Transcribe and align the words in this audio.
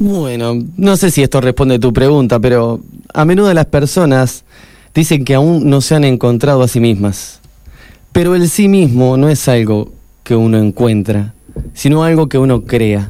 Bueno, 0.00 0.56
no 0.76 0.96
sé 0.96 1.10
si 1.10 1.24
esto 1.24 1.40
responde 1.40 1.74
a 1.74 1.80
tu 1.80 1.92
pregunta, 1.92 2.38
pero 2.38 2.80
a 3.12 3.24
menudo 3.24 3.52
las 3.52 3.66
personas 3.66 4.44
dicen 4.94 5.24
que 5.24 5.34
aún 5.34 5.68
no 5.68 5.80
se 5.80 5.96
han 5.96 6.04
encontrado 6.04 6.62
a 6.62 6.68
sí 6.68 6.78
mismas. 6.78 7.40
Pero 8.12 8.36
el 8.36 8.48
sí 8.48 8.68
mismo 8.68 9.16
no 9.16 9.28
es 9.28 9.48
algo 9.48 9.90
que 10.22 10.36
uno 10.36 10.58
encuentra, 10.58 11.34
sino 11.74 12.04
algo 12.04 12.28
que 12.28 12.38
uno 12.38 12.62
crea. 12.62 13.08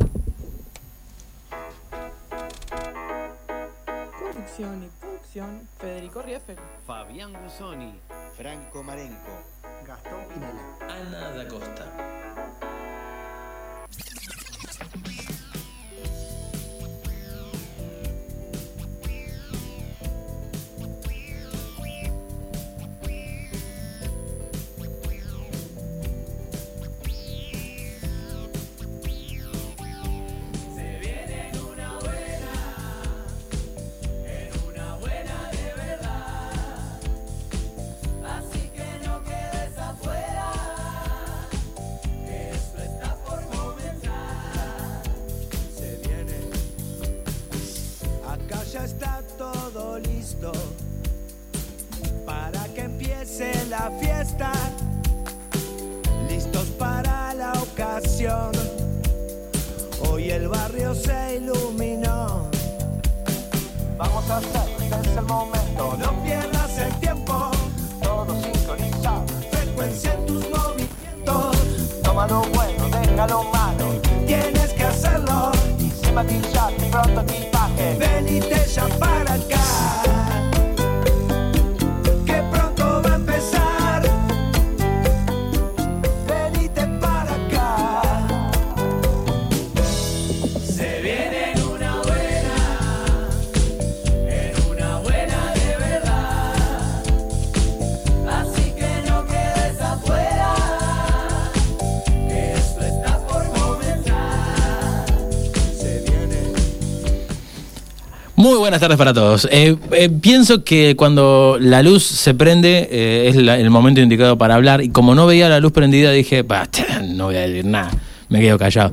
Buenas 108.79 108.81
tardes 108.81 108.99
para 108.99 109.13
todos. 109.15 109.49
Eh, 109.51 109.77
eh, 109.93 110.09
pienso 110.09 110.63
que 110.63 110.95
cuando 110.97 111.57
la 111.61 111.83
luz 111.83 112.05
se 112.05 112.33
prende 112.35 112.89
eh, 112.91 113.27
es 113.29 113.35
la- 113.37 113.59
el 113.59 113.71
momento 113.71 114.01
indicado 114.01 114.39
para 114.39 114.55
hablar 114.55 114.83
y 114.83 114.91
como 114.91 115.15
no 115.17 115.27
veía 115.27 115.49
la 115.49 115.59
luz 115.59 115.73
prendida 115.73 116.13
dije, 116.13 116.43
"Bah, 116.43 116.69
no 117.05 117.25
voy 117.27 117.37
a 117.37 117.41
decir 117.41 117.65
nada, 117.65 117.91
me 118.29 118.41
quedo 118.41 118.57
callado. 118.59 118.93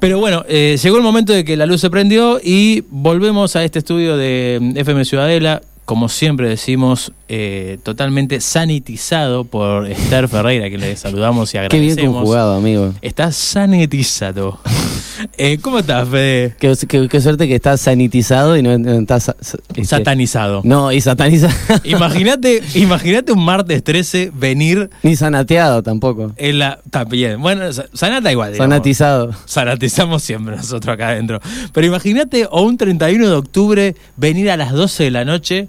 Pero 0.00 0.18
bueno, 0.18 0.42
llegó 0.46 0.96
el 0.96 1.02
momento 1.02 1.32
de 1.32 1.44
que 1.44 1.56
la 1.56 1.66
luz 1.66 1.80
se 1.80 1.90
prendió 1.90 2.40
y 2.42 2.82
volvemos 2.90 3.54
a 3.54 3.62
este 3.62 3.78
estudio 3.78 4.16
de 4.16 4.58
mm, 4.60 4.76
FM 4.78 5.04
Ciudadela, 5.04 5.60
como 5.84 6.08
siempre 6.08 6.48
decimos, 6.48 7.12
eh, 7.28 7.78
totalmente 7.84 8.40
sanitizado 8.40 9.44
por 9.44 9.86
Esther 9.90 10.26
Ferreira, 10.28 10.68
que 10.70 10.78
le 10.78 10.96
saludamos 10.96 11.50
y 11.50 11.52
Qué 11.52 11.58
agradecemos. 11.60 11.96
bien 11.96 12.12
conjugado, 12.12 12.54
amigo. 12.56 12.94
Está 13.02 13.30
sanitizado. 13.30 14.58
Eh, 15.38 15.58
¿Cómo 15.60 15.78
estás, 15.80 16.08
Fede? 16.08 16.54
Qué, 16.58 16.74
qué- 16.88 17.08
qué 17.08 17.20
suerte 17.20 17.46
que 17.48 17.54
estás 17.54 17.80
sanitizado 17.80 18.56
y 18.56 18.62
no, 18.62 18.76
no 18.78 18.92
estás... 18.92 19.28
este- 19.40 19.84
Satanizado. 19.84 20.60
No, 20.64 20.92
y 20.92 21.00
satanizado. 21.00 21.52
Imagínate, 21.84 22.62
imagínate 22.74 23.32
un 23.32 23.44
martes 23.44 23.82
13 23.84 24.30
venir 24.34 24.90
Ni 25.02 25.16
sanateado 25.16 25.82
tampoco. 25.82 26.32
en 26.36 26.58
la. 26.58 26.80
Bien. 27.08 27.40
Bueno, 27.40 27.72
sa- 27.72 27.86
sanata 27.92 28.30
igual. 28.32 28.52
digamos. 28.52 28.70
Sanatizado. 28.72 29.34
Sanatizamos 29.46 30.22
siempre 30.22 30.56
nosotros 30.56 30.94
acá 30.94 31.08
adentro. 31.08 31.40
Pero 31.72 31.86
imagínate, 31.86 32.46
o 32.50 32.62
un 32.62 32.76
31 32.76 33.28
de 33.28 33.34
octubre, 33.34 33.96
venir 34.16 34.50
a 34.50 34.56
las 34.56 34.72
12 34.72 35.04
de 35.04 35.10
la 35.10 35.24
noche 35.24 35.68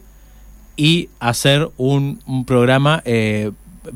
y 0.77 1.09
hacer 1.19 1.69
un, 1.77 2.19
un 2.25 2.45
programa 2.45 3.01
eh, 3.05 3.51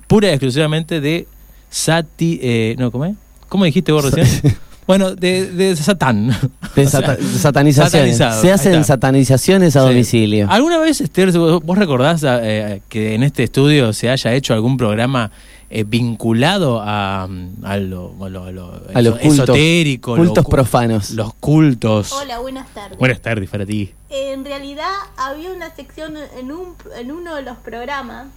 pura 0.07 0.27
y 0.29 0.31
exclusivamente 0.31 1.01
de 1.01 1.27
Sati. 1.69 2.39
eh, 2.41 2.75
no, 2.77 2.91
¿cómo 2.91 3.05
es? 3.05 3.16
¿Cómo 3.49 3.63
dijiste 3.66 3.91
vos 3.91 4.11
recién? 4.11 4.55
Bueno, 4.88 5.16
de, 5.16 5.51
de 5.51 5.75
Satán. 5.75 6.28
De 6.75 6.85
sea, 6.88 7.01
sata- 7.01 7.18
satanizaciones. 7.22 8.18
Se 8.18 8.51
hacen 8.51 8.84
satanizaciones 8.84 9.75
a 9.75 9.81
Sí. 9.81 9.88
domicilio. 9.88 10.47
¿Alguna 10.50 10.78
vez, 10.78 11.01
Esther, 11.01 11.31
vos 11.38 11.63
vos 11.63 11.78
recordás 11.78 12.23
eh, 12.25 12.81
que 12.90 13.16
en 13.16 13.23
este 13.23 13.44
estudio 13.44 13.94
se 13.94 14.09
haya 14.09 14.34
hecho 14.34 14.53
algún 14.53 14.78
programa 14.78 15.31
eh, 15.72 15.84
vinculado 15.84 16.79
a, 16.85 17.28
mm, 17.28 17.66
a 17.66 17.78
lo, 17.78 18.13
a 18.23 18.29
lo- 18.29 18.44
a 18.44 18.97
A 19.00 19.01
esotérico? 19.22 20.16
cultos 20.16 20.44
lo 20.44 20.50
profanos. 20.50 21.09
Los 21.12 21.34
cultos. 21.35 22.12
Hola, 22.12 22.40
buenas 22.40 22.67
tardes. 22.73 22.97
Buenas 23.00 23.19
tardes 23.22 23.50
para 23.50 23.66
ti. 23.66 23.91
En 24.09 24.46
realidad 24.46 24.91
había 25.17 25.52
una 25.52 25.73
sección 25.75 26.13
en, 26.40 26.52
un, 26.52 26.75
en 26.97 27.12
uno 27.12 27.35
de 27.35 27.41
los 27.41 27.57
programas, 27.57 28.28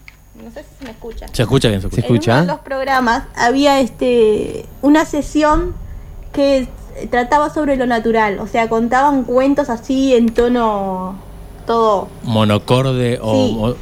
no 0.42 0.50
sé 0.50 0.62
si 0.62 0.78
se 0.78 0.84
me 0.84 0.90
escucha. 0.92 1.26
Se 1.30 1.42
escucha 1.42 1.68
bien, 1.68 1.80
se 1.82 1.88
escucha. 1.88 2.00
¿Se 2.00 2.06
escucha? 2.06 2.32
En 2.32 2.36
uno 2.38 2.46
de 2.46 2.52
los 2.54 2.60
programas 2.64 3.24
había 3.36 3.80
este 3.80 4.64
una 4.82 5.04
sesión 5.04 5.74
que 6.32 6.68
trataba 7.10 7.50
sobre 7.50 7.76
lo 7.76 7.86
natural, 7.86 8.38
o 8.40 8.46
sea, 8.46 8.68
contaban 8.68 9.24
cuentos 9.24 9.70
así 9.70 10.14
en 10.14 10.28
tono 10.34 11.14
todo 11.66 12.08
Monocorde 12.24 13.18
o, 13.22 13.32
Sí. 13.32 13.56
o- 13.60 13.74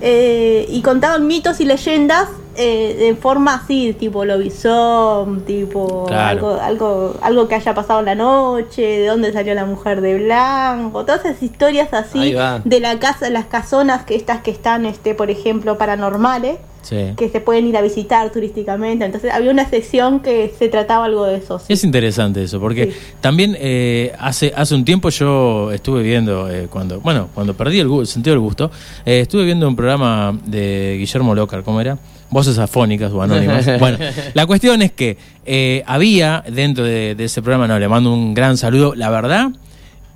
eh, 0.00 0.66
y 0.70 0.80
contaban 0.82 1.26
mitos 1.26 1.60
y 1.60 1.64
leyendas 1.66 2.28
eh, 2.56 2.96
de 2.98 3.14
forma 3.14 3.54
así, 3.54 3.94
tipo 3.98 4.24
lobizón, 4.24 5.42
tipo 5.46 6.04
Claro. 6.06 6.48
algo, 6.50 6.60
algo, 6.60 7.14
algo 7.22 7.48
que 7.48 7.54
haya 7.54 7.74
pasado 7.74 8.00
en 8.00 8.06
la 8.06 8.14
noche, 8.16 8.82
de 8.82 9.06
dónde 9.06 9.32
salió 9.32 9.54
la 9.54 9.64
mujer 9.64 10.00
de 10.00 10.16
blanco, 10.18 11.04
todas 11.04 11.24
esas 11.24 11.42
historias 11.42 11.92
así 11.94 12.34
de 12.64 12.80
la 12.80 12.98
casa, 12.98 13.30
las 13.30 13.46
casonas 13.46 14.04
que 14.04 14.14
estas 14.16 14.42
que 14.42 14.50
están, 14.50 14.84
este, 14.84 15.14
por 15.14 15.30
ejemplo, 15.30 15.78
paranormales, 15.78 16.58
sí. 16.82 16.96
que 17.16 17.28
se 17.28 17.40
pueden 17.40 17.66
ir 17.66 17.76
a 17.76 17.82
visitar 17.82 18.30
turísticamente. 18.30 19.04
Entonces 19.04 19.32
había 19.32 19.50
una 19.50 19.68
sección 19.68 20.20
que 20.20 20.52
se 20.58 20.68
trataba 20.68 21.04
algo 21.06 21.24
de 21.26 21.36
eso. 21.36 21.58
sí. 21.58 21.72
Es 21.72 21.84
interesante 21.84 22.42
eso, 22.42 22.60
porque 22.60 22.92
Sí. 22.92 22.98
también 23.20 23.56
eh, 23.58 24.12
hace 24.18 24.52
hace 24.56 24.74
un 24.74 24.84
tiempo 24.84 25.08
yo 25.10 25.70
estuve 25.72 26.02
viendo, 26.02 26.50
eh, 26.50 26.66
cuando 26.70 27.00
bueno 27.00 27.28
cuando 27.34 27.54
perdí 27.54 27.80
el, 27.80 27.90
el 28.00 28.06
sentido 28.06 28.34
del 28.34 28.40
gusto, 28.40 28.70
eh, 29.06 29.20
estuve 29.20 29.44
viendo 29.44 29.68
un 29.68 29.76
programa 29.76 30.38
de 30.44 30.96
Guillermo 30.98 31.34
Lócar, 31.34 31.62
¿cómo 31.62 31.80
era? 31.80 31.98
Voces 32.30 32.58
afónicas 32.58 33.12
o 33.12 33.20
anónimas. 33.22 33.66
bueno, 33.80 33.98
la 34.34 34.46
cuestión 34.46 34.82
es 34.82 34.92
que 34.92 35.16
eh, 35.46 35.82
había 35.86 36.44
dentro 36.48 36.84
de, 36.84 37.14
de 37.16 37.24
ese 37.24 37.42
programa, 37.42 37.66
no, 37.66 37.78
le 37.78 37.88
mando 37.88 38.12
un 38.12 38.34
gran 38.34 38.56
saludo, 38.56 38.94
la 38.94 39.10
verdad, 39.10 39.48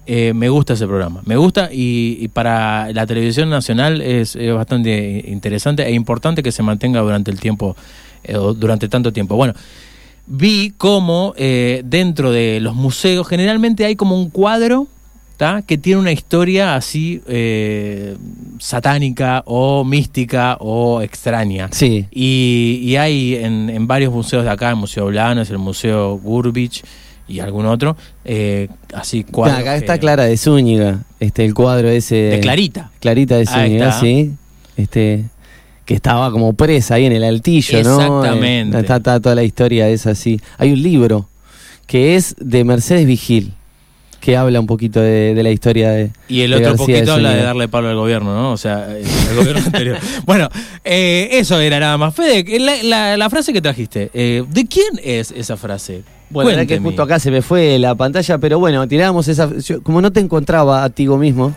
eh, 0.06 0.32
me 0.34 0.48
gusta 0.48 0.74
ese 0.74 0.86
programa, 0.86 1.22
me 1.24 1.36
gusta 1.36 1.70
y, 1.72 2.18
y 2.20 2.28
para 2.28 2.92
la 2.92 3.06
televisión 3.06 3.48
nacional 3.48 4.00
es, 4.00 4.36
es 4.36 4.52
bastante 4.54 5.24
interesante 5.28 5.82
e 5.82 5.92
importante 5.92 6.42
que 6.42 6.52
se 6.52 6.62
mantenga 6.62 7.00
durante 7.00 7.30
el 7.30 7.40
tiempo, 7.40 7.76
eh, 8.22 8.34
durante 8.56 8.88
tanto 8.88 9.12
tiempo. 9.12 9.36
Bueno, 9.36 9.54
vi 10.26 10.72
cómo 10.76 11.34
eh, 11.36 11.82
dentro 11.84 12.32
de 12.32 12.60
los 12.60 12.74
museos 12.74 13.26
generalmente 13.28 13.84
hay 13.84 13.96
como 13.96 14.16
un 14.16 14.30
cuadro 14.30 14.88
¿tá? 15.36 15.62
que 15.62 15.78
tiene 15.78 16.00
una 16.00 16.12
historia 16.12 16.76
así 16.76 17.22
satánica 18.58 19.42
o 19.46 19.84
mística 19.84 20.56
o 20.60 21.00
extraña. 21.00 21.68
Sí. 21.72 22.06
Y, 22.10 22.80
y 22.82 22.96
hay 22.96 23.36
en, 23.36 23.70
en 23.70 23.86
varios 23.86 24.12
museos 24.12 24.44
de 24.44 24.50
acá, 24.50 24.70
el 24.70 24.76
Museo 24.76 25.06
Blanes, 25.06 25.50
el 25.50 25.58
Museo 25.58 26.18
Gurbich 26.18 26.84
y 27.26 27.40
algún 27.40 27.66
otro, 27.66 27.96
eh, 28.24 28.68
así 28.92 29.24
cuadros. 29.24 29.58
acá 29.60 29.76
está 29.76 29.94
que- 29.94 30.00
Clara 30.00 30.24
de 30.24 30.36
Zúñiga, 30.36 31.00
este, 31.20 31.44
el 31.44 31.54
cuadro 31.54 31.88
ese. 31.88 32.14
De 32.16 32.40
Clarita. 32.40 32.90
Clarita 33.00 33.36
de 33.36 33.46
Zúñiga, 33.46 33.92
sí. 33.98 34.32
Este, 34.76 35.24
que 35.84 35.94
estaba 35.94 36.30
como 36.30 36.52
presa 36.54 36.94
ahí 36.94 37.04
en 37.06 37.12
el 37.12 37.24
altillo, 37.24 37.82
¿no? 37.82 38.00
Exactamente. 38.00 38.76
Eh, 38.76 38.80
Está, 38.80 38.96
está 38.96 39.20
toda 39.20 39.34
la 39.34 39.42
historia 39.42 39.88
esa 39.88 40.10
así. 40.10 40.40
Hay 40.58 40.72
un 40.72 40.82
libro 40.82 41.28
que 41.86 42.16
es 42.16 42.34
de 42.38 42.64
Mercedes 42.64 43.06
Vigil, 43.06 43.52
que 44.20 44.38
habla 44.38 44.58
un 44.58 44.66
poquito 44.66 45.00
de, 45.00 45.34
de 45.34 45.42
la 45.42 45.50
historia 45.50 45.90
de. 45.90 46.10
Y 46.28 46.40
el 46.40 46.50
de 46.52 46.56
otro 46.56 46.68
García 46.70 46.94
poquito 46.96 47.12
habla 47.12 47.34
de 47.34 47.42
darle 47.42 47.68
palo 47.68 47.90
al 47.90 47.96
gobierno, 47.96 48.34
¿no? 48.34 48.52
O 48.52 48.56
sea, 48.56 48.86
el, 48.96 49.04
el 49.30 49.36
gobierno 49.36 49.62
anterior. 49.66 49.98
Bueno, 50.24 50.48
eh, 50.82 51.28
eso 51.32 51.60
era 51.60 51.78
nada 51.78 51.98
más. 51.98 52.14
Fede, 52.14 52.58
la, 52.58 52.82
la- 52.82 53.16
la 53.18 53.28
frase 53.30 53.52
que 53.52 53.60
trajiste, 53.60 54.10
eh, 54.14 54.42
¿de 54.48 54.66
quién 54.66 54.98
es 55.04 55.30
esa 55.32 55.58
frase? 55.58 56.02
Bueno, 56.30 56.48
verdad 56.50 56.66
que 56.66 56.74
justo 56.88 57.02
acá 57.02 57.18
se 57.18 57.30
me 57.30 57.42
fue 57.42 57.78
la 57.78 57.94
pantalla, 57.94 58.38
pero 58.38 58.58
bueno, 58.58 58.86
tirábamos 58.88 59.28
esa. 59.28 59.50
yo- 59.58 59.82
como 59.82 60.00
no 60.00 60.10
te 60.12 60.20
encontraba 60.20 60.82
a 60.84 60.90
ti 60.90 61.06
mismo, 61.06 61.54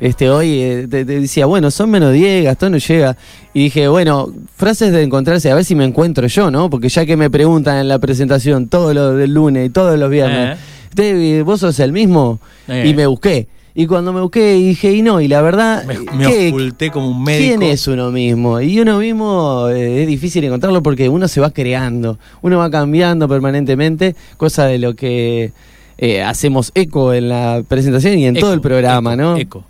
este, 0.00 0.30
hoy 0.30 0.60
eh, 0.60 0.86
te, 0.88 1.04
te 1.04 1.20
decía, 1.20 1.46
bueno, 1.46 1.70
son 1.70 1.90
menos 1.90 2.12
10, 2.12 2.44
Gastón 2.44 2.72
no 2.72 2.78
llega. 2.78 3.16
Y 3.52 3.64
dije, 3.64 3.88
bueno, 3.88 4.28
frases 4.56 4.92
de 4.92 5.02
encontrarse, 5.02 5.50
a 5.50 5.54
ver 5.54 5.64
si 5.64 5.74
me 5.74 5.84
encuentro 5.84 6.26
yo, 6.26 6.50
¿no? 6.50 6.70
Porque 6.70 6.88
ya 6.88 7.04
que 7.04 7.16
me 7.16 7.28
preguntan 7.30 7.76
en 7.78 7.88
la 7.88 7.98
presentación 7.98 8.68
todos 8.68 8.94
los 8.94 9.16
del 9.16 9.34
lunes 9.34 9.66
y 9.66 9.70
todos 9.70 9.98
los 9.98 10.08
viernes, 10.10 10.56
Eh. 10.56 10.60
David, 10.94 11.44
¿vos 11.44 11.60
sos 11.60 11.78
el 11.80 11.92
mismo? 11.92 12.40
Eh. 12.68 12.84
Y 12.88 12.94
me 12.94 13.06
busqué. 13.06 13.46
Y 13.74 13.86
cuando 13.86 14.12
me 14.12 14.20
busqué 14.20 14.54
dije, 14.54 14.92
y 14.92 15.02
no, 15.02 15.20
y 15.20 15.28
la 15.28 15.42
verdad, 15.42 15.84
Me, 15.84 15.98
me 15.98 16.26
¿qué- 16.26 16.48
oculté 16.48 16.90
como 16.90 17.08
un 17.08 17.22
médico. 17.22 17.58
¿Quién 17.58 17.62
es 17.70 17.86
uno 17.86 18.10
mismo? 18.10 18.60
Y 18.60 18.80
uno 18.80 18.98
mismo 18.98 19.68
eh, 19.68 20.02
es 20.02 20.08
difícil 20.08 20.42
encontrarlo 20.44 20.82
porque 20.82 21.08
uno 21.08 21.28
se 21.28 21.40
va 21.40 21.50
creando, 21.50 22.18
uno 22.42 22.58
va 22.58 22.70
cambiando 22.70 23.28
permanentemente, 23.28 24.16
cosa 24.36 24.66
de 24.66 24.78
lo 24.78 24.94
que 24.94 25.52
eh, 25.98 26.22
hacemos 26.22 26.72
eco 26.74 27.12
en 27.14 27.28
la 27.28 27.62
presentación 27.68 28.18
y 28.18 28.26
en 28.26 28.36
Eco, 28.36 28.46
todo 28.46 28.54
el 28.54 28.60
programa, 28.60 29.14
eco, 29.14 29.22
¿no? 29.22 29.36
Eco. 29.36 29.64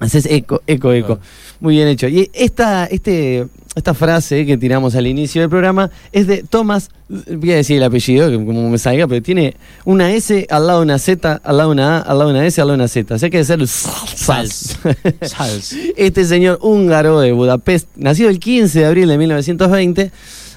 Haces 0.00 0.26
eco, 0.26 0.62
eco, 0.66 0.92
eco. 0.92 1.18
Muy 1.60 1.74
bien 1.74 1.88
hecho. 1.88 2.06
Y 2.06 2.30
esta, 2.32 2.86
este, 2.86 3.46
esta 3.74 3.94
frase 3.94 4.46
que 4.46 4.56
tiramos 4.56 4.94
al 4.94 5.06
inicio 5.06 5.40
del 5.40 5.50
programa 5.50 5.90
es 6.12 6.26
de 6.26 6.42
Thomas, 6.42 6.90
voy 7.08 7.52
a 7.52 7.56
decir 7.56 7.78
el 7.78 7.82
apellido, 7.82 8.30
que 8.30 8.36
como 8.36 8.70
me 8.70 8.78
salga, 8.78 9.08
pero 9.08 9.22
tiene 9.22 9.56
una 9.84 10.12
S 10.12 10.46
al 10.50 10.66
lado 10.66 10.80
de 10.80 10.84
una 10.84 10.98
Z, 10.98 11.40
al 11.42 11.56
lado 11.56 11.70
de 11.70 11.72
una 11.72 11.98
A, 11.98 12.00
al 12.02 12.18
lado 12.18 12.30
de 12.30 12.38
una 12.38 12.46
S, 12.46 12.60
al 12.60 12.68
lado 12.68 12.76
de 12.76 12.82
una 12.82 12.88
Z. 12.88 13.14
O 13.14 13.18
sea 13.18 13.30
que 13.30 13.42
debe 13.42 13.66
ser 13.66 13.66
Sals. 13.66 14.78
Sals. 15.22 15.76
este 15.96 16.24
señor 16.24 16.58
húngaro 16.62 17.20
de 17.20 17.32
Budapest, 17.32 17.88
nacido 17.96 18.30
el 18.30 18.38
15 18.38 18.78
de 18.78 18.86
abril 18.86 19.08
de 19.08 19.18
1920, 19.18 20.12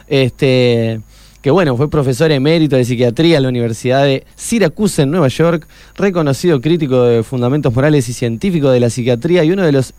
este, 0.07 1.01
que 1.41 1.51
bueno, 1.51 1.75
fue 1.75 1.89
profesor 1.89 2.31
emérito 2.31 2.75
de 2.75 2.85
psiquiatría 2.85 3.37
en 3.37 3.43
la 3.43 3.49
Universidad 3.49 4.03
de 4.03 4.25
Syracuse 4.35 5.03
en 5.03 5.11
Nueva 5.11 5.27
York, 5.27 5.67
reconocido 5.95 6.61
crítico 6.61 7.03
de 7.03 7.23
fundamentos 7.23 7.73
morales 7.73 8.07
y 8.09 8.13
científicos 8.13 8.73
de 8.73 8.79
la 8.79 8.89
psiquiatría 8.89 9.43
y 9.43 9.51
uno 9.51 9.63
de 9.63 9.71
los 9.71 9.93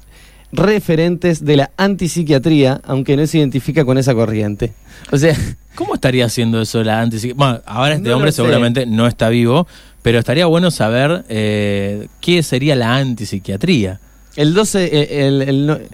referentes 0.52 1.44
de 1.44 1.56
la 1.56 1.70
antipsiquiatría, 1.76 2.80
aunque 2.84 3.16
no 3.16 3.26
se 3.26 3.38
identifica 3.38 3.84
con 3.84 3.98
esa 3.98 4.14
corriente. 4.14 4.72
O 5.10 5.18
sea, 5.18 5.36
¿Cómo 5.74 5.94
estaría 5.94 6.26
haciendo 6.26 6.60
eso 6.60 6.82
la 6.84 7.00
antipsiquiatría? 7.00 7.46
Bueno, 7.46 7.62
ahora 7.66 7.94
este 7.94 8.08
No 8.08 8.16
hombre 8.16 8.32
seguramente 8.32 8.84
no 8.86 9.06
está 9.06 9.30
vivo, 9.30 9.66
pero 10.02 10.18
estaría 10.18 10.46
bueno 10.46 10.70
saber 10.70 11.24
eh, 11.28 12.08
qué 12.20 12.42
sería 12.42 12.76
la 12.76 12.96
antipsiquiatría. 12.96 13.98
el 14.36 14.52
12, 14.52 14.84
eh, 14.84 15.26
el, 15.26 15.88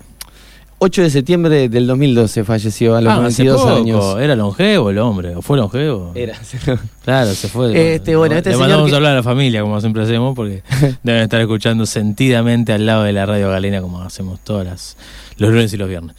8 0.80 1.02
de 1.02 1.10
septiembre 1.10 1.68
del 1.68 1.86
2012 1.88 2.44
falleció 2.44 2.94
a 2.94 3.00
los 3.00 3.12
Ah, 3.12 3.26
hace 3.26 3.42
92 3.44 3.60
poco. 3.62 3.74
años. 3.76 4.20
¿Era 4.20 4.36
longevo 4.36 4.90
el 4.90 4.98
hombre? 4.98 5.34
¿O 5.34 5.42
fue 5.42 5.56
longevo? 5.58 6.12
Era. 6.14 6.34
Claro, 7.04 7.32
se 7.34 7.48
fue. 7.48 7.94
Este, 7.96 8.14
bueno, 8.16 8.36
este 8.36 8.50
Le 8.50 8.54
señor 8.56 8.68
mandamos 8.68 8.88
que- 8.90 8.94
a 8.94 8.96
hablar 8.98 9.12
a 9.12 9.16
la 9.16 9.22
familia, 9.22 9.62
como 9.62 9.80
siempre 9.80 10.02
hacemos, 10.02 10.36
porque 10.36 10.62
deben 11.02 11.22
estar 11.22 11.40
escuchando 11.40 11.84
sentidamente 11.86 12.72
al 12.72 12.86
lado 12.86 13.02
de 13.04 13.12
la 13.12 13.26
radio 13.26 13.48
galena, 13.50 13.80
como 13.80 14.02
hacemos 14.02 14.38
todas 14.44 14.66
las, 14.66 14.96
los 15.38 15.50
lunes 15.50 15.72
y 15.72 15.76
los 15.78 15.88
viernes. 15.88 16.14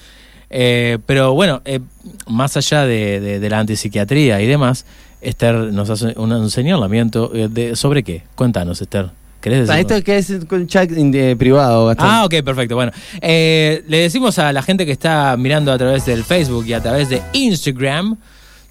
Eh, 0.49 0.97
pero 1.05 1.33
bueno, 1.35 1.61
eh, 1.63 1.79
más 2.27 2.57
allá 2.57 2.85
de, 2.85 3.19
de- 3.19 3.39
de 3.39 3.49
la 3.49 3.59
antipsiquiatría 3.59 4.41
y 4.41 4.47
demás, 4.47 4.85
Esther 5.21 5.55
nos 5.55 5.89
hace 5.89 6.13
un, 6.17 6.31
un 6.33 6.49
señalamiento 6.49 7.31
eh, 7.35 7.47
de, 7.49 7.75
sobre 7.75 8.03
qué. 8.03 8.23
Cuéntanos, 8.35 8.81
Esther. 8.81 9.11
¿Querés 9.41 9.69
Ah, 9.69 9.79
esto 9.79 10.01
que 10.03 10.17
es 10.17 10.33
con 10.47 10.67
chat 10.67 10.91
eh, 10.91 11.35
privado, 11.37 11.87
Gastón. 11.87 12.07
Ah, 12.09 12.25
ok, 12.25 12.41
perfecto. 12.43 12.75
Bueno, 12.75 12.91
eh, 13.21 13.83
le 13.87 13.99
decimos 13.99 14.37
a 14.37 14.51
la 14.51 14.61
gente 14.61 14.85
que 14.85 14.91
está 14.91 15.35
mirando 15.37 15.71
a 15.71 15.77
través 15.77 16.05
del 16.05 16.23
Facebook 16.23 16.65
y 16.67 16.73
a 16.73 16.81
través 16.81 17.07
de 17.09 17.21
Instagram 17.31 18.17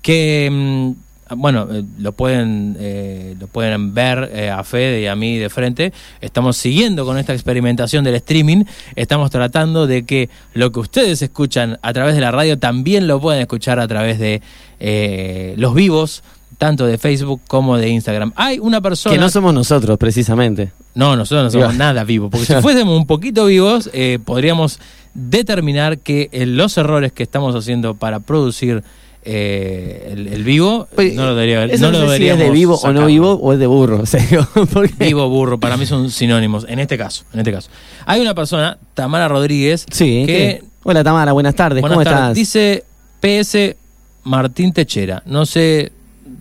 que, 0.03 0.49
mm, 0.51 1.37
bueno, 1.37 1.69
eh, 1.73 1.85
lo 1.99 2.13
pueden 2.13 2.77
eh, 2.79 3.35
lo 3.41 3.47
pueden 3.47 3.95
ver 3.95 4.51
a 4.51 4.63
Fede 4.63 5.01
y 5.01 5.07
a 5.07 5.17
mí 5.17 5.39
de 5.39 5.49
frente. 5.49 5.93
Estamos 6.21 6.59
siguiendo 6.59 7.07
con 7.07 7.17
esta 7.17 7.33
experimentación 7.33 8.05
del 8.05 8.17
streaming. 8.17 8.65
Estamos 8.95 9.31
tratando 9.31 9.87
de 9.87 10.05
que 10.05 10.29
lo 10.53 10.71
que 10.71 10.81
ustedes 10.81 11.23
escuchan 11.23 11.79
a 11.81 11.95
través 11.95 12.15
de 12.15 12.21
la 12.21 12.31
radio 12.31 12.59
también 12.59 13.07
lo 13.07 13.21
pueden 13.21 13.41
escuchar 13.41 13.81
a 13.81 13.89
través 13.89 14.19
de 14.19 14.43
eh, 14.81 15.55
los 15.57 15.75
vivos 15.75 16.23
tanto 16.59 16.87
de 16.87 16.99
Facebook 16.99 17.41
como 17.47 17.77
de 17.79 17.89
Instagram. 17.89 18.33
Hay 18.37 18.59
una 18.59 18.81
persona 18.81 19.15
que 19.15 19.21
no 19.21 19.31
somos 19.31 19.55
nosotros, 19.55 19.97
precisamente. 19.97 20.73
no, 20.95 21.17
nosotros 21.17 21.45
no 21.55 21.61
somos 21.61 21.77
nada 21.77 22.05
vivos, 22.05 22.31
porque 22.31 22.47
si 22.47 22.53
fuésemos 22.63 22.97
un 22.99 23.07
poquito 23.07 23.47
vivos, 23.47 23.89
eh, 23.93 24.19
podríamos 24.25 24.81
determinar 25.15 25.99
que 25.99 26.29
eh, 26.33 26.47
los 26.47 26.77
errores 26.77 27.13
que 27.13 27.23
estamos 27.23 27.55
haciendo 27.55 27.95
para 27.95 28.21
producir 28.21 28.83
eh, 29.25 30.11
el, 30.13 30.29
el 30.29 30.45
vivo 30.45 30.87
Pues, 30.95 31.15
no 31.15 31.27
lo 31.27 31.35
debería 31.35 31.65
Eso 31.65 31.91
no 31.91 31.99
no, 31.99 32.05
lo 32.05 32.11
sé 32.13 32.19
si 32.19 32.29
es 32.29 32.39
de 32.39 32.51
vivo 32.51 32.77
o 32.77 32.93
no 32.93 33.07
vivo 33.07 33.33
o 33.35 33.53
es 33.53 33.59
de 33.59 33.67
burro. 33.67 34.01
o 34.03 34.07
sea, 34.07 34.25
digo, 34.25 34.47
porque- 34.73 34.95
Vivo, 35.05 35.29
burro, 35.29 35.59
para 35.59 35.77
mí 35.77 35.87
son 35.87 36.11
sinónimos, 36.11 36.67
en 36.69 36.79
este 36.79 36.97
caso, 36.99 37.25
en 37.33 37.41
este 37.41 37.53
caso. 37.53 37.69
Hay 38.07 38.21
una 38.21 38.35
persona, 38.35 38.79
Tamara 38.95 39.29
Rodríguez, 39.29 39.87
Sí, 39.91 40.25
que 40.27 40.27
¿qué? 40.27 40.63
Hola 40.85 41.05
Tamara, 41.05 41.33
buenas 41.33 41.55
tardes, 41.55 41.81
Buenas 41.83 41.97
¿cómo 41.99 42.05
tardes. 42.05 42.39
estás? 42.39 42.83
Dice 43.21 43.75
PS 43.75 43.77
Martín 44.25 44.73
Techera. 44.73 45.23
No 45.27 45.45
sé 45.47 45.93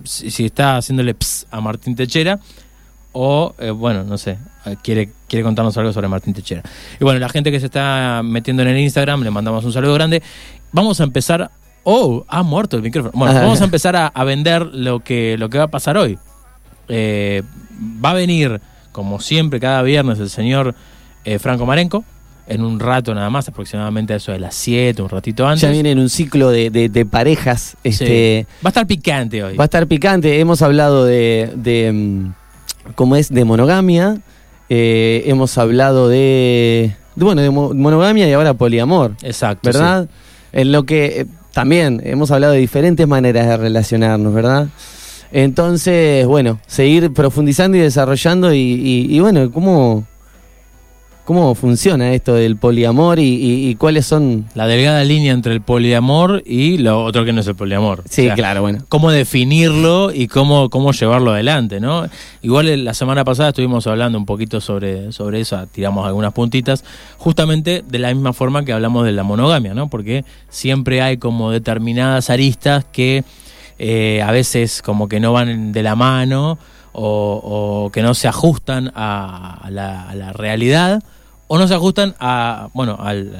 si, 0.07 0.45
está 0.45 0.77
haciéndole 0.77 1.13
ps 1.13 1.45
a 1.51 1.61
Martín 1.61 1.95
Techera 1.95 2.39
o, 3.11 3.55
eh, 3.59 3.71
bueno, 3.71 4.03
no 4.03 4.17
sé, 4.17 4.37
eh, 4.65 4.75
quiere, 4.83 5.11
quiere 5.27 5.43
contarnos 5.43 5.75
algo 5.77 5.91
sobre 5.93 6.07
Martín 6.07 6.33
Techera. 6.33 6.61
Y 6.99 7.03
bueno, 7.03 7.19
la 7.19 7.29
gente 7.29 7.51
que 7.51 7.59
se 7.59 7.65
está 7.67 8.21
metiendo 8.23 8.61
en 8.63 8.69
el 8.69 8.77
Instagram, 8.79 9.23
le 9.23 9.31
mandamos 9.31 9.65
un 9.65 9.73
saludo 9.73 9.93
grande. 9.93 10.21
Vamos 10.71 10.99
a 11.01 11.03
empezar. 11.03 11.49
Oh, 11.83 12.25
ha 12.27 12.43
muerto 12.43 12.75
el 12.77 12.83
micrófono. 12.83 13.13
Bueno, 13.15 13.37
Ah. 13.37 13.41
vamos 13.41 13.61
a 13.61 13.63
empezar 13.63 13.95
a, 13.95 14.07
a 14.07 14.23
vender 14.23 14.65
lo 14.67 14.99
que, 14.99 15.37
lo 15.37 15.49
que 15.49 15.57
va 15.57 15.63
a 15.65 15.69
pasar 15.69 15.97
hoy. 15.97 16.19
Eh, 16.89 17.43
va 18.03 18.11
a 18.11 18.13
venir, 18.13 18.59
como 18.91 19.19
siempre, 19.19 19.59
cada 19.59 19.81
viernes 19.81 20.19
el 20.19 20.29
señor 20.29 20.75
eh, 21.25 21.39
Franco 21.39 21.65
Marenco. 21.65 22.03
En 22.49 22.63
un 22.63 22.79
rato 22.79 23.13
nada 23.13 23.29
más, 23.29 23.47
aproximadamente 23.49 24.13
a 24.13 24.15
eso 24.15 24.31
de 24.31 24.39
las 24.39 24.55
7, 24.55 25.01
un 25.01 25.09
ratito 25.09 25.45
antes. 25.45 25.61
Ya 25.63 25.69
viene 25.71 25.91
en 25.91 25.99
un 25.99 26.09
ciclo 26.09 26.49
de, 26.49 26.69
de- 26.69 26.87
de 26.89 27.05
parejas. 27.05 27.71
Sí. 27.83 27.89
Este, 27.89 28.47
Va 28.65 28.67
a 28.67 28.69
estar 28.69 28.87
picante 28.87 29.43
hoy. 29.43 29.57
Va 29.57 29.63
a 29.63 29.65
estar 29.65 29.85
picante. 29.87 30.39
Hemos 30.39 30.61
hablado 30.61 31.03
de, 31.05 31.51
de 31.55 31.91
mm, 31.91 32.33
cómo 32.95 33.15
es 33.17 33.29
de 33.33 33.43
monogamia. 33.43 34.17
eh, 34.69 35.23
hemos 35.27 35.57
hablado 35.57 36.09
de, 36.09 36.95
bueno, 37.15 37.41
de 37.41 37.49
mo- 37.49 37.73
monogamia 37.73 38.27
y 38.29 38.33
ahora 38.33 38.53
poliamor. 38.53 39.15
Exacto. 39.23 39.61
¿verdad? 39.69 40.07
En 40.53 40.71
lo 40.71 40.83
que 40.83 41.21
eh, 41.21 41.25
también 41.53 42.01
hemos 42.05 42.31
hablado 42.31 42.53
de 42.53 42.59
diferentes 42.59 43.07
maneras 43.07 43.45
de 43.47 43.57
relacionarnos, 43.57 44.33
¿verdad? 44.33 44.67
Entonces, 45.31 46.25
bueno, 46.25 46.59
seguir 46.67 47.11
profundizando 47.13 47.77
y 47.77 47.81
desarrollando 47.81 48.53
y, 48.53 48.57
y- 48.59 49.07
y 49.15 49.19
bueno, 49.19 49.51
¿cómo, 49.51 50.05
¿cómo 51.27 51.53
funciona 51.55 52.13
esto 52.13 52.33
del 52.35 52.55
poliamor 52.55 53.19
y, 53.19 53.23
y- 53.35 53.67
y 53.67 53.75
cuáles 53.75 54.05
son... 54.05 54.45
La 54.55 54.65
delgada 54.65 55.03
línea 55.03 55.33
entre 55.33 55.51
el 55.51 55.59
poliamor 55.59 56.41
y 56.45 56.77
lo 56.77 57.03
otro 57.03 57.25
que 57.25 57.33
no 57.33 57.41
es 57.41 57.47
el 57.47 57.55
poliamor. 57.55 58.01
Sí, 58.09 58.21
O 58.21 58.25
sea, 58.27 58.35
claro, 58.35 58.61
bueno. 58.61 58.79
Cómo 58.87 59.11
definirlo 59.11 60.13
y 60.13 60.29
cómo, 60.29 60.69
cómo 60.69 60.93
llevarlo 60.93 61.31
adelante, 61.33 61.81
¿no? 61.81 62.05
Igual 62.41 62.69
eh, 62.69 62.77
la 62.77 62.93
semana 62.93 63.25
pasada 63.25 63.49
estuvimos 63.49 63.85
hablando 63.87 64.17
un 64.17 64.25
poquito 64.25 64.61
sobre, 64.61 65.11
sobre 65.11 65.41
eso, 65.41 65.67
tiramos 65.69 66.07
algunas 66.07 66.31
puntitas, 66.31 66.85
justamente 67.17 67.83
de 67.85 67.99
la 67.99 68.13
misma 68.13 68.31
forma 68.31 68.63
que 68.63 68.71
hablamos 68.71 69.03
de 69.05 69.11
la 69.11 69.23
monogamia, 69.23 69.73
¿no? 69.73 69.89
Porque 69.89 70.23
siempre 70.47 71.01
hay 71.01 71.17
como 71.17 71.51
determinadas 71.51 72.29
aristas 72.29 72.85
que 72.85 73.25
eh, 73.79 74.21
a 74.25 74.31
veces 74.31 74.81
como 74.81 75.09
que 75.09 75.19
no 75.19 75.33
van 75.33 75.73
de 75.73 75.83
la 75.83 75.95
mano 75.97 76.57
o, 76.93 77.83
o 77.85 77.91
que 77.91 78.01
no 78.01 78.13
se 78.13 78.29
ajustan 78.29 78.93
a, 78.95 79.59
a 79.61 79.69
la, 79.69 80.09
a 80.09 80.15
la 80.15 80.31
realidad 80.31 81.03
o 81.47 81.57
no 81.57 81.67
se 81.67 81.73
ajustan 81.73 82.15
a 82.19 82.69
bueno 82.73 82.97
al- 82.99 83.31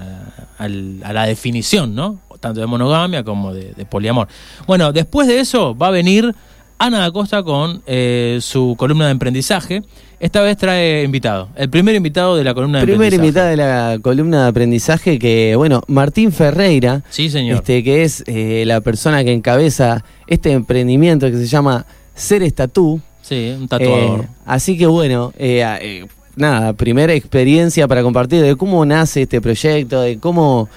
al- 0.58 1.02
a 1.04 1.14
la 1.14 1.26
definición 1.26 1.94
no 1.96 2.20
tanto 2.40 2.60
de 2.60 2.68
monogamia 2.68 3.24
como 3.24 3.54
de, 3.54 3.74
de 3.74 3.86
poliamor 3.86 4.28
bueno 4.68 4.92
después 4.94 5.28
de 5.28 5.40
eso 5.40 5.76
va 5.76 5.88
a 5.88 5.92
venir 5.92 6.34
Ana 6.80 7.00
da 7.00 7.12
Costa 7.12 7.42
con 7.42 7.82
eh, 7.88 8.38
su 8.40 8.76
columna 8.78 9.06
de 9.06 9.12
emprendizaje. 9.12 9.82
Esta 10.20 10.42
vez 10.42 10.58
trae 10.58 11.02
invitado, 11.04 11.50
el 11.56 11.72
primer 11.72 11.96
invitado 11.96 12.36
de 12.38 12.44
la 12.44 12.54
columna 12.54 12.78
de 12.78 12.86
Primer 12.86 13.12
emprendizaje. 13.16 13.54
invitado 13.54 13.72
de 13.90 13.96
la 13.96 14.00
columna 14.04 14.44
de 14.44 14.50
aprendizaje 14.50 15.18
que, 15.18 15.56
bueno, 15.56 15.82
Martín 15.88 16.32
Ferreira, 16.32 17.02
Sí, 17.10 17.32
señor. 17.32 17.56
este 17.58 17.84
que 17.84 18.04
es 18.04 18.24
eh, 18.28 18.64
la 18.68 18.82
persona 18.82 19.24
que 19.24 19.34
encabeza 19.34 20.04
este 20.28 20.52
emprendimiento 20.52 21.26
que 21.32 21.38
se 21.38 21.48
llama 21.48 21.84
Ser 22.14 22.44
Estatú. 22.44 23.02
Sí, 23.24 23.56
un 23.60 23.68
tatuador. 23.68 24.26
Eh, 24.26 24.28
así 24.46 24.78
que 24.78 24.86
bueno, 24.86 25.34
eh, 25.40 25.64
eh, 25.82 26.06
nada, 26.38 26.74
primera 26.74 27.14
experiencia 27.14 27.88
para 27.88 28.02
compartir 28.04 28.42
de 28.42 28.56
cómo 28.56 28.86
nace 28.86 29.24
este 29.24 29.42
proyecto, 29.42 30.02
de 30.02 30.18
cómo 30.20 30.70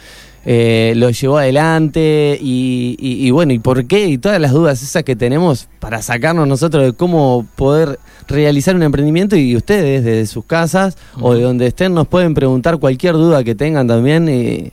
eh, 0.47 0.95
lo 0.97 1.11
llevó 1.11 1.37
adelante 1.39 2.39
y, 2.41 2.97
y- 2.99 3.27
y 3.27 3.31
bueno, 3.31 3.53
y 3.53 3.59
por 3.59 3.85
qué, 3.87 4.07
y 4.07 4.17
todas 4.19 4.41
las 4.41 4.53
dudas 4.53 4.83
esas 4.83 5.03
que 5.05 5.15
tenemos 5.15 5.69
para 5.81 6.01
sacarnos 6.01 6.49
nosotros 6.49 6.83
de 6.85 6.93
cómo 6.95 7.47
poder 7.57 7.99
realizar 8.27 8.75
un 8.75 8.83
emprendimiento 8.83 9.37
y 9.37 9.55
ustedes 9.55 10.03
desde 10.03 10.27
sus 10.27 10.45
casas 10.47 10.97
o 11.21 11.35
de 11.35 11.43
donde 11.43 11.67
estén 11.67 11.93
nos 11.93 12.09
pueden 12.09 12.33
preguntar 12.35 12.79
cualquier 12.79 13.15
duda 13.15 13.45
que 13.45 13.55
tengan 13.55 13.87
también 13.87 14.29
y, 14.31 14.73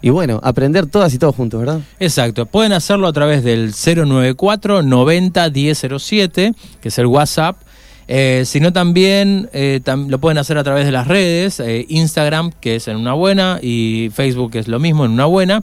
y 0.00 0.10
bueno, 0.10 0.40
aprender 0.42 0.86
todas 0.86 1.12
y 1.12 1.18
todos 1.18 1.34
juntos, 1.34 1.60
¿verdad? 1.60 1.80
Exacto, 2.00 2.46
pueden 2.46 2.72
hacerlo 2.72 3.06
a 3.06 3.12
través 3.12 3.44
del 3.44 3.72
094 3.74 4.82
90 4.82 5.50
1007, 5.50 6.52
que 6.80 6.88
es 6.88 6.98
el 6.98 7.06
WhatsApp. 7.06 7.56
Eh, 8.06 8.42
sino 8.44 8.72
también 8.72 9.48
eh, 9.52 9.80
lo 10.08 10.18
pueden 10.18 10.38
hacer 10.38 10.58
a 10.58 10.64
través 10.64 10.84
de 10.84 10.92
las 10.92 11.08
redes, 11.08 11.58
eh, 11.60 11.86
Instagram, 11.88 12.52
que 12.60 12.76
es 12.76 12.88
en 12.88 12.96
una 12.96 13.14
buena, 13.14 13.58
y 13.62 14.10
Facebook, 14.12 14.52
que 14.52 14.58
es 14.58 14.68
lo 14.68 14.78
mismo, 14.78 15.04
en 15.04 15.12
una 15.12 15.24
buena. 15.24 15.62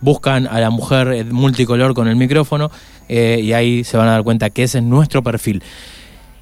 Buscan 0.00 0.46
a 0.46 0.58
la 0.58 0.70
mujer 0.70 1.26
multicolor 1.32 1.94
con 1.94 2.08
el 2.08 2.16
micrófono 2.16 2.70
y 3.08 3.52
ahí 3.52 3.84
se 3.84 3.98
van 3.98 4.08
a 4.08 4.12
dar 4.12 4.24
cuenta 4.24 4.48
que 4.48 4.62
ese 4.62 4.78
es 4.78 4.84
nuestro 4.84 5.22
perfil. 5.22 5.62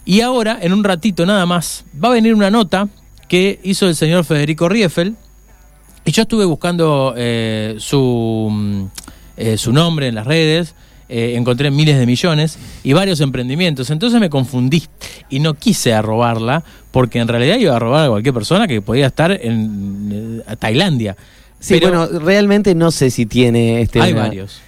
Y 0.06 0.20
ahora, 0.20 0.58
en 0.62 0.72
un 0.72 0.84
ratito 0.84 1.26
nada 1.26 1.44
más, 1.44 1.84
va 2.02 2.08
a 2.08 2.12
venir 2.12 2.32
una 2.32 2.50
nota 2.50 2.88
que 3.28 3.58
hizo 3.64 3.86
el 3.86 3.96
señor 3.96 4.24
Federico 4.24 4.68
Rieffel, 4.68 5.16
y 6.04 6.12
yo 6.12 6.22
estuve 6.22 6.46
buscando 6.46 7.14
su, 7.78 8.48
mm, 8.50 8.84
su 9.56 9.72
nombre 9.72 10.06
en 10.06 10.14
las 10.14 10.26
redes, 10.26 10.74
eh, 11.10 11.34
encontré 11.36 11.70
miles 11.70 11.98
de 11.98 12.06
millones 12.06 12.58
y 12.84 12.92
varios 12.92 13.20
emprendimientos. 13.20 13.90
Entonces 13.90 14.20
me 14.20 14.30
confundí 14.30 14.84
y 15.28 15.40
no 15.40 15.54
quise 15.54 15.92
arrobarla 15.92 16.62
porque 16.90 17.18
en 17.18 17.28
realidad 17.28 17.56
iba 17.58 17.76
a 17.76 17.78
robar 17.78 18.06
a 18.06 18.08
cualquier 18.08 18.34
persona 18.34 18.66
que 18.68 18.80
podía 18.80 19.06
estar 19.08 19.32
en 19.32 20.42
eh, 20.48 20.56
Tailandia. 20.58 21.16
Sí, 21.58 21.74
Pero 21.78 22.06
bueno, 22.08 22.20
realmente 22.20 22.74
no 22.74 22.90
sé 22.90 23.10
si 23.10 23.26
tiene 23.26 23.82
este 23.82 24.00
hay 24.00 24.12
una- 24.12 24.22
varios. 24.22 24.60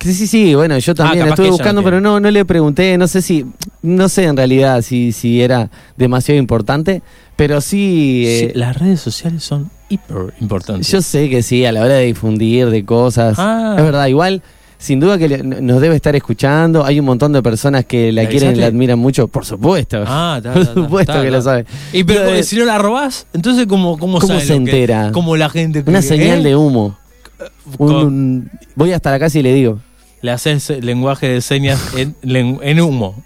Sí, 0.00 0.12
sí, 0.12 0.26
sí, 0.26 0.54
bueno, 0.54 0.76
yo 0.78 0.94
también 0.94 1.20
capaz 1.20 1.30
estuve 1.34 1.48
buscando, 1.50 1.80
no 1.80 1.84
pero 1.86 1.98
no, 1.98 2.20
no 2.20 2.30
le 2.30 2.44
pregunté, 2.44 2.98
no 2.98 3.08
sé 3.08 3.22
si, 3.22 3.46
no 3.80 4.10
sé 4.10 4.24
en 4.24 4.36
realidad 4.36 4.82
si, 4.82 5.12
si 5.12 5.40
era 5.40 5.70
demasiado 5.96 6.38
importante, 6.38 7.00
pero 7.36 7.62
sí, 7.62 8.24
eh, 8.26 8.52
las 8.54 8.76
redes 8.78 9.00
sociales 9.00 9.42
son 9.44 9.70
hiper 9.88 10.34
importantes. 10.40 10.88
yo 10.90 11.00
sé 11.00 11.30
que 11.30 11.42
sí, 11.42 11.64
a 11.64 11.72
la 11.72 11.80
hora 11.80 11.94
de 11.94 12.04
difundir 12.04 12.68
de 12.68 12.84
cosas, 12.84 13.36
Ah. 13.38 13.76
es 13.78 13.84
verdad, 13.84 14.06
igual, 14.08 14.42
sin 14.78 15.00
duda 15.00 15.16
que 15.18 15.28
le- 15.28 15.42
nos 15.42 15.80
debe 15.80 15.96
estar 15.96 16.14
escuchando, 16.16 16.84
hay 16.84 16.98
un 17.00 17.06
montón 17.06 17.32
de 17.32 17.42
personas 17.42 17.84
que 17.84 18.12
la 18.12 18.24
¿La 18.24 18.28
quieren 18.28 18.56
y 18.56 18.60
la 18.60 18.66
admiran 18.66 18.98
mucho, 18.98 19.28
por 19.28 19.44
supuesto, 19.46 20.04
Ah, 20.06 20.40
ta, 20.42 20.52
por 20.52 20.66
ta, 20.66 20.74
supuesto 20.74 21.22
que 21.22 21.30
lo 21.30 21.40
sabe. 21.42 21.64
Y 21.92 22.04
pero 22.04 22.20
Pero, 22.24 22.34
eh, 22.36 22.42
si 22.42 22.56
no 22.56 22.64
la 22.64 22.78
robás, 22.78 23.26
entonces 23.32 23.66
¿cómo, 23.66 23.98
cómo, 23.98 24.18
¿Cómo 24.18 24.28
sabe 24.34 24.44
se 24.46 24.54
entera? 24.54 25.10
cómo 25.12 25.36
la 25.36 25.48
gente... 25.48 25.82
Una 25.86 26.00
que- 26.00 26.06
señal 26.06 26.40
¿eh? 26.40 26.50
de 26.50 26.56
humo. 26.56 26.98
Un- 27.78 27.92
un- 27.94 28.50
voy 28.74 28.92
hasta 28.92 29.10
la 29.10 29.18
casa 29.18 29.38
y 29.38 29.42
le 29.42 29.52
digo. 29.54 29.80
le 30.22 30.30
haces 30.30 30.70
lenguaje 30.82 31.28
de 31.28 31.40
señas 31.40 31.80
en, 31.96 32.14
en 32.22 32.80
humo. 32.80 33.22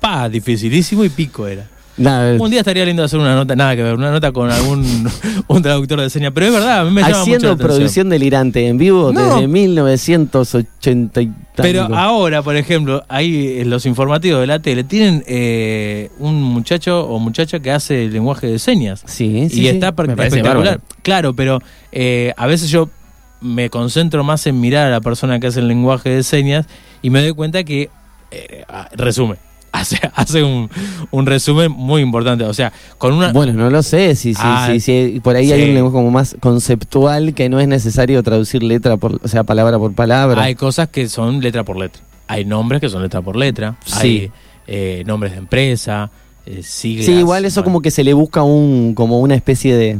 Pa, 0.00 0.28
dificilísimo 0.28 1.04
y 1.04 1.08
pico 1.08 1.46
era. 1.46 1.68
Nada, 1.96 2.36
Un 2.40 2.50
día 2.50 2.60
estaría 2.60 2.84
lindo 2.86 3.04
hacer 3.04 3.18
una 3.20 3.34
nota, 3.34 3.54
nada 3.54 3.76
que 3.76 3.82
ver, 3.82 3.94
una 3.94 4.10
nota 4.10 4.32
con 4.32 4.50
algún 4.50 4.82
un 5.48 5.62
traductor 5.62 6.00
de 6.00 6.08
señas, 6.08 6.32
pero 6.34 6.46
es 6.46 6.52
verdad, 6.52 6.80
a 6.80 6.84
mí 6.84 6.90
me 6.90 7.02
llama 7.02 7.10
mucho 7.10 7.16
la 7.18 7.22
haciendo 7.22 7.48
atención. 7.48 7.68
producción 7.68 8.08
delirante 8.08 8.66
en 8.66 8.78
vivo 8.78 9.12
No. 9.12 9.34
desde 9.36 9.46
1980 9.48 11.22
y 11.22 11.32
Pero 11.56 11.82
ahora, 11.94 12.42
por 12.42 12.56
ejemplo, 12.56 13.04
ahí 13.08 13.60
en 13.60 13.70
los 13.70 13.84
informativos 13.86 14.40
de 14.40 14.46
la 14.46 14.58
tele 14.60 14.84
tienen 14.84 15.22
eh, 15.26 16.10
un 16.18 16.42
muchacho 16.42 17.06
o 17.06 17.18
muchacha 17.18 17.60
que 17.60 17.70
hace 17.70 18.08
lenguaje 18.08 18.46
de 18.46 18.58
señas. 18.58 19.02
Sí, 19.06 19.48
sí, 19.50 19.60
y 19.60 19.62
sí. 19.64 19.68
está 19.68 19.92
Me 19.92 20.12
espectacular. 20.12 20.56
bárbaro. 20.56 20.80
Claro, 21.02 21.34
pero 21.34 21.58
eh, 21.92 22.32
a 22.36 22.46
veces 22.46 22.70
yo 22.70 22.88
me 23.40 23.70
concentro 23.70 24.24
más 24.24 24.46
en 24.46 24.60
mirar 24.60 24.86
a 24.86 24.90
la 24.90 25.00
persona 25.00 25.40
que 25.40 25.48
hace 25.48 25.60
el 25.60 25.68
lenguaje 25.68 26.08
de 26.10 26.22
señas 26.22 26.66
y 27.02 27.10
me 27.10 27.20
doy 27.20 27.32
cuenta 27.32 27.64
que 27.64 27.90
eh, 28.30 28.64
ah, 28.68 28.88
resume. 28.94 29.36
Hace, 29.82 29.98
hace 30.14 30.42
un, 30.42 30.68
un 31.10 31.24
resumen 31.26 31.72
muy 31.72 32.02
importante. 32.02 32.44
O 32.44 32.52
sea, 32.52 32.72
con 32.98 33.14
una. 33.14 33.32
Bueno, 33.32 33.54
no 33.54 33.70
lo 33.70 33.82
sé, 33.82 34.14
si, 34.16 34.34
si, 34.34 34.40
Ah, 34.44 34.68
si, 34.70 34.80
si 34.80 35.20
por 35.20 35.34
ahí 35.34 35.46
sí. 35.46 35.52
hay 35.54 35.62
un 35.70 35.74
lenguaje 35.74 35.94
como 35.94 36.10
más 36.10 36.36
conceptual 36.40 37.32
que 37.34 37.48
no 37.48 37.58
es 37.58 37.66
necesario 37.68 38.22
traducir 38.22 38.62
letra 38.62 38.98
por, 38.98 39.18
o 39.24 39.28
sea, 39.28 39.44
palabra 39.44 39.78
por 39.78 39.94
palabra. 39.94 40.42
Hay 40.42 40.54
cosas 40.56 40.88
que 40.88 41.08
son 41.08 41.40
letra 41.40 41.64
por 41.64 41.78
letra. 41.78 42.02
Hay 42.28 42.44
nombres 42.44 42.80
que 42.82 42.88
son 42.90 43.02
letra 43.02 43.22
por 43.22 43.34
letra. 43.34 43.76
Sí. 43.86 43.94
Hay 43.98 44.30
eh, 44.66 45.02
nombres 45.06 45.32
de 45.32 45.38
empresa, 45.38 46.10
eh, 46.44 46.60
siglas. 46.62 47.06
sí, 47.06 47.12
igual 47.12 47.44
eso 47.46 47.62
Bueno, 47.62 47.64
como 47.64 47.80
que 47.82 47.90
se 47.90 48.04
le 48.04 48.12
busca 48.12 48.42
un 48.42 48.94
como 48.94 49.20
una 49.20 49.34
especie 49.34 49.74
de 49.74 49.98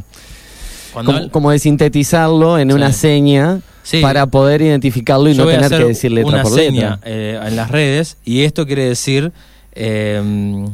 como, 0.92 1.30
como 1.30 1.50
de 1.50 1.58
sintetizarlo 1.58 2.58
en 2.58 2.68
Sí. 2.68 2.74
una 2.76 2.92
seña 2.92 3.60
Sí. 3.82 4.00
para 4.00 4.26
poder 4.26 4.62
identificarlo 4.62 5.28
y 5.28 5.34
Yo 5.34 5.44
no 5.44 5.50
tener 5.50 5.68
que 5.70 5.84
decir 5.88 6.12
letra 6.12 6.28
una 6.28 6.42
por 6.42 6.52
seña 6.52 6.90
letra. 6.96 7.00
eh, 7.04 7.40
en 7.46 7.56
las 7.56 7.70
redes 7.70 8.16
y 8.24 8.42
esto 8.42 8.66
quiere 8.66 8.84
decir 8.84 9.32
eh, 9.74 10.64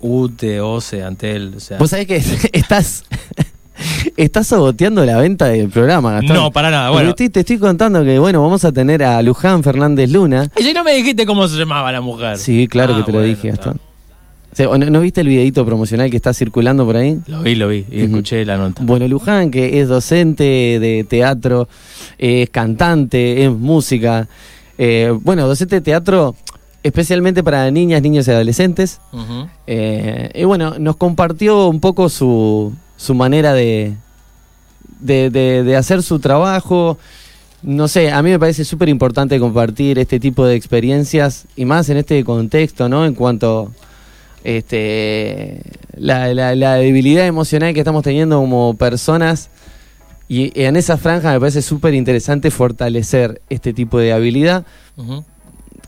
UTE, 0.00 0.60
OCE, 0.60 1.02
Antel. 1.02 1.54
O 1.56 1.60
sea, 1.60 1.78
Vos 1.78 1.90
sabés 1.90 2.06
que 2.06 2.16
estás 2.52 3.04
estás 4.16 4.46
saboteando 4.46 5.04
la 5.04 5.18
venta 5.18 5.46
del 5.46 5.68
programa, 5.68 6.12
Gastón. 6.12 6.36
no, 6.36 6.50
para 6.52 6.70
nada. 6.70 6.90
Bueno, 6.90 7.10
estoy- 7.10 7.28
te 7.30 7.40
estoy 7.40 7.58
contando 7.58 8.04
que 8.04 8.18
bueno, 8.18 8.40
vamos 8.42 8.64
a 8.64 8.72
tener 8.72 9.02
a 9.02 9.20
Luján 9.22 9.62
Fernández 9.62 10.10
Luna. 10.10 10.48
y 10.56 10.72
no 10.72 10.84
me 10.84 10.94
dijiste 10.94 11.26
cómo 11.26 11.48
se 11.48 11.56
llamaba 11.58 11.90
la 11.90 12.00
mujer. 12.00 12.38
Sí, 12.38 12.68
claro 12.68 12.94
Ah, 12.94 12.98
que 12.98 13.02
te 13.04 13.12
lo 13.12 13.22
dije. 13.22 13.48
Gastón. 13.48 13.80
O 14.52 14.56
sea, 14.56 14.68
¿o 14.68 14.78
¿no, 14.78 14.86
no 14.88 15.00
viste 15.00 15.20
el 15.22 15.26
videito 15.26 15.66
promocional 15.66 16.08
que 16.10 16.16
está 16.16 16.32
circulando 16.32 16.86
por 16.86 16.96
ahí? 16.96 17.18
Lo 17.26 17.42
vi, 17.42 17.56
lo 17.56 17.66
vi 17.66 17.84
y 17.90 18.02
escuché 18.02 18.44
la 18.44 18.56
nota. 18.56 18.80
Bueno, 18.84 19.08
Luján, 19.08 19.50
que 19.50 19.80
es 19.80 19.88
docente 19.88 20.44
de 20.78 21.04
teatro, 21.08 21.68
es 22.18 22.48
cantante, 22.50 23.44
es 23.44 23.50
música. 23.50 24.28
eh, 24.78 25.12
bueno, 25.22 25.48
docente 25.48 25.74
de 25.76 25.80
teatro 25.80 26.36
especialmente 26.84 27.42
para 27.42 27.68
niñas, 27.72 28.00
niños 28.02 28.28
y 28.28 28.30
adolescentes. 28.30 29.00
Eh, 29.66 30.30
y 30.34 30.44
bueno, 30.44 30.78
nos 30.78 30.96
compartió 30.96 31.66
un 31.68 31.80
poco 31.80 32.08
su, 32.08 32.72
su 32.96 33.14
manera 33.14 33.52
de, 33.54 33.94
de, 35.00 35.30
de- 35.30 35.64
de 35.64 35.76
hacer 35.76 36.02
su 36.04 36.20
trabajo. 36.20 36.96
No 37.62 37.88
sé, 37.88 38.12
a 38.12 38.22
mí 38.22 38.30
me 38.30 38.38
parece 38.38 38.64
súper 38.64 38.88
importante 38.90 39.40
compartir 39.40 39.98
este 39.98 40.20
tipo 40.20 40.44
de 40.46 40.54
experiencias 40.54 41.46
y 41.56 41.64
más 41.64 41.88
en 41.88 41.96
este 41.96 42.22
contexto, 42.22 42.88
¿no? 42.90 43.06
En 43.06 43.14
cuanto 43.14 43.72
este 44.44 45.62
la, 45.96 46.32
la- 46.34 46.54
la 46.54 46.74
debilidad 46.74 47.26
emocional 47.26 47.72
que 47.72 47.80
estamos 47.80 48.02
teniendo 48.02 48.38
como 48.40 48.74
personas 48.74 49.48
y 50.28 50.52
en 50.60 50.76
esa 50.76 50.96
franja 50.98 51.32
me 51.32 51.40
parece 51.40 51.62
súper 51.62 51.94
interesante 51.94 52.50
fortalecer 52.50 53.40
este 53.48 53.72
tipo 53.72 53.98
de 53.98 54.12
habilidad 54.12 54.64
Ujú. 54.96 55.24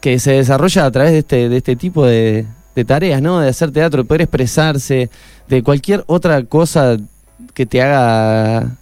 Que 0.01 0.19
se 0.19 0.33
desarrolla 0.33 0.87
a 0.87 0.91
través 0.91 1.13
de 1.13 1.19
este, 1.19 1.49
de 1.49 1.57
este 1.57 1.77
tipo 1.77 2.05
de, 2.05 2.47
de 2.75 2.85
tareas, 2.85 3.21
¿no? 3.23 3.41
De 3.41 3.49
hacer 3.49 3.71
teatro, 3.73 4.03
de 4.03 4.07
poder 4.09 4.23
expresarse, 4.23 5.11
de 5.49 5.63
cualquier 5.63 6.05
otra 6.07 6.43
cosa 6.45 6.97
que 7.55 7.67
te 7.67 7.83
haga 7.83 8.77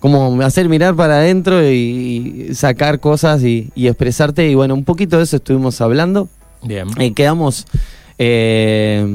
como 0.00 0.40
hacer 0.42 0.68
mirar 0.68 0.94
para 0.94 1.18
adentro 1.18 1.62
y, 1.68 2.46
y 2.50 2.54
sacar 2.54 3.00
cosas 3.00 3.42
y, 3.42 3.70
y 3.74 3.88
expresarte. 3.88 4.48
Y 4.48 4.54
bueno, 4.54 4.74
un 4.74 4.84
poquito 4.84 5.16
de 5.18 5.24
eso 5.24 5.36
estuvimos 5.36 5.80
hablando. 5.80 6.28
Bien. 6.62 6.86
Eh, 6.98 7.12
quedamos, 7.14 7.66
eh, 8.18 9.06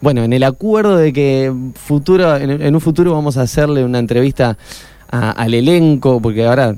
bueno, 0.00 0.22
en 0.24 0.32
el 0.32 0.44
acuerdo 0.44 0.96
de 0.96 1.12
que 1.12 1.52
futuro, 1.74 2.36
en, 2.36 2.50
en 2.62 2.74
un 2.74 2.80
futuro 2.80 3.12
vamos 3.12 3.36
a 3.36 3.42
hacerle 3.42 3.84
una 3.84 3.98
entrevista 3.98 4.56
a- 5.10 5.30
al 5.32 5.54
elenco, 5.54 6.20
porque 6.20 6.46
ahora, 6.46 6.74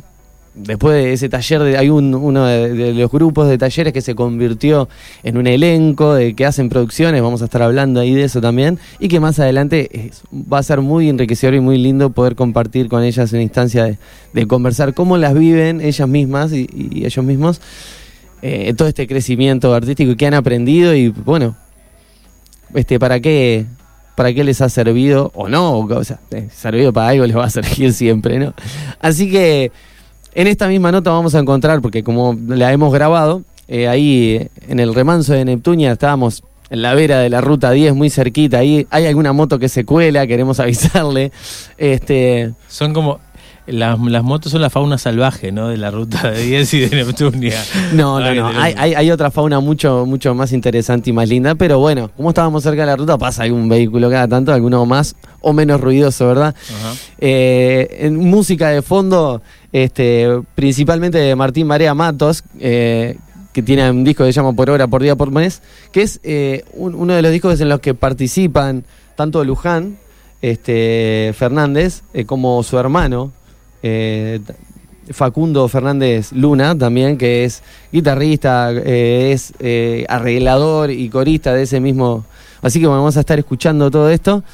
después 0.54 0.94
de 0.94 1.12
ese 1.12 1.28
taller, 1.28 1.62
de, 1.62 1.78
hay 1.78 1.90
un, 1.90 2.14
uno 2.14 2.44
de, 2.44 2.94
los 2.94 3.10
grupos 3.10 3.48
de 3.48 3.58
talleres 3.58 3.92
que 3.92 4.00
se 4.00 4.14
convirtió 4.14 4.88
en 5.22 5.36
un 5.36 5.46
elenco, 5.46 6.14
de 6.14 6.34
que 6.34 6.46
hacen 6.46 6.68
producciones, 6.68 7.22
vamos 7.22 7.42
a 7.42 7.46
estar 7.46 7.62
hablando 7.62 8.00
ahí 8.00 8.14
de 8.14 8.24
eso 8.24 8.40
también, 8.40 8.78
y 8.98 9.08
que 9.08 9.20
más 9.20 9.38
adelante 9.38 10.10
va 10.32 10.58
a 10.58 10.62
ser 10.62 10.80
muy 10.80 11.08
enriquecedor 11.08 11.54
y 11.54 11.60
muy 11.60 11.78
lindo 11.78 12.10
poder 12.10 12.34
compartir 12.34 12.88
con 12.88 13.02
ellas 13.02 13.32
una 13.32 13.42
instancia 13.42 13.98
de, 14.32 14.46
conversar 14.46 14.94
cómo 14.94 15.16
las 15.16 15.34
viven 15.34 15.80
ellas 15.80 16.08
mismas 16.08 16.52
y, 16.52 16.68
y 16.72 17.04
ellos 17.04 17.24
mismos 17.24 17.60
eh, 18.42 18.72
todo 18.74 18.88
este 18.88 19.06
crecimiento 19.06 19.74
artístico 19.74 20.16
que 20.16 20.26
han 20.26 20.32
aprendido 20.32 20.94
y 20.94 21.08
bueno, 21.08 21.56
este, 22.74 22.98
¿para 22.98 23.20
qué, 23.20 23.66
para 24.16 24.32
qué 24.32 24.44
les 24.44 24.62
ha 24.62 24.70
servido 24.70 25.30
o 25.34 25.48
no? 25.48 25.80
O 25.80 26.04
sea, 26.04 26.20
eh, 26.30 26.48
servido 26.50 26.90
para 26.90 27.08
algo 27.08 27.26
les 27.26 27.36
va 27.36 27.44
a 27.44 27.50
servir 27.50 27.92
siempre, 27.92 28.38
¿no? 28.38 28.54
Así 28.98 29.30
que 29.30 29.72
en 30.34 30.46
esta 30.46 30.68
misma 30.68 30.92
nota 30.92 31.10
vamos 31.10 31.34
a 31.34 31.38
encontrar, 31.38 31.80
porque 31.80 32.02
como 32.02 32.36
la 32.48 32.72
hemos 32.72 32.92
grabado, 32.92 33.42
eh, 33.68 33.88
ahí 33.88 34.48
en 34.68 34.80
el 34.80 34.94
remanso 34.94 35.32
de 35.32 35.44
Neptunia, 35.44 35.92
estábamos 35.92 36.42
en 36.70 36.82
la 36.82 36.94
vera 36.94 37.18
de 37.18 37.28
la 37.28 37.40
ruta 37.40 37.70
10, 37.72 37.94
muy 37.94 38.10
cerquita. 38.10 38.58
Ahí 38.58 38.86
hay 38.90 39.06
alguna 39.06 39.32
moto 39.32 39.58
que 39.58 39.68
se 39.68 39.84
cuela, 39.84 40.26
queremos 40.26 40.60
avisarle. 40.60 41.32
Este, 41.76 42.52
Son 42.68 42.92
como. 42.92 43.20
Las, 43.72 43.98
las 44.00 44.22
motos 44.22 44.52
son 44.52 44.60
la 44.62 44.70
fauna 44.70 44.98
salvaje, 44.98 45.52
¿no? 45.52 45.68
De 45.68 45.76
la 45.76 45.90
ruta 45.90 46.30
de 46.30 46.42
10 46.42 46.74
y 46.74 46.80
de 46.80 46.96
Neptunia. 46.96 47.62
No, 47.92 48.20
no, 48.20 48.34
no. 48.34 48.48
Hay, 48.48 48.74
hay, 48.76 48.94
hay 48.94 49.10
otra 49.10 49.30
fauna 49.30 49.60
mucho, 49.60 50.04
mucho 50.06 50.34
más 50.34 50.52
interesante 50.52 51.10
y 51.10 51.12
más 51.12 51.28
linda, 51.28 51.54
pero 51.54 51.78
bueno, 51.78 52.10
como 52.16 52.30
estábamos 52.30 52.62
cerca 52.62 52.82
de 52.82 52.86
la 52.86 52.96
ruta, 52.96 53.16
pasa 53.18 53.42
algún 53.44 53.68
vehículo 53.68 54.08
cada 54.10 54.28
tanto, 54.28 54.52
alguno 54.52 54.84
más 54.86 55.16
o 55.40 55.52
menos 55.52 55.80
ruidoso, 55.80 56.26
¿verdad? 56.28 56.54
Ajá. 56.78 56.94
Eh, 57.18 57.98
en 58.00 58.16
música 58.16 58.68
de 58.68 58.82
fondo, 58.82 59.42
este, 59.72 60.28
principalmente 60.54 61.18
de 61.18 61.34
Martín 61.36 61.66
Marea 61.66 61.94
Matos, 61.94 62.44
eh, 62.58 63.16
que 63.52 63.62
tiene 63.62 63.90
un 63.90 64.04
disco 64.04 64.24
que 64.24 64.32
se 64.32 64.36
llama 64.36 64.52
Por 64.52 64.70
Hora, 64.70 64.86
Por 64.86 65.02
Día, 65.02 65.16
Por 65.16 65.30
Mes, 65.32 65.60
que 65.92 66.02
es 66.02 66.20
eh, 66.22 66.64
un- 66.74 66.94
uno 66.94 67.14
de 67.14 67.22
los 67.22 67.32
discos 67.32 67.60
en 67.60 67.68
los 67.68 67.80
que 67.80 67.94
participan 67.94 68.84
tanto 69.16 69.42
Luján 69.44 69.96
este, 70.42 71.32
Fernández 71.36 72.02
eh, 72.14 72.24
como 72.24 72.62
su 72.62 72.78
hermano. 72.78 73.32
Eh, 73.82 74.40
Facundo 75.10 75.66
Fernández 75.68 76.32
Luna 76.32 76.76
también, 76.76 77.16
que 77.18 77.44
es 77.44 77.62
guitarrista, 77.92 78.70
eh, 78.72 79.32
es 79.32 79.52
eh, 79.58 80.04
arreglador 80.08 80.90
y 80.90 81.08
corista 81.08 81.52
de 81.52 81.62
ese 81.64 81.80
mismo. 81.80 82.24
Así 82.62 82.78
que 82.80 82.86
vamos 82.86 83.16
a 83.16 83.20
estar 83.20 83.38
escuchando 83.38 83.90
todo 83.90 84.08
esto. 84.10 84.44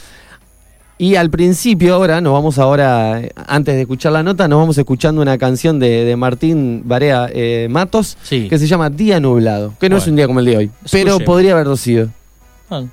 Y 0.99 1.17
al 1.17 1.29
principio 1.29 1.93
ahora, 1.95 2.23
nos 2.23 2.33
vamos 2.33 2.59
ahora, 2.59 3.21
eh, 3.21 3.31
antes 3.47 3.75
de 3.75 3.83
escuchar 3.83 4.13
la 4.13 4.23
nota, 4.23 4.49
nos 4.49 4.59
vamos 4.59 4.79
escuchando 4.79 5.21
una 5.21 5.37
canción 5.37 5.79
de, 5.79 6.07
de 6.07 6.17
Martín 6.17 6.85
Barea 6.87 7.29
eh, 7.31 7.67
Matos, 7.71 8.17
Sí. 8.23 8.49
que 8.49 8.59
se 8.59 8.67
llama 8.67 8.89
Día 8.89 9.21
Nublado, 9.21 9.75
que 9.79 9.91
no 9.91 9.99
es 9.99 10.07
un 10.07 10.17
día 10.17 10.27
como 10.27 10.41
el 10.41 10.47
de 10.47 10.57
hoy, 10.57 10.71
pero 10.91 11.19
podría 11.21 11.53
haberlo 11.53 11.77
sido. 11.77 12.09
Ah, 12.71 12.85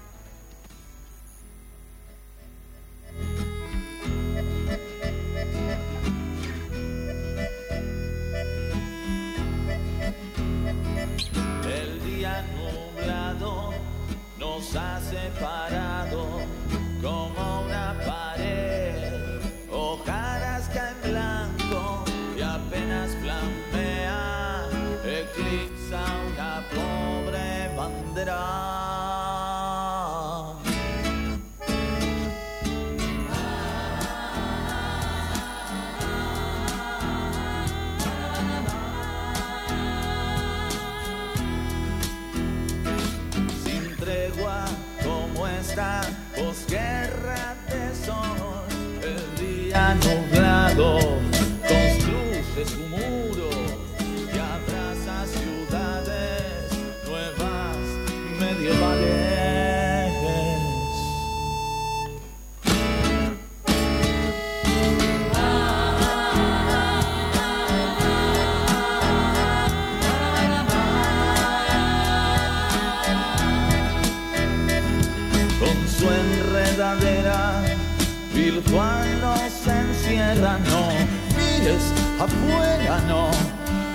afuera, 82.24 83.00
no 83.08 83.30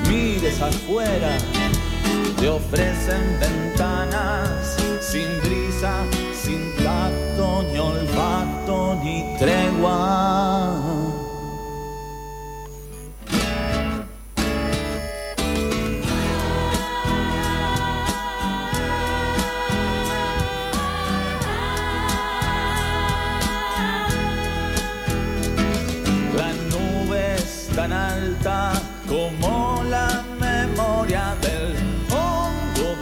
mires 0.09 0.61
afuera. 0.61 1.39
Te 2.39 2.49
ofrecen 2.49 3.39
ventanas 3.41 4.77
sin 5.01 5.29
brisa, 5.43 5.93
sin 6.35 6.75
tacto, 6.77 7.65
ni 7.73 7.79
olfato, 7.79 9.01
ni 9.03 9.37
tregua. 9.39 11.08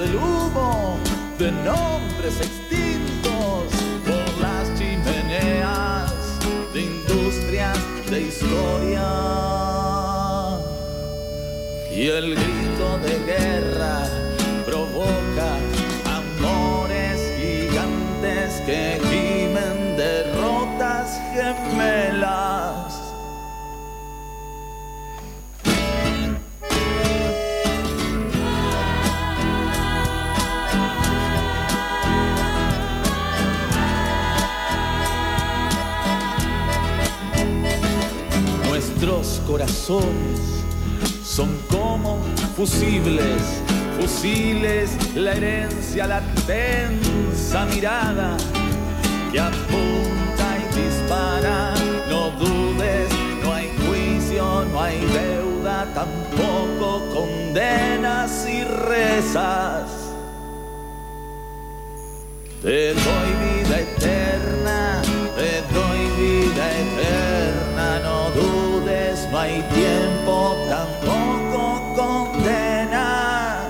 Del 0.07 0.17
humo 0.17 0.99
de 1.39 1.51
nombres 1.51 2.37
extintos 2.41 3.65
por 4.07 4.41
las 4.41 4.73
chimeneas 4.79 6.13
de 6.73 6.81
industrias 6.83 7.79
de 8.11 8.23
historia. 8.23 9.09
Y 11.93 12.09
el 12.09 12.35
grito 12.35 12.99
de 13.05 13.15
guerra 13.33 13.76
corazones 39.47 40.41
son 41.25 41.51
como 41.71 42.19
fusibles, 42.57 43.43
fusiles, 44.01 44.91
la 45.15 45.35
herencia, 45.35 46.07
la 46.07 46.21
tensa 46.47 47.67
mirada 47.67 48.37
que 49.31 49.39
apunta 49.41 50.47
y 50.59 50.81
dispara. 50.81 51.75
No 52.09 52.31
dudes, 52.31 53.09
no 53.43 53.53
hay 53.53 53.71
juicio, 53.87 54.65
no 54.73 54.81
hay 54.81 54.99
deuda, 55.01 55.87
tampoco 55.95 57.03
condenas 57.15 58.47
y 58.49 58.65
rezas. 58.65 59.91
Te 62.63 62.95
doy 62.95 63.31
vida 63.43 63.81
eterna, 63.81 64.86
hay 69.47 69.63
tiempo, 69.63 70.57
tampoco 70.69 71.95
condena. 71.95 73.63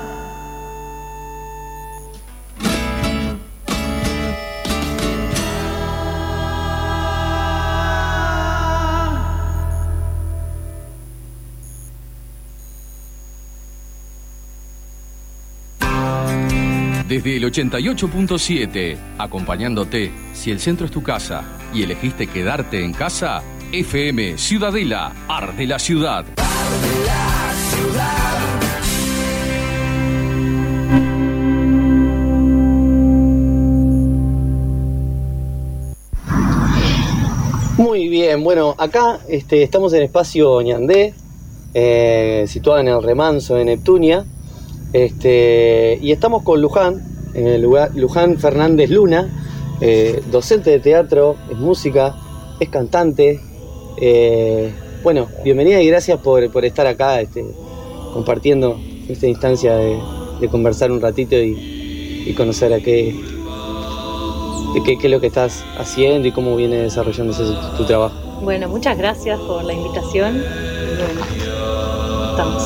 Desde 17.09 17.37
el 17.37 17.45
88.7, 17.45 18.97
acompañándote, 19.19 20.11
si 20.33 20.51
el 20.51 20.59
centro 20.59 20.87
es 20.87 20.93
tu 20.93 21.03
casa 21.03 21.45
y 21.73 21.83
elegiste 21.83 22.27
quedarte 22.27 22.85
en 22.85 22.93
casa, 22.93 23.43
FM 23.73 24.39
Ciudadela, 24.39 25.13
Arde 25.29 25.67
la 25.67 25.79
Ciudad. 25.79 26.25
Muy 37.77 38.09
bien, 38.09 38.43
bueno, 38.43 38.75
acá 38.79 39.21
este, 39.29 39.63
estamos 39.63 39.93
en 39.93 40.03
espacio 40.03 40.63
Ñandé, 40.63 41.15
eh, 41.75 42.45
situado 42.49 42.81
en 42.81 42.89
el 42.89 43.03
remanso 43.03 43.57
de 43.57 43.65
Neptunia. 43.65 44.25
Este, 44.93 45.99
y 46.01 46.13
estamos 46.13 46.43
con 46.43 46.61
Luján, 46.63 47.03
en 47.35 47.47
el 47.47 47.63
lugar, 47.63 47.91
Luján 47.95 48.39
Fernández 48.39 48.89
Luna, 48.89 49.29
eh, 49.81 50.23
docente 50.31 50.71
de 50.71 50.81
teatro, 50.81 51.37
es 51.51 51.59
música, 51.59 52.17
es 52.61 52.69
cantante. 52.71 53.41
Eh, 53.99 54.73
bueno, 55.03 55.29
bienvenida 55.45 55.81
y 55.81 55.87
gracias 55.87 56.19
por, 56.21 56.51
por 56.51 56.65
estar 56.65 56.87
acá 56.87 57.21
este, 57.21 57.45
compartiendo 58.13 58.79
esta 59.09 59.27
instancia 59.27 59.75
de, 59.77 59.99
de 60.41 60.49
conversar 60.49 60.91
un 60.91 61.01
ratito 61.01 61.37
y, 61.37 62.25
y 62.27 62.35
conocer 62.35 62.75
a 62.75 62.81
qué, 62.81 63.15
de 64.75 64.83
qué, 64.85 64.99
qué 64.99 65.07
es 65.07 65.11
lo 65.11 65.21
que 65.21 65.29
estás 65.29 65.65
haciendo 65.79 66.29
y 66.29 66.33
cómo 66.33 66.57
viene 66.57 66.77
desarrollándose 66.77 67.45
tu, 67.45 67.77
tu 67.77 67.85
trabajo. 67.85 68.15
Bueno, 68.43 68.69
muchas 68.69 68.99
gracias 68.99 69.39
por 69.41 69.65
la 69.65 69.73
invitación. 69.73 70.43
Bueno, 70.99 72.31
estamos. 72.31 72.63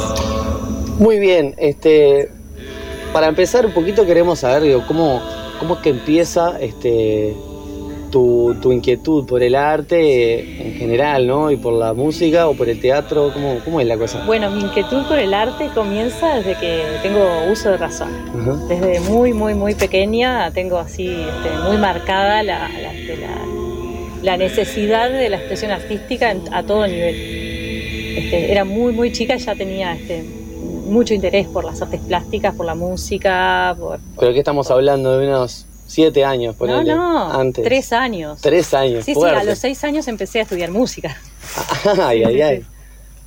Muy 0.99 1.19
bien, 1.19 1.55
este, 1.59 2.29
para 3.13 3.29
empezar 3.29 3.67
un 3.67 3.73
poquito 3.73 4.05
queremos 4.05 4.41
saber 4.41 4.63
digo, 4.63 4.85
cómo, 4.87 5.21
cómo 5.59 5.75
es 5.75 5.81
que 5.81 5.91
empieza 5.91 6.59
este, 6.61 7.37
tu, 8.11 8.57
tu 8.61 8.73
inquietud 8.73 9.27
por 9.27 9.43
el 9.43 9.55
arte 9.55 10.41
en 10.67 10.75
general, 10.75 11.27
¿no? 11.27 11.51
Y 11.51 11.57
por 11.57 11.73
la 11.73 11.93
música 11.95 12.49
o 12.49 12.55
por 12.55 12.69
el 12.69 12.81
teatro, 12.81 13.31
¿cómo, 13.33 13.59
cómo 13.65 13.81
es 13.81 13.87
la 13.87 13.97
cosa? 13.97 14.25
Bueno, 14.27 14.51
mi 14.51 14.61
inquietud 14.61 15.05
por 15.07 15.19
el 15.19 15.33
arte 15.35 15.69
comienza 15.75 16.35
desde 16.37 16.55
que 16.57 16.83
tengo 17.03 17.27
uso 17.51 17.71
de 17.71 17.77
razón. 17.77 18.09
Desde 18.69 19.01
muy, 19.01 19.33
muy, 19.33 19.55
muy 19.55 19.75
pequeña 19.75 20.51
tengo 20.53 20.79
así 20.79 21.07
este, 21.07 21.57
muy 21.69 21.77
marcada 21.79 22.43
la, 22.43 22.69
la- 22.69 22.93
este, 22.95 23.17
la- 23.17 23.41
la 24.23 24.37
necesidad 24.37 25.09
de 25.11 25.31
la 25.31 25.39
expresión 25.39 25.71
artística 25.71 26.35
a 26.53 26.63
todo 26.63 26.87
nivel. 26.87 27.15
Este, 28.19 28.53
era 28.53 28.65
muy, 28.65 28.93
muy 28.93 29.13
chica 29.13 29.37
y 29.37 29.39
ya 29.39 29.55
tenía 29.55 29.95
este, 29.95 30.23
mucho 30.87 31.15
interés 31.15 31.47
por 31.47 31.65
las 31.65 31.81
artes 31.81 32.01
plásticas, 32.01 32.55
por 32.55 32.67
la 32.67 32.75
música, 32.75 33.75
por... 33.79 33.99
Creo 34.19 34.33
que 34.33 34.41
estamos 34.41 34.71
hablando 34.71 35.17
de 35.19 35.27
unos 35.29 35.65
siete 35.91 36.25
años, 36.25 36.55
No, 36.55 36.59
ponele, 36.59 36.95
no, 36.95 37.33
antes. 37.33 37.65
tres 37.65 37.93
años. 37.93 38.41
Tres 38.41 38.73
años, 38.75 39.05
Sí, 39.05 39.15
sí, 39.15 39.21
a 39.25 39.45
los 39.45 39.59
seis 39.59 39.83
años 39.85 40.07
empecé 40.09 40.39
a 40.41 40.43
estudiar 40.43 40.71
música. 40.71 41.17
Ay, 42.03 42.23
ay, 42.25 42.41
ay. 42.43 42.65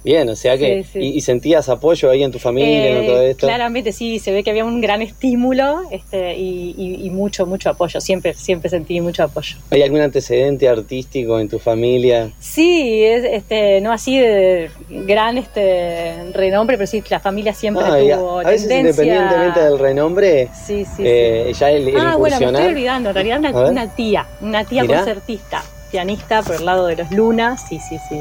Bien, 0.03 0.27
o 0.29 0.35
sea 0.35 0.57
que. 0.57 0.83
Sí, 0.83 0.89
sí. 0.93 0.99
Y, 0.99 1.07
y 1.17 1.21
sentías 1.21 1.69
apoyo 1.69 2.09
ahí 2.09 2.23
en 2.23 2.31
tu 2.31 2.39
familia, 2.39 2.89
en 2.89 3.03
Eh, 3.03 3.07
todo 3.07 3.21
esto? 3.21 3.47
Claramente 3.47 3.91
sí, 3.93 4.19
se 4.19 4.31
ve 4.31 4.43
que 4.43 4.49
había 4.49 4.65
un 4.65 4.81
gran 4.81 5.01
estímulo 5.01 5.81
este, 5.91 6.35
y, 6.35 6.75
y- 6.77 7.05
y 7.05 7.09
mucho, 7.09 7.45
mucho 7.45 7.69
apoyo. 7.69 8.01
Siempre, 8.01 8.33
siempre 8.33 8.69
sentí 8.69 8.99
mucho 9.01 9.23
apoyo. 9.23 9.55
¿Hay 9.69 9.81
algún 9.81 10.01
antecedente 10.01 10.67
artístico 10.67 11.39
en 11.39 11.47
tu 11.47 11.57
familia? 11.59 12.31
Sí, 12.39 13.03
es, 13.03 13.23
este, 13.23 13.79
no 13.81 13.91
así 13.93 14.19
de 14.19 14.69
gran 14.89 15.37
este, 15.37 16.31
renombre, 16.33 16.77
pero 16.77 16.87
sí, 16.87 17.01
la 17.09 17.19
familia 17.19 17.53
siempre 17.53 17.83
Ah, 17.87 18.01
y 18.01 18.11
a, 18.11 18.17
tuvo 18.17 18.39
a 18.39 18.43
veces 18.43 18.67
tendencia. 18.67 19.03
independientemente 19.05 19.59
del 19.61 19.79
renombre, 19.79 20.49
Sí, 20.65 20.83
sí, 20.85 21.03
eh, 21.05 21.45
sí. 21.47 21.59
ya 21.59 21.71
el, 21.71 21.87
el 21.87 21.97
ah, 21.97 22.15
bueno, 22.17 22.39
me 22.39 22.45
estoy 22.47 22.65
olvidando. 22.65 23.09
En 23.09 23.15
realidad, 23.15 23.39
una, 23.39 23.51
una 23.69 23.95
tía, 23.95 24.27
una 24.41 24.65
tía 24.65 24.81
Mirá. 24.83 24.97
concertista, 24.97 25.63
pianista 25.91 26.41
por 26.41 26.55
el 26.55 26.65
lado 26.65 26.87
de 26.87 26.97
los 26.97 27.11
Lunas, 27.11 27.61
sí, 27.69 27.79
sí, 27.89 27.95
sí. 28.09 28.17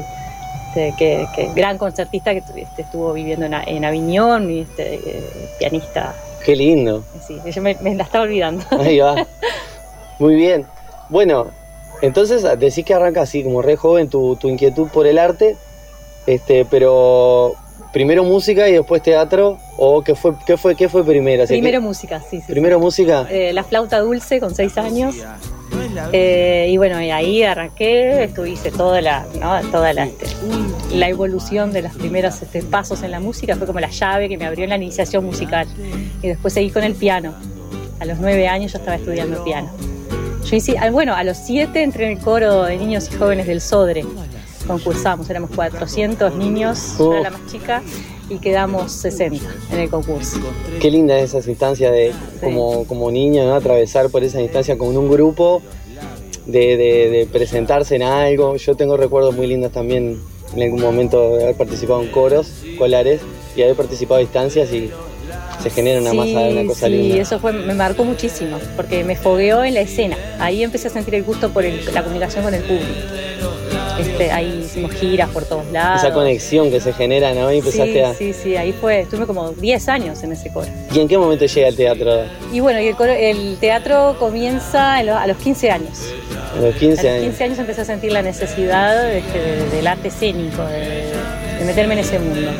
Este, 0.75 0.95
que, 0.97 1.27
que 1.35 1.53
gran 1.53 1.77
concertista 1.77 2.31
que 2.31 2.39
este, 2.39 2.81
estuvo 2.81 3.13
viviendo 3.13 3.45
en, 3.45 3.85
Aviñón 3.85 4.49
y 4.49 4.61
este, 4.61 4.95
eh, 4.95 5.23
pianista. 5.59 6.15
Qué 6.43 6.55
lindo. 6.55 7.03
Sí, 7.27 7.39
yo 7.51 7.61
me, 7.61 7.77
me 7.81 7.93
la 7.93 8.03
estaba 8.05 8.23
olvidando. 8.23 8.65
Ahí 8.71 8.97
va. 8.97 9.27
Muy 10.19 10.33
bien. 10.33 10.65
Bueno, 11.09 11.51
entonces 12.01 12.43
decís 12.57 12.83
que 12.85 12.95
arranca 12.95 13.21
así, 13.21 13.43
como 13.43 13.61
re 13.61 13.75
joven, 13.75 14.09
tu, 14.09 14.35
tu 14.35 14.49
inquietud 14.49 14.87
por 14.87 15.05
el 15.05 15.19
arte, 15.19 15.57
este, 16.25 16.65
pero 16.65 17.53
primero 17.91 18.23
música 18.23 18.67
y 18.67 18.73
después 18.73 19.03
teatro, 19.03 19.59
o 19.77 20.01
qué 20.01 20.15
fue, 20.15 20.33
qué 20.43 20.57
fue, 20.57 20.75
qué 20.75 20.89
fue 20.89 21.03
primero? 21.05 21.45
Primero 21.45 21.81
¿qué- 21.81 21.85
música, 21.85 22.19
sí, 22.27 22.41
sí. 22.41 22.51
primero 22.51 22.79
música. 22.79 23.27
Eh, 23.29 23.53
la 23.53 23.63
flauta 23.63 23.99
dulce 23.99 24.39
con 24.39 24.55
seis 24.55 24.75
años. 24.79 25.15
Eh, 26.11 26.67
y 26.69 26.77
bueno, 26.77 27.01
y 27.01 27.11
ahí 27.11 27.43
arranqué, 27.43 28.29
hice 28.47 28.71
toda 28.71 29.01
la, 29.01 29.25
¿no? 29.39 29.59
toda 29.71 29.93
la, 29.93 30.05
este, 30.05 30.27
la 30.93 31.09
evolución 31.09 31.71
de 31.71 31.81
los 31.81 31.93
primeros 31.93 32.41
este, 32.41 32.61
pasos 32.61 33.03
en 33.03 33.11
la 33.11 33.19
música, 33.19 33.55
fue 33.55 33.67
como 33.67 33.79
la 33.79 33.89
llave 33.89 34.29
que 34.29 34.37
me 34.37 34.45
abrió 34.45 34.63
en 34.63 34.69
la 34.69 34.77
iniciación 34.77 35.25
musical. 35.25 35.67
Y 36.21 36.27
después 36.27 36.53
seguí 36.53 36.69
con 36.69 36.83
el 36.83 36.95
piano. 36.95 37.33
A 37.99 38.05
los 38.05 38.19
nueve 38.19 38.47
años 38.47 38.73
yo 38.73 38.79
estaba 38.79 38.97
estudiando 38.97 39.43
piano. 39.43 39.69
Yo 40.45 40.55
hice, 40.55 40.77
ah, 40.77 40.89
bueno, 40.91 41.15
a 41.15 41.23
los 41.23 41.37
siete 41.37 41.83
entré 41.83 42.05
en 42.05 42.17
el 42.17 42.23
coro 42.23 42.63
de 42.63 42.77
niños 42.77 43.09
y 43.11 43.15
jóvenes 43.15 43.47
del 43.47 43.61
Sodre. 43.61 44.05
Concursamos, 44.67 45.29
éramos 45.29 45.51
400 45.55 46.35
niños, 46.35 46.95
yo 46.97 47.13
era 47.13 47.23
la 47.23 47.29
más 47.31 47.45
chica, 47.51 47.81
y 48.29 48.37
quedamos 48.37 48.91
60 48.91 49.37
en 49.71 49.79
el 49.79 49.89
concurso. 49.89 50.37
Qué 50.79 50.89
linda 50.91 51.17
es 51.19 51.33
esa 51.33 51.49
instancia 51.49 51.91
de, 51.91 52.11
como, 52.41 52.85
como 52.85 53.11
niño, 53.11 53.45
¿no? 53.45 53.55
Atravesar 53.55 54.09
por 54.09 54.23
esa 54.23 54.41
instancia 54.41 54.77
con 54.77 54.95
un 54.95 55.09
grupo, 55.09 55.61
de, 56.45 56.75
de- 56.77 57.09
de 57.09 57.27
presentarse 57.31 57.95
en 57.95 58.03
algo. 58.03 58.55
Yo 58.57 58.75
tengo 58.75 58.97
recuerdos 58.97 59.35
muy 59.35 59.47
lindos 59.47 59.71
también 59.71 60.19
en 60.55 60.61
algún 60.61 60.81
momento 60.81 61.35
de 61.37 61.43
haber 61.43 61.55
participado 61.55 62.01
en 62.01 62.09
coros 62.09 62.51
escolares 62.65 63.21
y 63.55 63.61
haber 63.63 63.75
participado 63.75 64.19
a 64.19 64.21
instancias 64.23 64.71
y 64.73 64.91
se 65.61 65.69
genera 65.69 66.01
una 66.01 66.13
masa 66.13 66.39
de 66.41 66.51
una 66.53 66.65
cosa 66.67 66.87
sí, 66.87 66.91
linda. 66.93 67.21
eso 67.21 67.39
fue, 67.39 67.53
me 67.53 67.73
marcó 67.73 68.03
muchísimo, 68.03 68.57
porque 68.75 69.03
me 69.05 69.15
fogueó 69.15 69.63
en 69.63 69.73
la 69.75 69.81
escena. 69.81 70.17
Ahí 70.39 70.61
empecé 70.63 70.89
a 70.89 70.91
sentir 70.91 71.15
el 71.15 71.23
gusto 71.23 71.49
por 71.51 71.63
el- 71.63 71.79
la 71.93 72.03
comunicación 72.03 72.43
con 72.43 72.53
el 72.53 72.63
público. 72.63 72.89
Este, 73.99 74.31
ahí 74.31 74.63
hicimos 74.65 74.91
giras 74.93 75.29
por 75.29 75.45
todos 75.45 75.65
lados. 75.71 76.03
Esa 76.03 76.13
conexión 76.13 76.71
que 76.71 76.79
se 76.79 76.93
genera, 76.93 77.33
¿no? 77.33 77.51
Y 77.51 77.59
empezaste 77.59 77.93
sí, 77.93 77.99
a... 77.99 78.13
sí, 78.13 78.33
sí, 78.33 78.55
ahí 78.57 78.73
fue, 78.73 79.01
estuve 79.01 79.25
como 79.25 79.51
10 79.51 79.89
años 79.89 80.23
en 80.23 80.31
ese 80.31 80.51
coro. 80.51 80.67
¿Y 80.93 80.99
en 80.99 81.07
qué 81.07 81.17
momento 81.17 81.45
llega 81.45 81.67
el 81.67 81.75
teatro? 81.75 82.23
Y 82.51 82.59
bueno, 82.59 82.79
y 82.81 82.87
el, 82.87 82.95
coro- 82.95 83.11
el 83.13 83.57
teatro 83.59 84.15
comienza 84.19 84.95
a 84.97 85.27
los 85.27 85.37
15 85.37 85.71
años. 85.71 85.99
A 86.57 86.61
los 86.61 86.75
15 86.75 86.99
a 87.01 87.03
los 87.03 87.11
años. 87.13 87.23
15 87.25 87.43
años 87.43 87.59
empecé 87.59 87.81
a 87.81 87.85
sentir 87.85 88.11
la 88.11 88.21
necesidad 88.21 89.11
este, 89.13 89.37
de- 89.39 89.69
del 89.69 89.87
arte 89.87 90.07
escénico, 90.07 90.63
de, 90.65 91.11
de 91.59 91.65
meterme 91.65 91.93
en 91.93 91.99
ese 91.99 92.19
mundo. 92.19 92.51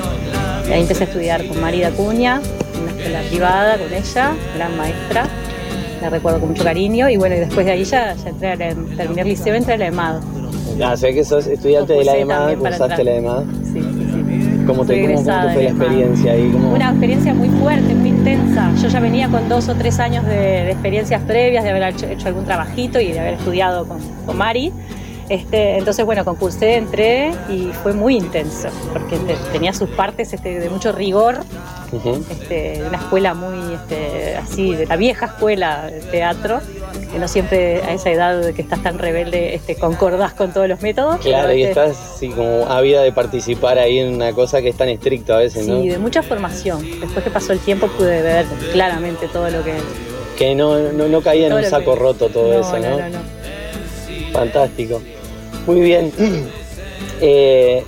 Y 0.68 0.72
ahí 0.72 0.82
empecé 0.82 1.04
a 1.04 1.08
estudiar 1.08 1.46
con 1.48 1.60
Marida 1.60 1.90
Cuña, 1.92 2.42
en 2.76 2.82
una 2.82 2.92
escuela 2.92 3.22
privada 3.30 3.78
con 3.78 3.94
ella, 3.94 4.36
gran 4.56 4.78
maestra. 4.78 5.28
La 6.02 6.10
recuerdo 6.10 6.40
con 6.40 6.50
mucho 6.50 6.64
cariño. 6.64 7.10
Y 7.10 7.18
bueno, 7.18 7.36
y 7.36 7.40
después 7.40 7.66
de 7.66 7.72
ahí 7.74 7.84
ya, 7.86 8.14
ya 8.16 8.30
entré 8.30 8.48
a 8.52 8.56
la, 8.56 8.76
terminé 8.98 9.22
el 9.22 9.28
liceo, 9.30 9.56
entré 9.56 9.74
a 9.74 9.78
la 9.78 9.88
EMAD. 9.88 10.22
Ah, 10.82 10.96
sé 10.98 11.14
que 11.14 11.24
sos 11.24 11.48
estudiante 11.48 11.94
de 11.94 12.04
la 12.06 12.18
EMAD, 12.18 12.58
cursaste 12.58 13.04
la. 13.04 13.16
EMAD. 13.16 13.44
Sí, 13.72 13.82
sí, 13.82 13.82
sí. 13.82 14.64
¿Cómo 14.66 14.86
te, 14.86 15.02
cómo- 15.02 15.24
cómo 15.24 15.42
te 15.48 15.54
fue 15.54 15.64
la 15.64 15.70
experiencia 15.70 16.32
ahí? 16.32 16.50
¿Cómo- 16.52 16.74
Una 16.74 16.90
experiencia 16.90 17.34
muy 17.34 17.50
fuerte, 17.50 17.94
muy 17.96 18.10
intensa. 18.10 18.72
Yo 18.82 18.88
ya 18.88 19.00
venía 19.00 19.28
con 19.30 19.50
dos 19.50 19.68
o 19.70 19.76
tres 19.76 20.00
años 20.00 20.26
de, 20.26 20.36
de 20.36 20.72
experiencias 20.72 21.22
previas, 21.24 21.64
de 21.64 21.70
haber 21.72 21.84
hecho, 21.94 22.06
hecho 22.08 22.28
algún 22.30 22.46
trabajito 22.46 23.00
y 23.00 23.12
de 23.12 23.20
haber 23.20 23.34
estudiado 23.36 23.86
con, 23.88 23.98
con 24.26 24.38
Mari. 24.38 24.72
Este, 25.30 25.78
entonces, 25.78 26.06
bueno, 26.06 26.24
concursé, 26.26 26.76
entré 26.76 27.32
y 27.50 27.70
fue 27.82 27.94
muy 27.94 28.16
intenso, 28.18 28.68
porque 28.92 29.18
te- 29.18 29.36
tenía 29.52 29.74
sus 29.74 29.90
partes 29.90 30.34
este, 30.34 30.60
de 30.60 30.70
mucho 30.70 30.92
rigor, 30.92 31.40
Este, 32.30 32.82
una 32.88 32.98
escuela 32.98 33.34
muy 33.34 33.74
este, 33.76 34.36
así, 34.38 34.76
de 34.76 34.86
la 34.86 34.96
vieja 34.96 35.28
escuela 35.28 35.88
de 35.92 36.00
teatro, 36.02 36.60
que 37.12 37.20
no 37.20 37.28
siempre 37.28 37.82
a 37.84 37.94
esa 37.94 38.10
edad 38.10 38.40
de 38.42 38.54
que 38.54 38.62
estás 38.62 38.82
tan 38.82 38.98
rebelde 39.00 39.56
este, 39.56 39.76
concordás 39.76 40.34
con 40.34 40.52
todos 40.54 40.68
los 40.68 40.82
métodos. 40.82 41.18
Claro, 41.18 41.54
y 41.54 41.64
este, 41.64 41.70
estás 41.82 42.16
así 42.16 42.30
como 42.30 42.66
ávida 42.68 43.02
de 43.04 43.12
participar 43.12 43.78
ahí 43.80 44.00
en 44.00 44.16
una 44.16 44.34
cosa 44.34 44.62
que 44.62 44.70
es 44.70 44.76
tan 44.78 44.90
estricta 44.90 45.36
a 45.36 45.40
veces, 45.40 45.68
¿no? 45.68 45.82
Sí, 45.82 45.90
de 45.90 45.98
mucha 46.00 46.24
formación. 46.24 46.82
Después 47.00 47.24
que 47.24 47.30
pasó 47.30 47.54
el 47.54 47.60
tiempo 47.60 47.88
pude 47.88 48.22
ver 48.22 48.46
claramente 48.72 49.28
todo 49.28 49.50
lo 49.50 49.64
que... 49.64 49.74
Que 50.38 50.56
no, 50.56 50.78
no, 50.92 51.08
no 51.08 51.22
caía 51.22 51.48
en 51.48 51.54
un 51.54 51.64
saco 51.64 51.94
que- 51.94 52.00
roto 52.00 52.30
todo 52.30 52.54
No, 52.54 52.60
eso, 52.62 52.80
¿no? 52.80 52.90
no, 52.90 52.98
no, 52.98 53.10
no. 53.10 53.20
Fantástico. 54.34 55.02
Muy 55.68 55.82
bien. 55.82 56.12
Eh, 57.26 57.86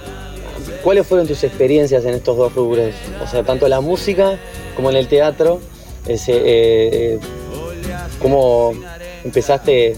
¿Cuáles 0.85 1.07
fueron 1.07 1.25
tus 1.25 1.43
experiencias 1.43 2.05
en 2.05 2.13
estos 2.13 2.37
dos 2.37 2.53
rubros? 2.53 2.93
O 3.19 3.25
sea, 3.25 3.41
tanto 3.41 3.67
la 3.67 3.81
música 3.81 4.37
como 4.75 4.91
en 4.91 4.97
el 4.97 5.07
teatro. 5.07 5.59
Eh, 6.07 6.15
eh, 6.27 7.19
¿Cómo 8.21 8.73
empezaste? 9.23 9.95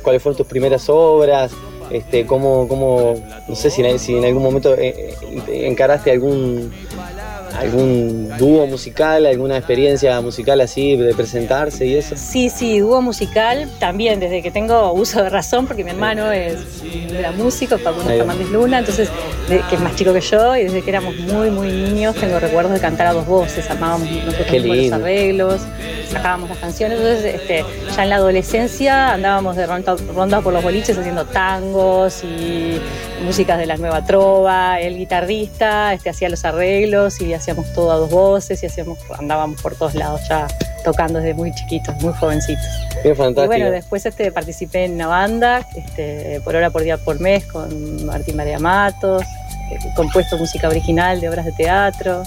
¿Cuáles 0.00 0.22
fueron 0.22 0.38
tus 0.38 0.46
primeras 0.46 0.88
obras? 0.88 1.52
Este, 1.90 2.24
¿cómo, 2.24 2.66
cómo, 2.66 3.22
no 3.46 3.54
sé 3.54 3.68
si 3.68 3.82
en, 3.82 4.24
algún 4.24 4.42
momento 4.42 4.74
eh, 4.74 5.14
encaraste 5.48 6.10
algún, 6.10 6.72
algún 7.58 8.30
dúo 8.38 8.66
musical, 8.66 9.26
alguna 9.26 9.56
experiencia 9.56 10.20
musical 10.20 10.60
así 10.60 10.96
de 10.96 11.14
presentarse 11.14 11.86
y 11.86 11.96
eso? 11.96 12.14
Sí, 12.16 12.50
sí, 12.50 12.78
dúo 12.80 13.02
musical 13.02 13.68
también, 13.78 14.20
desde 14.20 14.42
que 14.42 14.50
tengo 14.50 14.92
uso 14.92 15.22
de 15.22 15.30
razón, 15.30 15.66
porque 15.66 15.84
mi 15.84 15.90
hermano 15.90 16.32
es 16.32 16.58
era 17.10 17.32
músico, 17.32 17.78
Facundo. 17.78 18.08
Fernández 18.08 18.50
Luna, 18.50 18.78
entonces, 18.78 19.08
que 19.48 19.74
es 19.74 19.80
más 19.80 19.94
chico 19.96 20.12
que 20.12 20.20
yo, 20.20 20.56
y 20.56 20.64
desde 20.64 20.82
que 20.82 20.90
éramos 20.90 21.16
muy, 21.16 21.50
muy 21.50 21.68
niños 21.68 22.14
tengo 22.16 22.38
recuerdos 22.38 22.72
de 22.72 22.80
cantar 22.80 23.08
a 23.08 23.12
dos 23.12 23.26
voces, 23.26 23.68
armábamos 23.70 24.10
nosotros 24.10 24.64
los 24.64 24.92
arreglos. 24.92 25.60
sacábamos 26.10 26.48
las 26.50 26.58
canciones. 26.58 26.98
Entonces, 26.98 27.34
este, 27.34 27.64
ya 27.94 28.02
en 28.02 28.10
la 28.10 28.16
adolescencia 28.16 29.12
andábamos 29.12 29.56
de 29.56 29.66
ronda, 29.66 29.96
ronda 30.14 30.40
por 30.40 30.52
los 30.52 30.62
boliches 30.62 30.96
haciendo 30.96 31.24
tangos 31.26 32.22
y 32.24 32.80
músicas 33.24 33.58
de 33.58 33.66
la 33.66 33.76
nueva 33.76 34.04
trova. 34.04 34.80
El 34.80 34.96
guitarrista 34.96 35.92
este, 35.94 36.10
hacía 36.10 36.28
los 36.28 36.44
arreglos 36.44 37.20
y 37.20 37.32
hacíamos 37.42 37.72
todo 37.72 37.90
a 37.90 37.96
dos 37.96 38.08
voces 38.10 38.62
y 38.62 38.66
hacíamos, 38.66 38.98
andábamos 39.18 39.60
por 39.60 39.74
todos 39.74 39.94
lados 39.94 40.20
ya 40.28 40.46
tocando 40.84 41.18
desde 41.18 41.34
muy 41.34 41.52
chiquitos, 41.52 41.94
muy 42.02 42.12
jovencitos. 42.14 42.64
Qué 43.02 43.14
fantástico. 43.14 43.44
Y 43.44 43.46
bueno, 43.46 43.70
después 43.70 44.06
este, 44.06 44.30
participé 44.32 44.84
en 44.84 44.94
una 44.94 45.08
banda, 45.08 45.66
este, 45.74 46.40
por 46.44 46.54
hora, 46.56 46.70
por 46.70 46.82
día, 46.82 46.96
por 46.98 47.20
mes, 47.20 47.44
con 47.46 48.04
Martín 48.06 48.36
María 48.36 48.58
Matos, 48.58 49.22
eh, 49.70 49.78
compuesto 49.96 50.36
música 50.38 50.68
original 50.68 51.20
de 51.20 51.28
obras 51.28 51.44
de 51.44 51.52
teatro. 51.52 52.22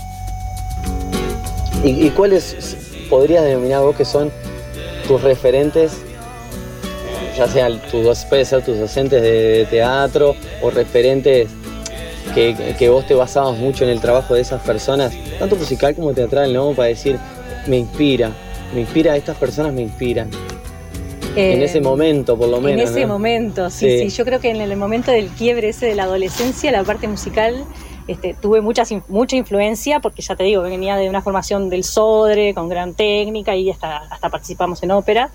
¿Y, 1.83 2.07
y 2.07 2.09
cuáles 2.11 2.77
podrías 3.09 3.43
denominar 3.43 3.81
vos 3.81 3.95
que 3.95 4.05
son 4.05 4.31
tus 5.07 5.21
referentes, 5.21 5.93
ya 7.37 7.47
sean 7.47 7.79
tus, 7.91 8.03
dos- 8.03 8.25
puede 8.25 8.43
ser 8.45 8.63
tus 8.63 8.79
docentes 8.79 9.21
de 9.21 9.67
teatro 9.69 10.35
o 10.61 10.69
referentes 10.71 11.49
que, 12.33 12.75
que 12.77 12.89
vos 12.89 13.05
te 13.05 13.13
basabas 13.13 13.57
mucho 13.57 13.83
en 13.83 13.89
el 13.89 13.99
trabajo 14.01 14.33
de 14.33 14.41
esas 14.41 14.61
personas, 14.61 15.13
tanto 15.39 15.55
musical 15.55 15.95
como 15.95 16.13
teatral, 16.13 16.53
¿no? 16.53 16.71
Para 16.73 16.89
decir, 16.89 17.17
me 17.67 17.77
inspira, 17.77 18.31
me 18.73 18.81
inspira, 18.81 19.15
estas 19.15 19.37
personas 19.37 19.73
me 19.73 19.81
inspiran. 19.81 20.29
en 21.35 21.61
Eh, 21.61 21.63
ese 21.65 21.81
momento, 21.81 22.37
por 22.37 22.47
lo 22.49 22.61
menos. 22.61 22.81
En 22.81 22.87
ese 22.87 23.01
¿no? 23.01 23.13
momento, 23.13 23.69
sí, 23.69 23.89
Sí. 23.99 24.09
sí, 24.09 24.15
Yo 24.17 24.25
creo 24.25 24.39
que 24.39 24.49
en 24.49 24.61
el 24.61 24.75
momento 24.77 25.11
del 25.11 25.27
quiebre 25.29 25.69
ese 25.69 25.85
de 25.85 25.95
la 25.95 26.03
adolescencia, 26.03 26.71
la 26.71 26.83
parte 26.83 27.07
musical, 27.07 27.65
este, 28.07 28.35
tuve 28.39 28.61
muchas, 28.61 28.93
mucha 29.07 29.35
influencia, 29.35 29.99
porque 29.99 30.21
ya 30.21 30.35
te 30.35 30.43
digo, 30.43 30.61
venía 30.61 30.95
de 30.95 31.09
una 31.09 31.21
formación 31.21 31.69
del 31.69 31.83
Sodre, 31.83 32.53
con 32.53 32.69
gran 32.69 32.93
técnica, 32.93 33.55
y 33.55 33.69
hasta, 33.69 33.97
hasta 33.97 34.29
participamos 34.29 34.81
en 34.83 34.91
ópera. 34.91 35.29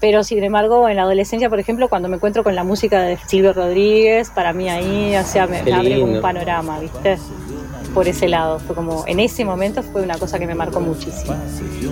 Pero 0.00 0.24
sin 0.24 0.42
embargo, 0.42 0.88
en 0.88 0.96
la 0.96 1.02
adolescencia, 1.02 1.50
por 1.50 1.60
ejemplo, 1.60 1.88
cuando 1.88 2.08
me 2.08 2.16
encuentro 2.16 2.42
con 2.42 2.54
la 2.54 2.64
música 2.64 3.02
de 3.02 3.18
Silvio 3.26 3.52
Rodríguez, 3.52 4.30
para 4.30 4.52
mí 4.54 4.68
ahí, 4.68 5.14
o 5.14 5.24
sea, 5.24 5.46
me, 5.46 5.58
abre 5.72 6.02
un 6.02 6.22
panorama, 6.22 6.80
¿viste? 6.80 7.18
Por 7.92 8.08
ese 8.08 8.28
lado, 8.28 8.60
fue 8.60 8.74
como, 8.74 9.04
en 9.06 9.20
ese 9.20 9.44
momento 9.44 9.82
fue 9.82 10.02
una 10.02 10.16
cosa 10.16 10.38
que 10.38 10.46
me 10.46 10.54
marcó 10.54 10.80
muchísimo. 10.80 11.34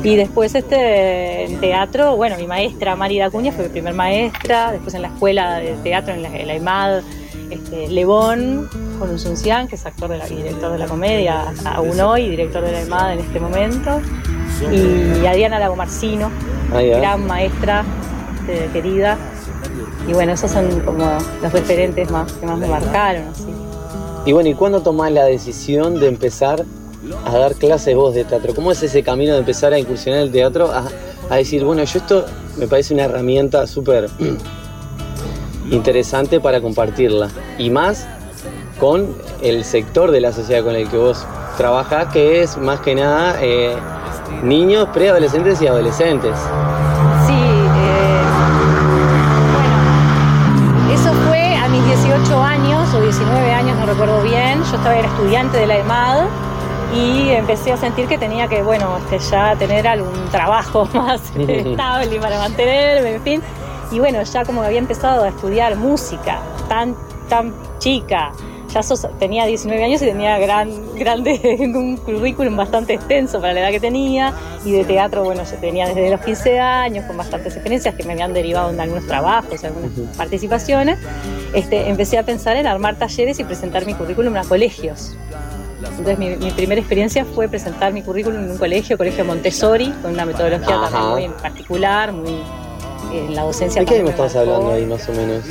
Y 0.02 0.16
después 0.16 0.54
este, 0.54 1.44
en 1.44 1.60
teatro, 1.60 2.16
bueno, 2.16 2.36
mi 2.36 2.46
maestra 2.46 2.96
Mari 2.96 3.18
Dacuña 3.18 3.52
fue 3.52 3.64
mi 3.64 3.70
primer 3.70 3.94
maestra, 3.94 4.72
después 4.72 4.94
en 4.94 5.02
la 5.02 5.08
escuela 5.08 5.58
de 5.58 5.74
teatro, 5.82 6.14
en 6.14 6.22
la, 6.22 6.28
en 6.28 6.46
la 6.46 6.54
IMAD, 6.54 7.02
este, 7.50 7.88
Lebón, 7.88 8.70
con 8.98 9.10
un 9.10 9.18
Suncian, 9.18 9.68
que 9.68 9.76
es 9.76 9.86
actor 9.86 10.08
de 10.10 10.18
la- 10.18 10.28
y 10.28 10.36
director 10.36 10.72
de 10.72 10.78
la 10.78 10.86
comedia, 10.86 11.52
aún 11.64 11.98
hoy, 12.00 12.28
director 12.28 12.62
de 12.62 12.72
la 12.72 12.82
IMAD 12.82 13.12
en 13.14 13.18
este 13.20 13.40
momento, 13.40 14.00
y 14.72 15.24
Adriana 15.26 15.58
Lagomarcino, 15.58 16.30
Ahí 16.74 16.90
va. 16.90 16.98
gran 16.98 17.26
maestra, 17.26 17.84
este, 18.40 18.66
querida. 18.72 19.16
Y 20.08 20.12
bueno, 20.12 20.32
esos 20.32 20.50
son 20.50 20.80
como 20.80 21.04
los 21.42 21.52
referentes 21.52 22.10
más 22.10 22.32
que 22.32 22.46
más 22.46 22.58
me 22.58 22.66
marcaron. 22.66 23.24
Así. 23.28 23.44
Y 24.24 24.32
bueno, 24.32 24.48
¿y 24.48 24.54
cuándo 24.54 24.80
tomás 24.80 25.12
la 25.12 25.24
decisión 25.24 26.00
de 26.00 26.08
empezar 26.08 26.64
a 27.24 27.38
dar 27.38 27.54
clases 27.54 27.94
vos 27.94 28.14
de 28.14 28.24
teatro? 28.24 28.54
¿Cómo 28.54 28.72
es 28.72 28.82
ese 28.82 29.02
camino 29.02 29.32
de 29.34 29.38
empezar 29.40 29.72
a 29.72 29.78
incursionar 29.78 30.20
en 30.20 30.26
el 30.26 30.32
teatro? 30.32 30.70
A, 30.72 30.84
a 31.30 31.36
decir, 31.36 31.64
bueno, 31.64 31.84
yo 31.84 31.98
esto 31.98 32.24
me 32.56 32.66
parece 32.66 32.94
una 32.94 33.04
herramienta 33.04 33.66
súper 33.66 34.08
interesante 35.70 36.40
para 36.40 36.60
compartirla. 36.60 37.28
Y 37.58 37.70
más 37.70 38.06
con 38.78 39.14
el 39.42 39.64
sector 39.64 40.10
de 40.10 40.20
la 40.20 40.32
sociedad 40.32 40.64
con 40.64 40.74
el 40.74 40.88
que 40.88 40.96
vos 40.96 41.26
trabajás, 41.56 42.12
que 42.12 42.42
es 42.42 42.56
más 42.56 42.80
que 42.80 42.94
nada 42.94 43.36
eh, 43.40 43.76
niños, 44.42 44.88
preadolescentes 44.92 45.60
y 45.60 45.66
adolescentes. 45.66 46.36
Sí, 47.26 47.34
eh, 47.34 48.22
bueno, 49.52 50.94
eso 50.94 51.12
fue 51.26 51.56
a 51.56 51.68
mis 51.68 51.84
18 51.84 52.42
años 52.42 52.94
o 52.94 53.00
19 53.00 53.52
años, 53.52 53.76
no 53.78 53.86
recuerdo 53.86 54.22
bien. 54.22 54.62
Yo 54.70 54.76
estaba 54.76 54.96
era 54.96 55.08
estudiante 55.08 55.58
de 55.58 55.66
la 55.66 55.78
EMAD 55.78 56.26
y 56.94 57.30
empecé 57.30 57.72
a 57.72 57.76
sentir 57.76 58.06
que 58.06 58.18
tenía 58.18 58.48
que, 58.48 58.62
bueno, 58.62 58.96
este, 58.98 59.18
ya 59.18 59.56
tener 59.56 59.86
algún 59.86 60.28
trabajo 60.30 60.88
más 60.94 61.20
estable 61.36 62.20
para 62.20 62.38
mantenerme, 62.38 63.16
en 63.16 63.22
fin. 63.22 63.42
Y 63.90 63.98
bueno, 63.98 64.22
ya 64.22 64.44
como 64.44 64.62
había 64.62 64.78
empezado 64.78 65.24
a 65.24 65.28
estudiar 65.28 65.76
música 65.76 66.40
tan, 66.68 66.94
tan 67.28 67.54
chica, 67.78 68.32
ya 68.72 68.82
sos- 68.82 69.08
tenía 69.18 69.46
19 69.46 69.82
años 69.84 70.02
y 70.02 70.06
tenía 70.06 70.38
gran, 70.38 70.70
grande, 70.96 71.56
un 71.74 71.96
currículum 71.96 72.56
bastante 72.56 72.94
extenso 72.94 73.40
para 73.40 73.52
la 73.54 73.60
edad 73.60 73.70
que 73.70 73.80
tenía 73.80 74.34
y 74.64 74.72
de 74.72 74.84
teatro, 74.84 75.24
bueno, 75.24 75.42
yo 75.44 75.56
tenía 75.58 75.86
desde 75.88 76.10
los 76.10 76.20
15 76.20 76.58
años 76.60 77.04
con 77.06 77.16
bastantes 77.16 77.54
experiencias 77.54 77.94
que 77.94 78.04
me 78.04 78.12
habían 78.12 78.32
derivado 78.32 78.70
en 78.70 78.80
algunos 78.80 79.06
trabajos, 79.06 79.64
algunas 79.64 79.90
participaciones. 80.16 80.98
Este, 81.54 81.88
empecé 81.88 82.18
a 82.18 82.22
pensar 82.24 82.56
en 82.56 82.66
armar 82.66 82.96
talleres 82.96 83.38
y 83.40 83.44
presentar 83.44 83.86
mi 83.86 83.94
currículum 83.94 84.36
a 84.36 84.44
colegios. 84.44 85.16
Entonces 85.80 86.18
mi, 86.18 86.36
mi 86.36 86.50
primera 86.50 86.80
experiencia 86.80 87.24
fue 87.24 87.48
presentar 87.48 87.92
mi 87.92 88.02
currículum 88.02 88.44
en 88.44 88.50
un 88.50 88.58
colegio, 88.58 88.98
Colegio 88.98 89.24
Montessori, 89.24 89.90
con 90.02 90.12
una 90.12 90.24
metodología 90.26 90.74
Ajá. 90.76 90.90
también 90.90 91.30
muy 91.30 91.40
particular, 91.40 92.12
muy 92.12 92.40
en 93.12 93.34
la 93.34 93.42
docencia. 93.42 93.80
¿De 93.82 93.86
qué 93.86 93.94
año 93.96 94.04
me 94.04 94.10
hablando 94.40 94.72
ahí 94.72 94.84
más 94.86 95.08
o 95.08 95.12
menos? 95.12 95.44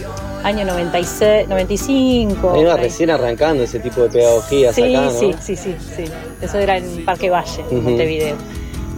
Año 0.43 0.65
96, 0.65 1.47
95. 1.47 2.51
Ahí 2.53 2.63
va 2.63 2.71
por 2.71 2.79
ahí. 2.79 2.85
recién 2.85 3.09
arrancando 3.09 3.63
ese 3.63 3.79
tipo 3.79 4.01
de 4.01 4.09
pedagogías 4.09 4.75
Sí, 4.75 4.95
acá, 4.95 5.05
¿no? 5.05 5.11
sí, 5.11 5.33
sí, 5.41 5.55
sí, 5.55 5.75
sí. 5.95 6.03
Eso 6.41 6.57
era 6.59 6.77
en 6.77 7.03
Parque 7.05 7.29
Valle, 7.29 7.63
en 7.71 7.77
Ujú. 7.79 7.89
Montevideo. 7.89 8.35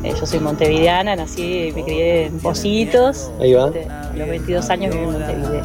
Eh, 0.04 0.14
yo 0.18 0.26
soy 0.26 0.40
montevideana, 0.40 1.16
nací 1.16 1.68
y 1.68 1.72
me 1.74 1.84
crié 1.84 2.26
en 2.28 2.40
Positos. 2.40 3.32
Ahí 3.40 3.54
va. 3.54 3.68
Este, 3.68 3.88
a 3.90 4.12
los 4.16 4.30
22 4.30 4.70
años 4.70 4.94
viví 4.96 5.06
en 5.08 5.12
Montevideo. 5.14 5.62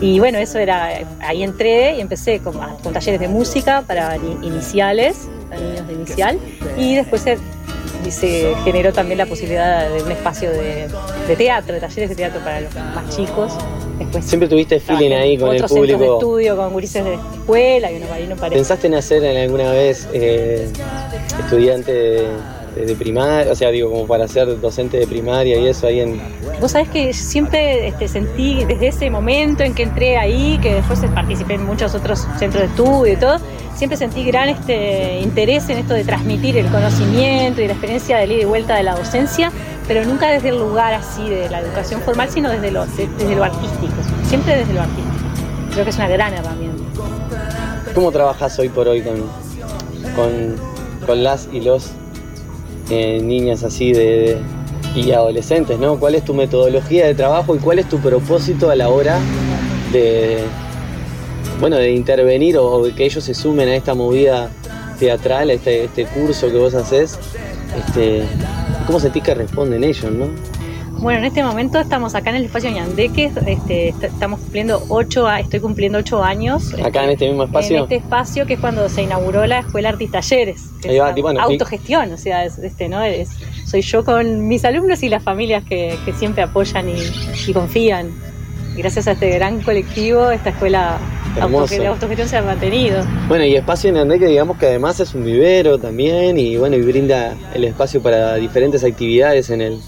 Y 0.00 0.18
bueno, 0.18 0.38
eso 0.38 0.58
era, 0.58 0.88
ahí 1.20 1.42
entré 1.42 1.96
y 1.96 2.00
empecé 2.00 2.40
con, 2.40 2.54
con 2.82 2.92
talleres 2.92 3.20
de 3.20 3.28
música 3.28 3.82
para 3.86 4.16
ni- 4.18 4.46
iniciales, 4.46 5.28
para 5.48 5.60
niños 5.62 5.86
de 5.86 5.92
inicial, 5.94 6.38
y 6.76 6.96
después 6.96 7.22
se, 7.22 7.38
y 8.04 8.10
se 8.10 8.54
generó 8.64 8.92
también 8.92 9.18
la 9.18 9.26
posibilidad 9.26 9.88
de 9.88 10.02
un 10.02 10.10
espacio 10.10 10.50
de, 10.50 10.88
de 11.26 11.36
teatro, 11.36 11.74
de 11.74 11.80
talleres 11.80 12.10
de 12.10 12.16
teatro 12.16 12.40
para 12.40 12.60
los 12.60 12.74
más 12.74 13.16
chicos. 13.16 13.52
Después 13.98 14.24
Siempre 14.24 14.48
tuviste 14.48 14.80
feeling 14.80 15.12
ahí 15.12 15.38
con 15.38 15.50
el 15.50 15.58
centros 15.58 15.70
de 15.70 15.94
público. 15.94 16.14
estudio, 16.14 16.56
con 16.56 16.72
gurises 16.72 17.04
de 17.04 17.14
escuela 17.14 17.92
y 17.92 17.96
uno 17.96 18.06
para 18.06 18.26
no 18.26 18.36
parece. 18.36 18.56
¿Pensaste 18.56 18.86
en 18.88 18.94
hacer 18.94 19.24
en 19.24 19.36
alguna 19.36 19.70
vez 19.72 20.08
eh, 20.12 20.68
estudiante 21.38 21.92
de, 21.92 22.26
de 22.74 22.94
primaria? 22.96 23.50
O 23.52 23.54
sea, 23.54 23.70
digo, 23.70 23.90
como 23.90 24.06
para 24.06 24.26
ser 24.28 24.60
docente 24.60 24.98
de 24.98 25.06
primaria 25.06 25.58
y 25.58 25.66
eso 25.66 25.86
ahí 25.86 26.00
en. 26.00 26.20
Vos 26.60 26.72
sabés 26.72 26.88
que 26.88 27.12
siempre 27.12 27.88
este, 27.88 28.08
sentí 28.08 28.64
desde 28.64 28.88
ese 28.88 29.10
momento 29.10 29.62
en 29.62 29.74
que 29.74 29.82
entré 29.82 30.16
ahí, 30.16 30.58
que 30.62 30.74
después 30.74 31.00
participé 31.14 31.54
en 31.54 31.66
muchos 31.66 31.94
otros 31.94 32.26
centros 32.38 32.62
de 32.62 32.68
estudio 32.68 33.12
y 33.12 33.16
todo, 33.16 33.38
siempre 33.74 33.96
sentí 33.96 34.24
gran 34.24 34.48
este, 34.48 35.20
interés 35.20 35.68
en 35.68 35.78
esto 35.78 35.94
de 35.94 36.04
transmitir 36.04 36.56
el 36.56 36.66
conocimiento 36.66 37.60
y 37.60 37.66
la 37.66 37.72
experiencia 37.72 38.18
de 38.18 38.26
ida 38.26 38.42
y 38.42 38.44
vuelta 38.44 38.76
de 38.76 38.82
la 38.84 38.94
docencia, 38.94 39.50
pero 39.88 40.04
nunca 40.04 40.28
desde 40.30 40.50
el 40.50 40.58
lugar 40.58 40.94
así 40.94 41.28
de 41.28 41.50
la 41.50 41.60
educación 41.60 42.00
formal, 42.02 42.30
sino 42.30 42.50
desde 42.50 42.70
lo, 42.70 42.86
de- 42.86 43.08
desde 43.18 43.34
lo 43.34 43.44
artístico, 43.44 43.92
siempre 44.28 44.56
desde 44.58 44.72
lo 44.74 44.80
artístico. 44.82 45.14
Creo 45.72 45.84
que 45.84 45.90
es 45.90 45.96
una 45.96 46.08
gran 46.08 46.32
herramienta. 46.32 46.82
¿Cómo 47.94 48.10
trabajas 48.12 48.58
hoy 48.58 48.68
por 48.68 48.88
hoy 48.88 49.02
con, 49.02 49.16
con, 50.16 50.56
con 51.06 51.22
las 51.24 51.48
y 51.52 51.60
los 51.60 51.90
niñas 52.90 53.62
así 53.64 53.92
de, 53.92 54.38
y 54.94 55.10
adolescentes, 55.12 55.78
¿no? 55.78 55.98
¿Cuál 55.98 56.14
es 56.14 56.24
tu 56.24 56.34
metodología 56.34 57.06
de 57.06 57.14
trabajo 57.14 57.56
y 57.56 57.58
cuál 57.58 57.78
es 57.78 57.88
tu 57.88 57.98
propósito 57.98 58.70
a 58.70 58.76
la 58.76 58.88
hora 58.88 59.18
de, 59.92 60.38
bueno, 61.60 61.76
de 61.76 61.92
intervenir 61.92 62.56
o, 62.58 62.84
que 62.94 63.04
ellos 63.04 63.24
se 63.24 63.34
sumen 63.34 63.68
a 63.68 63.74
esta 63.74 63.94
movida 63.94 64.50
teatral, 64.98 65.50
a 65.50 65.54
este, 65.54 65.84
este 65.84 66.04
curso 66.06 66.50
que 66.50 66.58
vos 66.58 66.74
haces? 66.74 67.18
Este, 67.76 68.22
¿Cómo 68.86 69.00
sentís 69.00 69.22
que 69.22 69.34
responden 69.34 69.82
ellos, 69.82 70.12
no? 70.12 70.26
Bueno, 71.04 71.18
en 71.18 71.26
este 71.26 71.42
momento 71.42 71.78
estamos 71.78 72.14
acá 72.14 72.30
en 72.30 72.36
el 72.36 72.44
espacio 72.46 72.70
Ñandeque, 72.70 73.30
este, 73.46 73.88
est- 73.88 74.04
estamos 74.04 74.40
cumpliendo 74.40 74.82
ocho, 74.88 75.30
estoy 75.30 75.60
cumpliendo 75.60 75.98
ocho 75.98 76.24
años. 76.24 76.72
Acá 76.82 77.04
en 77.04 77.10
este 77.10 77.28
mismo 77.28 77.44
espacio. 77.44 77.76
En 77.76 77.82
este 77.82 77.96
espacio 77.96 78.46
que 78.46 78.54
es 78.54 78.58
cuando 78.60 78.88
se 78.88 79.02
inauguró 79.02 79.44
la 79.46 79.58
Escuela 79.58 79.90
Artis 79.90 80.10
Talleres. 80.10 80.62
que 80.80 80.96
es 80.96 81.02
va, 81.02 81.12
bueno, 81.12 81.40
y- 81.40 81.52
autogestión, 81.52 82.10
o 82.10 82.16
sea, 82.16 82.46
es, 82.46 82.56
este, 82.58 82.88
¿no? 82.88 83.02
Es- 83.04 83.28
soy 83.66 83.82
yo 83.82 84.02
con 84.02 84.48
mis 84.48 84.64
alumnos 84.64 85.02
y 85.02 85.10
las 85.10 85.22
familias 85.22 85.62
que, 85.64 85.94
que 86.06 86.14
siempre 86.14 86.42
apoyan 86.42 86.88
y, 86.88 86.94
y 87.46 87.52
confían. 87.52 88.10
Gracias 88.74 89.06
a 89.06 89.12
este 89.12 89.28
gran 89.28 89.60
colectivo, 89.60 90.30
esta 90.30 90.50
escuela 90.50 90.98
de 91.36 91.86
autogestión 91.86 92.28
se 92.28 92.38
ha 92.38 92.42
mantenido. 92.42 93.04
Bueno, 93.28 93.44
y 93.44 93.54
Espacio 93.56 93.90
en 93.94 94.18
que 94.18 94.26
digamos 94.26 94.56
que 94.56 94.66
además 94.66 94.98
es 95.00 95.14
un 95.14 95.24
vivero 95.24 95.78
también 95.78 96.38
y 96.38 96.56
bueno, 96.56 96.76
y 96.76 96.80
brinda 96.80 97.34
el 97.54 97.64
espacio 97.64 98.00
para 98.02 98.36
diferentes 98.36 98.82
actividades 98.84 99.50
en 99.50 99.60
el, 99.60 99.80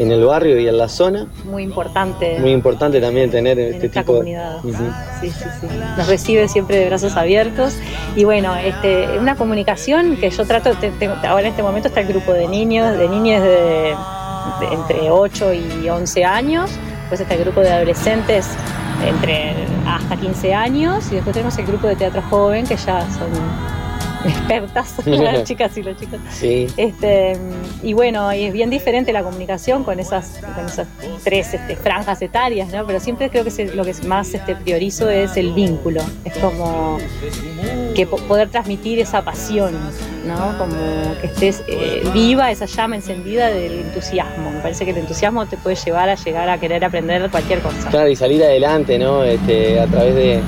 en 0.00 0.10
el 0.12 0.24
barrio 0.24 0.58
y 0.58 0.66
en 0.66 0.78
la 0.78 0.88
zona. 0.88 1.26
Muy 1.44 1.62
importante. 1.62 2.38
Muy 2.40 2.52
importante 2.52 3.00
también 3.00 3.30
tener 3.30 3.58
en 3.58 3.74
este 3.74 3.86
esta 3.86 4.00
tipo 4.00 4.12
comunidad. 4.14 4.60
de... 4.62 4.70
Ujú. 4.70 4.82
Sí, 5.20 5.30
sí, 5.30 5.44
sí. 5.60 5.66
Nos 5.96 6.06
recibe 6.08 6.48
siempre 6.48 6.76
de 6.78 6.86
brazos 6.86 7.16
abiertos. 7.16 7.74
Y 8.16 8.24
bueno, 8.24 8.54
este, 8.56 9.18
una 9.18 9.36
comunicación 9.36 10.16
que 10.16 10.30
yo 10.30 10.44
trato, 10.46 10.72
te- 10.74 10.90
te- 10.90 11.06
ahora 11.26 11.42
en 11.42 11.46
este 11.48 11.62
momento 11.62 11.88
está 11.88 12.00
el 12.00 12.06
grupo 12.08 12.32
de 12.32 12.48
niños, 12.48 12.96
de 12.98 13.08
niñas 13.08 13.42
de 13.42 13.94
de 14.60 14.66
entre 14.74 15.10
8 15.10 15.52
y 15.54 15.88
11 15.88 16.24
años, 16.24 16.70
después 17.00 17.20
está 17.20 17.34
el 17.34 17.40
grupo 17.44 17.60
de 17.60 17.70
adolescentes 17.70 18.46
entre 19.06 19.54
hasta 19.86 20.16
15 20.16 20.54
años 20.54 21.06
y 21.12 21.16
después 21.16 21.34
tenemos 21.34 21.56
el 21.58 21.66
grupo 21.66 21.86
de 21.86 21.96
teatro 21.96 22.22
joven 22.28 22.66
que 22.66 22.76
ya 22.76 23.00
son 23.10 23.28
expertas, 24.30 24.94
las 25.06 25.44
chicas 25.44 25.76
y 25.76 25.82
los 25.82 25.96
chicos. 25.98 26.18
Sí. 26.30 26.66
Este, 26.76 27.36
y 27.82 27.92
bueno, 27.92 28.32
y 28.32 28.44
es 28.44 28.52
bien 28.52 28.70
diferente 28.70 29.12
la 29.12 29.22
comunicación 29.22 29.84
con 29.84 30.00
esas, 30.00 30.40
con 30.54 30.66
esas 30.66 30.86
tres 31.24 31.52
este, 31.54 31.76
franjas 31.76 32.22
etarias, 32.22 32.68
¿no? 32.72 32.86
Pero 32.86 33.00
siempre 33.00 33.28
creo 33.30 33.44
que 33.44 33.50
se- 33.50 33.74
lo 33.74 33.84
que 33.84 33.94
más 34.06 34.32
este, 34.34 34.56
priorizo 34.56 35.10
es 35.10 35.36
el 35.36 35.52
vínculo. 35.52 36.00
Es 36.24 36.36
como 36.38 36.98
que 37.94 38.06
po- 38.06 38.16
poder 38.18 38.48
transmitir 38.48 38.98
esa 39.00 39.22
pasión, 39.22 39.74
¿no? 40.26 40.56
Como 40.58 40.74
que 41.20 41.26
estés 41.26 41.62
eh, 41.68 42.02
viva 42.12 42.50
esa 42.50 42.66
llama 42.66 42.96
encendida 42.96 43.48
del 43.48 43.72
entusiasmo. 43.80 44.50
Me 44.50 44.60
parece 44.60 44.84
que 44.84 44.92
el 44.92 44.98
entusiasmo 44.98 45.46
te 45.46 45.56
puede 45.56 45.76
llevar 45.76 46.08
a 46.08 46.14
llegar 46.14 46.48
a 46.48 46.58
querer 46.58 46.84
aprender 46.84 47.28
cualquier 47.30 47.60
cosa. 47.60 47.88
Claro, 47.90 48.08
y 48.08 48.16
salir 48.16 48.42
adelante, 48.42 48.98
¿no? 48.98 49.24
Este, 49.24 49.80
a 49.80 49.86
través 49.86 50.14
de, 50.14 50.40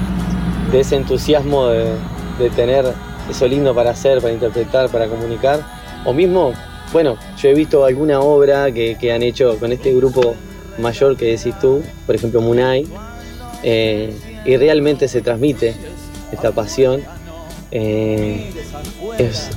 de 0.71 0.81
ese 0.81 0.97
entusiasmo 0.97 1.66
de, 1.68 1.92
de 2.38 2.51
tener 2.51 2.85
eso 3.33 3.47
lindo 3.47 3.75
para 3.75 3.90
hacer, 3.90 4.21
para 4.21 4.33
interpretar, 4.33 4.88
para 4.90 5.09
comunicar. 5.09 5.61
O 6.05 6.12
mismo, 6.12 6.53
bueno, 6.92 7.16
yo 7.37 7.49
he 7.49 7.55
visto 7.55 7.85
alguna 7.85 8.21
obra 8.21 8.71
que, 8.73 9.12
han 9.12 9.23
hecho 9.23 9.59
con 9.59 9.73
este 9.73 9.92
grupo 9.92 10.35
mayor 10.79 11.16
que 11.16 11.37
decís 11.37 11.55
tú, 11.61 11.83
por 12.07 12.14
ejemplo 12.14 12.40
Munay, 12.40 12.87
eh, 13.62 14.14
y 14.45 14.57
realmente 14.57 15.09
se 15.09 15.21
transmite 15.21 15.75
esta 16.33 16.53
pasión. 16.53 17.03
Eh, 17.71 18.51
es, 19.18 19.51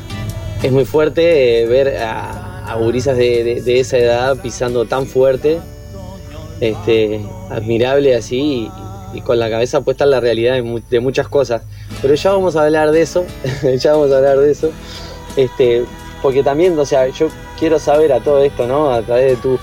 muy 0.71 0.85
fuerte 0.85 1.61
eh, 1.61 1.67
ver 1.67 1.97
a, 1.97 2.65
a 2.65 2.75
gurisas 2.75 3.17
de, 3.17 3.61
esa 3.79 3.97
edad 3.97 4.37
pisando 4.41 4.85
tan 4.85 5.05
fuerte 5.05 5.59
este, 6.59 7.21
admirable 7.49 8.15
así 8.15 8.69
y, 9.13 9.21
con 9.21 9.39
la 9.39 9.49
cabeza 9.49 9.81
puesta 9.81 10.03
en 10.03 10.11
la 10.11 10.19
realidad 10.19 10.61
de 10.89 10.99
muchas 10.99 11.27
cosas. 11.29 11.61
Pero 12.01 12.15
ya 12.15 12.31
vamos 12.31 12.55
a 12.55 12.63
hablar 12.63 12.91
de 12.91 13.01
eso, 13.01 13.25
ya 13.77 13.93
vamos 13.93 14.11
a 14.11 14.17
hablar 14.17 14.37
de 14.39 14.51
eso, 14.51 14.71
este, 15.35 15.85
porque 16.21 16.43
también, 16.43 16.77
o 16.77 16.85
sea, 16.85 17.07
yo 17.07 17.27
quiero 17.59 17.79
saber 17.79 18.13
a 18.13 18.19
todo 18.19 18.39
esto, 18.43 18.67
¿no? 18.67 18.91
A 18.91 19.01
través 19.01 19.31
de 19.31 19.35
tu 19.37 19.59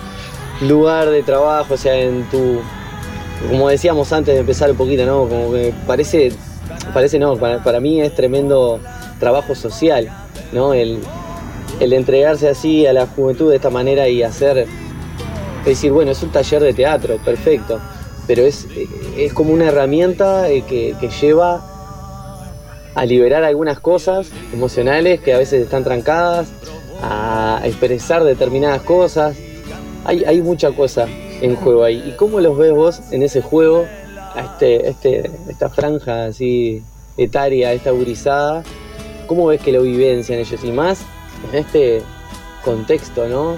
lugar 0.66 1.10
de 1.10 1.22
trabajo, 1.22 1.74
o 1.74 1.76
sea, 1.76 1.96
en 1.96 2.28
tu, 2.30 2.60
como 3.48 3.68
decíamos 3.68 4.12
antes 4.12 4.34
de 4.34 4.40
empezar 4.40 4.70
un 4.70 4.76
poquito, 4.76 5.04
¿no? 5.04 5.28
Como 5.28 5.52
que 5.52 5.74
parece, 5.86 6.32
parece 6.94 7.18
no, 7.18 7.36
para, 7.36 7.62
para 7.62 7.80
mí 7.80 8.00
es 8.00 8.14
tremendo 8.14 8.80
trabajo 9.18 9.54
social, 9.54 10.08
¿no? 10.52 10.74
El, 10.74 11.00
el 11.80 11.92
entregarse 11.92 12.48
así 12.48 12.86
a 12.86 12.92
la 12.92 13.06
juventud 13.06 13.50
de 13.50 13.56
esta 13.56 13.70
manera 13.70 14.08
y 14.08 14.22
hacer 14.22 14.66
decir, 15.64 15.92
bueno, 15.92 16.12
es 16.12 16.22
un 16.22 16.30
taller 16.30 16.62
de 16.62 16.74
teatro, 16.74 17.18
perfecto, 17.24 17.80
pero 18.26 18.42
es, 18.42 18.66
es 19.16 19.32
como 19.32 19.52
una 19.52 19.66
herramienta 19.66 20.48
eh, 20.48 20.62
que, 20.62 20.94
que 21.00 21.08
lleva 21.08 21.71
a 22.94 23.04
liberar 23.04 23.44
algunas 23.44 23.80
cosas 23.80 24.30
emocionales 24.52 25.20
que 25.20 25.32
a 25.32 25.38
veces 25.38 25.62
están 25.62 25.84
trancadas, 25.84 26.52
a 27.02 27.60
expresar 27.64 28.24
determinadas 28.24 28.82
cosas. 28.82 29.36
Hay, 30.04 30.24
hay 30.24 30.40
mucha 30.40 30.72
cosa 30.72 31.06
en 31.40 31.56
juego 31.56 31.84
ahí. 31.84 32.02
¿Y 32.06 32.12
cómo 32.12 32.40
los 32.40 32.56
ves 32.56 32.72
vos 32.72 33.00
en 33.10 33.22
ese 33.22 33.40
juego, 33.40 33.86
a 34.34 34.40
este, 34.40 34.88
este, 34.88 35.30
esta 35.48 35.68
franja 35.68 36.26
así 36.26 36.82
etaria, 37.16 37.72
esta 37.72 37.90
gurizada? 37.90 38.62
¿Cómo 39.26 39.46
ves 39.46 39.60
que 39.60 39.72
lo 39.72 39.82
vivencian 39.82 40.38
ellos? 40.38 40.62
Y 40.62 40.72
más 40.72 41.02
en 41.50 41.58
este 41.58 42.02
contexto, 42.64 43.26
¿no? 43.28 43.56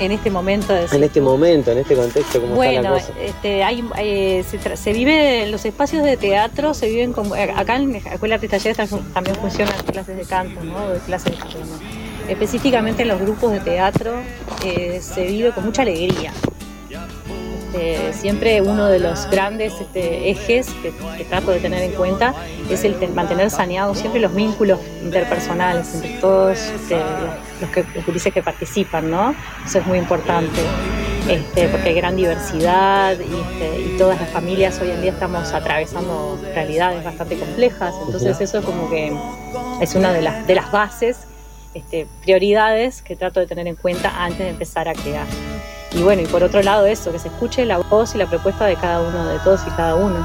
En 0.00 0.10
este 0.10 0.28
momento 0.30 0.72
de 0.72 0.86
En 0.90 1.04
este 1.04 1.20
momento, 1.20 1.70
en 1.70 1.78
este 1.78 1.94
contexto, 1.94 2.40
¿cómo 2.40 2.60
está 2.62 2.82
la 2.82 2.90
Bueno, 2.90 2.94
cosa? 3.06 3.12
este, 3.20 3.62
hay, 3.62 3.84
eh, 3.98 4.44
se, 4.48 4.58
tra- 4.60 4.76
se 4.76 4.92
vive 4.92 5.44
en 5.44 5.52
los 5.52 5.64
espacios 5.64 6.02
de 6.02 6.16
teatro, 6.16 6.74
se 6.74 6.88
viven 6.88 7.12
como 7.12 7.36
eh, 7.36 7.52
acá 7.54 7.76
en 7.76 7.92
la 7.92 7.98
Escuela 7.98 8.38
de 8.38 8.48
Talleres 8.48 8.76
tam- 8.76 9.12
también 9.12 9.36
funcionan 9.36 9.74
clases 9.84 10.16
de 10.16 10.24
canto, 10.24 10.62
¿no? 10.64 10.90
De 10.90 10.98
clases 10.98 11.32
de 11.32 11.38
canto, 11.38 11.58
¿no? 11.60 12.28
Específicamente 12.28 13.02
en 13.02 13.08
los 13.08 13.20
grupos 13.20 13.52
de 13.52 13.60
teatro 13.60 14.14
eh, 14.64 15.00
se 15.00 15.26
vive 15.26 15.52
con 15.52 15.64
mucha 15.64 15.82
alegría. 15.82 16.32
Este, 17.74 18.12
siempre 18.12 18.62
uno 18.62 18.86
de 18.86 19.00
los 19.00 19.28
grandes 19.30 19.72
este, 19.80 20.30
ejes 20.30 20.68
que, 20.80 20.92
que 21.16 21.24
trato 21.24 21.50
de 21.50 21.58
tener 21.58 21.82
en 21.82 21.90
cuenta 21.92 22.32
es 22.70 22.84
el 22.84 22.96
mantener 23.12 23.50
saneados 23.50 23.98
siempre 23.98 24.20
los 24.20 24.32
vínculos 24.32 24.78
interpersonales 25.02 25.92
entre 25.92 26.10
todos 26.20 26.56
este, 26.56 26.96
los, 27.60 27.70
que, 27.70 27.84
los 27.96 28.06
gurises 28.06 28.32
que 28.32 28.42
participan, 28.44 29.10
¿no? 29.10 29.34
Eso 29.66 29.78
es 29.78 29.86
muy 29.86 29.98
importante 29.98 30.60
este, 31.28 31.66
porque 31.66 31.88
hay 31.88 31.94
gran 31.96 32.14
diversidad 32.14 33.16
y, 33.18 33.94
y 33.94 33.96
todas 33.98 34.20
las 34.20 34.30
familias 34.30 34.80
hoy 34.80 34.90
en 34.90 35.02
día 35.02 35.10
estamos 35.10 35.52
atravesando 35.52 36.40
realidades 36.54 37.02
bastante 37.02 37.36
complejas, 37.36 37.92
entonces 38.06 38.40
eso 38.40 38.58
es 38.58 38.64
como 38.64 38.88
que 38.88 39.12
es 39.80 39.94
una 39.96 40.12
de 40.12 40.22
las, 40.22 40.46
de 40.46 40.54
las 40.54 40.70
bases, 40.70 41.26
prioridades 42.22 43.02
que 43.02 43.16
trato 43.16 43.40
de 43.40 43.48
tener 43.48 43.66
en 43.66 43.74
cuenta 43.74 44.22
antes 44.22 44.38
de 44.38 44.50
empezar 44.50 44.88
a 44.88 44.92
crear. 44.92 45.26
Y 45.96 46.02
bueno, 46.02 46.22
y 46.22 46.26
por 46.26 46.42
otro 46.42 46.60
lado 46.62 46.86
eso, 46.86 47.12
que 47.12 47.18
se 47.18 47.28
escuche 47.28 47.64
la 47.64 47.78
voz 47.78 48.14
y 48.14 48.18
la 48.18 48.26
propuesta 48.28 48.66
de 48.66 48.74
cada 48.74 49.00
uno, 49.00 49.28
de 49.28 49.38
todos 49.40 49.60
y 49.66 49.70
cada 49.70 49.94
uno. 49.94 50.16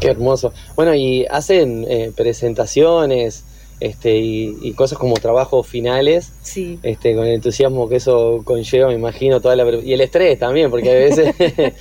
Qué 0.00 0.08
hermoso. 0.08 0.52
Bueno, 0.76 0.94
y 0.94 1.26
hacen 1.30 1.84
eh, 1.88 2.12
presentaciones 2.16 3.44
este, 3.80 4.16
y, 4.16 4.56
y 4.62 4.72
cosas 4.72 4.98
como 4.98 5.14
trabajos 5.14 5.66
finales, 5.66 6.32
Sí. 6.42 6.78
este, 6.82 7.14
con 7.14 7.26
el 7.26 7.34
entusiasmo 7.34 7.88
que 7.88 7.96
eso 7.96 8.40
conlleva, 8.44 8.88
me 8.88 8.94
imagino, 8.94 9.40
toda 9.40 9.56
la 9.56 9.68
y 9.76 9.92
el 9.92 10.00
estrés 10.00 10.38
también, 10.38 10.70
porque 10.70 10.90
a 10.90 10.94
veces 10.94 11.34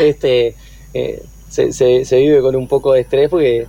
este, 0.00 0.54
eh, 0.94 1.22
se, 1.48 1.72
se- 1.72 2.04
se 2.04 2.16
vive 2.18 2.40
con 2.42 2.56
un 2.56 2.66
poco 2.68 2.92
de 2.92 3.00
estrés 3.00 3.28
porque 3.30 3.66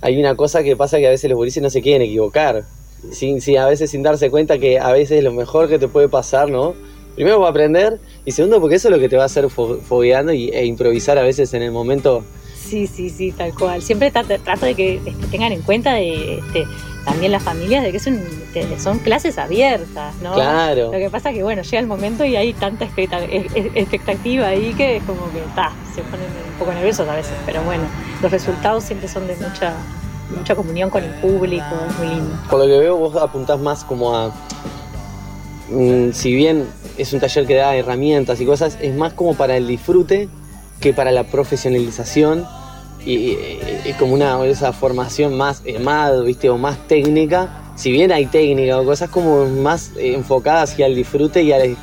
hay 0.00 0.18
una 0.18 0.34
cosa 0.34 0.62
que 0.62 0.76
pasa 0.76 0.98
que 0.98 1.06
a 1.06 1.10
veces 1.10 1.30
los 1.30 1.36
gurises 1.36 1.62
no 1.62 1.70
se 1.70 1.80
quieren 1.80 2.02
equivocar, 2.02 2.64
sin, 3.12 3.40
sin- 3.40 3.58
a 3.58 3.66
veces 3.68 3.90
sin 3.90 4.02
darse 4.02 4.30
cuenta 4.30 4.58
que 4.58 4.78
a 4.80 4.90
veces 4.92 5.22
lo 5.22 5.32
mejor 5.32 5.68
que 5.68 5.78
te 5.78 5.88
puede 5.88 6.08
pasar, 6.08 6.50
¿no? 6.50 6.74
Primero 7.14 7.38
para 7.38 7.50
aprender 7.50 8.00
y 8.24 8.32
segundo 8.32 8.60
porque 8.60 8.76
eso 8.76 8.88
es 8.88 8.94
lo 8.94 9.00
que 9.00 9.08
te 9.08 9.16
va 9.16 9.24
a 9.24 9.26
hacer 9.26 9.46
fo- 9.46 9.80
fogueando 9.80 10.32
y, 10.32 10.48
e 10.50 10.64
improvisar 10.64 11.18
a 11.18 11.22
veces 11.22 11.52
en 11.54 11.62
el 11.62 11.70
momento 11.72 12.24
Sí, 12.64 12.86
sí, 12.86 13.10
sí, 13.10 13.32
tal 13.32 13.52
cual. 13.54 13.82
Siempre 13.82 14.10
trato, 14.10 14.34
trato 14.42 14.64
de 14.64 14.74
que 14.74 14.94
este, 14.94 15.12
tengan 15.30 15.52
en 15.52 15.60
cuenta 15.62 15.92
de, 15.94 16.38
este, 16.38 16.64
también 17.04 17.30
las 17.32 17.42
familias 17.42 17.82
de 17.82 17.92
que 17.92 17.98
son, 17.98 18.98
clases 19.00 19.36
abiertas, 19.36 20.14
¿no? 20.22 20.32
Claro. 20.34 20.86
Lo 20.86 20.98
que 20.98 21.10
pasa 21.10 21.30
es 21.30 21.36
que, 21.36 21.42
bueno, 21.42 21.60
llega 21.62 21.80
el 21.80 21.86
momento 21.86 22.24
y 22.24 22.34
hay 22.36 22.54
tanta 22.54 22.86
e- 22.96 23.46
e- 23.54 23.70
expectativa 23.74 24.46
ahí 24.46 24.72
que 24.74 24.96
es 24.98 25.02
como 25.02 25.30
que, 25.32 25.40
ta, 25.54 25.72
se 25.94 26.00
ponen 26.02 26.26
un 26.26 26.58
poco 26.58 26.72
nerviosos 26.72 27.06
a 27.08 27.14
veces, 27.16 27.34
pero 27.44 27.62
bueno, 27.64 27.82
los 28.22 28.30
resultados 28.30 28.84
siempre 28.84 29.06
son 29.08 29.26
de 29.26 29.34
mucha, 29.36 29.74
mucha 30.34 30.54
comunión 30.54 30.88
con 30.88 31.02
el 31.04 31.10
público, 31.16 31.66
es 31.90 31.98
muy 31.98 32.08
lindo. 32.14 32.30
Por 32.48 32.60
lo 32.60 32.66
que 32.66 32.78
veo, 32.78 32.96
vos 32.96 33.16
apuntás 33.16 33.58
más 33.60 33.84
como 33.84 34.16
a. 34.16 34.32
mm, 35.68 36.12
si 36.12 36.32
bien 36.34 36.66
es 37.02 37.12
un 37.12 37.20
taller 37.20 37.46
que 37.46 37.54
da 37.54 37.76
herramientas 37.76 38.40
y 38.40 38.46
cosas, 38.46 38.78
es 38.80 38.94
más 38.94 39.12
como 39.12 39.34
para 39.34 39.56
el 39.56 39.66
disfrute 39.66 40.28
que 40.80 40.92
para 40.92 41.12
la 41.12 41.24
profesionalización 41.24 42.46
y, 43.04 43.36
y 43.84 43.92
como 43.98 44.14
una 44.14 44.44
esa 44.46 44.72
formación 44.72 45.36
más 45.36 45.62
EMAD, 45.64 46.22
¿viste? 46.24 46.50
O 46.50 46.58
más 46.58 46.86
técnica. 46.86 47.72
Si 47.76 47.90
bien 47.90 48.12
hay 48.12 48.26
técnica 48.26 48.80
o 48.80 48.84
cosas 48.84 49.10
como 49.10 49.46
más 49.46 49.92
enfocadas 49.96 50.72
hacia 50.72 50.86
el 50.86 50.94
disfrute 50.94 51.42
y 51.42 51.52
al. 51.52 51.70
y 51.70 51.76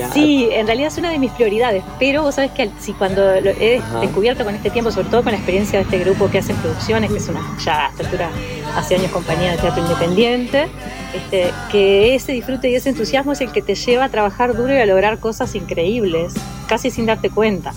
a- 0.00 0.12
Sí, 0.12 0.48
en 0.52 0.66
realidad 0.66 0.88
es 0.92 0.98
una 0.98 1.10
de 1.10 1.18
mis 1.18 1.30
prioridades, 1.32 1.82
pero 1.98 2.22
vos 2.22 2.34
sabés 2.34 2.50
que 2.52 2.70
si 2.78 2.92
cuando 2.92 3.22
lo 3.40 3.50
he 3.50 3.78
Ajá. 3.78 4.00
descubierto 4.00 4.44
con 4.44 4.54
este 4.54 4.70
tiempo, 4.70 4.90
sobre 4.90 5.08
todo 5.08 5.22
con 5.22 5.32
la 5.32 5.38
experiencia 5.38 5.78
de 5.78 5.84
este 5.84 5.98
grupo 5.98 6.30
que 6.30 6.38
hacen 6.38 6.56
producciones, 6.56 7.10
que 7.10 7.18
es 7.18 7.28
una 7.28 7.40
ya 7.64 7.86
a 7.86 7.88
esta 7.90 8.02
altura 8.04 8.30
hace 8.76 8.96
años 8.96 9.10
compañía 9.10 9.52
de 9.52 9.58
teatro 9.58 9.82
independiente, 9.82 10.66
este, 11.14 11.50
que 11.72 12.14
ese 12.14 12.32
disfrute 12.32 12.70
y 12.70 12.74
ese 12.74 12.90
entusiasmo 12.90 13.32
es 13.32 13.40
el 13.40 13.50
que 13.50 13.62
te 13.62 13.74
lleva 13.74 14.04
a 14.04 14.08
trabajar 14.10 14.54
duro 14.56 14.72
y 14.74 14.76
a 14.78 14.86
lograr 14.86 15.18
cosas 15.20 15.54
increíbles, 15.54 16.34
casi 16.68 16.90
sin 16.90 17.06
darte 17.06 17.30
cuenta. 17.30 17.72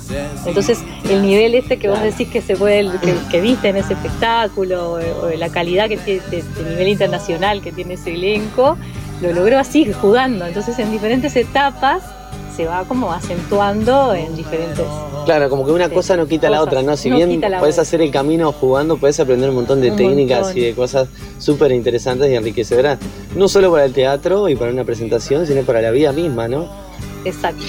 Entonces, 0.46 0.80
el 1.10 1.22
nivel 1.22 1.56
este 1.56 1.80
que 1.80 1.88
vos 1.88 2.02
decís 2.02 2.28
que 2.28 2.42
se 2.42 2.58
puede, 2.58 2.90
que, 3.00 3.16
que 3.32 3.40
viste 3.42 3.70
en 3.70 3.78
ese 3.78 3.94
espectáculo, 3.94 4.94
o, 4.96 5.26
o 5.28 5.30
la 5.30 5.48
calidad 5.50 5.88
que 5.88 5.96
tiene, 5.98 6.22
de, 6.30 6.42
de 6.44 6.70
nivel 6.72 6.88
internacional 6.90 7.62
que 7.62 7.72
tiene 7.72 7.94
ese 7.94 8.14
elenco, 8.14 8.78
lo 9.22 9.32
logró 9.34 9.60
así, 9.60 9.92
jugando. 9.94 10.46
Entonces, 10.46 10.78
en 10.80 10.92
diferentes 10.92 11.36
etapas 11.36 12.04
se 12.56 12.66
va 12.66 12.84
como 12.84 13.12
acentuando 13.14 14.14
en 14.14 14.36
diferentes. 14.36 14.86
Claro, 15.26 15.50
como 15.50 15.66
que 15.66 15.72
una 15.72 15.90
cosa 15.90 16.18
no 16.18 16.28
quita 16.28 16.50
la 16.50 16.62
otra, 16.62 16.82
¿no? 16.82 16.98
Si 16.98 17.10
No 17.10 17.16
bien 17.16 17.42
puedes 17.60 17.80
hacer 17.80 18.02
el 18.02 18.12
camino 18.12 18.52
jugando, 18.52 18.98
puedes 18.98 19.20
aprender 19.20 19.50
un 19.50 19.56
montón 19.56 19.80
de 19.80 19.92
Un 19.92 19.98
técnicas 19.98 20.42
montón. 20.42 20.58
y 20.58 20.62
de 20.66 20.74
cosas 20.74 21.08
súper 21.38 21.72
interesantes 21.72 22.30
y 22.30 22.36
enriquecedoras. 22.36 23.00
No 23.36 23.48
solo 23.48 23.72
para 23.72 23.86
el 23.86 23.94
teatro 23.94 24.50
y 24.50 24.56
para 24.56 24.72
una 24.72 24.84
presentación, 24.84 25.48
sino 25.48 25.62
para 25.62 25.82
la 25.82 25.92
vida 25.92 26.12
misma, 26.12 26.48
¿no? 26.48 26.68
Exacto. 27.24 27.64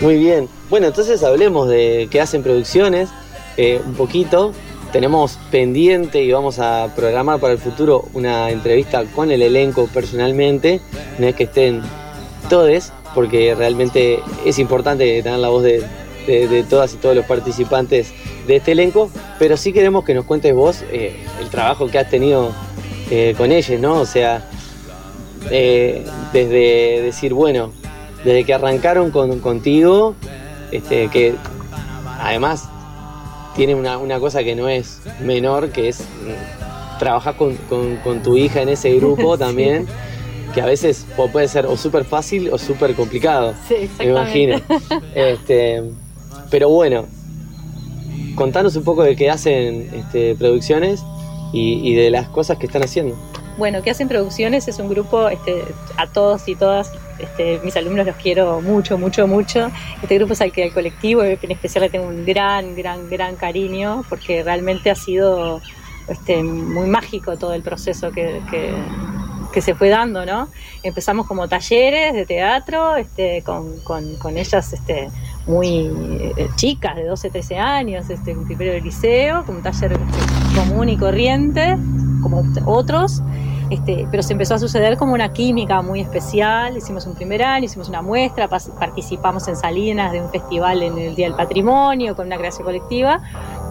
Muy 0.00 0.16
bien. 0.16 0.48
Bueno, 0.68 0.86
entonces 0.88 1.22
hablemos 1.24 1.68
de 1.68 2.06
qué 2.10 2.20
hacen 2.20 2.42
producciones 2.42 3.08
eh, 3.56 3.80
un 3.84 3.94
poquito. 3.94 4.52
Tenemos 4.92 5.38
pendiente 5.52 6.22
y 6.24 6.32
vamos 6.32 6.58
a 6.58 6.88
programar 6.96 7.38
para 7.38 7.52
el 7.52 7.58
futuro 7.60 8.06
una 8.12 8.50
entrevista 8.50 9.04
con 9.14 9.30
el 9.30 9.40
elenco 9.42 9.86
personalmente, 9.92 10.80
una 11.18 11.28
vez 11.28 11.36
que 11.36 11.44
estén 11.44 11.82
todos. 12.48 12.92
porque 13.14 13.54
realmente 13.56 14.20
es 14.44 14.58
importante 14.60 15.20
tener 15.22 15.38
la 15.40 15.48
voz 15.48 15.62
de, 15.64 15.82
de- 16.28 16.46
de 16.46 16.62
todas 16.62 16.94
y 16.94 16.96
todos 16.96 17.16
los 17.16 17.24
participantes 17.24 18.12
de 18.46 18.56
este 18.56 18.70
elenco, 18.72 19.10
pero 19.38 19.56
sí 19.56 19.72
queremos 19.72 20.04
que 20.04 20.14
nos 20.14 20.24
cuentes 20.26 20.54
vos 20.54 20.82
eh, 20.92 21.16
el 21.40 21.48
trabajo 21.50 21.88
que 21.88 21.98
has 21.98 22.08
tenido 22.08 22.52
eh, 23.10 23.34
con 23.36 23.50
ellos, 23.50 23.80
¿no? 23.80 23.94
O 24.00 24.06
sea, 24.06 24.48
eh, 25.50 26.04
desde 26.32 27.02
decir, 27.02 27.34
bueno, 27.34 27.72
desde 28.24 28.44
que 28.44 28.54
arrancaron 28.54 29.10
con- 29.10 29.40
contigo, 29.40 30.14
este, 30.70 31.08
que 31.08 31.34
además 32.20 32.68
tiene 33.56 33.74
una, 33.74 33.98
una 33.98 34.18
cosa 34.20 34.42
que 34.44 34.54
no 34.54 34.68
es 34.68 35.00
menor, 35.20 35.70
que 35.70 35.88
es 35.88 36.00
mm, 36.00 36.98
trabajar 36.98 37.36
con, 37.36 37.56
con- 37.68 37.96
con 37.96 38.22
tu 38.22 38.36
hija 38.36 38.62
en 38.62 38.68
ese 38.70 38.94
grupo 38.96 39.34
Sí. 39.36 39.40
también, 39.40 39.86
que 40.54 40.60
a 40.60 40.66
veces 40.66 41.06
pu- 41.16 41.30
puede 41.30 41.48
ser 41.48 41.66
o 41.66 41.76
súper 41.76 42.04
fácil 42.04 42.50
o 42.52 42.58
súper 42.58 42.94
complicado, 42.94 43.54
Sí, 43.68 43.88
me 43.98 44.06
imagino. 44.06 44.60
Este, 45.14 45.82
pero 46.50 46.68
bueno, 46.68 47.06
contanos 48.34 48.76
un 48.76 48.84
poco 48.84 49.02
de 49.02 49.16
qué 49.16 49.30
hacen 49.30 49.88
este, 49.94 50.34
producciones 50.34 51.02
y, 51.52 51.80
y 51.88 51.94
de 51.94 52.10
las 52.10 52.28
cosas 52.28 52.58
que 52.58 52.66
están 52.66 52.82
haciendo. 52.82 53.16
Bueno, 53.58 53.82
que 53.82 53.90
hacen 53.90 54.08
producciones 54.08 54.68
es 54.68 54.78
un 54.78 54.88
grupo, 54.88 55.28
este, 55.28 55.64
a 55.96 56.06
todos 56.06 56.48
y 56.48 56.54
todas, 56.54 56.90
este, 57.22 57.60
mis 57.64 57.76
alumnos 57.76 58.06
los 58.06 58.16
quiero 58.16 58.60
mucho, 58.60 58.98
mucho, 58.98 59.26
mucho. 59.26 59.70
Este 60.02 60.16
grupo 60.16 60.32
es 60.32 60.40
al 60.40 60.52
que 60.52 60.64
al 60.64 60.72
colectivo, 60.72 61.22
en 61.22 61.50
especial 61.50 61.84
le 61.84 61.90
tengo 61.90 62.06
un 62.06 62.24
gran, 62.24 62.74
gran, 62.76 63.08
gran 63.08 63.36
cariño, 63.36 64.04
porque 64.08 64.42
realmente 64.42 64.90
ha 64.90 64.94
sido 64.94 65.60
este, 66.08 66.42
muy 66.42 66.88
mágico 66.88 67.36
todo 67.36 67.54
el 67.54 67.62
proceso 67.62 68.10
que, 68.10 68.40
se 69.60 69.74
fue 69.74 69.88
dando, 69.88 70.24
¿no? 70.24 70.48
Empezamos 70.82 71.26
como 71.26 71.48
talleres 71.48 72.14
de 72.14 72.24
teatro, 72.24 72.96
este, 72.96 73.42
con, 73.42 73.80
con- 73.80 74.36
ellas 74.36 74.74
muy 75.46 75.90
eh, 76.36 76.48
chicas, 76.56 76.96
de 76.96 77.04
12, 77.04 77.30
13 77.30 77.58
años, 77.58 78.10
este, 78.10 78.34
primero 78.34 78.72
de 78.72 78.80
liceo, 78.80 79.44
como 79.44 79.58
un 79.58 79.64
taller 79.64 79.98
común 80.54 80.88
y 80.88 80.96
corriente, 80.96 81.76
como 82.22 82.44
otros, 82.66 83.22
este, 83.70 84.06
pero 84.10 84.22
se 84.22 84.32
empezó 84.32 84.54
a 84.54 84.58
suceder 84.58 84.96
como 84.96 85.14
una 85.14 85.32
química 85.32 85.80
muy 85.82 86.00
especial. 86.00 86.76
Hicimos 86.76 87.06
un 87.06 87.14
primer 87.14 87.42
año, 87.42 87.64
hicimos 87.64 87.88
una 87.88 88.02
muestra, 88.02 88.48
participamos 88.48 89.46
en 89.48 89.56
Salinas 89.56 90.12
de 90.12 90.20
un 90.20 90.28
festival 90.30 90.82
en 90.82 90.98
el 90.98 91.14
Día 91.14 91.26
del 91.28 91.36
Patrimonio 91.36 92.14
con 92.16 92.26
una 92.26 92.36
creación 92.36 92.64
colectiva 92.64 93.20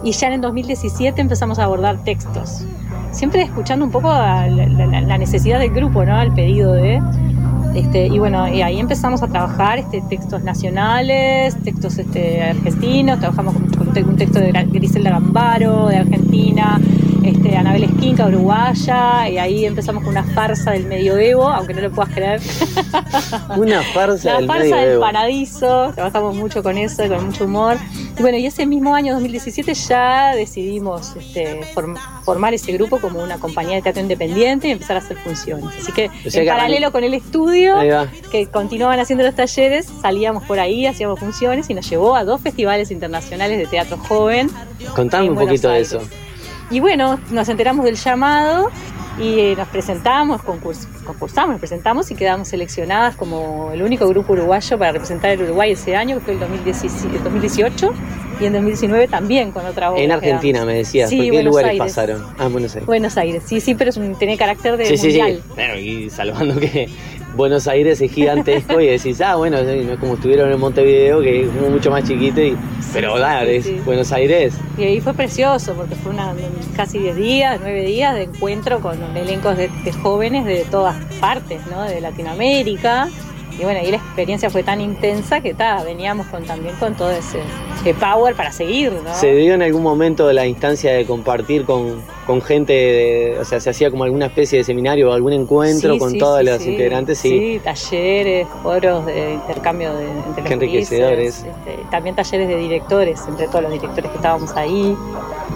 y 0.02 0.12
ya 0.12 0.28
en 0.28 0.32
el 0.34 0.40
2017 0.40 1.20
empezamos 1.20 1.58
a 1.58 1.64
abordar 1.64 2.02
textos. 2.04 2.64
Siempre 3.12 3.42
escuchando 3.42 3.84
un 3.84 3.90
poco 3.90 4.08
la, 4.08 4.46
la- 4.48 5.00
la 5.00 5.18
necesidad 5.18 5.58
del 5.58 5.70
grupo, 5.72 6.04
¿no? 6.04 6.20
El 6.22 6.32
pedido 6.32 6.72
de. 6.72 7.00
Este, 7.74 8.06
y 8.08 8.18
bueno, 8.18 8.48
y 8.48 8.62
ahí 8.62 8.80
empezamos 8.80 9.22
a 9.22 9.28
trabajar 9.28 9.78
este, 9.78 10.00
textos 10.08 10.42
nacionales, 10.42 11.56
textos 11.62 11.98
este, 11.98 12.42
argentinos, 12.42 13.20
trabajamos 13.20 13.54
con, 13.54 13.66
con 13.94 14.08
un 14.08 14.16
texto 14.16 14.40
de 14.40 14.50
Griselda 14.50 15.10
Gambaro, 15.10 15.86
de 15.86 15.98
Argentina, 15.98 16.80
este, 17.24 17.56
Anabel 17.56 17.84
Esquinca, 17.84 18.26
uruguaya, 18.26 19.28
y 19.28 19.38
ahí 19.38 19.64
empezamos 19.66 20.02
con 20.02 20.12
una 20.12 20.24
farsa 20.24 20.72
del 20.72 20.86
medioevo, 20.86 21.48
aunque 21.48 21.74
no 21.74 21.80
lo 21.82 21.90
puedas 21.90 22.12
creer. 22.14 22.40
Una 23.56 23.82
farsa 23.82 24.32
La 24.32 24.38
del 24.38 24.46
farsa 24.46 24.62
del 24.64 24.74
medioevo. 24.74 25.00
paradiso, 25.00 25.92
trabajamos 25.94 26.34
mucho 26.36 26.62
con 26.62 26.78
eso, 26.78 27.06
con 27.08 27.26
mucho 27.26 27.44
humor. 27.44 27.76
Y 28.18 28.22
bueno, 28.22 28.38
y 28.38 28.46
ese 28.46 28.66
mismo 28.66 28.94
año 28.94 29.12
2017 29.14 29.74
ya 29.74 30.34
decidimos 30.34 31.14
este, 31.16 31.60
form- 31.74 31.96
formar 32.24 32.54
ese 32.54 32.72
grupo 32.72 32.98
como 33.00 33.22
una 33.22 33.38
compañía 33.38 33.76
de 33.76 33.82
teatro 33.82 34.02
independiente 34.02 34.68
y 34.68 34.70
empezar 34.72 34.96
a 34.96 35.00
hacer 35.00 35.16
funciones. 35.18 35.66
Así 35.80 35.92
que 35.92 36.06
O 36.26 36.30
sea 36.30 36.42
en 36.42 36.46
que 36.48 36.52
paralelo 36.52 36.92
con 36.92 37.04
el 37.04 37.14
estudio, 37.14 37.76
que 38.30 38.46
continuaban 38.46 38.98
haciendo 39.00 39.24
los 39.24 39.34
talleres, 39.34 39.86
salíamos 40.00 40.44
por 40.44 40.58
ahí, 40.60 40.86
hacíamos 40.86 41.18
funciones 41.18 41.68
y 41.70 41.74
nos 41.74 41.88
llevó 41.88 42.16
a 42.16 42.24
dos 42.24 42.40
festivales 42.40 42.90
internacionales 42.90 43.58
de 43.58 43.66
teatro 43.66 43.96
joven. 43.98 44.50
Contame 44.94 45.30
un 45.30 45.36
poquito 45.36 45.68
de 45.70 45.80
eso. 45.80 46.00
Y 46.70 46.80
bueno, 46.80 47.18
nos 47.30 47.48
enteramos 47.48 47.84
del 47.84 47.96
llamado 47.96 48.70
y 49.18 49.38
eh, 49.40 49.54
nos 49.56 49.66
presentamos, 49.68 50.40
concurs- 50.42 50.86
concursamos, 51.04 51.50
nos 51.50 51.58
presentamos 51.58 52.10
y 52.10 52.14
quedamos 52.14 52.48
seleccionadas 52.48 53.16
como 53.16 53.70
el 53.72 53.82
único 53.82 54.06
grupo 54.08 54.32
uruguayo 54.34 54.78
para 54.78 54.92
representar 54.92 55.30
el 55.32 55.42
Uruguay 55.42 55.72
ese 55.72 55.96
año, 55.96 56.16
que 56.18 56.24
fue 56.26 56.34
el 56.34 56.40
2017 56.40 57.16
el 57.16 57.24
2018, 57.24 57.92
y 58.40 58.44
en 58.46 58.52
2019 58.52 59.08
también 59.08 59.50
con 59.50 59.66
otra 59.66 59.90
obra. 59.90 60.00
En 60.00 60.12
Argentina 60.12 60.60
quedamos. 60.60 60.66
me 60.72 60.78
decías, 60.78 61.10
Sí, 61.10 61.16
¿por 61.16 61.24
qué 61.24 61.30
Buenos 61.32 61.50
lugares 61.50 61.70
Aires. 61.72 61.86
pasaron? 61.94 62.26
Ah, 62.38 62.48
Buenos 62.48 62.72
Aires. 62.74 62.86
Buenos 62.86 63.16
Aires, 63.18 63.42
sí, 63.44 63.60
sí, 63.60 63.74
pero 63.74 63.90
es 63.90 63.96
un, 63.96 64.14
tiene 64.14 64.38
carácter 64.38 64.76
de 64.76 64.86
sí, 64.86 64.96
sí, 64.96 65.06
mundial. 65.08 65.42
sí. 65.46 65.54
Claro, 65.54 65.78
y 65.78 66.08
salvando 66.08 66.58
que 66.60 66.88
Buenos 67.36 67.68
Aires 67.68 68.00
es 68.00 68.12
gigantesco 68.12 68.80
y 68.80 68.86
decís, 68.86 69.20
ah, 69.20 69.36
bueno, 69.36 69.58
como 69.98 70.14
estuvieron 70.14 70.52
en 70.52 70.58
Montevideo, 70.60 71.20
que 71.20 71.42
es 71.42 71.52
mucho 71.52 71.90
más 71.90 72.04
chiquito, 72.04 72.40
y, 72.40 72.56
pero 72.92 73.16
sí, 73.16 73.22
es 73.46 73.64
sí. 73.64 73.80
Buenos 73.84 74.12
Aires. 74.12 74.54
Y 74.76 74.82
ahí 74.84 75.00
fue 75.00 75.14
precioso 75.14 75.74
porque 75.74 75.94
fue 75.94 76.12
una, 76.12 76.34
casi 76.76 76.98
10 76.98 77.16
días, 77.16 77.60
9 77.60 77.84
días 77.84 78.14
de 78.14 78.24
encuentro 78.24 78.80
con 78.80 78.98
elencos 79.16 79.56
de, 79.56 79.68
de 79.68 79.92
jóvenes 79.92 80.44
de 80.44 80.64
todas 80.70 80.96
partes, 81.20 81.60
¿no? 81.70 81.82
De 81.84 82.00
Latinoamérica. 82.00 83.08
Y 83.60 83.64
bueno, 83.64 83.80
ahí 83.80 83.90
la 83.90 83.98
experiencia 83.98 84.48
fue 84.48 84.62
tan 84.62 84.80
intensa 84.80 85.42
que 85.42 85.52
ta, 85.52 85.82
veníamos 85.84 86.26
con, 86.28 86.42
también 86.44 86.74
con 86.76 86.94
todo 86.94 87.10
ese, 87.10 87.40
ese 87.80 87.92
power 87.92 88.34
para 88.34 88.50
seguir, 88.52 88.90
¿no? 88.92 89.14
¿Se 89.14 89.34
dio 89.34 89.52
en 89.52 89.60
algún 89.60 89.82
momento 89.82 90.32
la 90.32 90.46
instancia 90.46 90.94
de 90.94 91.04
compartir 91.04 91.66
con, 91.66 92.00
con 92.26 92.40
gente, 92.40 92.72
de- 92.72 93.38
o 93.38 93.44
sea, 93.44 93.60
se 93.60 93.68
hacía 93.68 93.90
como 93.90 94.04
alguna 94.04 94.26
especie 94.26 94.56
de 94.58 94.64
seminario 94.64 95.10
o 95.10 95.12
algún 95.12 95.34
encuentro 95.34 95.92
Sí, 95.92 95.98
con 95.98 96.12
sí, 96.12 96.18
todos 96.18 96.38
sí, 96.38 96.44
los 96.46 96.66
integrantes? 96.66 97.18
Sí. 97.18 97.28
Sí, 97.28 97.60
talleres, 97.62 98.46
foros 98.62 99.04
de 99.04 99.34
intercambio 99.34 99.94
de, 99.94 100.04
entre 100.08 100.34
Qué 100.36 100.40
los 100.42 100.50
enriquecedores. 100.52 101.34
países, 101.34 101.56
este, 101.66 101.84
también 101.90 102.16
talleres 102.16 102.48
de 102.48 102.56
directores, 102.56 103.20
entre 103.28 103.46
todos 103.48 103.62
los 103.64 103.72
directores 103.72 104.10
que 104.10 104.16
estábamos 104.16 104.56
ahí, 104.56 104.96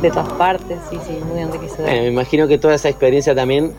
de 0.02 0.10
todas 0.10 0.30
partes, 0.34 0.76
sí, 0.90 0.98
sí, 1.06 1.18
muy 1.32 1.40
enriquecedor. 1.40 1.86
Bueno, 1.86 2.02
me 2.02 2.08
imagino 2.08 2.46
que 2.48 2.58
toda 2.58 2.74
esa 2.74 2.90
experiencia 2.90 3.34
también 3.34 3.72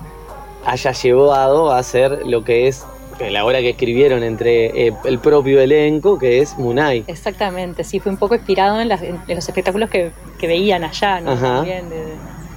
haya 0.66 0.92
llevado 0.94 1.70
a 1.72 1.78
hacer 1.78 2.26
lo 2.26 2.44
que 2.44 2.68
es 2.68 2.80
eh, 2.82 2.86
la 3.20 3.46
obra 3.46 3.60
que 3.62 3.70
escribieron 3.72 4.24
entre 4.24 4.88
eh, 4.88 4.94
el 5.06 5.20
propio 5.20 5.62
elenco, 5.62 6.18
que 6.18 6.40
es 6.42 6.58
Munay. 6.58 7.04
Exactamente, 7.08 7.84
sí, 7.84 8.00
fue 8.00 8.12
un 8.12 8.18
poco 8.18 8.36
inspirado 8.36 8.80
en, 8.82 8.90
las- 8.90 9.02
en 9.02 9.20
los 9.28 9.48
espectáculos 9.48 9.90
que, 9.90 10.12
que 10.40 10.48
veían 10.48 10.84
allá, 10.84 11.22
¿no? 11.22 11.32
También 11.40 11.90
de, 11.90 12.04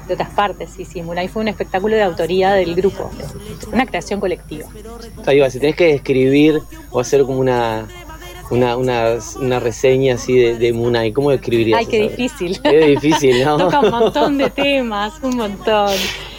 de 0.08 0.14
otras 0.14 0.30
partes, 0.30 0.70
sí, 0.70 0.84
sí. 0.84 1.02
Munay 1.02 1.28
fue 1.28 1.42
un 1.42 1.48
espectáculo 1.48 1.94
de 1.96 2.02
autoría 2.02 2.52
del 2.54 2.74
grupo, 2.74 3.10
una 3.72 3.86
creación 3.86 4.20
colectiva. 4.20 4.66
Ahí 5.26 5.38
va, 5.38 5.48
si 5.50 5.60
tenés 5.60 5.76
que 5.76 5.86
describir 5.92 6.60
o 6.90 7.00
hacer 7.00 7.22
como 7.24 7.38
una, 7.38 7.86
una, 8.50 8.76
una, 8.76 9.16
una 9.40 9.60
reseña 9.60 10.14
así 10.14 10.36
de, 10.36 10.56
de 10.56 10.72
Munay, 10.72 11.12
¿cómo 11.12 11.30
describirías? 11.30 11.78
Ay, 11.80 11.86
qué 11.86 12.02
difícil. 12.08 12.60
Qué 12.62 12.78
difícil, 12.86 13.44
¿no? 13.44 13.56
Toca 13.70 13.80
un 13.80 13.90
montón 13.90 14.38
de 14.38 14.50
temas, 14.50 15.14
un 15.22 15.36
montón. 15.36 15.92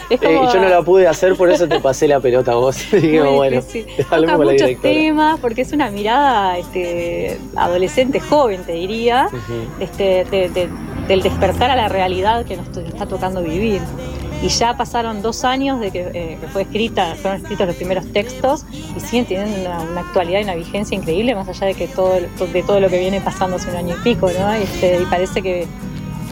Es 0.09 0.19
Eh, 0.21 0.39
yo 0.53 0.59
no 0.61 0.69
la 0.69 0.81
pude 0.81 1.07
hacer, 1.07 1.35
por 1.35 1.49
eso 1.51 1.67
te 1.67 1.79
pasé 1.79 2.07
la 2.07 2.19
pelota 2.19 2.53
a 2.53 2.55
vos. 2.55 2.77
Dije, 2.91 3.21
Muy 3.21 3.33
bueno, 3.35 3.61
Toca 4.25 4.37
muchos 4.53 4.67
temas 4.81 5.39
porque 5.39 5.61
es 5.61 5.71
una 5.71 5.91
mirada 5.91 6.57
este, 6.57 7.37
adolescente, 7.55 8.19
joven, 8.19 8.63
te 8.63 8.73
diría, 8.73 9.27
este, 9.79 10.25
de- 10.25 10.49
de- 10.49 10.69
del 11.07 11.21
despertar 11.21 11.69
a 11.71 11.75
la 11.75 11.89
realidad 11.89 12.45
que 12.45 12.55
nos 12.57 12.75
está 12.75 13.05
tocando 13.05 13.41
vivir. 13.41 13.81
Y 14.41 14.47
ya 14.47 14.77
pasaron 14.77 15.21
dos 15.21 15.43
años 15.43 15.79
de 15.81 15.91
que, 15.91 15.99
eh, 16.13 16.37
que 16.39 16.47
fue 16.47 16.61
escrita, 16.61 17.13
fueron 17.21 17.41
escritos 17.41 17.67
los 17.67 17.75
primeros 17.75 18.05
textos 18.13 18.65
y 18.95 18.99
siguen 19.01 19.25
teniendo 19.25 19.59
una, 19.69 19.81
una 19.81 19.99
actualidad 20.01 20.39
y 20.39 20.43
una 20.43 20.55
vigencia 20.55 20.95
increíble, 20.95 21.35
más 21.35 21.49
allá 21.49 21.67
de 21.67 21.73
que 21.73 21.87
todo, 21.87 22.13
de 22.13 22.63
todo 22.63 22.79
lo 22.79 22.87
que 22.89 22.99
viene 22.99 23.19
pasando 23.19 23.57
hace 23.57 23.69
un 23.69 23.75
año 23.75 23.95
y 23.99 24.03
pico, 24.03 24.29
¿no? 24.39 24.51
Este, 24.53 24.97
y 25.01 25.05
parece 25.07 25.41
que, 25.41 25.67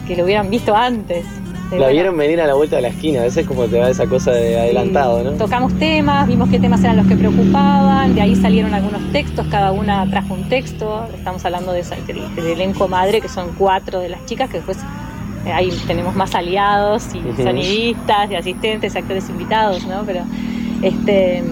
que 0.06 0.16
lo 0.16 0.24
hubieran 0.24 0.48
visto 0.48 0.74
antes. 0.74 1.26
La 1.70 1.76
bueno, 1.76 1.92
vieron 1.92 2.16
venir 2.16 2.40
a 2.40 2.46
la 2.46 2.54
vuelta 2.54 2.76
de 2.76 2.82
la 2.82 2.88
esquina, 2.88 3.20
a 3.20 3.24
veces 3.24 3.46
como 3.46 3.66
te 3.66 3.78
va 3.78 3.90
esa 3.90 4.06
cosa 4.06 4.32
de 4.32 4.58
adelantado, 4.58 5.22
¿no? 5.22 5.32
Tocamos 5.32 5.78
temas, 5.78 6.26
vimos 6.26 6.48
qué 6.48 6.58
temas 6.58 6.82
eran 6.82 6.96
los 6.96 7.06
que 7.06 7.14
preocupaban, 7.14 8.14
de 8.14 8.22
ahí 8.22 8.34
salieron 8.36 8.72
algunos 8.72 9.02
textos, 9.12 9.46
cada 9.50 9.70
una 9.72 10.08
trajo 10.08 10.32
un 10.32 10.48
texto, 10.48 11.06
estamos 11.14 11.44
hablando 11.44 11.72
de 11.72 11.84
del, 12.06 12.46
elenco 12.46 12.88
madre, 12.88 13.20
que 13.20 13.28
son 13.28 13.50
cuatro 13.58 14.00
de 14.00 14.08
las 14.08 14.24
chicas, 14.24 14.48
que 14.48 14.56
después 14.56 14.78
eh, 15.44 15.52
ahí 15.52 15.70
tenemos 15.86 16.16
más 16.16 16.34
aliados 16.34 17.04
y 17.14 17.42
sonidistas 17.42 18.30
y 18.30 18.34
asistentes, 18.36 18.96
actores 18.96 19.28
invitados, 19.28 19.86
¿no? 19.86 20.04
Pero 20.06 20.22
este 20.80 21.44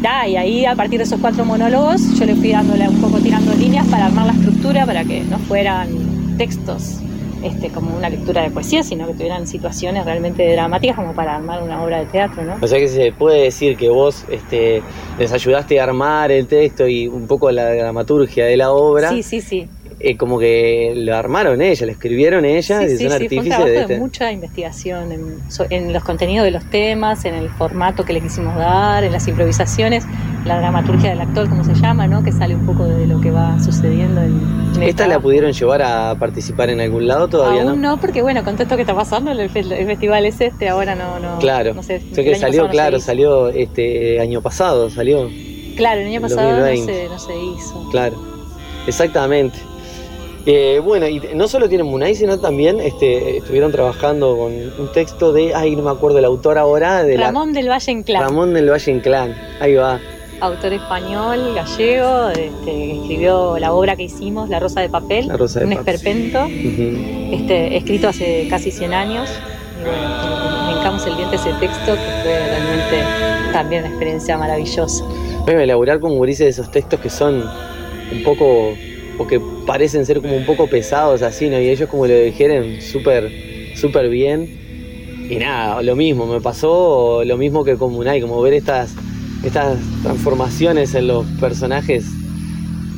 da, 0.00 0.28
y 0.28 0.36
ahí 0.36 0.66
a 0.66 0.76
partir 0.76 0.98
de 0.98 1.04
esos 1.04 1.18
cuatro 1.18 1.44
monólogos 1.44 2.16
yo 2.16 2.26
le 2.26 2.36
fui 2.36 2.52
dándole 2.52 2.88
un 2.88 3.00
poco 3.00 3.18
tirando 3.18 3.52
líneas 3.54 3.88
para 3.88 4.06
armar 4.06 4.26
la 4.26 4.34
estructura 4.34 4.86
para 4.86 5.02
que 5.02 5.24
no 5.24 5.38
fueran 5.38 5.88
textos 6.38 7.00
este, 7.44 7.68
como 7.68 7.96
una 7.96 8.08
lectura 8.08 8.42
de 8.42 8.50
poesía, 8.50 8.82
sino 8.82 9.06
que 9.06 9.14
tuvieran 9.14 9.46
situaciones 9.46 10.04
realmente 10.04 10.50
dramáticas 10.52 10.96
como 10.96 11.14
para 11.14 11.36
armar 11.36 11.62
una 11.62 11.82
obra 11.84 12.00
de 12.00 12.06
teatro, 12.06 12.42
¿no? 12.42 12.56
O 12.60 12.66
sea 12.66 12.78
que 12.78 12.88
se 12.88 13.12
puede 13.12 13.42
decir 13.42 13.76
que 13.76 13.90
vos 13.90 14.24
este, 14.30 14.82
les 15.18 15.32
ayudaste 15.32 15.78
a 15.78 15.84
armar 15.84 16.32
el 16.32 16.46
texto 16.46 16.86
y 16.88 17.06
un 17.06 17.26
poco 17.26 17.50
la 17.50 17.72
dramaturgia 17.74 18.46
de 18.46 18.56
la 18.56 18.72
obra. 18.72 19.10
Sí, 19.10 19.22
sí, 19.22 19.40
sí. 19.40 19.68
Eh, 20.10 20.16
como 20.16 20.38
que 20.38 20.92
lo 20.96 21.16
armaron 21.16 21.62
ella, 21.62 21.86
lo 21.86 21.92
escribieron 21.92 22.44
ella, 22.44 22.80
Sí, 22.80 22.84
y 22.94 22.96
sí, 22.98 23.08
son 23.08 23.18
sí, 23.18 23.28
fue 23.28 23.38
un 23.38 23.44
trabajo 23.48 23.64
de 23.66 23.72
de 23.72 23.80
este. 23.82 23.98
mucha 23.98 24.30
investigación 24.32 25.12
en, 25.70 25.92
los 25.92 26.04
contenidos 26.04 26.44
de 26.44 26.50
los 26.50 26.64
temas, 26.70 27.24
en 27.24 27.34
el 27.34 27.48
formato 27.50 28.04
que 28.04 28.12
le 28.12 28.20
quisimos 28.20 28.54
dar, 28.56 29.02
en 29.04 29.12
las 29.12 29.26
improvisaciones, 29.28 30.04
la 30.44 30.58
dramaturgia 30.58 31.10
del 31.10 31.20
actor, 31.22 31.48
como 31.48 31.64
se 31.64 31.74
llama, 31.74 32.06
¿no? 32.06 32.22
Que 32.22 32.32
sale 32.32 32.54
un 32.54 32.66
poco 32.66 32.84
de 32.84 33.06
lo 33.06 33.20
que 33.20 33.30
va 33.30 33.58
sucediendo 33.62 34.20
en, 34.22 34.64
¿Esta 34.82 35.06
la 35.06 35.20
pudieron 35.20 35.52
llevar 35.52 35.82
a 35.82 36.14
participar 36.18 36.68
en 36.68 36.80
algún 36.80 37.06
lado 37.06 37.28
todavía, 37.28 37.62
Aún 37.62 37.80
no? 37.80 37.90
no, 37.92 38.00
porque 38.00 38.20
bueno, 38.22 38.42
con 38.44 38.54
todo 38.54 38.64
esto 38.64 38.76
que 38.76 38.82
está 38.82 38.94
pasando, 38.94 39.30
el, 39.30 39.48
fe- 39.48 39.60
el 39.60 39.86
festival 39.86 40.26
es 40.26 40.40
este, 40.40 40.68
ahora 40.68 40.94
no, 40.94 41.18
no. 41.20 41.38
Claro. 41.38 41.72
no 41.74 41.82
sé, 41.82 42.02
que 42.14 42.34
salió, 42.34 42.64
no 42.64 42.70
claro, 42.70 42.98
salió 43.00 43.48
este 43.48 44.20
año 44.20 44.42
pasado, 44.42 44.90
salió, 44.90 45.30
Claro, 45.76 46.00
el 46.02 46.06
año 46.08 46.20
pasado 46.20 46.50
no 46.52 46.58
2020. 46.66 46.92
se, 46.94 47.08
no 47.08 47.18
se 47.18 47.32
hizo. 47.36 47.88
claro. 47.90 48.16
Exactamente. 48.86 49.58
Eh, 50.46 50.80
bueno, 50.84 51.08
y 51.08 51.20
no 51.34 51.48
solo 51.48 51.68
tienen 51.68 51.86
Munay, 51.86 52.14
sino 52.14 52.38
también 52.38 52.78
este, 52.80 53.38
estuvieron 53.38 53.72
trabajando 53.72 54.36
con 54.36 54.52
un 54.52 54.92
texto 54.92 55.32
de, 55.32 55.54
ay, 55.54 55.74
no 55.74 55.82
me 55.82 55.90
acuerdo 55.90 56.18
el 56.18 56.24
autor 56.26 56.58
ahora, 56.58 57.02
de 57.02 57.16
la- 57.16 57.26
Ramón 57.26 57.52
del 57.54 57.68
Valle 57.70 57.92
Inclán. 57.92 58.22
Ramón 58.22 58.52
del 58.52 58.68
Valle 58.70 58.92
Inclán. 58.92 59.34
Ahí 59.60 59.74
va. 59.74 59.98
autor 60.40 60.74
español, 60.74 61.54
gallego, 61.54 62.28
este, 62.28 62.96
escribió 62.96 63.56
la 63.58 63.72
obra 63.72 63.96
que 63.96 64.02
hicimos, 64.02 64.50
La 64.50 64.60
Rosa 64.60 64.82
de 64.82 64.90
Papel, 64.90 65.28
La 65.28 65.38
Rosa 65.38 65.60
de 65.60 65.66
un 65.66 65.74
Papel. 65.76 65.94
esperpento, 65.94 66.46
este, 67.32 67.76
escrito 67.78 68.08
hace 68.08 68.46
casi 68.50 68.70
100 68.70 68.92
años. 68.92 69.30
Y 69.80 69.84
bueno, 69.86 70.66
me 70.66 70.72
hincamos 70.78 71.06
el 71.06 71.16
diente 71.16 71.36
ese 71.36 71.50
texto, 71.60 71.94
que 71.94 72.22
fue 72.22 72.38
realmente 72.38 73.52
también 73.54 73.82
una 73.82 73.90
experiencia 73.90 74.36
maravillosa. 74.36 75.04
Bueno, 75.46 75.60
elaborar 75.60 76.00
con 76.00 76.16
gurises 76.18 76.48
esos 76.58 76.70
textos 76.70 77.00
que 77.00 77.08
son 77.08 77.36
un 78.12 78.22
poco, 78.22 78.74
o 79.18 79.26
que 79.26 79.40
parecen 79.66 80.04
ser 80.06 80.20
como 80.20 80.36
un 80.36 80.44
poco 80.44 80.66
pesados 80.68 81.22
así, 81.22 81.48
¿no? 81.48 81.60
Y 81.60 81.68
ellos 81.68 81.88
como 81.88 82.06
lo 82.06 82.14
dijeron 82.18 82.80
súper, 82.80 83.30
súper 83.76 84.08
bien. 84.08 84.48
Y 85.30 85.36
nada, 85.36 85.80
lo 85.82 85.96
mismo, 85.96 86.26
me 86.26 86.40
pasó 86.40 87.22
lo 87.24 87.36
mismo 87.38 87.64
que 87.64 87.76
con 87.76 87.92
Munay, 87.92 88.20
como 88.20 88.40
ver 88.42 88.52
estas, 88.54 88.94
estas 89.42 89.78
transformaciones 90.02 90.94
en 90.94 91.06
los 91.06 91.24
personajes 91.40 92.04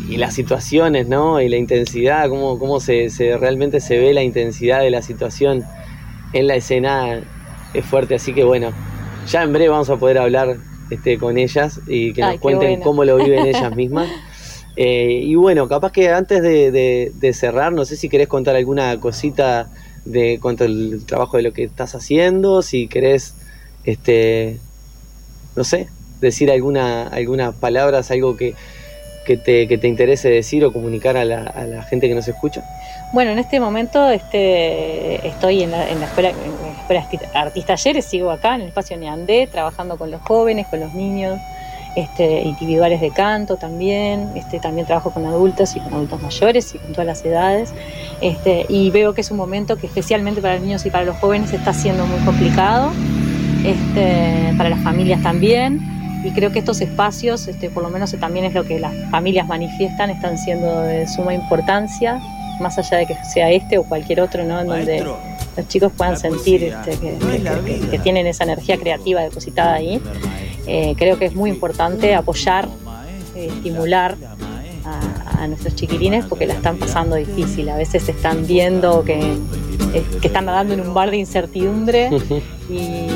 y 0.09 0.17
las 0.17 0.35
situaciones, 0.35 1.09
¿no? 1.09 1.41
Y 1.41 1.49
la 1.49 1.57
intensidad, 1.57 2.29
cómo, 2.29 2.59
cómo 2.59 2.81
se, 2.81 3.11
se- 3.11 3.37
realmente 3.37 3.81
se 3.81 3.99
ve 3.99 4.13
la 4.15 4.23
intensidad 4.23 4.81
de 4.81 4.91
la 4.91 5.03
situación 5.03 5.65
en 6.33 6.47
la 6.47 6.57
escena 6.57 7.21
es 7.75 7.85
fuerte, 7.85 8.15
así 8.17 8.33
que 8.33 8.45
bueno, 8.45 8.73
ya 9.29 9.43
en 9.43 9.53
breve 9.53 9.69
vamos 9.69 9.91
a 9.91 9.97
poder 9.97 10.19
hablar 10.19 10.57
este, 10.91 11.19
con 11.19 11.37
ellas 11.39 11.81
y 11.87 12.13
que 12.13 12.23
Ay, 12.23 12.33
nos 12.33 12.41
cuenten 12.41 12.71
bueno. 12.71 12.85
cómo 12.85 13.05
lo 13.05 13.17
viven 13.17 13.47
ellas 13.47 13.75
mismas. 13.77 14.09
Eh, 14.77 15.21
y 15.25 15.35
bueno, 15.37 15.69
capaz 15.69 15.91
que 15.93 16.11
antes 16.11 16.43
de, 16.43 16.71
de- 16.71 17.33
cerrar, 17.33 17.73
no 17.73 17.85
sé 17.85 17.97
si 17.97 18.09
querés 18.09 18.29
contar 18.29 18.57
alguna 18.57 18.99
cosita 19.01 19.69
de 20.05 20.39
cuanto 20.41 20.65
al 20.65 21.01
trabajo 21.07 21.37
de 21.39 21.43
lo 21.43 21.53
que 21.53 21.65
estás 21.65 21.95
haciendo, 21.95 22.63
si 22.63 22.87
querés, 22.87 23.35
este, 23.85 24.59
no 25.57 25.65
sé, 25.65 25.89
decir 26.21 26.51
alguna, 26.51 27.09
algunas 27.09 27.55
palabras, 27.55 28.11
algo 28.11 28.37
que, 28.37 28.55
que, 29.27 29.37
te, 29.37 29.67
que 29.67 29.79
te 29.79 29.89
interese 29.89 30.29
decir 30.31 30.65
o 30.65 30.73
comunicar 30.73 31.17
a 31.17 31.25
la, 31.25 31.43
a 31.43 31.65
la 31.65 31.83
gente 31.83 32.09
que 32.09 32.15
nos 32.15 32.29
escucha. 32.29 32.63
Bueno, 33.13 33.31
en 33.33 33.39
este 33.39 33.59
momento 33.61 34.09
este, 34.11 35.27
estoy 35.27 35.63
en 35.63 35.71
la, 35.73 35.89
en 35.91 36.01
la 36.01 36.07
escuela, 36.07 36.31
escuela 36.81 37.03
Arti- 37.03 37.21
Artista 37.35 37.75
Talleres, 37.75 38.05
sigo 38.05 38.31
acá 38.31 38.55
en 38.55 38.61
el 38.63 38.69
espacio 38.69 38.97
Neandé, 38.97 39.49
trabajando 39.51 39.97
con 39.97 40.11
los 40.11 40.21
jóvenes, 40.23 40.67
con 40.69 40.81
los 40.81 40.93
niños, 40.95 41.39
este, 41.97 42.43
individuales 42.43 43.01
de 43.01 43.11
canto 43.11 43.57
también, 43.57 44.31
este, 44.37 44.61
también 44.61 44.87
trabajo 44.87 45.11
con 45.11 45.25
adultos 45.27 45.75
y 45.77 45.81
con 45.81 45.95
adultos 45.95 46.23
mayores 46.23 46.75
y 46.75 46.79
con 46.79 46.93
todas 46.93 47.07
las 47.07 47.25
edades, 47.25 47.73
este, 48.21 48.67
y 48.69 48.91
veo 48.91 49.15
que 49.15 49.23
es 49.23 49.31
un 49.31 49.39
momento 49.39 49.77
que 49.77 49.87
especialmente 49.87 50.41
para 50.41 50.55
los 50.55 50.63
niños 50.63 50.85
y 50.87 50.91
para 50.91 51.05
los 51.05 51.17
jóvenes 51.17 51.53
está 51.53 51.73
siendo 51.73 52.07
muy 52.07 52.19
complicado, 52.25 52.93
este, 53.65 54.55
para 54.57 54.69
las 54.69 54.81
familias 54.83 55.23
también, 55.23 55.81
y 56.25 56.31
creo 56.33 56.51
que 56.53 56.59
estos 56.59 56.81
espacios, 56.81 57.47
este, 57.49 57.71
por 57.71 57.83
lo 57.83 57.91
menos 57.91 58.13
también 58.19 58.45
es 58.45 58.55
lo 58.55 58.65
que 58.65 58.79
las 58.81 58.93
familias 59.11 59.47
manifiestan, 59.47 60.11
están 60.11 60.39
siendo 60.39 60.81
de 60.83 61.07
suma 61.09 61.35
importancia, 61.35 62.21
más 62.61 62.79
allá 62.79 62.99
de 62.99 63.07
que 63.07 63.15
sea 63.33 63.51
este 63.51 63.79
o 63.79 63.85
cualquier 63.85 64.21
otro, 64.21 64.43
¿no? 64.45 64.61
En 64.61 64.67
donde 64.67 64.99
los 65.57 65.69
chicos 65.69 65.93
puedan 65.97 66.15
sentir 66.19 66.65
este, 66.65 66.91
que, 66.99 67.19
que- 67.19 67.43
que- 67.81 67.89
que 67.91 67.99
tienen 67.99 68.27
esa 68.27 68.45
energía 68.45 68.77
creativa 68.79 69.21
depositada 69.23 69.75
ahí. 69.75 70.01
Eh, 70.67 70.95
creo 70.97 71.19
que 71.19 71.27
es 71.27 71.35
muy 71.35 71.51
importante 71.51 72.15
apoyar, 72.15 72.69
eh, 73.35 73.47
estimular 73.55 74.17
a, 74.85 75.43
a 75.43 75.49
nuestros 75.49 75.75
chiquilines 75.75 76.25
porque 76.27 76.47
la 76.47 76.55
están 76.55 76.77
pasando 76.79 77.17
difícil. 77.17 77.69
A 77.69 77.77
veces 77.77 78.09
están 78.09 78.47
viendo 78.47 79.05
que, 79.05 79.19
eh, 79.95 80.05
que 80.21 80.27
están 80.29 80.47
nadando 80.47 80.75
en 80.75 80.81
un 80.81 80.95
bar 80.95 81.11
de 81.11 81.17
incertidumbre 81.19 82.09
y, 82.71 82.75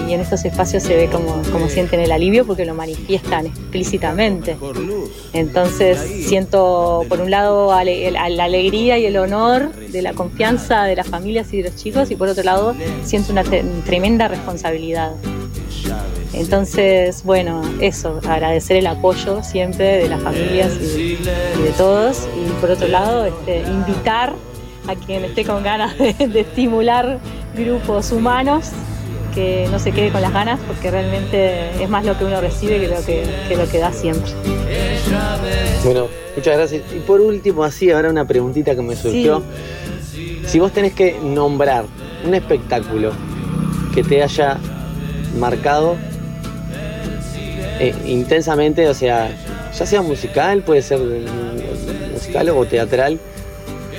y 0.09 0.13
en 0.13 0.21
estos 0.21 0.45
espacios 0.45 0.83
se 0.83 0.95
ve 0.97 1.09
como, 1.11 1.43
como 1.53 1.69
sienten 1.69 2.01
el 2.01 2.13
alivio 2.13 2.45
porque 2.47 2.65
lo 2.65 2.75
manifiestan 2.75 3.47
explícitamente. 3.47 4.57
Entonces 5.33 5.99
siento 6.29 7.05
por 7.09 7.21
un 7.21 7.31
lado 7.31 7.73
ale- 7.73 8.09
el- 8.09 8.15
la 8.37 8.45
alegría 8.45 8.99
y 8.99 9.07
el 9.07 9.17
honor 9.17 9.73
de 9.75 10.03
la 10.03 10.13
confianza 10.13 10.85
de 10.85 10.97
las 10.97 11.09
familias 11.09 11.53
y 11.53 11.59
de 11.63 11.71
los 11.71 11.77
chicos 11.77 12.11
y 12.11 12.17
por 12.17 12.29
otro 12.29 12.43
lado 12.45 12.75
siento 13.05 13.33
una 13.33 13.45
tremenda 13.45 14.29
responsabilidad. 14.29 15.13
Entonces, 16.33 17.25
bueno, 17.25 17.63
eso, 17.81 18.21
agradecer 18.29 18.77
el 18.77 18.87
apoyo 18.87 19.43
siempre 19.43 19.99
de 19.99 20.09
las 20.09 20.23
familias 20.23 20.73
y, 20.81 21.19
y 21.19 21.63
de 21.63 21.73
todos. 21.77 22.29
Y 22.37 22.51
por 22.61 22.71
otro 22.71 22.89
lado, 22.89 23.25
este, 23.25 23.61
invitar 23.63 24.35
a 24.87 24.95
quien 24.95 25.25
esté 25.25 25.45
con 25.45 25.63
ganas 25.63 25.99
de, 25.99 26.13
de 26.15 26.41
estimular 26.41 27.19
grupos 27.55 28.13
humanos 28.13 28.71
que 29.35 29.69
no 29.71 29.79
se 29.79 29.93
quede 29.93 30.11
con 30.11 30.23
las 30.23 30.33
ganas 30.33 30.59
porque 30.67 30.91
realmente 30.91 31.83
es 31.83 31.89
más 31.89 32.05
lo 32.05 32.19
que 32.19 32.25
uno 32.25 32.41
recibe 32.41 32.81
que 32.81 32.89
lo 32.89 33.05
que, 33.05 33.25
que 33.49 33.57
lo 33.57 33.69
que 33.69 33.79
da 33.79 33.93
siempre. 33.93 34.33
Bueno, 35.85 36.09
muchas 36.37 36.57
gracias. 36.57 36.83
Y 36.95 37.01
por 37.01 37.21
último, 37.21 37.65
así, 37.65 37.91
ahora 37.91 38.11
una 38.11 38.25
preguntita 38.25 38.75
que 38.75 38.83
me 38.83 38.97
surgió. 38.97 39.43
Si 40.47 40.59
vos 40.59 40.73
tenés 40.73 40.95
que 40.95 41.17
nombrar 41.23 41.85
un 42.25 42.35
espectáculo 42.35 43.13
que 43.95 44.03
te 44.03 44.23
haya 44.23 44.59
marcado 45.39 45.97
eh, 47.81 47.95
intensamente, 48.07 48.89
o 48.89 48.95
sea, 48.95 49.31
ya 49.77 49.87
sea 49.87 50.03
musical, 50.03 50.63
puede 50.63 50.83
ser 50.83 51.01
musical 52.13 52.49
o 52.51 52.65
teatral, 52.67 53.19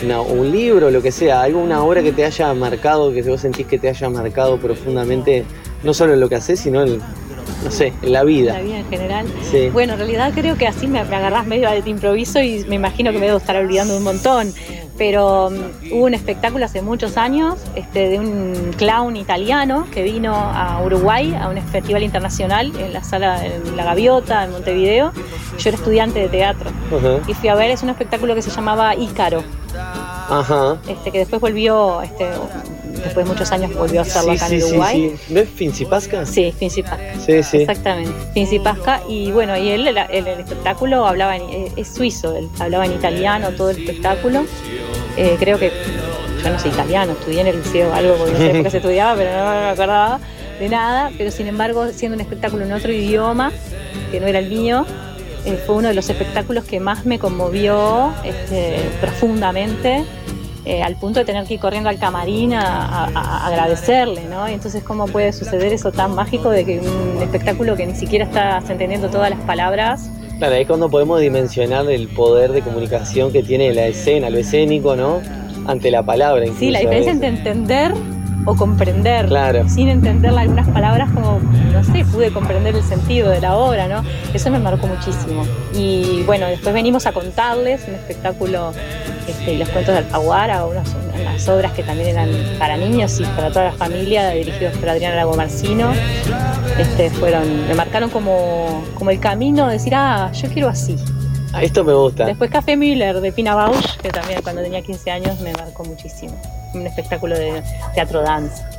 una- 0.03 0.21
un 0.21 0.51
libro, 0.51 0.89
lo 0.91 1.01
que 1.01 1.11
sea, 1.11 1.41
algo, 1.41 1.59
una 1.59 1.83
obra 1.83 2.01
que 2.01 2.11
te 2.11 2.23
haya 2.25 2.53
marcado, 2.53 3.11
que 3.13 3.21
vos 3.23 3.41
sentís 3.41 3.67
que 3.67 3.77
te 3.77 3.89
haya 3.89 4.09
marcado 4.09 4.57
profundamente, 4.57 5.45
no 5.83 5.93
solo 5.93 6.13
en 6.13 6.19
lo 6.19 6.29
que 6.29 6.35
haces, 6.35 6.59
sino 6.59 6.81
en, 6.83 6.99
no 7.63 7.71
sé, 7.71 7.93
en 8.01 8.11
la 8.13 8.23
vida. 8.23 8.53
La 8.53 8.61
vida 8.61 8.79
en 8.79 8.89
general. 8.89 9.25
Sí. 9.49 9.69
Bueno, 9.71 9.93
en 9.93 9.99
realidad 9.99 10.31
creo 10.33 10.55
que 10.57 10.67
así 10.67 10.87
me, 10.87 11.03
me 11.05 11.15
agarrás 11.15 11.45
medio 11.47 11.69
de 11.69 11.87
improviso 11.89 12.39
y 12.41 12.63
me 12.67 12.75
imagino 12.75 13.11
que 13.11 13.19
me 13.19 13.25
debo 13.27 13.37
estar 13.37 13.55
olvidando 13.55 13.95
un 13.97 14.03
montón. 14.03 14.53
Pero 15.01 15.49
mm, 15.49 15.93
hubo 15.93 16.05
un 16.05 16.13
espectáculo 16.13 16.63
hace 16.63 16.83
muchos 16.83 17.17
años 17.17 17.57
este, 17.75 18.07
de 18.07 18.19
un 18.19 18.71
clown 18.77 19.15
italiano 19.15 19.87
que 19.91 20.03
vino 20.03 20.31
a 20.35 20.79
Uruguay 20.85 21.33
a 21.33 21.49
un 21.49 21.57
festival 21.57 22.03
internacional 22.03 22.71
en 22.77 22.93
la 22.93 23.03
sala 23.03 23.43
en 23.43 23.75
La 23.75 23.83
Gaviota, 23.83 24.43
en 24.43 24.51
Montevideo. 24.51 25.11
Yo 25.57 25.69
era 25.69 25.75
estudiante 25.75 26.19
de 26.19 26.27
teatro. 26.29 26.69
Y 27.27 27.33
fui 27.33 27.49
a 27.49 27.55
ver, 27.55 27.71
es 27.71 27.81
un 27.81 27.89
espectáculo 27.89 28.35
que 28.35 28.43
se 28.43 28.51
llamaba 28.51 28.95
Ícaro, 28.95 29.43
Ajá. 30.31 30.77
este, 30.87 31.11
que 31.11 31.19
después 31.19 31.41
volvió, 31.41 32.01
este, 32.01 32.25
después 33.03 33.15
de 33.17 33.25
muchos 33.25 33.51
años 33.51 33.73
volvió 33.75 33.99
a 33.99 34.03
hacerlo 34.03 34.31
Sí, 34.31 34.37
acá 34.37 34.47
sí, 34.47 34.55
en 34.55 34.63
Uruguay. 34.63 35.15
sí. 35.27 35.33
¿No 35.33 35.39
es 35.41 35.49
Fincipasca? 35.49 36.25
Sí, 36.25 36.53
Fincipasca. 36.57 37.13
Sí, 37.25 37.43
sí. 37.43 37.57
Exactamente, 37.57 38.11
Finzi 38.33 38.59
Pasca. 38.59 39.01
Y 39.07 39.31
bueno, 39.31 39.57
y 39.57 39.69
él, 39.69 39.87
el, 39.87 39.97
el- 39.97 40.27
el 40.27 40.39
espectáculo 40.39 41.05
hablaba 41.05 41.35
en, 41.35 41.43
eh, 41.49 41.71
es 41.75 41.93
suizo, 41.93 42.35
él 42.35 42.47
hablaba 42.59 42.85
en 42.85 42.93
italiano 42.93 43.49
todo 43.51 43.69
el 43.71 43.77
espectáculo. 43.79 44.45
Eh, 45.17 45.35
creo 45.39 45.59
que 45.59 45.71
yo 46.43 46.49
no 46.49 46.57
soy 46.59 46.71
italiano, 46.71 47.11
estudié 47.11 47.41
en 47.41 47.47
el 47.47 47.57
liceo 47.57 47.93
algo 47.93 48.15
porque 48.15 48.31
no 48.33 48.39
sé 48.39 48.61
por 48.61 48.71
se 48.71 48.77
estudiaba, 48.77 49.15
pero 49.15 49.31
no, 49.31 49.51
me 49.51 49.69
acordaba 49.69 50.19
de 50.59 50.69
nada. 50.69 51.11
Pero 51.17 51.29
sin 51.31 51.47
embargo, 51.47 51.87
siendo 51.93 52.15
un 52.15 52.21
espectáculo 52.21 52.63
en 52.65 52.71
otro 52.71 52.91
idioma, 52.91 53.51
que 54.11 54.19
no 54.21 54.27
era 54.27 54.39
el 54.39 54.49
mío, 54.49 54.85
eh, 55.45 55.61
fue 55.65 55.75
uno 55.75 55.87
de 55.89 55.93
los 55.95 56.09
espectáculos 56.09 56.63
que 56.65 56.79
más 56.79 57.05
me 57.05 57.19
conmovió 57.19 58.13
este, 58.23 58.77
profundamente. 59.01 60.05
Eh, 60.65 60.83
al 60.83 60.95
punto 60.95 61.19
de 61.19 61.25
tener 61.25 61.45
que 61.45 61.55
ir 61.55 61.59
corriendo 61.59 61.89
al 61.89 61.97
camarín 61.97 62.53
a, 62.53 62.61
a- 63.05 63.09
a 63.13 63.47
agradecerle, 63.47 64.25
¿no? 64.29 64.47
Y 64.49 64.53
entonces, 64.53 64.83
¿cómo 64.83 65.07
puede 65.07 65.33
suceder 65.33 65.73
eso 65.73 65.91
tan 65.91 66.13
mágico 66.13 66.49
de 66.49 66.65
que 66.65 66.79
un 66.79 67.21
espectáculo 67.21 67.75
que 67.75 67.85
ni 67.87 67.95
siquiera 67.95 68.25
estás 68.25 68.69
entendiendo 68.69 69.09
todas 69.09 69.29
las 69.29 69.39
palabras 69.39 70.09
Claro, 70.37 70.55
ahí 70.55 70.61
es 70.61 70.67
cuando 70.67 70.89
podemos 70.89 71.19
dimensionar 71.21 71.87
el 71.91 72.07
poder 72.07 72.51
de 72.51 72.61
comunicación 72.63 73.31
que 73.31 73.43
tiene 73.43 73.73
la 73.75 73.85
escena, 73.85 74.29
lo 74.31 74.39
escénico, 74.39 74.95
¿no? 74.95 75.21
Ante 75.67 75.91
la 75.91 76.01
palabra. 76.03 76.45
Sí, 76.57 76.71
la 76.71 76.81
incluso, 76.81 76.97
diferencia 76.99 77.11
entre 77.11 77.27
entender 77.29 77.93
o 78.47 78.55
comprender. 78.55 79.27
Claro. 79.27 79.69
Sin 79.69 79.87
entender 79.87 80.31
algunas 80.35 80.67
palabras, 80.69 81.11
como, 81.11 81.39
no 81.71 81.83
sé, 81.83 82.03
pude 82.05 82.31
comprender 82.31 82.75
el 82.75 82.81
sentido 82.81 83.29
de 83.29 83.39
la 83.39 83.55
obra, 83.55 83.87
¿no? 83.87 84.03
Eso 84.33 84.49
me 84.49 84.57
marcó 84.57 84.87
muchísimo. 84.87 85.43
Y 85.75 86.23
bueno, 86.25 86.47
después 86.47 86.73
venimos 86.73 87.05
a 87.05 87.11
contarles 87.11 87.87
un 87.87 87.93
espectáculo 87.93 88.71
este, 89.27 89.57
los 89.57 89.69
cuentos 89.69 89.93
de 89.93 89.99
Alfaguara, 89.99 90.65
unas, 90.65 90.87
unas 91.19 91.49
obras 91.49 91.71
que 91.73 91.83
también 91.83 92.09
eran 92.09 92.29
para 92.59 92.77
niños 92.77 93.19
y 93.19 93.23
para 93.23 93.49
toda 93.49 93.65
la 93.65 93.71
familia, 93.73 94.29
dirigidos 94.29 94.77
por 94.77 94.89
Adriana 94.89 95.15
Lago 95.15 95.35
Marcino. 95.35 95.91
Este, 96.77 97.09
fueron, 97.09 97.67
me 97.67 97.73
marcaron 97.73 98.09
como, 98.09 98.83
como 98.95 99.09
el 99.11 99.19
camino 99.19 99.67
de 99.67 99.73
decir, 99.73 99.93
ah, 99.95 100.31
yo 100.33 100.49
quiero 100.49 100.69
así. 100.69 100.95
Esto 101.59 101.83
me 101.83 101.93
gusta. 101.93 102.25
Después 102.25 102.49
Café 102.49 102.77
Miller 102.77 103.19
de 103.19 103.31
Pina 103.31 103.55
Bausch, 103.55 103.97
que 103.97 104.09
también 104.09 104.41
cuando 104.41 104.61
tenía 104.61 104.81
15 104.81 105.11
años 105.11 105.39
me 105.41 105.51
marcó 105.53 105.83
muchísimo. 105.83 106.33
Un 106.73 106.87
espectáculo 106.87 107.37
de 107.37 107.61
teatro 107.93 108.21
danza. 108.21 108.69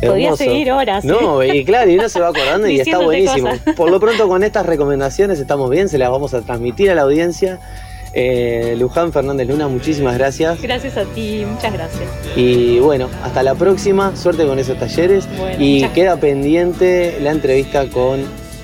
Podía 0.00 0.26
Hermoso. 0.26 0.44
seguir 0.44 0.72
horas. 0.72 1.04
No, 1.04 1.42
y 1.42 1.64
claro, 1.64 1.90
y 1.90 1.98
uno 1.98 2.08
se 2.08 2.20
va 2.20 2.28
acordando 2.28 2.68
y 2.68 2.80
está 2.80 2.98
buenísimo. 2.98 3.50
cosas. 3.50 3.74
Por 3.74 3.90
lo 3.90 3.98
pronto 4.00 4.28
con 4.28 4.42
estas 4.44 4.66
recomendaciones 4.66 5.38
estamos 5.38 5.70
bien, 5.70 5.88
se 5.88 5.98
las 5.98 6.10
vamos 6.10 6.34
a 6.34 6.42
transmitir 6.42 6.90
a 6.90 6.94
la 6.94 7.02
audiencia. 7.02 7.58
Eh, 8.12 8.74
Luján 8.78 9.12
Fernández 9.12 9.48
Luna, 9.48 9.68
muchísimas 9.68 10.16
gracias. 10.16 10.60
Gracias 10.60 10.96
a 10.96 11.04
ti, 11.04 11.44
muchas 11.46 11.72
gracias. 11.72 12.08
Y 12.36 12.78
bueno, 12.78 13.08
hasta 13.22 13.42
la 13.42 13.54
próxima, 13.54 14.16
suerte 14.16 14.46
con 14.46 14.58
esos 14.58 14.78
talleres. 14.78 15.28
Bueno, 15.36 15.56
y 15.58 15.84
queda 15.88 16.16
pendiente 16.16 17.18
la 17.20 17.30
entrevista 17.30 17.88
con 17.88 18.20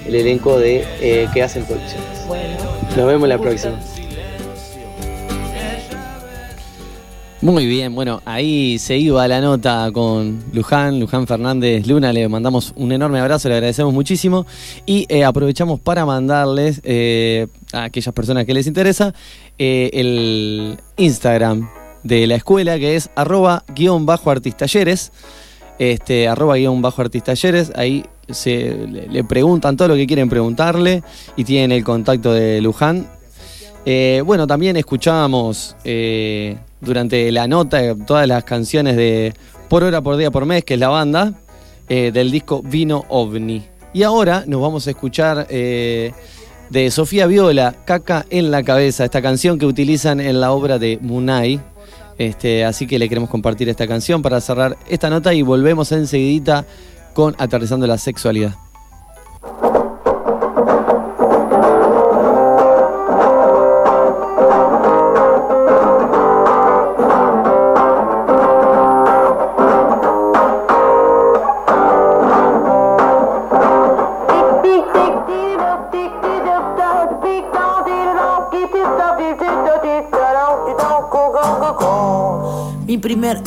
el 0.06 0.14
elenco 0.14 0.58
de 0.58 0.84
eh, 1.00 1.28
que 1.32 1.42
hacen 1.42 1.64
producciones. 1.64 2.26
Bueno. 2.26 2.56
Nos 2.96 3.06
vemos 3.06 3.28
la 3.28 3.36
gusto. 3.36 3.50
próxima. 3.50 4.03
Muy 7.44 7.66
bien, 7.66 7.94
bueno, 7.94 8.22
ahí 8.24 8.78
se 8.78 8.96
iba 8.96 9.28
la 9.28 9.38
nota 9.42 9.90
con 9.92 10.42
Luján, 10.54 10.98
Luján 10.98 11.26
Fernández 11.26 11.86
Luna, 11.86 12.10
le 12.10 12.26
mandamos 12.26 12.72
un 12.74 12.90
enorme 12.90 13.20
abrazo, 13.20 13.50
le 13.50 13.56
agradecemos 13.56 13.92
muchísimo 13.92 14.46
y 14.86 15.04
eh, 15.10 15.24
aprovechamos 15.24 15.78
para 15.78 16.06
mandarles 16.06 16.80
eh, 16.84 17.48
a 17.74 17.84
aquellas 17.84 18.14
personas 18.14 18.46
que 18.46 18.54
les 18.54 18.66
interesa 18.66 19.12
eh, 19.58 19.90
el 19.92 20.78
Instagram 20.96 21.68
de 22.02 22.26
la 22.26 22.36
escuela 22.36 22.78
que 22.78 22.96
es 22.96 23.10
arroba 23.14 23.62
guion 23.74 24.06
bajo 24.06 24.30
artistalleres, 24.30 25.12
este, 25.78 26.28
arroba 26.28 26.56
guion 26.56 26.80
bajo 26.80 27.02
artistalleres, 27.02 27.72
ahí 27.76 28.06
se, 28.26 28.86
le, 28.86 29.22
preguntan 29.22 29.76
todo 29.76 29.88
lo 29.88 29.96
que 29.96 30.06
quieren 30.06 30.30
preguntarle 30.30 31.02
y 31.36 31.44
tienen 31.44 31.72
el 31.72 31.84
contacto 31.84 32.32
de 32.32 32.62
Luján. 32.62 33.06
Bueno, 34.24 34.46
también 34.46 34.78
escuchábamos 34.78 35.76
eh, 35.84 36.56
durante 36.84 37.30
la 37.32 37.48
nota 37.48 37.82
eh, 37.82 37.94
todas 38.06 38.28
las 38.28 38.44
canciones 38.44 38.96
de 38.96 39.34
Por 39.68 39.82
Hora, 39.84 40.02
Por 40.02 40.16
Día, 40.16 40.30
Por 40.30 40.46
Mes, 40.46 40.64
que 40.64 40.74
es 40.74 40.80
la 40.80 40.88
banda, 40.88 41.34
eh, 41.88 42.10
del 42.12 42.30
disco 42.30 42.62
Vino 42.62 43.04
OVNI. 43.08 43.62
Y 43.92 44.02
ahora 44.02 44.44
nos 44.46 44.60
vamos 44.60 44.86
a 44.86 44.90
escuchar 44.90 45.46
eh, 45.50 46.12
de 46.70 46.90
Sofía 46.90 47.26
Viola, 47.26 47.74
Caca 47.84 48.26
en 48.30 48.50
la 48.50 48.62
Cabeza, 48.62 49.04
esta 49.04 49.22
canción 49.22 49.58
que 49.58 49.66
utilizan 49.66 50.20
en 50.20 50.40
la 50.40 50.52
obra 50.52 50.78
de 50.78 50.98
Munay. 51.00 51.60
Este, 52.18 52.64
así 52.64 52.86
que 52.86 52.98
le 52.98 53.08
queremos 53.08 53.30
compartir 53.30 53.68
esta 53.68 53.86
canción 53.86 54.22
para 54.22 54.40
cerrar 54.40 54.76
esta 54.88 55.10
nota 55.10 55.34
y 55.34 55.42
volvemos 55.42 55.90
enseguidita 55.92 56.64
con 57.12 57.34
Aterrizando 57.38 57.86
la 57.86 57.98
Sexualidad. 57.98 58.54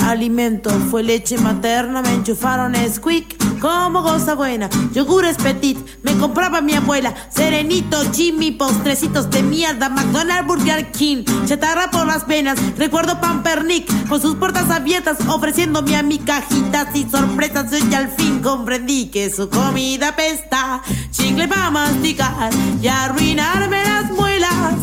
Primer 0.07 0.17
alimento 0.17 0.69
fue 0.89 1.03
leche 1.03 1.37
materna, 1.37 2.01
me 2.01 2.13
enchufaron 2.13 2.73
Squeak 2.75 3.59
como 3.59 4.03
cosa 4.03 4.35
buena. 4.35 4.69
Yogures 4.93 5.35
petit, 5.37 5.77
me 6.03 6.15
compraba 6.17 6.61
mi 6.61 6.73
abuela. 6.73 7.13
Serenito, 7.29 7.97
Jimmy, 8.13 8.51
postrecitos 8.51 9.29
de 9.29 9.43
mierda. 9.43 9.89
McDonald's, 9.89 10.47
Burger 10.47 10.91
King, 10.91 11.23
chatarra 11.45 11.89
por 11.91 12.05
las 12.05 12.25
venas. 12.25 12.57
Recuerdo 12.77 13.19
Pampernick 13.19 14.07
con 14.07 14.21
sus 14.21 14.35
puertas 14.35 14.69
abiertas, 14.69 15.17
ofreciéndome 15.27 15.95
a 15.95 16.03
mi 16.03 16.19
cajitas 16.19 16.95
y 16.95 17.09
sorpresas. 17.09 17.71
Yo 17.71 17.77
ya 17.89 17.99
al 17.99 18.09
fin 18.09 18.39
comprendí 18.39 19.07
que 19.07 19.29
su 19.29 19.49
comida 19.49 20.15
pesta. 20.15 20.81
Chicle 21.11 21.47
para 21.47 21.71
masticar 21.71 22.51
y 22.81 22.87
arruinarme 22.87 23.83
las 23.83 24.11
muelas. 24.11 24.75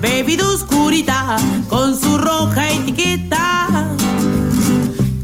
Bebida 0.00 0.46
oscurita 0.46 1.36
con 1.68 1.98
su 1.98 2.18
roja 2.18 2.70
etiqueta. 2.70 3.45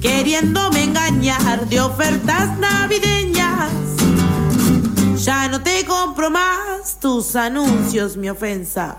Queriéndome 0.03 0.83
engañar 0.83 1.69
de 1.69 1.81
ofertas 1.81 2.59
navideñas. 2.59 3.71
Ya 5.25 5.47
no 5.47 5.63
te 5.63 5.85
compro 5.85 6.29
más 6.29 6.99
tus 7.01 7.37
anuncios, 7.37 8.17
mi 8.17 8.29
ofensa. 8.29 8.99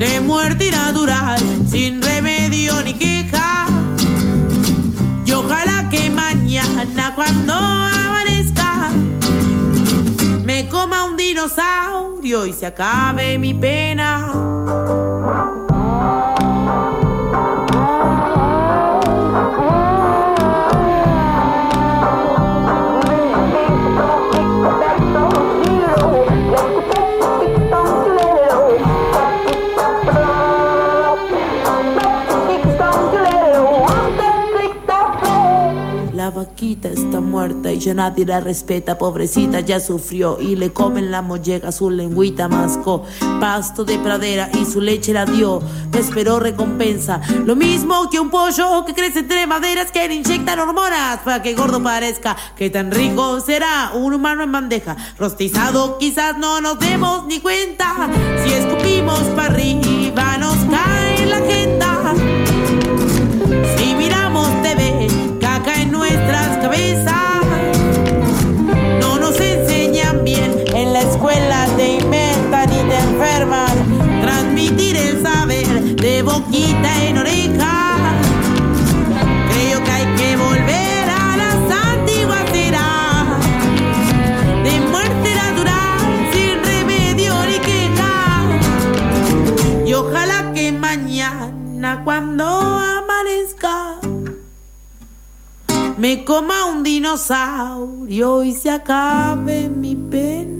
de 0.00 0.18
muerte 0.18 0.70
natural, 0.70 1.38
sin 1.68 2.00
remedio 2.00 2.82
ni 2.82 2.94
queja. 2.94 3.66
Y 5.26 5.32
ojalá 5.32 5.90
que 5.90 6.08
mañana 6.08 7.12
cuando 7.14 7.52
amanezca 7.52 8.88
me 10.42 10.66
coma 10.70 11.04
un 11.04 11.18
dinosaurio 11.18 12.46
y 12.46 12.54
se 12.54 12.66
acabe 12.66 13.38
mi 13.38 13.52
pena. 13.52 15.59
La 36.60 36.66
vaquita 36.66 36.88
está 36.90 37.20
muerta 37.20 37.72
y 37.72 37.78
ya 37.78 37.94
nadie 37.94 38.26
la 38.26 38.38
respeta, 38.38 38.98
pobrecita 38.98 39.60
ya 39.60 39.80
sufrió 39.80 40.38
y 40.38 40.56
le 40.56 40.74
comen 40.74 41.10
la 41.10 41.22
molleja, 41.22 41.72
su 41.72 41.88
lengüita 41.88 42.48
mascó, 42.48 43.02
pasto 43.40 43.82
de 43.82 43.98
pradera 43.98 44.50
y 44.52 44.66
su 44.66 44.82
leche 44.82 45.14
la 45.14 45.24
dio, 45.24 45.62
esperó 45.98 46.38
recompensa, 46.38 47.22
lo 47.46 47.56
mismo 47.56 48.10
que 48.10 48.20
un 48.20 48.28
pollo 48.28 48.84
que 48.84 48.92
crece 48.92 49.20
entre 49.20 49.46
maderas 49.46 49.90
que 49.90 50.06
le 50.06 50.16
inyectan 50.16 50.58
hormonas 50.58 51.20
para 51.20 51.40
que 51.40 51.54
gordo 51.54 51.82
parezca, 51.82 52.36
que 52.56 52.68
tan 52.68 52.90
rico 52.90 53.40
será 53.40 53.92
un 53.94 54.12
humano 54.12 54.42
en 54.42 54.52
bandeja, 54.52 54.98
rostizado 55.18 55.96
quizás 55.96 56.36
no 56.36 56.60
nos 56.60 56.78
demos 56.78 57.24
ni 57.24 57.40
cuenta, 57.40 58.10
si 58.44 58.52
escupimos 58.52 59.20
para 59.34 59.54
de 76.50 76.58
boquita 76.58 77.04
en 77.04 77.18
oreja. 77.18 78.20
Creo 79.52 79.84
que 79.84 79.90
hay 79.90 80.16
que 80.16 80.36
volver 80.36 81.10
a 81.10 81.36
las 81.36 81.86
antiguas 81.86 82.54
eras. 82.54 83.44
De 84.64 84.80
muerte 84.90 85.34
natural, 85.34 86.30
sin 86.32 86.62
remedio 86.64 87.34
ni 87.46 87.58
queja. 87.58 88.14
Y 89.86 89.92
ojalá 89.94 90.52
que 90.52 90.72
mañana 90.72 92.02
cuando 92.04 92.44
amanezca 92.46 93.98
me 95.98 96.24
coma 96.24 96.64
un 96.66 96.82
dinosaurio 96.82 98.42
y 98.42 98.54
se 98.54 98.70
acabe 98.70 99.68
mi 99.68 99.94
pena. 99.94 100.59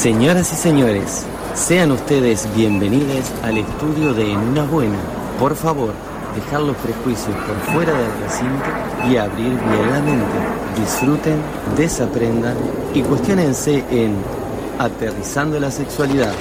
Señoras 0.00 0.50
y 0.54 0.56
señores, 0.56 1.26
sean 1.52 1.92
ustedes 1.92 2.48
bienvenidos 2.56 3.30
al 3.42 3.58
estudio 3.58 4.14
de 4.14 4.32
En 4.32 4.38
Una 4.38 4.64
Buena. 4.64 4.96
Por 5.38 5.54
favor, 5.54 5.92
dejar 6.34 6.62
los 6.62 6.74
prejuicios 6.78 7.36
por 7.46 7.74
fuera 7.74 7.92
del 7.92 8.10
recinto 8.22 8.64
y 9.10 9.18
abrir 9.18 9.50
bien 9.50 9.90
la 9.90 10.00
mente. 10.00 10.80
Disfruten, 10.80 11.42
desaprendan 11.76 12.56
y 12.94 13.02
cuestionense 13.02 13.84
en 13.90 14.16
Aterrizando 14.78 15.60
la 15.60 15.70
Sexualidad. 15.70 16.32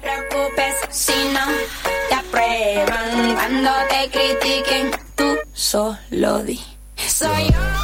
preocupes 0.00 0.76
si 0.90 1.12
no 1.32 1.40
te 2.08 2.14
aprueban 2.14 3.34
cuando 3.34 3.70
te 3.88 4.10
critiquen. 4.10 4.92
Tú 5.16 5.24
solo 5.52 6.44
di. 6.44 6.60
Soy 6.94 7.50
yo. 7.50 7.83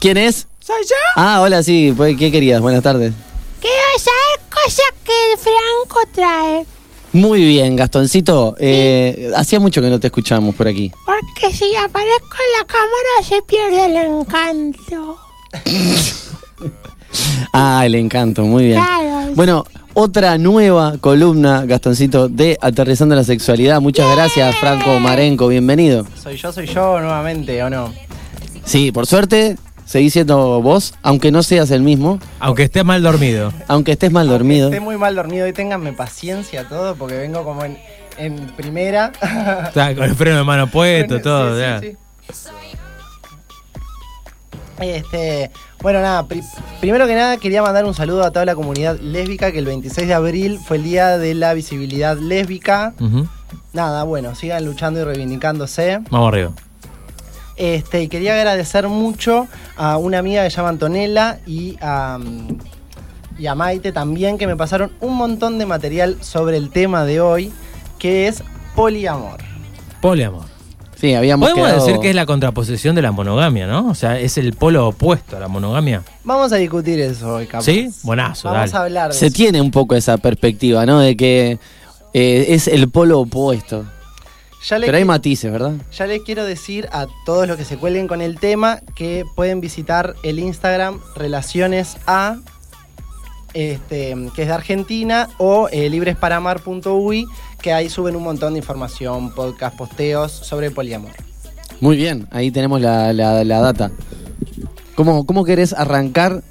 ¿Quién 0.00 0.16
es? 0.16 0.46
¿Soy 0.60 0.82
yo? 0.88 0.96
Ah, 1.14 1.42
hola, 1.42 1.62
sí, 1.62 1.92
pues, 1.94 2.16
¿qué 2.16 2.32
querías? 2.32 2.62
Buenas 2.62 2.82
tardes. 2.82 3.12
Quiero 3.60 3.98
saber 3.98 4.48
cosas 4.48 4.94
que 5.04 5.36
Franco 5.36 6.00
trae. 6.14 6.64
Muy 7.12 7.44
bien, 7.44 7.76
Gastoncito. 7.76 8.56
Eh, 8.58 9.30
hacía 9.36 9.60
mucho 9.60 9.82
que 9.82 9.90
no 9.90 10.00
te 10.00 10.06
escuchábamos 10.06 10.54
por 10.54 10.68
aquí. 10.68 10.90
Porque 11.04 11.54
si 11.54 11.76
aparezco 11.76 12.36
en 12.46 12.58
la 12.58 12.66
cámara 12.66 13.28
se 13.28 13.42
pierde 13.42 13.86
el 13.86 13.96
encanto. 13.96 15.18
Ah, 17.52 17.82
el 17.84 17.96
encanto, 17.96 18.42
muy 18.42 18.66
bien. 18.66 18.80
Claro. 18.80 19.32
Bueno, 19.34 19.64
otra 19.94 20.38
nueva 20.38 20.96
columna, 21.00 21.64
Gastoncito, 21.66 22.28
de 22.28 22.56
Aterrizando 22.60 23.16
la 23.16 23.24
Sexualidad. 23.24 23.80
Muchas 23.80 24.14
gracias, 24.14 24.54
Franco 24.58 25.00
Marenco, 25.00 25.48
bienvenido. 25.48 26.06
Soy 26.22 26.36
yo, 26.36 26.52
soy 26.52 26.66
yo 26.66 27.00
nuevamente, 27.00 27.60
¿o 27.64 27.68
no? 27.68 27.92
Sí, 28.64 28.92
por 28.92 29.06
suerte, 29.08 29.56
seguís 29.90 30.12
siendo 30.12 30.62
vos, 30.62 30.94
aunque 31.02 31.32
no 31.32 31.42
seas 31.42 31.72
el 31.72 31.82
mismo. 31.82 32.20
Aunque 32.38 32.62
estés 32.62 32.84
mal 32.84 33.02
dormido. 33.02 33.52
Aunque 33.66 33.92
estés 33.92 34.12
mal 34.12 34.28
dormido. 34.28 34.68
Estoy 34.68 34.78
muy 34.80 34.96
mal 34.96 35.16
dormido 35.16 35.48
y 35.48 35.52
ténganme 35.52 35.92
paciencia 35.92 36.68
todo 36.68 36.94
porque 36.94 37.16
vengo 37.16 37.42
como 37.42 37.64
en, 37.64 37.76
en 38.16 38.36
primera. 38.56 39.10
Está 39.66 39.92
con 39.96 40.04
el 40.04 40.14
freno 40.14 40.38
de 40.38 40.44
mano 40.44 40.68
puesto, 40.68 41.20
todo. 41.20 41.54
sí, 41.56 41.60
ya. 41.60 41.80
sí. 41.80 41.96
Este, 44.78 45.50
bueno, 45.82 46.00
nada, 46.00 46.26
pri- 46.26 46.42
primero 46.80 47.06
que 47.06 47.14
nada 47.14 47.36
quería 47.36 47.60
mandar 47.62 47.84
un 47.84 47.92
saludo 47.92 48.22
a 48.24 48.30
toda 48.30 48.46
la 48.46 48.54
comunidad 48.54 48.98
lésbica, 49.00 49.52
que 49.52 49.58
el 49.58 49.66
26 49.66 50.08
de 50.08 50.14
abril 50.14 50.58
fue 50.64 50.78
el 50.78 50.84
día 50.84 51.18
de 51.18 51.34
la 51.34 51.52
visibilidad 51.52 52.16
lésbica. 52.16 52.94
Nada, 53.72 54.04
bueno, 54.04 54.34
sigan 54.34 54.64
luchando 54.64 55.00
y 55.00 55.04
reivindicándose. 55.04 55.98
Vamos 56.10 56.28
arriba. 56.28 56.52
Este, 57.60 58.02
y 58.02 58.08
quería 58.08 58.34
agradecer 58.34 58.88
mucho 58.88 59.46
a 59.76 59.98
una 59.98 60.18
amiga 60.18 60.42
que 60.44 60.50
se 60.50 60.56
llama 60.56 60.70
Antonella 60.70 61.40
y 61.46 61.76
a, 61.82 62.18
y 63.38 63.46
a 63.46 63.54
Maite 63.54 63.92
también, 63.92 64.38
que 64.38 64.46
me 64.46 64.56
pasaron 64.56 64.92
un 65.00 65.14
montón 65.16 65.58
de 65.58 65.66
material 65.66 66.16
sobre 66.22 66.56
el 66.56 66.70
tema 66.70 67.04
de 67.04 67.20
hoy, 67.20 67.52
que 67.98 68.28
es 68.28 68.42
poliamor. 68.74 69.40
Poliamor. 70.00 70.44
Sí, 70.96 71.14
habíamos 71.14 71.50
Podemos 71.50 71.68
quedado- 71.70 71.86
decir 71.86 72.00
que 72.00 72.08
es 72.10 72.14
la 72.16 72.24
contraposición 72.24 72.94
de 72.94 73.02
la 73.02 73.12
monogamia, 73.12 73.66
¿no? 73.66 73.88
O 73.88 73.94
sea, 73.94 74.18
es 74.18 74.38
el 74.38 74.54
polo 74.54 74.88
opuesto 74.88 75.36
a 75.36 75.40
la 75.40 75.48
monogamia. 75.48 76.02
Vamos 76.24 76.52
a 76.52 76.56
discutir 76.56 76.98
eso 77.00 77.34
hoy, 77.36 77.46
capaz. 77.46 77.64
¿Sí? 77.64 77.90
Buenazo, 78.04 78.48
Vamos 78.50 78.70
dale. 78.72 78.78
a 78.78 78.84
hablar 78.86 79.12
de 79.12 79.18
Se 79.18 79.26
eso. 79.26 79.34
tiene 79.36 79.60
un 79.60 79.70
poco 79.70 79.94
esa 79.96 80.16
perspectiva, 80.16 80.86
¿no? 80.86 81.00
De 81.00 81.14
que 81.16 81.58
eh, 82.14 82.46
es 82.48 82.68
el 82.68 82.88
polo 82.90 83.20
opuesto. 83.20 83.84
Ya 84.62 84.78
Pero 84.78 84.96
hay 84.96 85.04
matices, 85.06 85.50
¿verdad? 85.50 85.72
Ya 85.96 86.06
les 86.06 86.20
quiero 86.22 86.44
decir 86.44 86.88
a 86.92 87.06
todos 87.24 87.48
los 87.48 87.56
que 87.56 87.64
se 87.64 87.78
cuelguen 87.78 88.06
con 88.08 88.20
el 88.20 88.38
tema 88.38 88.80
que 88.94 89.24
pueden 89.34 89.60
visitar 89.60 90.14
el 90.22 90.38
Instagram 90.38 91.00
Relaciones 91.16 91.96
A, 92.06 92.36
este, 93.54 94.14
que 94.34 94.42
es 94.42 94.48
de 94.48 94.54
Argentina, 94.54 95.28
o 95.38 95.68
eh, 95.72 95.88
libresparamar.uy, 95.90 97.26
que 97.60 97.72
ahí 97.72 97.88
suben 97.88 98.14
un 98.16 98.22
montón 98.22 98.52
de 98.52 98.58
información, 98.58 99.34
podcast, 99.34 99.76
posteos 99.76 100.30
sobre 100.30 100.70
poliamor. 100.70 101.12
Muy 101.80 101.96
bien, 101.96 102.28
ahí 102.30 102.50
tenemos 102.50 102.80
la, 102.80 103.12
la- 103.12 103.42
la 103.44 103.60
data. 103.60 103.90
¿Cómo, 104.94 105.24
¿Cómo 105.24 105.44
querés 105.44 105.72
arrancar 105.72 106.42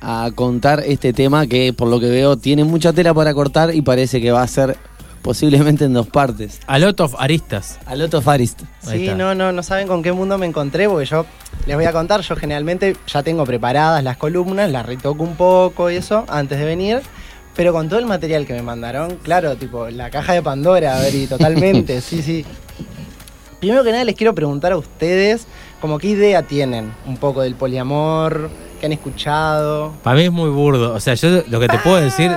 a 0.00 0.30
contar 0.34 0.82
este 0.86 1.12
tema 1.12 1.46
que 1.46 1.72
por 1.72 1.88
lo 1.88 2.00
que 2.00 2.08
veo 2.10 2.36
tiene 2.36 2.64
mucha 2.64 2.92
tela 2.92 3.14
para 3.14 3.32
cortar 3.34 3.74
y 3.74 3.82
parece 3.82 4.20
que 4.20 4.30
va 4.32 4.42
a 4.42 4.46
ser 4.48 4.76
posiblemente 5.22 5.84
en 5.84 5.92
dos 5.92 6.06
partes? 6.06 6.60
A 6.66 6.78
lot 6.78 7.00
of 7.00 7.14
aristas. 7.18 7.78
A 7.86 7.94
lot 7.96 8.14
of 8.14 8.26
arist. 8.28 8.62
Ahí 8.86 9.08
Sí, 9.08 9.14
no, 9.14 9.34
no, 9.34 9.52
no 9.52 9.62
saben 9.62 9.86
con 9.86 10.02
qué 10.02 10.12
mundo 10.12 10.38
me 10.38 10.46
encontré, 10.46 10.88
porque 10.88 11.06
yo 11.06 11.26
les 11.66 11.76
voy 11.76 11.84
a 11.84 11.92
contar, 11.92 12.20
yo 12.20 12.36
generalmente 12.36 12.96
ya 13.06 13.22
tengo 13.22 13.44
preparadas 13.44 14.02
las 14.02 14.16
columnas, 14.16 14.70
las 14.70 14.86
retoco 14.86 15.22
un 15.24 15.36
poco 15.36 15.90
y 15.90 15.96
eso 15.96 16.24
antes 16.28 16.58
de 16.58 16.64
venir, 16.64 17.02
pero 17.54 17.72
con 17.72 17.88
todo 17.88 17.98
el 17.98 18.06
material 18.06 18.46
que 18.46 18.54
me 18.54 18.62
mandaron, 18.62 19.16
claro, 19.16 19.56
tipo 19.56 19.88
la 19.90 20.10
caja 20.10 20.32
de 20.32 20.42
Pandora, 20.42 20.96
a 20.96 21.00
ver, 21.00 21.14
y 21.14 21.26
totalmente, 21.26 22.00
sí, 22.00 22.22
sí. 22.22 22.44
Primero 23.60 23.82
que 23.82 23.90
nada 23.90 24.04
les 24.04 24.14
quiero 24.14 24.34
preguntar 24.34 24.70
a 24.70 24.76
ustedes, 24.76 25.46
como 25.80 25.98
qué 25.98 26.08
idea 26.08 26.42
tienen 26.42 26.92
un 27.06 27.16
poco 27.16 27.42
del 27.42 27.56
poliamor, 27.56 28.50
qué 28.80 28.86
han 28.86 28.92
escuchado. 28.92 29.92
Para 30.02 30.16
mí 30.16 30.24
es 30.24 30.32
muy 30.32 30.50
burdo. 30.50 30.94
O 30.94 31.00
sea, 31.00 31.14
yo 31.14 31.42
lo 31.48 31.60
que 31.60 31.68
te 31.68 31.78
puedo 31.78 31.96
decir 31.96 32.30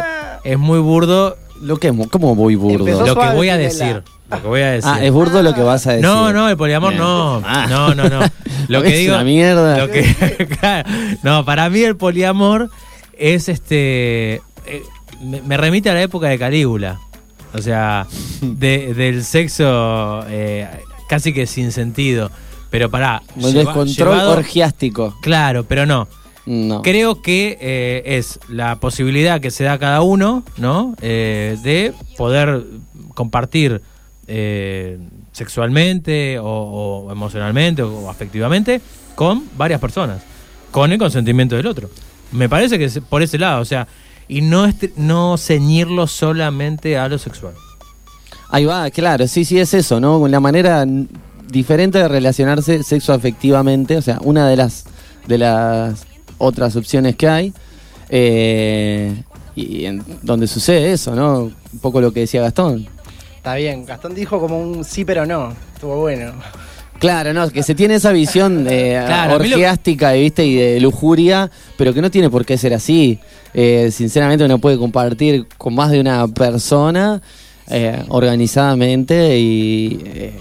es 0.44 0.58
muy 0.58 0.80
burdo. 0.80 1.38
Lo 1.62 1.78
que, 1.78 1.94
¿Cómo 2.10 2.36
voy 2.36 2.56
burdo? 2.56 2.80
Empezó 2.88 3.00
Lo 3.00 3.06
que 3.06 3.12
suave, 3.14 3.36
voy 3.36 3.50
a 3.50 3.58
decir. 3.58 4.04
Lo 4.30 4.42
que 4.42 4.48
voy 4.48 4.62
a 4.62 4.72
decir. 4.72 4.92
Ah, 4.94 5.04
es 5.04 5.12
burdo 5.12 5.42
lo 5.44 5.54
que 5.54 5.62
vas 5.62 5.86
a 5.88 5.92
decir. 5.92 6.06
No, 6.06 6.32
no, 6.34 6.50
el 6.50 6.58
poliamor 6.58 6.92
Bien. 6.92 7.02
no. 7.04 7.42
Ah. 7.46 7.68
No, 7.70 7.94
no, 7.96 8.10
no. 8.10 8.20
Lo 8.68 8.80
Es 8.80 8.84
que 8.92 8.98
digo. 9.00 9.16
una 9.16 9.24
mierda. 9.24 9.78
lo 9.80 9.90
que- 9.92 10.48
claro. 10.60 10.90
no, 11.24 11.44
para 11.46 11.70
mí 11.70 11.82
el 11.82 11.98
poliamor 11.98 12.70
es 13.18 13.50
este. 13.50 14.36
eh, 14.66 14.84
me, 15.22 15.42
me 15.42 15.58
remite 15.58 15.90
a 15.90 15.94
la 15.94 16.02
época 16.02 16.28
de 16.28 16.40
Calígula. 16.40 17.00
O 17.54 17.62
sea, 17.62 18.08
de- 18.42 18.94
del 18.94 19.24
sexo 19.26 20.24
eh, 20.30 20.68
casi 21.10 21.34
que 21.34 21.46
sin 21.48 21.72
sentido. 21.74 22.32
Pero 22.70 22.90
pará. 22.90 23.22
El 23.36 23.42
lleva- 23.44 23.54
descontrol 23.74 24.14
llevado- 24.16 24.32
orgiástico. 24.32 25.16
Claro, 25.22 25.66
pero 25.66 25.86
no. 25.86 26.08
No. 26.46 26.82
Creo 26.82 27.22
que 27.22 27.58
eh, 27.62 28.18
es 28.18 28.40
la 28.50 28.78
posibilidad 28.78 29.40
que 29.40 29.52
se 29.52 29.64
da 29.64 29.74
a 29.74 29.80
cada 29.80 30.02
uno, 30.02 30.44
¿no? 30.58 30.96
Eh, 31.02 31.58
de 31.64 31.94
poder 32.18 32.64
compartir 33.14 33.82
eh, 34.28 34.98
sexualmente 35.32 36.40
o, 36.40 36.46
o 36.46 37.12
emocionalmente 37.12 37.84
o 37.84 38.10
afectivamente 38.10 38.82
con 39.16 39.44
varias 39.56 39.80
personas, 39.80 40.24
con 40.72 40.92
el 40.92 40.98
consentimiento 40.98 41.56
del 41.56 41.68
otro. 41.68 41.90
Me 42.32 42.50
parece 42.50 42.80
que 42.80 42.86
es 42.86 43.00
por 43.08 43.22
ese 43.22 43.38
lado, 43.38 43.62
o 43.62 43.66
sea, 43.66 43.88
y 44.28 44.42
no, 44.42 44.68
no 44.96 45.38
ceñirlo 45.38 46.08
solamente 46.08 46.98
a 46.98 47.08
lo 47.08 47.18
sexual. 47.18 47.54
Ahí 48.50 48.66
va, 48.66 48.90
claro, 48.90 49.28
sí, 49.28 49.46
sí 49.46 49.60
es 49.60 49.74
eso, 49.74 50.00
¿no? 50.00 50.18
Una 50.18 50.40
manera 50.40 50.86
diferente 51.50 52.00
de 52.00 52.08
relacionarse 52.08 52.82
sexoafectivamente, 52.84 53.98
o 53.98 54.02
sea, 54.02 54.20
una 54.24 54.48
de 54.48 54.56
las 54.56 54.86
de 55.28 55.38
las 55.38 56.06
otras 56.42 56.76
opciones 56.76 57.16
que 57.16 57.28
hay, 57.28 57.54
eh, 58.10 59.24
y 59.56 59.86
en 59.86 60.04
donde 60.22 60.48
sucede 60.48 60.92
eso, 60.94 61.16
¿no? 61.16 61.44
Un 61.74 61.80
poco 61.82 62.02
lo 62.02 62.12
que 62.12 62.22
decía 62.22 62.42
Gastón. 62.42 62.88
Está 63.38 63.56
bien, 63.56 63.86
Gastón 63.86 64.14
dijo 64.14 64.40
como 64.40 64.60
un 64.60 64.84
sí 64.84 65.04
pero 65.06 65.26
no. 65.26 65.54
Estuvo 65.74 65.98
bueno. 66.02 66.34
Claro, 67.00 67.34
no, 67.34 67.50
que 67.50 67.64
se 67.64 67.74
tiene 67.74 67.96
esa 67.96 68.12
visión 68.12 68.68
eh, 68.70 69.02
Claro, 69.08 69.32
lo- 69.32 69.36
orgiástica 69.38 70.12
¿viste? 70.12 70.46
y 70.46 70.56
de 70.56 70.80
lujuria, 70.80 71.50
pero 71.78 71.94
que 71.94 72.02
no 72.02 72.12
tiene 72.12 72.30
por 72.30 72.46
qué 72.46 72.58
ser 72.58 72.74
así. 72.76 73.18
Eh, 73.54 73.90
sinceramente 73.92 74.46
uno 74.46 74.60
puede 74.60 74.78
compartir 74.78 75.48
con 75.58 75.74
más 75.74 75.90
de 75.92 76.00
una 76.00 76.28
persona 76.28 77.22
eh, 77.70 78.04
organizadamente 78.10 79.38
y 79.40 80.00
eh, 80.06 80.34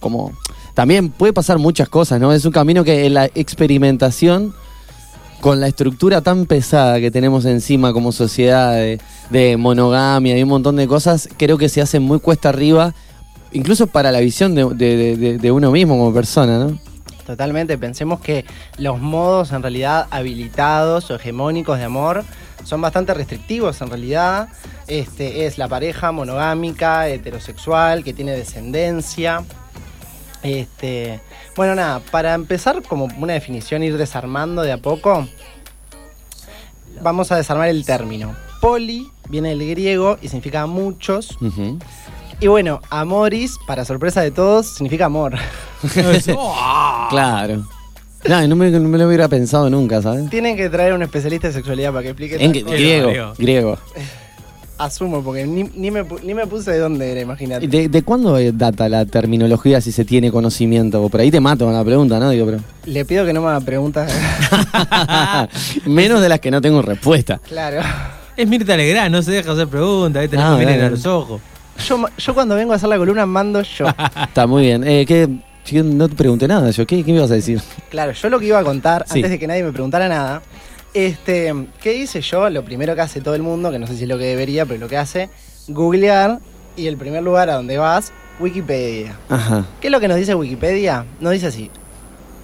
como 0.00 0.32
también 0.74 1.10
puede 1.10 1.32
pasar 1.32 1.58
muchas 1.58 1.88
cosas, 1.88 2.20
¿no? 2.20 2.32
Es 2.32 2.44
un 2.44 2.52
camino 2.52 2.84
que 2.84 3.10
la 3.10 3.26
experimentación 3.34 4.54
con 5.44 5.60
la 5.60 5.66
estructura 5.66 6.22
tan 6.22 6.46
pesada 6.46 6.98
que 7.00 7.10
tenemos 7.10 7.44
encima 7.44 7.92
como 7.92 8.12
sociedad 8.12 8.72
de, 9.28 9.56
monogamia 9.58 10.38
y 10.38 10.42
un 10.42 10.48
montón 10.48 10.76
de 10.76 10.88
cosas, 10.88 11.28
creo 11.36 11.58
que 11.58 11.68
se 11.68 11.82
hace 11.82 12.00
muy 12.00 12.18
cuesta 12.18 12.48
arriba, 12.48 12.94
incluso 13.52 13.86
para 13.86 14.10
la 14.10 14.20
visión 14.20 14.54
de- 14.54 15.38
de 15.38 15.52
uno 15.52 15.70
mismo 15.70 15.98
como 15.98 16.14
persona, 16.14 16.58
¿no? 16.58 16.78
Totalmente, 17.26 17.76
pensemos 17.76 18.20
que 18.20 18.46
los 18.78 18.98
modos 19.00 19.52
en 19.52 19.60
realidad 19.60 20.06
habilitados 20.10 21.10
o 21.10 21.16
hegemónicos 21.16 21.76
de 21.76 21.84
amor 21.84 22.24
son 22.64 22.80
bastante 22.80 23.12
restrictivos 23.12 23.82
en 23.82 23.90
realidad. 23.90 24.48
Este 24.86 25.44
es 25.44 25.58
la 25.58 25.68
pareja 25.68 26.10
monogámica, 26.10 27.06
heterosexual, 27.08 28.02
que 28.02 28.14
tiene 28.14 28.32
descendencia. 28.32 29.44
Este, 30.44 31.20
bueno, 31.56 31.74
nada, 31.74 32.00
para 32.10 32.34
empezar 32.34 32.82
como 32.82 33.08
una 33.18 33.32
definición, 33.32 33.82
ir 33.82 33.96
desarmando 33.96 34.60
de 34.62 34.72
a 34.72 34.76
poco, 34.78 35.26
vamos 37.00 37.32
a 37.32 37.36
desarmar 37.36 37.68
el 37.68 37.84
término. 37.86 38.36
Poli 38.60 39.08
viene 39.30 39.48
del 39.48 39.66
griego 39.68 40.18
y 40.20 40.28
significa 40.28 40.66
muchos. 40.66 41.36
Y 42.40 42.46
bueno, 42.46 42.80
amoris, 42.90 43.56
para 43.66 43.84
sorpresa 43.86 44.20
de 44.20 44.30
todos, 44.30 44.66
significa 44.66 45.06
amor. 45.06 45.34
Claro. 47.10 47.66
No, 48.26 48.46
no 48.48 48.56
me, 48.56 48.70
no 48.70 48.88
me 48.88 48.96
lo 48.98 49.06
hubiera 49.06 49.28
pensado 49.28 49.68
nunca, 49.68 50.00
¿sabes? 50.00 50.30
Tienen 50.30 50.56
que 50.56 50.70
traer 50.70 50.94
un 50.94 51.02
especialista 51.02 51.48
de 51.48 51.54
sexualidad 51.54 51.90
para 51.90 52.02
que 52.02 52.08
explique 52.08 52.42
En 52.42 52.52
griego, 52.52 53.34
griego. 53.36 53.78
Asumo, 54.76 55.22
porque 55.22 55.46
ni, 55.46 55.62
ni 55.74 55.90
me, 55.90 56.04
ni 56.24 56.34
me 56.34 56.46
puse 56.46 56.72
de 56.72 56.78
dónde 56.78 57.10
era, 57.12 57.20
imagínate. 57.20 57.66
¿De, 57.68 57.88
de 57.88 58.02
cuándo 58.02 58.36
data 58.52 58.88
la 58.88 59.04
terminología 59.06 59.80
si 59.80 59.92
se 59.92 60.04
tiene 60.04 60.30
conocimiento? 60.32 61.02
O 61.02 61.08
Por 61.08 61.20
ahí 61.20 61.30
te 61.30 61.38
mato 61.40 61.64
con 61.64 61.74
la 61.74 61.84
pregunta, 61.84 62.18
¿no? 62.18 62.30
Digo, 62.30 62.46
pero... 62.46 62.58
Le 62.86 63.04
pido 63.04 63.24
que 63.24 63.32
no 63.32 63.40
me 63.40 63.48
haga 63.48 63.60
preguntas. 63.60 64.12
Menos 65.86 66.20
de 66.20 66.28
las 66.28 66.40
que 66.40 66.50
no 66.50 66.60
tengo 66.60 66.82
respuesta. 66.82 67.40
claro. 67.48 67.80
Es 68.36 68.48
Mirta 68.48 68.76
Legrand, 68.76 69.12
no 69.14 69.22
se 69.22 69.30
deja 69.30 69.52
hacer 69.52 69.68
preguntas, 69.68 70.20
ahí 70.20 70.26
tenés 70.28 70.44
Ah, 70.44 70.56
que 70.58 70.66
mirar 70.66 70.90
los 70.90 71.06
ojos. 71.06 71.40
Yo, 71.86 72.04
yo 72.18 72.34
cuando 72.34 72.56
vengo 72.56 72.72
a 72.72 72.76
hacer 72.76 72.88
la 72.88 72.96
columna 72.98 73.26
mando 73.26 73.62
yo. 73.62 73.86
Está 74.26 74.48
muy 74.48 74.62
bien. 74.64 74.82
Eh, 74.82 75.04
¿qué? 75.06 75.28
Yo 75.66 75.84
no 75.84 76.08
te 76.08 76.16
pregunté 76.16 76.48
nada, 76.48 76.68
yo. 76.72 76.84
¿Qué, 76.84 77.04
qué 77.04 77.12
me 77.12 77.18
ibas 77.18 77.30
a 77.30 77.34
decir? 77.34 77.60
Claro, 77.90 78.10
yo 78.10 78.28
lo 78.28 78.40
que 78.40 78.46
iba 78.46 78.58
a 78.58 78.64
contar, 78.64 79.04
Sí. 79.06 79.20
antes 79.20 79.30
de 79.30 79.38
que 79.38 79.46
nadie 79.46 79.62
me 79.62 79.70
preguntara 79.70 80.08
nada, 80.08 80.42
este, 80.94 81.52
¿qué 81.82 81.94
hice 81.94 82.20
yo? 82.20 82.48
Lo 82.50 82.64
primero 82.64 82.94
que 82.94 83.00
hace 83.02 83.20
todo 83.20 83.34
el 83.34 83.42
mundo, 83.42 83.70
que 83.70 83.78
no 83.78 83.86
sé 83.86 83.96
si 83.96 84.04
es 84.04 84.08
lo 84.08 84.16
que 84.18 84.24
debería, 84.24 84.64
pero 84.64 84.80
lo 84.80 84.88
que 84.88 84.96
hace, 84.96 85.28
googlear 85.68 86.38
y 86.76 86.86
el 86.86 86.96
primer 86.96 87.22
lugar 87.22 87.50
a 87.50 87.54
donde 87.54 87.78
vas, 87.78 88.12
Wikipedia. 88.40 89.16
Ajá. 89.28 89.64
¿Qué 89.80 89.88
es 89.88 89.92
lo 89.92 90.00
que 90.00 90.08
nos 90.08 90.16
dice 90.16 90.34
Wikipedia? 90.34 91.04
Nos 91.20 91.32
dice 91.32 91.46
así. 91.48 91.70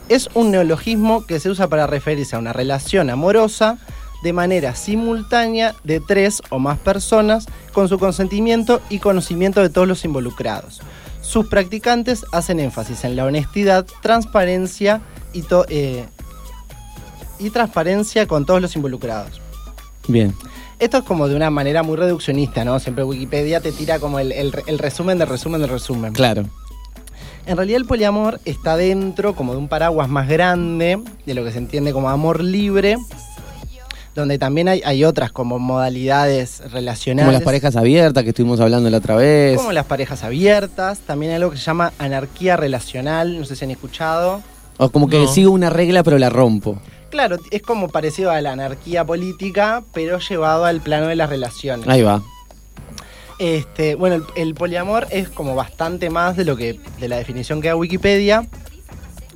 Es 0.09 0.29
un 0.35 0.51
neologismo 0.51 1.25
que 1.25 1.39
se 1.41 1.49
usa 1.51 1.69
para 1.69 1.87
referirse 1.87 2.37
a 2.37 2.39
una 2.39 2.53
relación 2.53 3.11
amorosa 3.11 3.79
de 4.23 4.33
manera 4.33 4.75
simultánea 4.75 5.75
de 5.85 6.01
tres 6.01 6.43
o 6.51 6.59
más 6.59 6.79
personas 6.79 7.47
con 7.73 7.89
su 7.89 7.99
consentimiento 7.99 8.81
y 8.91 8.99
conocimiento 8.99 9.63
de 9.63 9.71
todos 9.71 9.89
los 9.89 10.05
involucrados. 10.05 10.81
Sus 11.23 11.47
practicantes 11.49 12.25
hacen 12.33 12.61
énfasis 12.61 13.05
en 13.05 13.15
la 13.17 13.25
honestidad, 13.25 13.87
transparencia 14.03 15.01
y, 15.33 15.43
to- 15.43 15.65
eh, 15.69 16.05
y 17.41 17.51
transparencia 17.51 18.27
con 18.27 18.45
todos 18.47 18.61
los 18.61 18.77
involucrados. 18.77 19.41
Bien. 20.09 20.35
Esto 20.79 20.99
es 20.99 21.05
como 21.05 21.29
de 21.29 21.37
una 21.37 21.51
manera 21.51 21.83
muy 21.83 21.97
reduccionista, 21.97 22.65
¿no? 22.65 22.79
Siempre 22.81 23.05
Wikipedia 23.05 23.61
te 23.61 23.71
tira 23.73 23.99
como 23.99 24.19
el, 24.19 24.33
el- 24.33 24.55
el 24.67 24.79
resumen 24.79 25.19
del 25.19 25.29
resumen 25.29 25.61
del 25.61 25.71
resumen. 25.71 26.13
Claro. 26.13 26.45
En 27.47 27.57
realidad 27.57 27.79
el 27.81 27.87
poliamor 27.87 28.41
está 28.45 28.77
dentro 28.77 29.35
como 29.35 29.53
de 29.53 29.59
un 29.59 29.69
paraguas 29.69 30.09
más 30.09 30.29
grande, 30.29 31.01
de 31.27 31.35
lo 31.35 31.43
que 31.45 31.53
se 31.53 31.59
entiende 31.59 31.93
como 31.93 32.09
amor 32.09 32.43
libre, 32.43 32.97
donde 34.15 34.39
también 34.39 34.69
hay, 34.69 34.83
hay 34.85 35.05
otras 35.05 35.33
como 35.33 35.59
modalidades 35.59 36.63
relacionales. 36.73 37.27
Como 37.27 37.33
las 37.33 37.43
parejas 37.45 37.77
abiertas 37.77 38.23
que 38.25 38.31
estuvimos 38.31 38.61
hablando 38.61 38.89
la 38.91 38.99
otra 38.99 39.17
vez. 39.17 39.57
Como 39.57 39.73
las 39.73 39.87
parejas 39.87 40.23
abiertas, 40.25 40.99
también 41.01 41.31
hay 41.33 41.37
algo 41.37 41.51
que 41.51 41.57
se 41.59 41.65
llama 41.65 41.93
anarquía 41.99 42.57
relacional, 42.57 43.39
no 43.39 43.45
sé 43.45 43.55
si 43.57 43.65
han 43.65 43.71
escuchado. 43.71 44.43
O 44.83 44.89
como 44.91 45.09
que 45.09 45.19
No. 45.19 45.29
sigo 45.29 45.51
una 45.51 45.69
regla 45.69 46.03
pero 46.03 46.17
la 46.19 46.31
rompo. 46.31 46.81
Claro, 47.11 47.37
es 47.51 47.61
como 47.61 47.89
parecido 47.89 48.31
a 48.31 48.41
la 48.41 48.53
anarquía 48.53 49.05
política, 49.05 49.83
pero 49.93 50.19
llevado 50.21 50.65
al 50.65 50.81
plano 50.81 51.07
de 51.09 51.17
las 51.17 51.29
relaciones. 51.29 51.87
Ahí 51.87 52.03
va. 52.03 52.23
Este, 53.39 53.95
bueno, 53.95 54.17
el, 54.17 54.25
el 54.37 54.55
poliamor 54.55 55.07
es 55.11 55.29
como 55.29 55.55
bastante 55.55 56.09
más 56.09 56.37
de 56.37 56.45
lo 56.47 56.57
que 56.57 56.81
de 56.99 57.09
la 57.09 57.17
definición 57.17 57.61
que 57.61 57.69
da 57.69 57.77
Wikipedia. 57.77 58.47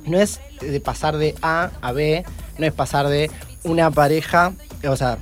No 0.05 0.19
es 0.19 0.39
de 0.61 0.79
pasar 0.79 1.17
de 1.17 1.35
A 1.43 1.69
a 1.81 1.91
B, 1.91 2.23
no 2.57 2.65
es 2.65 2.73
pasar 2.73 3.07
de 3.07 3.29
una 3.63 3.91
pareja, 3.91 4.53
o 4.87 4.95
sea, 4.95 5.17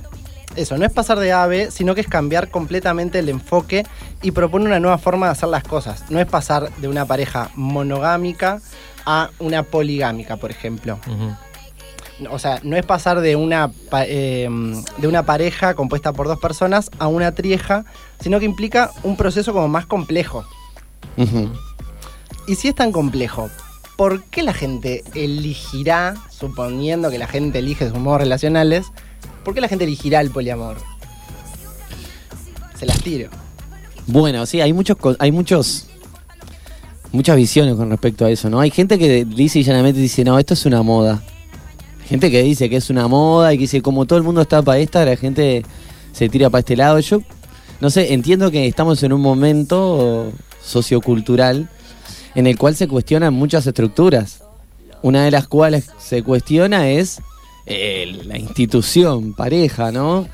eso, 0.56 0.76
no 0.78 0.84
es 0.86 0.92
pasar 0.92 1.18
de 1.18 1.32
A 1.32 1.42
a 1.42 1.46
B, 1.46 1.70
sino 1.70 1.94
que 1.94 2.00
es 2.02 2.06
cambiar 2.08 2.50
completamente 2.50 3.18
el 3.18 3.28
enfoque 3.28 3.84
y 4.22 4.30
propone 4.30 4.66
una 4.66 4.80
nueva 4.80 4.98
forma 4.98 5.26
de 5.26 5.32
hacer 5.32 5.48
las 5.48 5.64
cosas. 5.64 6.04
No 6.10 6.18
es 6.20 6.26
pasar 6.26 6.70
de 6.76 6.88
una 6.88 7.04
pareja 7.06 7.50
monogámica 7.56 8.60
a 9.06 9.30
una 9.38 9.62
poligámica, 9.62 10.36
por 10.36 10.50
ejemplo. 10.50 10.98
O 12.30 12.38
sea, 12.38 12.60
no 12.62 12.76
es 12.76 12.86
pasar 12.86 13.20
de 13.20 13.34
una, 13.34 13.72
pa- 13.90 14.04
eh, 14.06 14.48
de 14.98 15.08
una 15.08 15.24
pareja 15.24 15.74
compuesta 15.74 16.12
por 16.12 16.28
dos 16.28 16.38
personas 16.38 16.90
a 17.00 17.08
una 17.08 17.32
trieja, 17.32 17.84
sino 18.20 18.38
que 18.38 18.44
implica 18.44 18.92
un 19.02 19.16
proceso 19.16 19.52
como 19.52 19.66
más 19.68 19.86
complejo. 19.86 20.44
Y 22.46 22.54
si 22.54 22.68
es 22.68 22.74
tan 22.74 22.92
complejo, 22.92 23.50
¿por 23.96 24.22
qué 24.24 24.42
la 24.42 24.52
gente 24.52 25.02
elegirá, 25.14 26.14
suponiendo 26.30 27.10
que 27.10 27.18
la 27.18 27.26
gente 27.26 27.58
elige 27.58 27.88
sus 27.88 27.98
modos 27.98 28.20
relacionales, 28.20 28.86
¿por 29.44 29.54
qué 29.54 29.60
la 29.60 29.68
gente 29.68 29.84
elegirá 29.84 30.20
el 30.20 30.30
poliamor? 30.30 30.76
Se 32.78 32.86
las 32.86 33.00
tiro. 33.02 33.30
Bueno, 34.06 34.46
sí, 34.46 34.60
hay 34.60 34.72
muchos, 34.72 34.96
hay 35.18 35.32
muchos, 35.32 35.88
muchas 37.14 37.36
visiones 37.36 37.76
con 37.76 37.90
respecto 37.90 38.24
a 38.24 38.30
eso, 38.30 38.50
¿no? 38.50 38.58
Hay 38.58 38.70
gente 38.70 38.98
que 38.98 39.24
dice 39.24 39.60
y 39.60 39.62
llanamente 39.62 40.00
dice, 40.00 40.24
no, 40.24 40.38
esto 40.38 40.54
es 40.54 40.66
una 40.66 40.82
moda. 40.82 41.22
Gente 42.06 42.30
que 42.30 42.42
dice 42.42 42.68
que 42.68 42.76
es 42.76 42.90
una 42.90 43.06
moda 43.06 43.54
y 43.54 43.56
que 43.56 43.62
dice, 43.62 43.82
como 43.82 44.04
todo 44.04 44.18
el 44.18 44.24
mundo 44.24 44.42
está 44.42 44.60
para 44.62 44.80
esta, 44.80 45.04
la 45.04 45.16
gente 45.16 45.62
se 46.12 46.28
tira 46.28 46.50
para 46.50 46.60
este 46.60 46.76
lado. 46.76 46.98
Yo, 46.98 47.22
no 47.80 47.88
sé, 47.88 48.12
entiendo 48.12 48.50
que 48.50 48.66
estamos 48.66 49.00
en 49.04 49.12
un 49.12 49.20
momento 49.20 50.32
sociocultural 50.62 51.68
en 52.34 52.46
el 52.48 52.58
cual 52.58 52.74
se 52.74 52.88
cuestionan 52.88 53.32
muchas 53.32 53.64
estructuras. 53.66 54.42
Una 55.00 55.24
de 55.24 55.30
las 55.30 55.46
cuales 55.46 55.90
se 55.98 56.22
cuestiona 56.24 56.90
es 56.90 57.20
eh, 57.66 58.22
la 58.24 58.38
institución, 58.38 59.34
pareja, 59.34 59.92
¿no? 59.92 60.26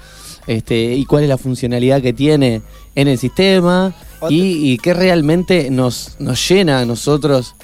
Este, 0.47 0.95
y 0.95 1.05
cuál 1.05 1.24
es 1.24 1.28
la 1.28 1.37
funcionalidad 1.37 2.01
que 2.01 2.14
tiene 2.14 2.62
en 2.95 3.07
el 3.07 3.18
sistema 3.18 3.95
y, 4.28 4.72
y 4.72 4.78
qué 4.78 4.94
realmente 4.94 5.70
nos, 5.70 6.16
nos 6.18 6.48
llena 6.48 6.80
a 6.80 6.84
nosotros 6.84 7.54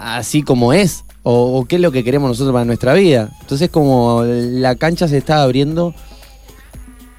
así 0.00 0.42
como 0.42 0.72
es, 0.72 1.04
o, 1.22 1.58
o 1.58 1.64
qué 1.64 1.76
es 1.76 1.80
lo 1.80 1.90
que 1.92 2.04
queremos 2.04 2.28
nosotros 2.28 2.52
para 2.52 2.64
nuestra 2.64 2.92
vida. 2.92 3.30
Entonces 3.40 3.70
como 3.70 4.22
la 4.24 4.74
cancha 4.76 5.08
se 5.08 5.18
está 5.18 5.42
abriendo 5.42 5.94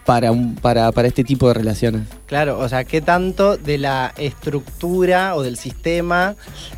para, 0.06 0.32
un, 0.32 0.56
para, 0.56 0.92
para 0.92 1.08
este 1.08 1.24
tipo 1.24 1.48
de 1.48 1.56
relaciones. 1.56 2.04
Claro, 2.28 2.60
o 2.60 2.70
sea, 2.70 2.84
qué 2.84 3.02
tanto 3.02 3.58
de 3.58 3.80
la 3.80 4.14
estructura 4.18 5.36
o 5.36 5.42
del 5.42 5.58
sistema 5.58 6.36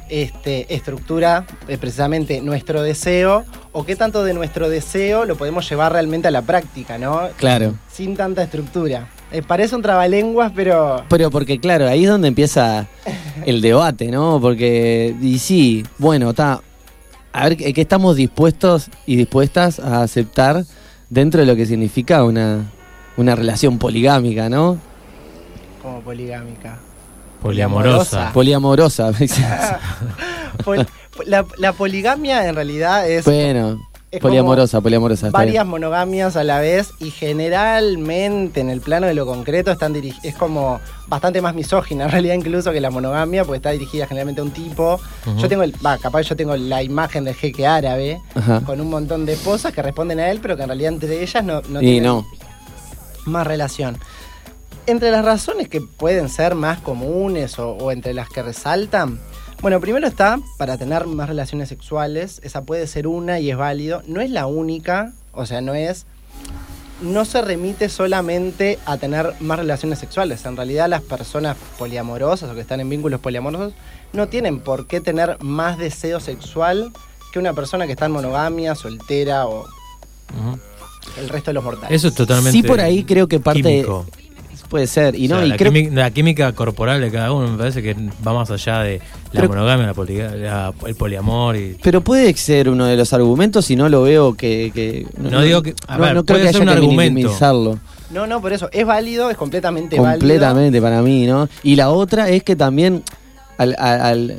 este, 0.09 0.74
estructura 0.74 1.45
eh, 1.68 1.78
precisamente 1.78 2.41
nuestro 2.41 2.82
deseo 2.82 3.45
o 3.74 3.86
qué 3.86 3.95
tanto 3.95 4.24
de 4.24 4.34
nuestro 4.34 4.70
deseo 4.70 5.26
lo 5.26 5.36
podemos 5.36 5.70
llevar 5.70 5.91
realmente 5.91 6.30
a 6.30 6.32
la 6.32 6.41
práctica, 6.41 6.97
¿no? 6.97 7.28
Claro. 7.38 7.76
Sin 7.91 8.15
tanta 8.15 8.43
estructura. 8.43 9.09
Eh, 9.32 9.42
parece 9.42 9.76
un 9.76 9.82
trabalenguas, 9.82 10.52
pero 10.56 11.04
Pero 11.10 11.30
porque, 11.30 11.60
claro, 11.60 11.88
ahí 11.88 12.04
es 12.06 12.10
donde 12.10 12.30
empieza 12.30 12.88
el 13.46 13.62
debate, 13.62 14.08
¿no? 14.08 14.40
Porque, 14.42 15.16
y 15.22 15.40
sí, 15.40 15.86
bueno, 15.98 16.30
está. 16.30 16.62
A 17.34 17.44
ver, 17.50 17.58
¿qué 17.58 17.82
estamos 17.82 18.16
dispuestos 18.16 18.90
y 19.06 19.16
dispuestas 19.18 19.80
a 19.80 20.02
aceptar 20.02 20.64
dentro 21.10 21.42
de 21.42 21.46
lo 21.46 21.56
que 21.56 21.66
significa 21.66 22.24
una, 22.24 22.64
una 23.18 23.36
relación 23.36 23.78
poligámica, 23.78 24.50
¿no? 24.50 24.78
como 25.82 26.02
poligámica. 26.02 26.80
Poliamorosa. 27.42 28.32
Poliamorosa. 28.34 29.12
Pol- 30.64 30.86
la, 31.26 31.46
la 31.58 31.74
poligamia 31.74 32.48
en 32.48 32.56
realidad 32.56 33.10
es 33.10 33.26
bueno, 33.26 33.80
es 34.18 34.22
poliamorosa, 34.22 34.82
poliamorosa. 34.82 35.28
está 35.28 35.39
bien. 35.39 35.47
varias 35.47 35.65
monogamias 35.65 36.36
a 36.36 36.43
la 36.43 36.59
vez 36.59 36.93
y 36.99 37.11
generalmente 37.11 38.61
en 38.61 38.70
el 38.70 38.82
plano 38.82 39.07
de 39.07 39.13
lo 39.13 39.26
concreto 39.26 39.72
están 39.72 39.95
es 39.95 40.36
como 40.36 40.80
bastante 41.07 41.41
más 41.41 41.55
misógina 41.55 42.05
en 42.05 42.11
realidad 42.11 42.36
incluso 42.36 42.72
que 42.72 42.82
la 42.82 42.89
monogamia 42.89 43.43
porque 43.43 43.57
está 43.57 43.72
dirigida 43.72 44.07
generalmente 44.07 44.41
a 44.41 44.43
un 44.43 44.51
tipo. 44.51 44.99
Yo 45.38 45.47
tengo 45.47 45.63
el, 45.63 45.74
va, 45.86 45.97
capaz 45.97 46.22
yo 46.24 46.36
tengo 46.36 46.55
la 46.55 46.84
imagen 46.84 47.24
del 47.24 47.36
jeque 47.36 47.65
árabe 47.65 48.22
con 48.65 48.82
un 48.82 48.89
montón 48.89 49.26
de 49.26 49.34
esposas 49.34 49.74
que 49.74 49.82
responden 49.82 50.20
a 50.20 50.30
él, 50.30 50.39
pero 50.41 50.55
que 50.55 50.63
en 50.63 50.70
realidad 50.70 50.93
entre 50.93 51.22
ellas 51.22 51.43
no, 51.43 51.61
no 51.70 51.82
y 51.82 51.86
tienen 51.86 52.03
no. 52.03 52.26
más 53.26 53.45
relación. 53.45 53.97
Entre 54.86 55.11
las 55.11 55.26
razones 55.26 55.68
que 55.68 55.82
pueden 55.82 56.30
ser 56.30 56.55
más 56.55 56.80
comunes 56.80 57.59
o, 57.59 57.72
o 57.72 57.91
entre 57.91 58.13
las 58.13 58.30
que 58.30 58.41
resaltan, 58.41 59.20
bueno, 59.62 59.82
primero 59.82 60.08
está 60.08 60.39
para 60.58 60.78
tener 60.78 61.08
más 61.08 61.28
relaciones 61.28 61.70
sexuales, 61.70 62.39
esa 62.43 62.64
puede 62.64 62.88
ser 62.88 63.08
una 63.08 63.39
y 63.39 63.49
es 63.49 63.58
válido, 63.58 64.03
no 64.08 64.22
es 64.22 64.30
la 64.30 64.45
única, 64.45 65.14
o 65.34 65.45
sea, 65.45 65.62
no 65.62 65.74
es, 65.74 66.05
no 67.01 67.26
se 67.26 67.41
remite 67.41 67.89
solamente 67.89 68.78
a 68.86 68.97
tener 68.97 69.34
más 69.39 69.60
relaciones 69.60 69.99
sexuales, 69.99 70.45
en 70.45 70.55
realidad 70.55 70.88
las 70.88 71.01
personas 71.01 71.58
poliamorosas 71.78 72.49
o 72.49 72.55
que 72.55 72.62
están 72.62 72.80
en 72.80 72.89
vínculos 72.89 73.20
poliamorosos 73.20 73.74
no 74.14 74.28
tienen 74.28 74.60
por 74.60 74.88
qué 74.88 75.01
tener 75.01 75.41
más 75.41 75.78
deseo 75.78 76.20
sexual 76.20 76.91
que 77.34 77.39
una 77.39 77.53
persona 77.53 77.86
que 77.86 77.93
está 77.93 78.05
en 78.05 78.12
monogamia, 78.12 78.76
soltera 78.76 79.47
o 79.47 79.66
el 81.18 81.30
resto 81.30 81.51
de 81.51 81.55
los 81.55 81.64
mortales. 81.64 81.91
Eso 81.91 82.10
es 82.10 82.16
totalmente. 82.16 82.51
Sí, 82.51 82.64
por 82.64 82.80
ahí 82.80 83.03
creo 83.03 83.28
que 83.28 83.39
parte. 83.39 83.62
químico. 83.62 84.05
Puede 84.70 84.86
ser. 84.88 85.15
Y 85.15 85.28
O 85.28 85.30
no, 85.30 85.36
sea, 85.38 85.45
y 85.45 85.49
la, 85.49 85.57
creo 85.57 85.72
quimi- 85.72 85.91
la 85.91 86.11
química 86.11 86.51
corporal 86.53 86.99
de 86.99 87.09
cada 87.09 87.32
uno 87.32 87.47
me 87.51 87.57
parece 87.57 87.82
que 87.82 87.95
va 88.26 88.34
más 88.34 88.51
allá 88.51 88.80
de 88.82 88.97
la 89.32 89.41
Pero- 89.41 89.47
monogamia, 89.49 89.86
la 89.88 89.93
poliga- 89.93 90.32
la- 90.36 90.74
el 90.86 90.95
poliamor 90.95 91.55
y 91.55 91.78
Pero 91.82 92.01
puede 92.01 92.34
ser 92.36 92.68
uno 92.70 92.86
de 92.86 92.97
los 92.97 93.13
argumentos 93.13 93.70
y 93.72 93.76
no 93.78 93.88
lo 93.88 94.03
veo 94.03 94.34
que. 94.36 94.72
que- 94.74 95.07
No 95.18 95.41
digo 95.41 95.61
que- 95.61 95.74
a 95.88 95.97
no, 95.97 96.03
ver, 96.03 96.15
no 96.15 96.26
creo 96.26 96.36
puede 96.38 96.47
que 96.47 96.53
ser 96.53 96.61
haya 96.63 96.72
un 96.72 96.78
que 96.78 96.84
argumento. 96.86 97.13
minimizarlo. 97.15 97.80
No, 98.11 98.28
no, 98.28 98.41
por 98.41 98.51
eso 98.53 98.70
es 98.72 98.86
válido, 98.86 99.30
es 99.30 99.38
completamente, 99.38 99.99
válido. 99.99 100.20
Completamente 100.20 100.82
para 100.82 101.01
mí, 101.01 101.26
¿no? 101.26 101.47
Y 101.63 101.76
la 101.76 101.89
otra 101.89 102.30
es 102.30 102.43
que 102.43 102.55
también 102.55 103.03
al, 103.57 103.76
al- 103.80 104.01
al- 104.01 104.38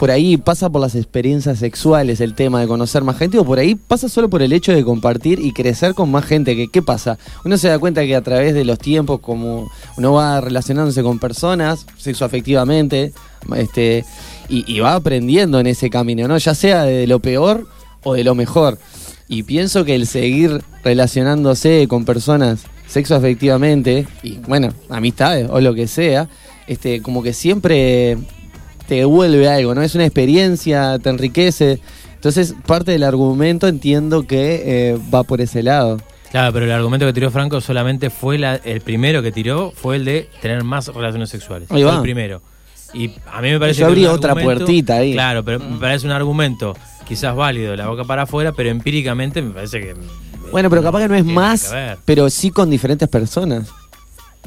por 0.00 0.10
ahí 0.10 0.38
pasa 0.38 0.70
por 0.70 0.80
las 0.80 0.94
experiencias 0.94 1.58
sexuales 1.58 2.22
el 2.22 2.32
tema 2.32 2.58
de 2.58 2.66
conocer 2.66 3.04
más 3.04 3.18
gente 3.18 3.38
o 3.38 3.44
por 3.44 3.58
ahí 3.58 3.74
pasa 3.74 4.08
solo 4.08 4.30
por 4.30 4.40
el 4.40 4.54
hecho 4.54 4.72
de 4.72 4.82
compartir 4.82 5.40
y 5.40 5.52
crecer 5.52 5.92
con 5.92 6.10
más 6.10 6.24
gente. 6.24 6.70
¿Qué 6.72 6.80
pasa? 6.80 7.18
Uno 7.44 7.58
se 7.58 7.68
da 7.68 7.78
cuenta 7.78 8.06
que 8.06 8.16
a 8.16 8.22
través 8.22 8.54
de 8.54 8.64
los 8.64 8.78
tiempos, 8.78 9.20
como 9.20 9.70
uno 9.98 10.12
va 10.14 10.40
relacionándose 10.40 11.02
con 11.02 11.18
personas 11.18 11.84
sexoafectivamente, 11.98 13.12
este, 13.54 14.06
y, 14.48 14.64
y 14.74 14.80
va 14.80 14.94
aprendiendo 14.94 15.60
en 15.60 15.66
ese 15.66 15.90
camino, 15.90 16.26
¿no? 16.26 16.38
Ya 16.38 16.54
sea 16.54 16.84
de 16.84 17.06
lo 17.06 17.20
peor 17.20 17.68
o 18.02 18.14
de 18.14 18.24
lo 18.24 18.34
mejor. 18.34 18.78
Y 19.28 19.42
pienso 19.42 19.84
que 19.84 19.96
el 19.96 20.06
seguir 20.06 20.62
relacionándose 20.82 21.86
con 21.88 22.06
personas 22.06 22.60
sexoafectivamente, 22.86 24.08
y 24.22 24.38
bueno, 24.48 24.72
amistades 24.88 25.46
o 25.50 25.60
lo 25.60 25.74
que 25.74 25.86
sea, 25.86 26.30
este, 26.66 27.02
como 27.02 27.22
que 27.22 27.34
siempre 27.34 28.16
te 28.90 28.96
devuelve 28.96 29.48
algo, 29.48 29.72
¿no? 29.72 29.82
Es 29.82 29.94
una 29.94 30.04
experiencia, 30.04 30.98
te 30.98 31.10
enriquece. 31.10 31.78
Entonces, 32.16 32.56
parte 32.66 32.90
del 32.90 33.04
argumento 33.04 33.68
entiendo 33.68 34.26
que 34.26 34.62
eh, 34.94 34.98
va 35.14 35.22
por 35.22 35.40
ese 35.40 35.62
lado. 35.62 35.98
Claro, 36.32 36.52
pero 36.52 36.64
el 36.64 36.72
argumento 36.72 37.06
que 37.06 37.12
tiró 37.12 37.30
Franco 37.30 37.60
solamente 37.60 38.10
fue 38.10 38.36
la- 38.36 38.56
el 38.56 38.80
primero 38.80 39.22
que 39.22 39.30
tiró, 39.30 39.70
fue 39.70 39.94
el 39.94 40.04
de 40.04 40.28
tener 40.42 40.64
más 40.64 40.88
relaciones 40.88 41.28
sexuales. 41.30 41.70
Ahí 41.70 41.82
Fue 41.82 41.90
va. 41.90 41.96
el 41.98 42.02
primero. 42.02 42.42
Y 42.92 43.12
a 43.32 43.40
mí 43.40 43.50
me 43.50 43.60
parece 43.60 43.78
Yo 43.80 43.86
que 43.86 43.90
abrí 43.92 44.06
otra 44.06 44.34
puertita 44.34 44.96
ahí. 44.96 45.12
Claro, 45.12 45.44
pero 45.44 45.60
me 45.60 45.78
parece 45.78 46.06
un 46.06 46.12
argumento 46.12 46.76
quizás 47.06 47.36
válido, 47.36 47.76
la 47.76 47.86
boca 47.86 48.02
para 48.02 48.22
afuera, 48.22 48.50
pero 48.50 48.70
empíricamente 48.70 49.40
me 49.40 49.50
parece 49.52 49.78
que. 49.80 49.94
Bueno, 50.50 50.68
pero 50.68 50.82
capaz 50.82 51.02
que 51.02 51.08
no 51.08 51.14
es 51.14 51.24
más, 51.24 51.72
pero 52.04 52.28
sí 52.28 52.50
con 52.50 52.68
diferentes 52.70 53.08
personas. 53.08 53.68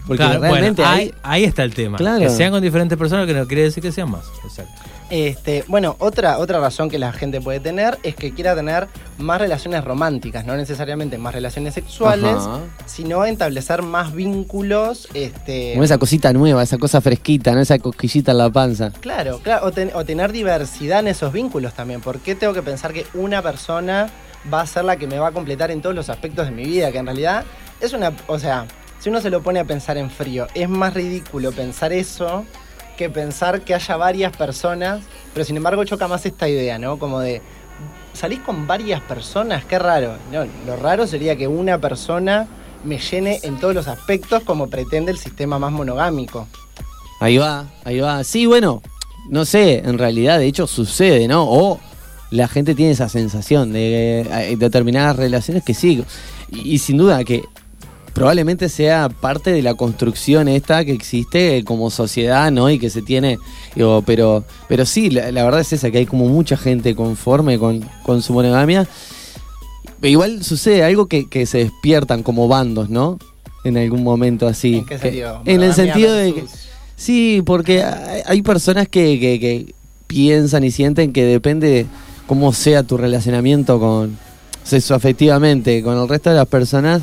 Porque 0.08 0.18
Claro, 0.24 0.40
bueno, 0.40 0.54
realmente 0.54 0.84
ahí, 0.84 1.00
hay- 1.02 1.14
ahí 1.24 1.44
está 1.46 1.64
el 1.64 1.74
tema. 1.74 1.98
Claro. 1.98 2.20
Que 2.20 2.30
sean 2.30 2.52
con 2.52 2.62
diferentes 2.62 2.98
personas, 2.98 3.26
que 3.26 3.34
no 3.34 3.48
quiere 3.48 3.64
decir 3.64 3.82
que 3.82 3.92
sean 3.92 4.12
más. 4.12 4.26
Exacto. 4.44 4.74
Este, 5.10 5.64
bueno, 5.68 5.96
otra, 6.00 6.40
otra 6.40 6.60
razón 6.60 6.90
que 6.90 6.98
la 6.98 7.12
gente 7.14 7.40
puede 7.40 7.60
tener 7.60 8.00
es 8.04 8.16
que 8.16 8.34
quiera 8.34 8.56
tener 8.56 8.88
más 9.20 9.40
relaciones 9.40 9.84
románticas, 9.84 10.44
no 10.46 10.56
necesariamente 10.58 11.18
más 11.20 11.34
relaciones 11.36 11.76
sexuales, 11.76 12.36
Ajá. 12.36 12.60
sino 12.86 13.24
establecer 13.24 13.84
más 13.84 14.14
vínculos. 14.14 15.08
Este, 15.14 15.74
Como 15.74 15.84
esa 15.84 15.98
cosita 16.00 16.34
nueva, 16.34 16.64
esa 16.64 16.78
cosa 16.80 17.00
fresquita, 17.00 17.54
¿no? 17.54 17.62
Esa 17.62 17.78
cosquillita 17.80 18.32
en 18.32 18.40
la 18.40 18.50
panza. 18.50 18.92
Claro, 19.02 19.40
claro, 19.44 19.68
o, 19.68 19.72
ten- 19.72 19.92
o 19.94 20.04
tener 20.04 20.32
diversidad 20.32 21.00
en 21.00 21.10
esos 21.10 21.32
vínculos 21.32 21.74
también. 21.74 22.02
¿Por 22.02 22.20
qué 22.20 22.34
tengo 22.36 22.54
que 22.54 22.64
pensar 22.64 22.92
que 22.92 23.06
una 23.14 23.42
persona 23.42 24.10
va 24.52 24.62
a 24.62 24.68
ser 24.68 24.84
la 24.86 24.98
que 24.98 25.06
me 25.08 25.20
va 25.20 25.28
a 25.28 25.32
completar 25.32 25.70
en 25.72 25.82
todos 25.82 25.96
los 25.96 26.10
aspectos 26.10 26.46
de 26.48 26.52
mi 26.52 26.64
vida? 26.66 26.92
Que 26.92 26.98
en 26.98 27.06
realidad 27.06 27.44
es 27.80 27.94
una, 27.94 28.14
o 28.28 28.40
sea, 28.40 28.66
si 29.04 29.10
uno 29.10 29.20
se 29.20 29.30
lo 29.30 29.44
pone 29.44 29.60
a 29.60 29.66
pensar 29.66 29.98
en 29.98 30.10
frío, 30.10 30.48
es 30.54 30.70
más 30.70 30.94
ridículo 30.94 31.52
pensar 31.52 31.92
eso 31.92 32.46
que 32.98 33.10
pensar 33.10 33.60
que 33.60 33.76
haya 33.76 33.98
varias 33.98 34.38
personas, 34.38 35.02
pero 35.34 35.44
sin 35.46 35.58
embargo 35.58 35.84
choca 35.84 36.08
más 36.08 36.26
esta 36.26 36.48
idea, 36.48 36.80
¿no? 36.80 36.98
Como 36.98 37.20
de 37.20 37.42
salís 38.14 38.40
con 38.40 38.66
varias 38.66 39.02
personas, 39.02 39.66
qué 39.66 39.78
raro. 39.78 40.14
Lo 40.66 40.78
raro 40.78 41.06
sería 41.06 41.36
que 41.36 41.50
una 41.50 41.80
persona 41.80 42.48
me 42.86 42.98
llene 42.98 43.42
en 43.44 43.60
todos 43.60 43.76
los 43.76 43.90
aspectos 43.90 44.42
como 44.44 44.70
pretende 44.70 45.12
el 45.12 45.18
sistema 45.18 45.60
más 45.60 45.74
monogámico. 45.74 46.48
Ahí 47.20 47.38
va, 47.38 47.66
ahí 47.84 48.00
va. 48.00 48.24
Sí, 48.24 48.46
bueno, 48.46 48.82
no 49.30 49.44
sé, 49.44 49.80
en 49.80 49.98
realidad 49.98 50.40
de 50.40 50.46
hecho 50.46 50.66
sucede, 50.66 51.28
¿no? 51.28 51.44
O 51.50 51.78
la 52.32 52.48
gente 52.48 52.74
tiene 52.74 52.94
esa 52.94 53.10
sensación 53.10 53.74
de 53.74 54.26
hay 54.32 54.56
determinadas 54.56 55.18
relaciones 55.18 55.62
que 55.62 55.74
sí. 55.74 56.06
Y 56.52 56.78
sin 56.78 56.96
duda 56.96 57.22
que 57.26 57.44
probablemente 58.14 58.70
sea 58.70 59.10
parte 59.10 59.52
de 59.52 59.62
la 59.62 59.74
construcción 59.74 60.48
esta 60.48 60.86
que 60.86 60.92
existe 60.94 61.64
como 61.64 61.90
sociedad, 61.90 62.52
¿no? 62.52 62.70
Y 62.70 62.78
que 62.80 62.90
se 62.90 63.02
tiene, 63.02 63.38
digo, 63.76 64.04
pero, 64.06 64.44
pero 64.68 64.86
sí, 64.86 65.10
la, 65.10 65.32
la 65.32 65.44
verdad 65.44 65.62
es 65.62 65.74
esa, 65.74 65.90
que 65.92 65.98
hay 66.00 66.06
como 66.06 66.28
mucha 66.28 66.56
gente 66.58 66.96
conforme 66.96 67.58
con, 67.58 67.82
con 68.04 68.22
su 68.22 68.34
monogamia. 68.34 68.88
Igual 70.02 70.44
sucede 70.44 70.84
algo 70.84 71.08
que, 71.08 71.30
que 71.30 71.46
se 71.46 71.60
despiertan 71.60 72.24
como 72.24 72.48
bandos, 72.48 72.90
¿no? 72.90 73.18
En 73.64 73.78
algún 73.78 74.04
momento 74.04 74.48
así. 74.48 74.76
¿En 74.80 74.86
qué 74.86 74.96
Que- 74.96 75.02
sentido? 75.02 75.42
en 75.46 75.64
el 75.64 75.74
sentido 75.74 76.14
de 76.14 76.34
que... 76.34 76.44
Sí, 76.96 77.42
porque 77.46 77.84
hay, 77.84 78.22
hay 78.26 78.42
personas 78.42 78.88
que, 78.90 79.20
que- 79.20 79.40
que 79.40 79.74
piensan 80.08 80.64
y 80.64 80.72
sienten 80.72 81.14
que 81.14 81.24
depende 81.26 81.86
cómo 82.28 82.54
sea 82.54 82.84
tu 82.84 82.98
relacionamiento 82.98 83.80
con 83.80 84.18
sexoafectivamente 84.64 85.82
con 85.82 85.98
el 85.98 86.08
resto 86.08 86.30
de 86.30 86.36
las 86.36 86.48
personas, 86.48 87.02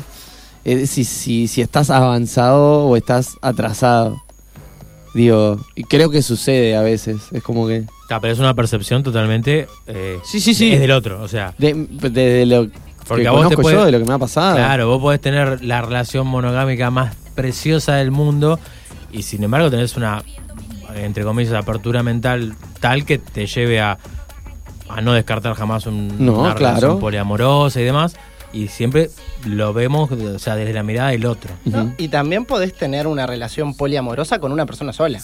eh, 0.65 0.85
si, 0.87 1.03
si, 1.03 1.47
si 1.47 1.61
estás 1.61 1.89
avanzado 1.89 2.85
o 2.85 2.95
estás 2.97 3.37
atrasado. 3.41 4.21
Digo, 5.13 5.59
y 5.75 5.83
creo 5.83 6.09
que 6.09 6.21
sucede 6.21 6.75
a 6.77 6.81
veces. 6.81 7.17
Es 7.31 7.43
como 7.43 7.67
que. 7.67 7.83
Ah, 8.09 8.19
pero 8.21 8.33
es 8.33 8.39
una 8.39 8.53
percepción 8.53 9.03
totalmente. 9.03 9.67
eh, 9.87 10.19
Sí, 10.23 10.39
sí, 10.39 10.53
sí. 10.53 10.71
Es 10.73 10.79
del 10.79 10.91
otro, 10.91 11.21
o 11.21 11.27
sea. 11.27 11.53
De, 11.57 11.73
de 11.73 12.45
lo 12.45 12.67
Porque 13.07 13.23
que 13.23 13.27
a 13.27 13.31
vos 13.31 13.41
te 13.41 13.55
conozco 13.55 13.61
puede- 13.61 13.75
yo, 13.75 13.85
de 13.85 13.91
lo 13.91 13.99
que 13.99 14.05
me 14.05 14.13
ha 14.13 14.17
pasado. 14.19 14.55
Claro, 14.55 14.87
vos 14.87 15.01
podés 15.01 15.19
tener 15.19 15.63
la 15.63 15.81
relación 15.81 16.27
monogámica 16.27 16.91
más 16.91 17.15
preciosa 17.35 17.95
del 17.95 18.11
mundo 18.11 18.59
y 19.11 19.23
sin 19.23 19.43
embargo 19.43 19.69
tenés 19.69 19.95
una, 19.97 20.23
entre 20.95 21.23
comillas, 21.23 21.53
apertura 21.53 22.03
mental 22.03 22.53
tal 22.79 23.03
que 23.05 23.17
te 23.17 23.47
lleve 23.47 23.81
a, 23.81 23.97
a 24.89 25.01
no 25.01 25.11
descartar 25.13 25.53
jamás 25.55 25.85
un, 25.87 26.25
No, 26.25 26.33
una 26.39 26.55
claro. 26.55 26.75
relación 26.75 26.99
poliamorosa 26.99 27.81
y 27.81 27.83
demás. 27.83 28.15
Y 28.53 28.67
siempre 28.67 29.09
lo 29.45 29.73
vemos 29.73 30.11
o 30.11 30.39
sea, 30.39 30.55
desde 30.55 30.73
la 30.73 30.83
mirada 30.83 31.09
del 31.09 31.25
otro. 31.25 31.53
¿no? 31.65 31.93
Y 31.97 32.09
también 32.09 32.45
podés 32.45 32.73
tener 32.73 33.07
una 33.07 33.25
relación 33.25 33.75
poliamorosa 33.75 34.39
con 34.39 34.51
una 34.51 34.65
persona 34.65 34.93
sola. 34.93 35.21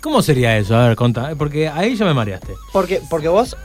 ¿Cómo 0.00 0.22
sería 0.22 0.56
eso? 0.56 0.76
A 0.76 0.88
ver, 0.88 0.96
contá, 0.96 1.34
porque 1.36 1.68
ahí 1.68 1.96
ya 1.96 2.04
me 2.04 2.14
mareaste. 2.14 2.54
Porque, 2.72 3.00
porque 3.10 3.28
vos, 3.28 3.56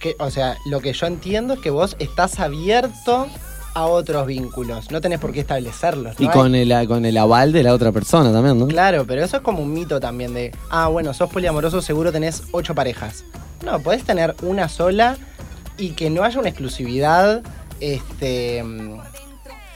que, 0.00 0.16
o 0.18 0.30
sea, 0.30 0.56
lo 0.66 0.80
que 0.80 0.92
yo 0.92 1.06
entiendo 1.06 1.54
es 1.54 1.60
que 1.60 1.70
vos 1.70 1.96
estás 2.00 2.40
abierto 2.40 3.28
a 3.74 3.86
otros 3.86 4.26
vínculos. 4.26 4.90
No 4.90 5.00
tenés 5.00 5.20
por 5.20 5.32
qué 5.32 5.40
establecerlos. 5.40 6.16
Y 6.18 6.26
con 6.28 6.54
el, 6.54 6.88
con 6.88 7.04
el 7.04 7.16
aval 7.16 7.52
de 7.52 7.62
la 7.62 7.74
otra 7.74 7.92
persona 7.92 8.32
también, 8.32 8.58
¿no? 8.58 8.66
Claro, 8.66 9.04
pero 9.06 9.22
eso 9.22 9.36
es 9.36 9.42
como 9.42 9.62
un 9.62 9.72
mito 9.72 10.00
también 10.00 10.34
de, 10.34 10.52
ah, 10.70 10.88
bueno, 10.88 11.14
sos 11.14 11.30
poliamoroso, 11.30 11.80
seguro 11.80 12.10
tenés 12.10 12.42
ocho 12.50 12.74
parejas. 12.74 13.24
No, 13.64 13.78
podés 13.80 14.02
tener 14.02 14.34
una 14.42 14.68
sola 14.68 15.16
y 15.76 15.90
que 15.90 16.10
no 16.10 16.24
haya 16.24 16.40
una 16.40 16.48
exclusividad 16.48 17.42
este, 17.80 18.62
mm, 18.62 18.98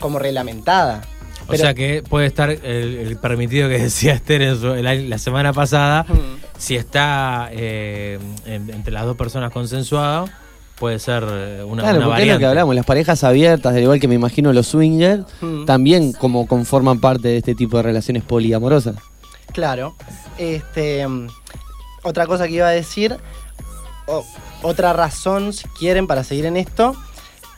como 0.00 0.18
reglamentada. 0.18 1.02
O 1.42 1.46
Pero- 1.48 1.58
sea 1.58 1.74
que 1.74 2.02
puede 2.08 2.26
estar 2.26 2.50
el, 2.50 2.62
el 2.62 3.16
permitido 3.16 3.68
que 3.68 3.78
decía 3.78 4.12
Esther 4.14 4.42
en 4.42 4.60
su- 4.60 4.74
el 4.74 5.10
la 5.10 5.18
semana 5.18 5.52
pasada, 5.52 6.06
si 6.58 6.76
está 6.76 7.48
eh, 7.52 8.18
en- 8.46 8.70
entre 8.70 8.92
las 8.92 9.04
dos 9.04 9.16
personas 9.16 9.50
consensuado, 9.52 10.28
puede 10.78 10.98
ser 10.98 11.24
eh, 11.28 11.62
una, 11.64 11.82
claro, 11.82 11.82
una 11.82 11.82
porque 11.82 11.92
es 11.98 11.98
lo 12.04 12.08
variante. 12.10 12.38
que 12.40 12.46
hablamos, 12.46 12.74
las 12.74 12.86
parejas 12.86 13.24
abiertas, 13.24 13.74
al 13.74 13.82
igual 13.82 14.00
que 14.00 14.08
me 14.08 14.14
imagino 14.14 14.52
los 14.52 14.68
swingers, 14.68 15.24
Mm. 15.40 15.64
también 15.64 16.12
como 16.12 16.46
conforman 16.46 17.00
parte 17.00 17.28
de 17.28 17.36
este 17.38 17.54
tipo 17.54 17.76
de 17.76 17.82
relaciones 17.84 18.22
poliamorosas. 18.22 18.96
Claro. 19.52 19.94
Este, 20.38 21.06
mm, 21.06 21.28
otra 22.04 22.26
cosa 22.26 22.46
que 22.46 22.54
iba 22.54 22.66
a 22.68 22.70
decir, 22.70 23.16
o- 24.06 24.24
otra 24.62 24.92
razón, 24.92 25.52
si 25.52 25.66
quieren, 25.68 26.06
para 26.06 26.24
seguir 26.24 26.46
en 26.46 26.56
esto, 26.56 26.96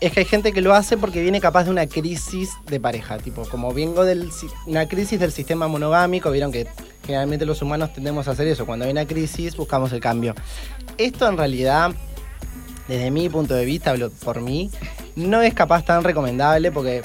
es 0.01 0.13
que 0.13 0.21
hay 0.21 0.27
gente 0.27 0.53
que 0.53 0.61
lo 0.61 0.75
hace 0.75 0.97
porque 0.97 1.23
viene 1.23 1.41
capaz 1.41 1.65
de 1.65 1.71
una 1.71 1.87
crisis 1.87 2.51
de 2.67 2.81
pareja. 2.81 3.19
Tipo, 3.19 3.43
como 3.49 3.73
vengo 3.73 4.05
de 4.05 4.29
una 4.67 4.87
crisis 4.89 5.19
del 5.21 5.33
sistema 5.33 5.69
monogámico, 5.69 6.31
vieron 6.31 6.53
que 6.53 6.67
generalmente 7.05 7.47
los 7.47 7.63
humanos 7.63 7.93
tendemos 7.93 8.29
a 8.29 8.33
hacer 8.33 8.49
eso. 8.49 8.67
Cuando 8.67 8.85
hay 8.85 8.91
una 8.91 9.07
crisis, 9.07 9.57
buscamos 9.57 9.93
el 9.93 10.01
cambio. 10.01 10.35
Esto 10.99 11.29
en 11.29 11.37
realidad, 11.37 11.93
desde 12.89 13.11
mi 13.11 13.29
punto 13.29 13.55
de 13.55 13.65
vista, 13.65 13.91
hablo 13.91 14.11
por 14.11 14.41
mí, 14.41 14.71
no 15.17 15.43
es 15.43 15.55
capaz 15.55 15.85
tan 15.85 16.03
recomendable 16.03 16.73
porque 16.73 17.03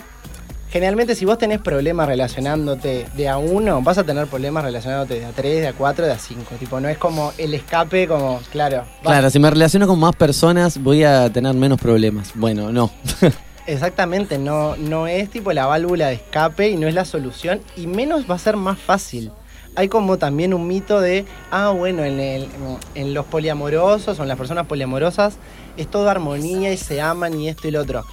Generalmente 0.71 1.15
si 1.15 1.25
vos 1.25 1.37
tenés 1.39 1.59
problemas 1.61 2.07
relacionándote 2.07 3.07
de 3.15 3.27
a 3.27 3.37
uno, 3.39 3.81
vas 3.81 3.97
a 3.97 4.03
tener 4.03 4.27
problemas 4.27 4.63
relacionándote 4.63 5.19
de 5.19 5.25
a 5.25 5.31
tres, 5.31 5.61
de 5.61 5.67
a 5.67 5.73
cuatro, 5.73 6.05
de 6.05 6.11
a 6.11 6.19
cinco. 6.19 6.55
Tipo, 6.59 6.79
no 6.79 6.87
es 6.87 6.97
como 6.99 7.33
el 7.39 7.55
escape, 7.55 8.07
como, 8.07 8.39
claro. 8.51 8.77
vas- 9.03 9.13
Claro, 9.13 9.29
si 9.31 9.39
me 9.39 9.49
relaciono 9.49 9.87
con 9.87 9.99
más 9.99 10.15
personas 10.15 10.81
voy 10.81 11.03
a 11.03 11.31
tener 11.31 11.55
menos 11.55 11.79
problemas. 11.79 12.31
Bueno, 12.35 12.71
no. 12.71 12.91
Exactamente, 13.65 14.37
no, 14.37 14.75
no 14.77 15.07
es 15.07 15.29
tipo 15.29 15.53
la 15.53 15.65
válvula 15.65 16.07
de 16.07 16.15
escape 16.15 16.69
y 16.69 16.75
no 16.77 16.87
es 16.87 16.93
la 16.93 17.05
solución, 17.05 17.61
y 17.75 17.85
menos 17.87 18.29
va 18.29 18.35
a 18.35 18.39
ser 18.39 18.55
más 18.55 18.79
fácil. 18.79 19.31
Hay 19.75 19.87
como 19.87 20.17
también 20.17 20.53
un 20.55 20.67
mito 20.67 20.99
de, 21.01 21.25
ah, 21.51 21.69
bueno, 21.69 22.03
en, 22.03 22.19
el- 22.19 22.47
en 22.95 23.13
los 23.13 23.25
poliamorosos 23.25 24.19
o 24.19 24.21
en 24.23 24.27
las 24.27 24.37
personas 24.37 24.65
poliamorosas 24.67 25.35
es 25.77 25.87
todo 25.87 26.09
armonía 26.09 26.71
y 26.73 26.77
se 26.77 26.99
aman 27.01 27.39
y 27.39 27.47
esto 27.49 27.67
y 27.67 27.71
lo 27.71 27.81
otro. 27.81 28.03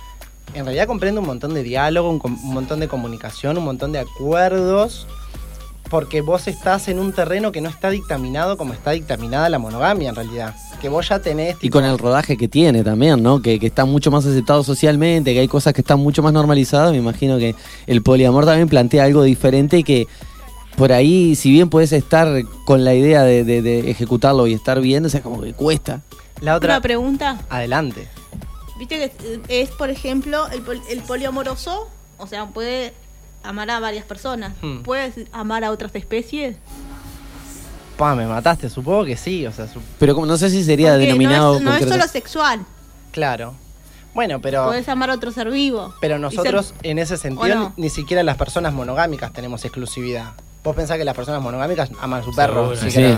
En 0.54 0.64
realidad 0.64 0.86
comprende 0.86 1.20
un 1.20 1.26
montón 1.26 1.52
de 1.54 1.62
diálogo, 1.62 2.08
un, 2.10 2.18
com- 2.18 2.38
un 2.42 2.54
montón 2.54 2.80
de 2.80 2.88
comunicación, 2.88 3.58
un 3.58 3.64
montón 3.64 3.92
de 3.92 3.98
acuerdos, 3.98 5.06
porque 5.90 6.20
vos 6.20 6.48
estás 6.48 6.88
en 6.88 6.98
un 6.98 7.12
terreno 7.12 7.52
que 7.52 7.60
no 7.60 7.68
está 7.68 7.90
dictaminado 7.90 8.56
como 8.56 8.72
está 8.72 8.92
dictaminada 8.92 9.48
la 9.48 9.58
monogamia 9.58 10.08
en 10.08 10.14
realidad. 10.14 10.54
Que 10.80 10.88
vos 10.88 11.08
ya 11.08 11.20
tenés 11.20 11.56
Y 11.62 11.68
con 11.70 11.84
el 11.84 11.98
rodaje 11.98 12.36
que 12.36 12.48
tiene 12.48 12.82
también, 12.84 13.22
¿no? 13.22 13.40
Que, 13.40 13.58
que 13.58 13.66
está 13.66 13.84
mucho 13.84 14.10
más 14.10 14.26
aceptado 14.26 14.62
socialmente, 14.64 15.32
que 15.32 15.40
hay 15.40 15.48
cosas 15.48 15.72
que 15.74 15.80
están 15.82 15.98
mucho 16.00 16.22
más 16.22 16.32
normalizadas. 16.32 16.90
Me 16.92 16.98
imagino 16.98 17.38
que 17.38 17.54
el 17.86 18.02
poliamor 18.02 18.44
también 18.46 18.68
plantea 18.68 19.04
algo 19.04 19.22
diferente 19.22 19.78
y 19.78 19.84
que 19.84 20.06
por 20.76 20.92
ahí, 20.92 21.34
si 21.34 21.50
bien 21.50 21.70
puedes 21.70 21.92
estar 21.92 22.28
con 22.66 22.84
la 22.84 22.94
idea 22.94 23.22
de, 23.22 23.44
de- 23.44 23.62
de 23.62 23.90
ejecutarlo 23.90 24.46
y 24.46 24.52
estar 24.54 24.80
bien, 24.80 25.04
o 25.06 25.08
sea, 25.08 25.22
como 25.22 25.40
que 25.40 25.52
cuesta. 25.54 26.02
La 26.40 26.58
Una 26.58 26.80
pregunta. 26.82 27.38
Adelante. 27.48 28.08
Viste 28.78 29.10
que 29.16 29.40
es, 29.62 29.70
por 29.70 29.90
ejemplo, 29.90 30.46
el, 30.48 30.60
pol- 30.62 30.82
el 30.90 31.00
poliamoroso, 31.00 31.88
o 32.18 32.26
sea, 32.26 32.46
puede 32.46 32.92
amar 33.42 33.70
a 33.70 33.80
varias 33.80 34.04
personas. 34.04 34.52
Hmm. 34.60 34.82
¿Puedes 34.82 35.14
amar 35.32 35.64
a 35.64 35.70
otras 35.70 35.94
especies? 35.94 36.56
Pa, 37.96 38.14
me 38.14 38.26
mataste, 38.26 38.68
supongo 38.68 39.04
que 39.06 39.16
sí, 39.16 39.46
o 39.46 39.52
sea, 39.52 39.66
su- 39.68 39.80
Pero 39.98 40.14
como 40.14 40.26
no 40.26 40.36
sé 40.36 40.50
si 40.50 40.62
sería 40.62 40.90
Porque 40.92 41.06
denominado... 41.06 41.52
no 41.60 41.72
es, 41.74 41.80
no 41.80 41.86
es 41.86 41.88
solo 41.92 42.06
sexual. 42.08 42.64
claro. 43.12 43.54
Bueno, 44.14 44.40
pero... 44.40 44.64
Puedes 44.64 44.88
amar 44.88 45.10
a 45.10 45.14
otro 45.14 45.30
ser 45.30 45.50
vivo. 45.50 45.92
Pero 46.00 46.18
nosotros, 46.18 46.68
ser- 46.68 46.76
en 46.86 46.98
ese 46.98 47.14
¿O 47.14 47.16
sentido, 47.18 47.54
no? 47.54 47.72
ni 47.76 47.90
siquiera 47.90 48.22
las 48.22 48.38
personas 48.38 48.72
monogámicas 48.72 49.30
tenemos 49.30 49.62
exclusividad. 49.66 50.32
Vos 50.64 50.74
pensás 50.74 50.96
que 50.96 51.04
las 51.04 51.14
personas 51.14 51.42
monogámicas 51.42 51.90
aman 52.00 52.22
a 52.22 52.24
su 52.24 52.34
perro. 52.34 52.74
Seguro, 52.74 52.90
si 52.90 52.90
sí. 52.92 53.14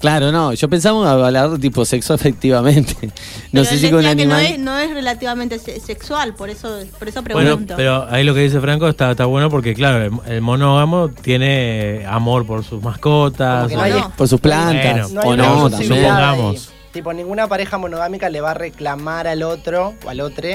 Claro, 0.00 0.30
no, 0.30 0.52
yo 0.52 0.68
pensaba 0.68 1.10
hablar 1.26 1.58
tipo 1.58 1.84
sexo 1.84 2.14
efectivamente. 2.14 2.94
No 3.50 3.62
Pero 3.62 3.64
sé 3.64 3.74
él 3.76 3.80
si 3.80 3.90
con 3.90 4.04
un 4.04 4.16
que 4.16 4.26
no 4.26 4.36
es, 4.36 4.58
no 4.58 4.78
es 4.78 4.90
relativamente 4.92 5.58
se- 5.58 5.80
sexual, 5.80 6.34
por 6.34 6.50
eso, 6.50 6.68
por 6.98 7.08
eso 7.08 7.22
Bueno, 7.22 7.38
pregunto. 7.56 7.74
pero 7.78 8.06
ahí 8.10 8.22
lo 8.22 8.34
que 8.34 8.40
dice 8.40 8.60
Franco 8.60 8.86
está, 8.86 9.10
está 9.12 9.24
bueno 9.24 9.48
porque, 9.48 9.72
claro, 9.74 10.04
el, 10.04 10.12
el 10.34 10.40
monógamo 10.42 11.08
tiene 11.08 12.04
amor 12.06 12.44
por 12.46 12.62
sus 12.64 12.82
mascotas. 12.82 13.72
No 13.72 13.80
hay- 13.80 13.94
Por 14.18 14.28
sus 14.28 14.38
plantas, 14.40 15.12
Bueno, 15.14 15.22
hay 15.22 15.50
o 15.60 15.68
no, 15.70 15.76
ahí. 15.76 15.86
supongamos. 15.86 16.72
Tipo, 16.92 17.12
ninguna 17.14 17.46
pareja 17.48 17.78
monogámica 17.78 18.28
le 18.28 18.40
va 18.42 18.50
a 18.50 18.54
reclamar 18.54 19.26
al 19.26 19.42
otro 19.42 19.94
o 20.04 20.08
al 20.10 20.20
otro. 20.20 20.48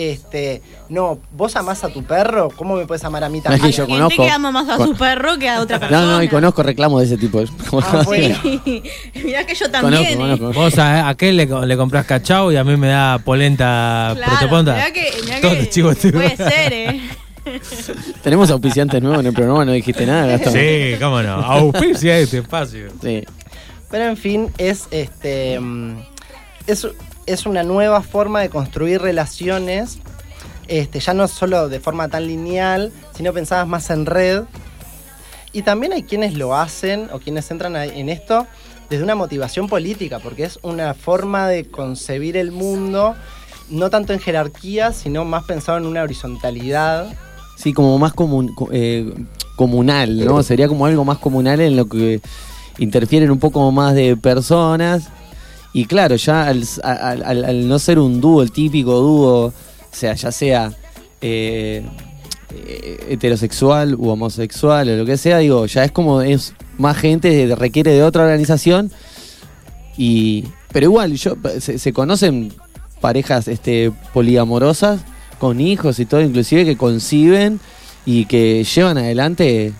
Este, 0.00 0.62
no, 0.90 1.18
vos 1.32 1.56
amás 1.56 1.82
a 1.82 1.88
tu 1.88 2.04
perro, 2.04 2.50
¿cómo 2.54 2.76
me 2.76 2.86
puedes 2.86 3.02
amar 3.02 3.24
a 3.24 3.28
mí 3.28 3.38
No, 3.44 3.50
es 3.52 3.60
también? 3.60 3.62
que 3.72 3.76
yo 3.76 3.82
Hay 3.82 3.88
gente 3.90 4.02
conozco- 4.14 4.22
que 4.22 4.30
ama 4.30 4.50
más 4.52 4.68
a 4.68 4.76
con- 4.76 4.86
su 4.90 4.94
perro 4.96 5.36
que 5.38 5.48
a 5.48 5.60
otra 5.60 5.76
No, 5.78 5.80
persona. 5.80 6.06
no, 6.06 6.22
y 6.22 6.28
conozco 6.28 6.62
reclamos 6.62 7.00
de 7.00 7.06
ese 7.06 7.16
tipo. 7.18 7.42
Ah, 7.82 8.02
bueno. 8.04 8.36
Mirá 9.24 9.44
que 9.44 9.54
yo 9.56 9.68
también. 9.68 10.04
Conozco, 10.04 10.12
¿eh? 10.12 10.16
conozco. 10.38 10.52
Vos 10.60 10.78
a, 10.78 11.06
a 11.06 11.08
aquel 11.08 11.36
le, 11.36 11.46
le 11.46 11.76
compras 11.76 12.06
cachao 12.06 12.52
y 12.52 12.56
a 12.56 12.62
mí 12.62 12.76
me 12.76 12.86
da 12.86 13.18
polenta 13.18 14.12
Claro, 14.14 14.32
protoponta. 14.38 14.74
mirá 14.74 14.92
que, 14.92 15.10
mirá 15.24 15.40
Todo 15.40 15.50
que 15.54 15.68
chivo, 15.68 15.92
puede 15.92 16.36
ser, 16.36 16.72
¿eh? 16.72 17.00
Tenemos 18.22 18.50
auspiciantes 18.50 19.02
nuevos 19.02 19.18
en 19.20 19.26
el 19.26 19.32
programa, 19.32 19.64
no 19.64 19.72
dijiste 19.72 20.06
nada, 20.06 20.26
Gastón. 20.26 20.52
Sí, 20.52 20.94
cómo 21.00 21.22
no. 21.22 21.34
Auspicia 21.34 22.18
este 22.18 22.38
espacio. 22.38 22.88
Sí. 23.02 23.24
Pero 23.90 24.04
en 24.04 24.16
fin, 24.16 24.48
es 24.58 24.86
este. 24.92 25.58
mm, 25.58 25.96
Es, 26.68 26.86
es 27.28 27.46
una 27.46 27.62
nueva 27.62 28.02
forma 28.02 28.40
de 28.40 28.48
construir 28.50 29.00
relaciones. 29.00 29.98
Este, 30.66 31.00
ya 31.00 31.14
no 31.14 31.28
solo 31.28 31.68
de 31.68 31.80
forma 31.80 32.08
tan 32.08 32.26
lineal, 32.26 32.92
sino 33.16 33.32
pensadas 33.32 33.66
más 33.66 33.88
en 33.90 34.04
red. 34.06 34.42
Y 35.52 35.62
también 35.62 35.92
hay 35.94 36.02
quienes 36.02 36.34
lo 36.34 36.54
hacen 36.56 37.08
o 37.12 37.18
quienes 37.20 37.50
entran 37.50 37.74
en 37.76 38.08
esto 38.10 38.46
desde 38.90 39.02
una 39.04 39.14
motivación 39.14 39.66
política, 39.66 40.18
porque 40.18 40.44
es 40.44 40.58
una 40.62 40.94
forma 40.94 41.48
de 41.48 41.64
concebir 41.70 42.36
el 42.36 42.52
mundo, 42.52 43.14
no 43.70 43.90
tanto 43.90 44.12
en 44.12 44.18
jerarquía, 44.20 44.92
sino 44.92 45.24
más 45.24 45.44
pensado 45.44 45.78
en 45.78 45.86
una 45.86 46.02
horizontalidad. 46.02 47.06
Sí, 47.56 47.72
como 47.72 47.98
más 47.98 48.12
comun- 48.14 48.54
co- 48.54 48.68
eh, 48.72 49.12
comunal, 49.56 50.24
¿no? 50.24 50.42
Sería 50.42 50.68
como 50.68 50.86
algo 50.86 51.04
más 51.04 51.18
comunal 51.18 51.60
en 51.60 51.76
lo 51.76 51.86
que 51.86 52.20
interfieren 52.78 53.30
un 53.30 53.38
poco 53.38 53.70
más 53.72 53.94
de 53.94 54.16
personas. 54.16 55.08
Y 55.78 55.84
claro, 55.84 56.16
ya 56.16 56.48
al, 56.48 56.64
al- 56.82 57.68
no 57.68 57.78
ser 57.78 58.00
un 58.00 58.20
dúo, 58.20 58.42
el 58.42 58.50
típico 58.50 58.98
dúo, 58.98 59.44
o 59.46 59.52
sea, 59.92 60.14
ya 60.14 60.32
sea 60.32 60.72
eh, 61.20 61.84
heterosexual 63.08 63.94
u 63.94 64.08
homosexual 64.08 64.88
o 64.88 64.96
lo 64.96 65.06
que 65.06 65.16
sea, 65.16 65.38
digo, 65.38 65.66
ya 65.66 65.84
es 65.84 65.92
como 65.92 66.20
es 66.20 66.52
más 66.78 66.96
gente, 66.96 67.54
requiere 67.54 67.92
de 67.92 68.02
otra 68.02 68.24
organización. 68.24 68.90
Y, 69.96 70.46
pero 70.72 70.86
igual, 70.86 71.14
yo, 71.14 71.34
se, 71.60 71.78
se 71.78 71.92
conocen 71.92 72.52
parejas 73.00 73.46
este, 73.46 73.92
poliamorosas 74.12 75.00
con 75.38 75.60
hijos 75.60 76.00
y 76.00 76.06
todo, 76.06 76.20
inclusive 76.22 76.64
que 76.64 76.76
conciben 76.76 77.60
y 78.04 78.24
que 78.24 78.64
llevan 78.64 78.98
adelante 78.98 79.72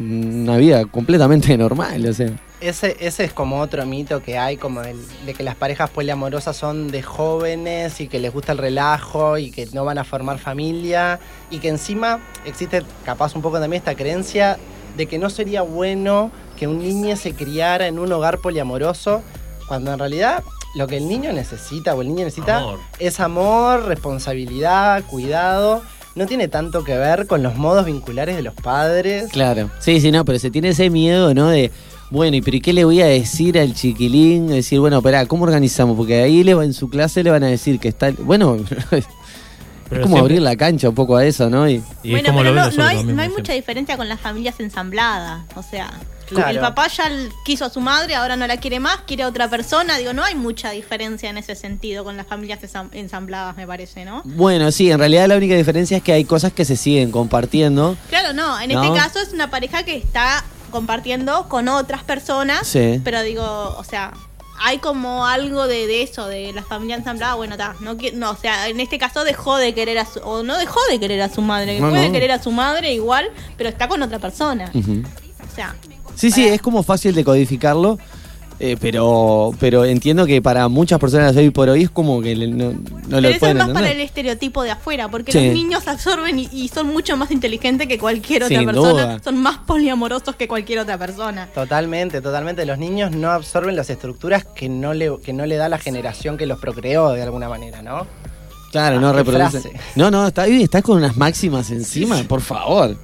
una 0.00 0.56
vida 0.56 0.86
completamente 0.86 1.58
normal, 1.58 2.06
o 2.06 2.12
sea. 2.14 2.30
Ese, 2.60 2.96
ese 3.00 3.24
es 3.24 3.32
como 3.32 3.60
otro 3.60 3.84
mito 3.84 4.22
que 4.22 4.38
hay, 4.38 4.56
como 4.56 4.82
el, 4.82 4.96
de 5.26 5.34
que 5.34 5.42
las 5.42 5.54
parejas 5.54 5.90
poliamorosas 5.90 6.56
son 6.56 6.88
de 6.88 7.02
jóvenes 7.02 8.00
y 8.00 8.08
que 8.08 8.18
les 8.18 8.32
gusta 8.32 8.52
el 8.52 8.58
relajo 8.58 9.36
y 9.38 9.50
que 9.50 9.66
no 9.72 9.84
van 9.84 9.98
a 9.98 10.04
formar 10.04 10.38
familia 10.38 11.20
y 11.50 11.58
que 11.58 11.68
encima 11.68 12.20
existe 12.44 12.82
capaz 13.04 13.34
un 13.34 13.42
poco 13.42 13.60
también 13.60 13.80
esta 13.80 13.94
creencia 13.94 14.58
de 14.96 15.06
que 15.06 15.18
no 15.18 15.28
sería 15.30 15.62
bueno 15.62 16.30
que 16.56 16.68
un 16.68 16.78
niño 16.78 17.16
se 17.16 17.34
criara 17.34 17.86
en 17.86 17.98
un 17.98 18.10
hogar 18.12 18.38
poliamoroso 18.38 19.22
cuando 19.66 19.92
en 19.92 19.98
realidad 19.98 20.42
lo 20.74 20.86
que 20.86 20.96
el 20.96 21.08
niño 21.08 21.32
necesita 21.32 21.94
o 21.94 22.02
el 22.02 22.08
niño 22.08 22.24
necesita 22.24 22.58
Amor. 22.58 22.78
es 22.98 23.20
amor, 23.20 23.84
responsabilidad, 23.84 25.04
cuidado. 25.04 25.82
No 26.14 26.26
tiene 26.26 26.46
tanto 26.48 26.84
que 26.84 26.96
ver 26.96 27.26
con 27.26 27.42
los 27.42 27.56
modos 27.56 27.86
vinculares 27.86 28.36
de 28.36 28.42
los 28.42 28.54
padres. 28.54 29.30
Claro. 29.32 29.70
Sí, 29.80 30.00
sí, 30.00 30.12
no, 30.12 30.24
pero 30.24 30.38
se 30.38 30.50
tiene 30.50 30.68
ese 30.68 30.90
miedo, 30.90 31.34
¿no? 31.34 31.48
De, 31.48 31.72
bueno, 32.10 32.36
¿y 32.36 32.42
pero 32.42 32.58
qué 32.62 32.72
le 32.72 32.84
voy 32.84 33.00
a 33.00 33.06
decir 33.06 33.58
al 33.58 33.74
chiquilín? 33.74 34.48
Decir, 34.48 34.80
bueno, 34.80 34.98
espera, 34.98 35.26
¿cómo 35.26 35.44
organizamos? 35.44 35.96
Porque 35.96 36.22
ahí 36.22 36.44
le 36.44 36.54
va, 36.54 36.64
en 36.64 36.74
su 36.74 36.88
clase 36.88 37.22
le 37.22 37.30
van 37.30 37.42
a 37.44 37.48
decir 37.48 37.78
que 37.80 37.88
está... 37.88 38.10
Bueno, 38.12 38.56
Pero 39.90 40.00
es 40.00 40.06
como 40.06 40.16
siempre- 40.16 40.20
abrir 40.20 40.42
la 40.42 40.56
cancha 40.56 40.88
un 40.88 40.94
poco 40.94 41.16
a 41.16 41.24
eso, 41.26 41.50
¿no? 41.50 41.68
Y, 41.68 41.82
Bueno, 42.04 42.30
pero 42.34 42.52
no, 42.54 42.70
no 42.70 42.84
hay, 42.84 43.04
no 43.04 43.20
hay 43.20 43.28
mucha 43.28 43.52
diferencia 43.52 43.96
con 43.98 44.08
las 44.08 44.18
familias 44.20 44.58
ensambladas. 44.58 45.44
O 45.56 45.62
sea, 45.62 45.90
Claro. 46.26 46.52
el 46.52 46.58
papá 46.58 46.88
ya 46.88 47.04
quiso 47.44 47.66
a 47.66 47.70
su 47.70 47.82
madre, 47.82 48.14
ahora 48.14 48.34
no 48.34 48.46
la 48.46 48.56
quiere 48.56 48.80
más, 48.80 48.96
quiere 49.06 49.24
a 49.24 49.28
otra 49.28 49.50
persona. 49.50 49.98
Digo, 49.98 50.14
no 50.14 50.24
hay 50.24 50.34
mucha 50.34 50.70
diferencia 50.70 51.28
en 51.28 51.36
ese 51.36 51.54
sentido 51.54 52.02
con 52.02 52.16
las 52.16 52.26
familias 52.26 52.60
ensam- 52.62 52.88
ensambladas, 52.92 53.54
me 53.58 53.66
parece, 53.66 54.06
¿no? 54.06 54.22
Bueno, 54.24 54.72
sí, 54.72 54.90
en 54.90 54.98
realidad 54.98 55.28
la 55.28 55.36
única 55.36 55.54
diferencia 55.54 55.98
es 55.98 56.02
que 56.02 56.14
hay 56.14 56.24
cosas 56.24 56.54
que 56.54 56.64
se 56.64 56.76
siguen 56.76 57.10
compartiendo. 57.10 57.98
Claro, 58.08 58.32
no. 58.32 58.58
En 58.58 58.70
No. 58.72 58.82
este 58.82 58.98
caso 58.98 59.18
es 59.20 59.34
una 59.34 59.50
pareja 59.50 59.82
que 59.82 59.96
está 59.98 60.42
compartiendo 60.74 61.48
con 61.48 61.68
otras 61.68 62.02
personas. 62.02 62.66
Sí. 62.66 63.00
Pero 63.04 63.22
digo, 63.22 63.44
o 63.78 63.84
sea, 63.84 64.12
hay 64.60 64.78
como 64.78 65.26
algo 65.26 65.66
de, 65.68 65.86
de 65.86 66.02
eso, 66.02 66.26
de 66.26 66.52
la 66.52 66.62
familia 66.64 66.96
ensamblada. 66.96 67.34
Bueno, 67.34 67.54
está. 67.54 67.74
No, 67.80 67.96
no, 68.14 68.30
o 68.32 68.36
sea, 68.36 68.68
en 68.68 68.80
este 68.80 68.98
caso 68.98 69.22
dejó 69.24 69.56
de 69.56 69.72
querer 69.72 69.98
a 69.98 70.04
su. 70.04 70.18
O 70.20 70.42
no 70.42 70.58
dejó 70.58 70.80
de 70.90 70.98
querer 70.98 71.22
a 71.22 71.28
su 71.28 71.40
madre. 71.42 71.76
que 71.76 71.80
No, 71.80 71.90
puede 71.90 72.08
no. 72.08 72.12
querer 72.12 72.32
a 72.32 72.42
su 72.42 72.50
madre 72.50 72.92
igual, 72.92 73.30
pero 73.56 73.68
está 73.70 73.86
con 73.88 74.02
otra 74.02 74.18
persona. 74.18 74.70
O 74.74 75.54
sea, 75.54 75.74
Sí, 76.16 76.30
sí, 76.30 76.44
es 76.46 76.60
como 76.60 76.82
fácil 76.82 77.14
de 77.14 77.24
codificarlo, 77.24 77.98
eh, 78.60 78.76
pero 78.80 79.50
pero 79.58 79.84
entiendo 79.84 80.26
que 80.26 80.40
para 80.40 80.68
muchas 80.68 80.98
personas 81.00 81.34
hoy 81.36 81.50
por 81.50 81.68
hoy 81.68 81.82
es 81.84 81.90
como 81.90 82.20
que 82.22 82.36
le- 82.36 82.46
no, 82.48 82.72
no 82.72 82.78
pero 83.08 83.20
lo 83.20 83.28
eso 83.28 83.46
es 83.46 83.54
más 83.54 83.68
para 83.70 83.90
el 83.90 84.00
estereotipo 84.00 84.62
de 84.62 84.70
afuera, 84.70 85.08
porque 85.08 85.32
Sí. 85.32 85.44
los 85.46 85.54
niños 85.54 85.86
absorben 85.88 86.38
y, 86.38 86.48
y 86.52 86.68
son 86.68 86.86
mucho 86.92 87.16
más 87.16 87.30
inteligentes 87.30 87.86
que 87.88 87.98
cualquier 87.98 88.44
otra 88.44 88.56
Sin 88.58 88.66
persona. 88.66 88.90
duda. 88.92 89.20
Son 89.24 89.36
más 89.42 89.58
poliamorosos 89.58 90.36
que 90.36 90.46
cualquier 90.48 90.78
otra 90.80 90.96
persona. 90.98 91.48
Totalmente, 91.54 92.20
totalmente. 92.20 92.64
Los 92.64 92.78
niños 92.78 93.10
no 93.12 93.30
absorben 93.30 93.76
las 93.76 93.90
estructuras 93.90 94.44
que 94.44 94.68
no 94.68 94.94
le, 94.94 95.10
que 95.24 95.32
no 95.32 95.46
le 95.46 95.56
da 95.56 95.68
la 95.68 95.78
generación 95.78 96.36
que 96.36 96.46
los 96.46 96.58
procreó 96.60 97.10
de 97.12 97.22
alguna 97.22 97.48
manera, 97.48 97.82
¿no? 97.82 98.06
Claro, 98.70 99.00
no 99.00 99.08
Ah, 99.08 99.12
qué 99.12 99.18
reproduce. 99.18 99.60
frase. 99.60 99.72
No, 99.94 100.10
no, 100.10 100.26
está, 100.26 100.46
estás 100.48 100.82
con 100.82 100.96
unas 100.98 101.16
máximas 101.16 101.70
encima, 101.70 102.22
por 102.24 102.40
favor. 102.40 102.96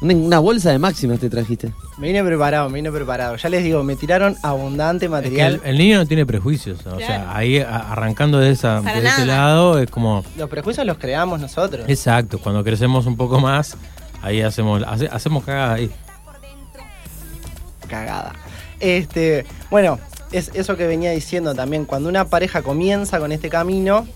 Una, 0.00 0.38
bolsa 0.38 0.70
de 0.70 0.78
máximas 0.78 1.18
te 1.18 1.28
trajiste. 1.28 1.72
Me 1.98 2.06
vine 2.08 2.22
preparado, 2.22 2.68
me 2.68 2.76
vine 2.76 2.92
preparado. 2.92 3.34
Ya 3.36 3.48
les 3.48 3.64
digo, 3.64 3.82
me 3.82 3.96
tiraron 3.96 4.36
abundante 4.44 5.06
Es 5.06 5.08
que 5.10 5.16
material. 5.16 5.60
el, 5.64 5.70
el 5.70 5.78
niño 5.78 5.98
no 5.98 6.06
tiene 6.06 6.24
prejuicios. 6.24 6.86
O 6.86 6.98
sea, 6.98 7.34
ahí 7.36 7.58
a- 7.58 7.92
arrancando 7.92 8.38
de, 8.38 8.50
esa, 8.50 8.80
de 8.80 9.06
ese 9.06 9.26
lado 9.26 9.78
es 9.80 9.90
como. 9.90 10.24
Los 10.36 10.48
prejuicios 10.48 10.86
los 10.86 10.98
creamos 10.98 11.40
nosotros. 11.40 11.84
Exacto, 11.88 12.38
cuando 12.38 12.62
crecemos 12.62 13.06
un 13.06 13.16
poco 13.16 13.40
más, 13.40 13.76
ahí 14.22 14.40
hacemos, 14.40 14.84
hace- 14.86 15.08
hacemos 15.10 15.42
cagada 15.44 15.74
ahí. 15.74 15.90
Cagada. 17.88 18.34
Este, 18.80 19.46
bueno, 19.70 19.98
es 20.30 20.50
eso 20.54 20.76
que 20.76 20.86
venía 20.86 21.10
diciendo 21.10 21.54
también. 21.54 21.84
Cuando 21.86 22.08
una 22.08 22.26
pareja 22.26 22.62
comienza 22.62 23.18
con 23.18 23.32
este 23.32 23.48
camino, 23.48 24.06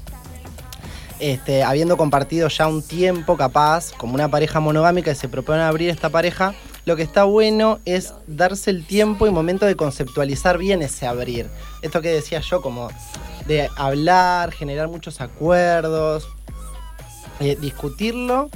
este, 1.23 1.63
habiendo 1.63 1.97
compartido 1.97 2.49
ya 2.49 2.67
un 2.67 2.83
tiempo 2.83 3.37
capaz, 3.37 3.93
como 3.93 4.15
una 4.15 4.29
pareja 4.29 4.59
monogámica 4.59 5.13
y 5.13 5.15
se 5.15 5.29
propone 5.29 5.63
abrir 5.63 5.89
esta 5.89 6.11
pareja, 6.11 6.53
lo 6.85 6.97
que 6.97 7.05
está 7.05 7.23
bueno 7.23 7.79
es 7.85 8.13
darse 8.27 8.71
el 8.71 8.85
tiempo 8.85 9.29
y 9.29 9.31
momento 9.31 9.65
de 9.65 9.77
conceptualizar 9.77 10.59
bien 10.59 10.83
ese 10.83 11.07
abrir. 11.07 11.49
Esto 11.81 12.03
que 12.03 12.09
decía 12.09 12.41
yo, 12.41 12.61
como 12.61 12.89
de 13.47 13.71
hablar, 13.77 14.51
generar 14.51 14.89
muchos 14.89 15.21
acuerdos, 15.21 16.27
eh, 17.39 17.55
discutirlo 17.55 18.51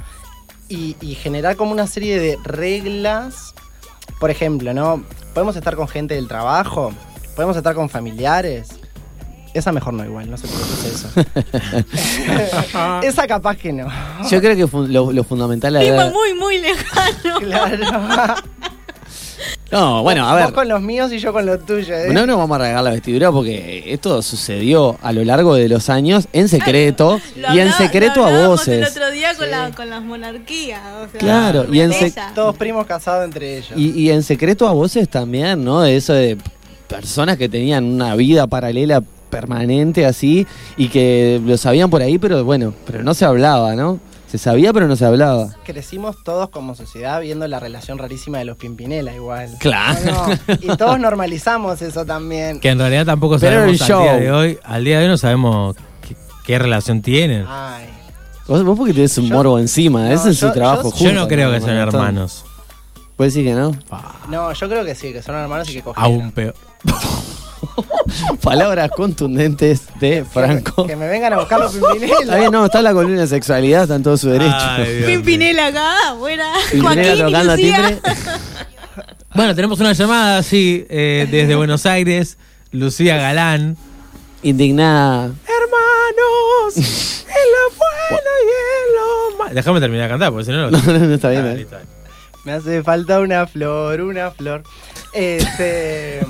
y 0.67 0.93
generar 1.15 1.55
como 1.55 1.71
una 1.71 1.87
serie 1.87 2.19
de 2.19 2.37
reglas. 2.43 3.55
Por 4.19 4.29
ejemplo, 4.29 4.73
¿no? 4.73 5.05
Podemos 5.33 5.55
estar 5.55 5.77
con 5.77 5.87
gente 5.87 6.15
del 6.15 6.27
trabajo, 6.27 6.91
podemos 7.33 7.55
estar 7.55 7.75
con 7.75 7.87
familiares. 7.87 8.67
Esa 9.57 9.71
mejor 9.71 9.93
no 9.93 10.03
igual, 10.05 10.29
no 10.29 10.37
sé 10.37 10.47
por 10.47 10.59
qué 10.59 10.87
eso. 10.87 11.09
Esa 13.07 13.27
capaz 13.27 13.55
que 13.57 13.73
no. 13.73 13.87
Yo 14.29 14.39
creo 14.41 14.55
que 14.55 14.67
fu- 14.67 14.85
lo, 14.87 15.11
lo 15.11 15.23
fundamental 15.23 15.75
es... 15.77 15.83
Primo 15.91 16.09
muy, 16.11 16.33
muy 16.33 16.57
lejano. 16.61 17.39
Claro. 17.39 18.35
No, 19.69 20.01
bueno, 20.01 20.25
a 20.25 20.31
Vos 20.33 20.45
ver. 20.45 20.53
con 20.53 20.67
los 20.69 20.81
míos 20.81 21.11
y 21.11 21.19
yo 21.19 21.33
con 21.33 21.45
los 21.45 21.65
tuyos. 21.65 21.89
¿eh? 21.89 22.07
No 22.11 22.25
nos 22.25 22.37
vamos 22.37 22.55
a 22.55 22.59
regalar 22.59 22.83
la 22.85 22.91
vestidura 22.91 23.31
porque 23.33 23.83
esto 23.87 24.21
sucedió 24.21 24.97
a 25.01 25.11
lo 25.11 25.25
largo 25.25 25.55
de 25.55 25.67
los 25.67 25.89
años 25.89 26.27
en 26.31 26.47
secreto 26.47 27.19
Lo 27.35 27.53
y 27.53 27.59
en 27.59 27.73
secreto 27.73 28.21
lo 28.21 28.25
a 28.25 28.27
hablábamos 28.29 28.65
El 28.69 28.79
voces. 28.79 28.95
otro 28.95 29.11
día 29.11 29.35
con, 29.35 29.51
la, 29.51 29.71
con 29.71 29.89
las 29.89 30.01
monarquías. 30.01 30.79
o 31.05 31.09
sea, 31.11 31.19
Claro, 31.19 31.65
y 31.73 31.81
en 31.81 31.91
Todos 32.33 32.55
primos 32.55 32.85
casados 32.87 33.25
entre 33.25 33.57
ellos. 33.57 33.73
Y, 33.75 33.89
y 33.91 34.09
en 34.09 34.23
secreto 34.23 34.67
a 34.69 34.71
voces 34.71 35.09
también, 35.09 35.63
¿no? 35.65 35.81
De 35.81 35.97
eso 35.97 36.13
de 36.13 36.37
personas 36.87 37.35
que 37.37 37.49
tenían 37.49 37.83
una 37.83 38.15
vida 38.15 38.47
paralela 38.47 39.03
permanente 39.29 40.05
así 40.05 40.45
y 40.77 40.89
que 40.89 41.41
lo 41.45 41.57
sabían 41.57 41.89
por 41.89 42.01
ahí, 42.01 42.17
pero 42.17 42.43
bueno, 42.43 42.73
pero 42.85 43.03
no 43.03 43.13
se 43.13 43.25
hablaba, 43.25 43.75
¿no? 43.75 43.99
Se 44.27 44.37
sabía, 44.37 44.73
pero 44.73 44.87
no 44.89 44.95
se 44.97 45.05
hablaba. 45.05 45.55
Crecimos 45.65 46.17
todos 46.23 46.49
como 46.49 46.75
sociedad 46.75 47.21
viendo 47.21 47.47
la 47.47 47.61
relación 47.61 47.97
rarísima 47.97 48.39
de 48.39 48.45
los 48.45 48.57
Pimpinela 48.57 49.13
igual. 49.13 49.49
Claro. 49.59 50.25
Y 50.61 50.67
todos 50.75 50.99
normalizamos 50.99 51.81
eso 51.81 52.05
también. 52.05 52.59
Que 52.59 52.69
en 52.69 52.77
realidad 52.79 53.05
tampoco 53.05 53.37
Pero 53.39 53.61
sabemos 53.61 53.75
el 53.75 53.93
al 53.93 54.01
día 54.01 54.11
show. 54.11 54.19
de 54.19 54.31
hoy. 54.31 54.59
Al 54.65 54.83
día 54.83 54.97
de 54.99 55.05
hoy 55.05 55.09
no 55.11 55.17
sabemos 55.17 55.77
qué, 56.05 56.17
qué 56.45 56.59
relación 56.59 57.01
tienen. 57.01 57.45
Ay. 57.47 57.85
Vos, 58.49 58.63
vos 58.65 58.77
porque 58.77 58.93
tenés 58.93 59.17
un 59.17 59.29
morbo 59.29 59.59
encima, 59.59 60.03
no, 60.05 60.11
ese 60.11 60.31
es 60.31 60.39
yo- 60.41 60.47
su 60.49 60.53
trabajo 60.53 60.91
yo-. 60.93 61.05
Yo 61.05 61.13
no 61.13 61.27
creo 61.29 61.49
que 61.51 61.61
sean 61.61 61.77
hermanos. 61.77 62.43
¿Puedes 63.15 63.33
decir 63.33 63.47
que 63.49 63.55
no? 63.55 63.71
No, 64.29 64.51
yo 64.53 64.69
creo 64.69 64.83
que 64.85 64.93
sí, 64.93 65.11
que 65.13 65.21
son 65.23 65.35
hermanos 65.35 65.69
y 65.69 65.73
que 65.73 65.81
cogieron. 65.83 66.11
Aún 66.21 66.31
peor. 66.31 66.53
Palabras 68.41 68.89
contundentes 68.95 69.83
de 69.99 70.25
Franco. 70.25 70.85
Que 70.87 70.95
me 70.95 71.07
vengan 71.07 71.33
a 71.33 71.37
buscar 71.39 71.59
los 71.59 71.73
Pimpinela. 71.73 72.19
Está 72.21 72.35
bien, 72.37 72.51
no, 72.51 72.65
está 72.65 72.81
la 72.81 72.93
columna 72.93 73.21
de 73.21 73.27
sexualidad, 73.27 73.83
está 73.83 73.95
en 73.95 74.03
todo 74.03 74.17
su 74.17 74.29
derecho. 74.29 74.55
Ay. 74.57 75.03
Pimpinela 75.05 75.67
acá, 75.67 76.13
buena. 76.13 76.45
Pimpinela 76.71 76.93
Joaquín 76.93 77.13
y 77.13 77.17
tocando 77.31 77.55
timbre. 77.55 77.99
Bueno, 79.35 79.53
tenemos 79.53 79.79
una 79.79 79.93
llamada 79.93 80.39
así 80.39 80.87
eh, 80.89 81.27
desde 81.29 81.53
Buenos 81.55 81.85
Aires. 81.85 82.37
Lucía 82.71 83.17
Galán. 83.17 83.77
Indignada. 84.41 85.25
Hermanos, 85.45 86.75
en 86.77 86.83
lo 86.83 87.77
bueno 87.77 88.29
y 88.41 88.49
en 88.49 88.95
lo 88.95 89.37
malo. 89.37 89.53
Déjame 89.53 89.79
terminar 89.79 90.05
de 90.05 90.09
cantar, 90.09 90.31
porque 90.31 90.45
si 90.45 90.51
no. 90.51 90.71
No, 90.71 90.79
no, 90.81 90.99
no, 90.99 91.13
está 91.13 91.29
bien, 91.29 91.45
Ah, 91.45 91.51
eh. 91.51 91.57
listo. 91.57 91.75
Me 92.45 92.53
hace 92.53 92.81
falta 92.81 93.19
una 93.19 93.45
flor, 93.45 94.01
una 94.01 94.31
flor. 94.31 94.63
Este. 95.13 96.25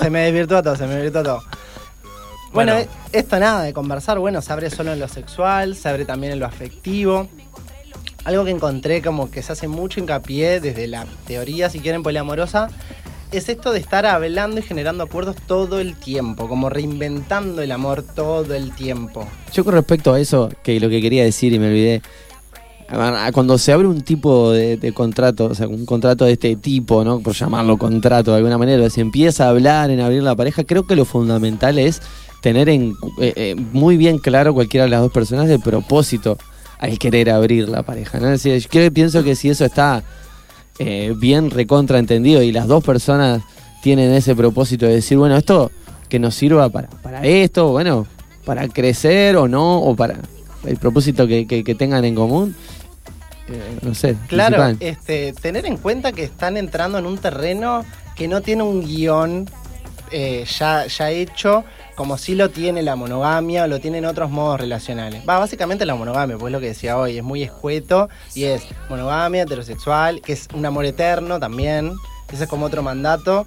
Se 0.00 0.10
me 0.10 0.20
desvirtuó 0.20 0.62
todo, 0.62 0.76
se 0.76 0.86
me 0.86 0.94
desvirtuó 0.94 1.22
todo. 1.22 1.42
Bueno, 2.52 2.74
Bueno. 2.74 2.90
esto 3.12 3.38
nada 3.38 3.62
de 3.62 3.72
conversar, 3.72 4.18
bueno, 4.18 4.42
se 4.42 4.52
abre 4.52 4.70
solo 4.70 4.92
en 4.92 4.98
lo 4.98 5.08
sexual, 5.08 5.76
se 5.76 5.88
abre 5.88 6.04
también 6.04 6.32
en 6.32 6.40
lo 6.40 6.46
afectivo. 6.46 7.28
Algo 8.24 8.44
que 8.44 8.50
encontré 8.50 9.02
como 9.02 9.30
que 9.30 9.42
se 9.42 9.52
hace 9.52 9.68
mucho 9.68 10.00
hincapié 10.00 10.60
desde 10.60 10.86
la 10.86 11.06
teoría, 11.26 11.70
si 11.70 11.80
quieren, 11.80 12.02
poliamorosa, 12.02 12.68
es 13.32 13.48
esto 13.48 13.72
de 13.72 13.78
estar 13.78 14.04
hablando 14.04 14.58
y 14.58 14.62
generando 14.62 15.04
acuerdos 15.04 15.36
todo 15.46 15.80
el 15.80 15.94
tiempo, 15.94 16.48
como 16.48 16.68
reinventando 16.68 17.62
el 17.62 17.70
amor 17.70 18.02
todo 18.02 18.54
el 18.54 18.72
tiempo. 18.74 19.26
Yo 19.52 19.64
con 19.64 19.74
respecto 19.74 20.12
a 20.12 20.20
eso, 20.20 20.50
que 20.64 20.80
lo 20.80 20.88
que 20.90 21.00
quería 21.00 21.22
decir 21.24 21.52
y 21.52 21.58
me 21.60 21.68
olvidé, 21.68 22.02
cuando 23.32 23.56
se 23.58 23.72
abre 23.72 23.86
un 23.86 24.00
tipo 24.02 24.50
de, 24.50 24.92
contrato, 24.94 25.46
o 25.46 25.54
sea, 25.54 25.68
un 25.68 25.86
contrato 25.86 26.24
de 26.24 26.32
este 26.32 26.56
tipo, 26.56 27.04
¿no? 27.04 27.20
Por 27.20 27.34
llamarlo 27.34 27.76
contrato 27.78 28.32
de 28.32 28.38
alguna 28.38 28.58
manera, 28.58 28.88
se 28.90 29.00
empieza 29.00 29.46
a 29.46 29.50
hablar 29.50 29.90
en 29.90 30.00
abrir 30.00 30.22
la 30.22 30.34
pareja, 30.34 30.64
creo 30.64 30.86
que 30.86 30.96
lo 30.96 31.04
fundamental 31.04 31.78
es 31.78 32.00
tener 32.42 32.68
en, 32.68 32.94
eh, 33.20 33.32
eh, 33.36 33.56
muy 33.72 33.96
bien 33.96 34.18
claro 34.18 34.54
cualquiera 34.54 34.84
de 34.84 34.90
las 34.90 35.00
dos 35.02 35.12
personas 35.12 35.48
el 35.48 35.60
propósito 35.60 36.36
al 36.78 36.98
querer 36.98 37.30
abrir 37.30 37.68
la 37.68 37.82
pareja, 37.82 38.18
¿no? 38.18 38.26
Es 38.30 38.42
decir, 38.42 38.66
yo 38.70 38.92
pienso 38.92 39.22
que 39.22 39.36
si 39.36 39.50
eso 39.50 39.64
está 39.64 40.02
eh, 40.78 41.14
bien 41.16 41.50
recontraentendido 41.50 42.42
y 42.42 42.52
las 42.52 42.66
dos 42.66 42.82
personas 42.82 43.42
tienen 43.82 44.10
ese 44.12 44.34
propósito 44.34 44.86
de 44.86 44.94
decir, 44.96 45.16
bueno, 45.18 45.36
esto 45.36 45.70
que 46.08 46.18
nos 46.18 46.34
sirva 46.34 46.68
para, 46.70 46.88
para 46.88 47.24
esto, 47.24 47.68
bueno, 47.68 48.06
para 48.44 48.66
crecer 48.68 49.36
o 49.36 49.46
no, 49.46 49.78
o 49.80 49.94
para 49.94 50.16
el 50.64 50.76
propósito 50.76 51.26
que, 51.26 51.46
que- 51.46 51.62
que 51.62 51.74
tengan 51.74 52.04
en 52.04 52.14
común, 52.14 52.54
no 53.82 53.94
sé. 53.94 54.16
Claro, 54.28 54.76
este, 54.80 55.32
tener 55.32 55.66
en 55.66 55.76
cuenta 55.76 56.12
que 56.12 56.24
están 56.24 56.56
entrando 56.56 56.98
en 56.98 57.06
un 57.06 57.18
terreno 57.18 57.84
que 58.16 58.28
no 58.28 58.40
tiene 58.40 58.62
un 58.62 58.82
guion 58.84 59.48
eh, 60.12 60.44
ya, 60.58 60.86
ya 60.86 61.10
hecho, 61.10 61.64
como 61.94 62.18
si 62.18 62.34
lo 62.34 62.50
tiene 62.50 62.82
la 62.82 62.96
monogamia 62.96 63.64
o 63.64 63.66
lo 63.68 63.78
tienen 63.80 64.04
otros 64.04 64.30
modos 64.30 64.60
relacionales. 64.60 65.22
Va, 65.28 65.38
básicamente 65.38 65.86
la 65.86 65.94
monogamia, 65.94 66.36
pues 66.36 66.52
lo 66.52 66.58
que 66.60 66.66
decía 66.66 66.98
hoy, 66.98 67.18
es 67.18 67.22
muy 67.22 67.42
escueto 67.42 68.08
y 68.34 68.44
es 68.44 68.62
monogamia, 68.88 69.42
heterosexual, 69.42 70.20
que 70.20 70.32
es 70.32 70.48
un 70.52 70.66
amor 70.66 70.84
eterno 70.84 71.38
también. 71.38 71.92
Ese 72.32 72.44
es 72.44 72.50
como 72.50 72.66
otro 72.66 72.82
mandato. 72.82 73.46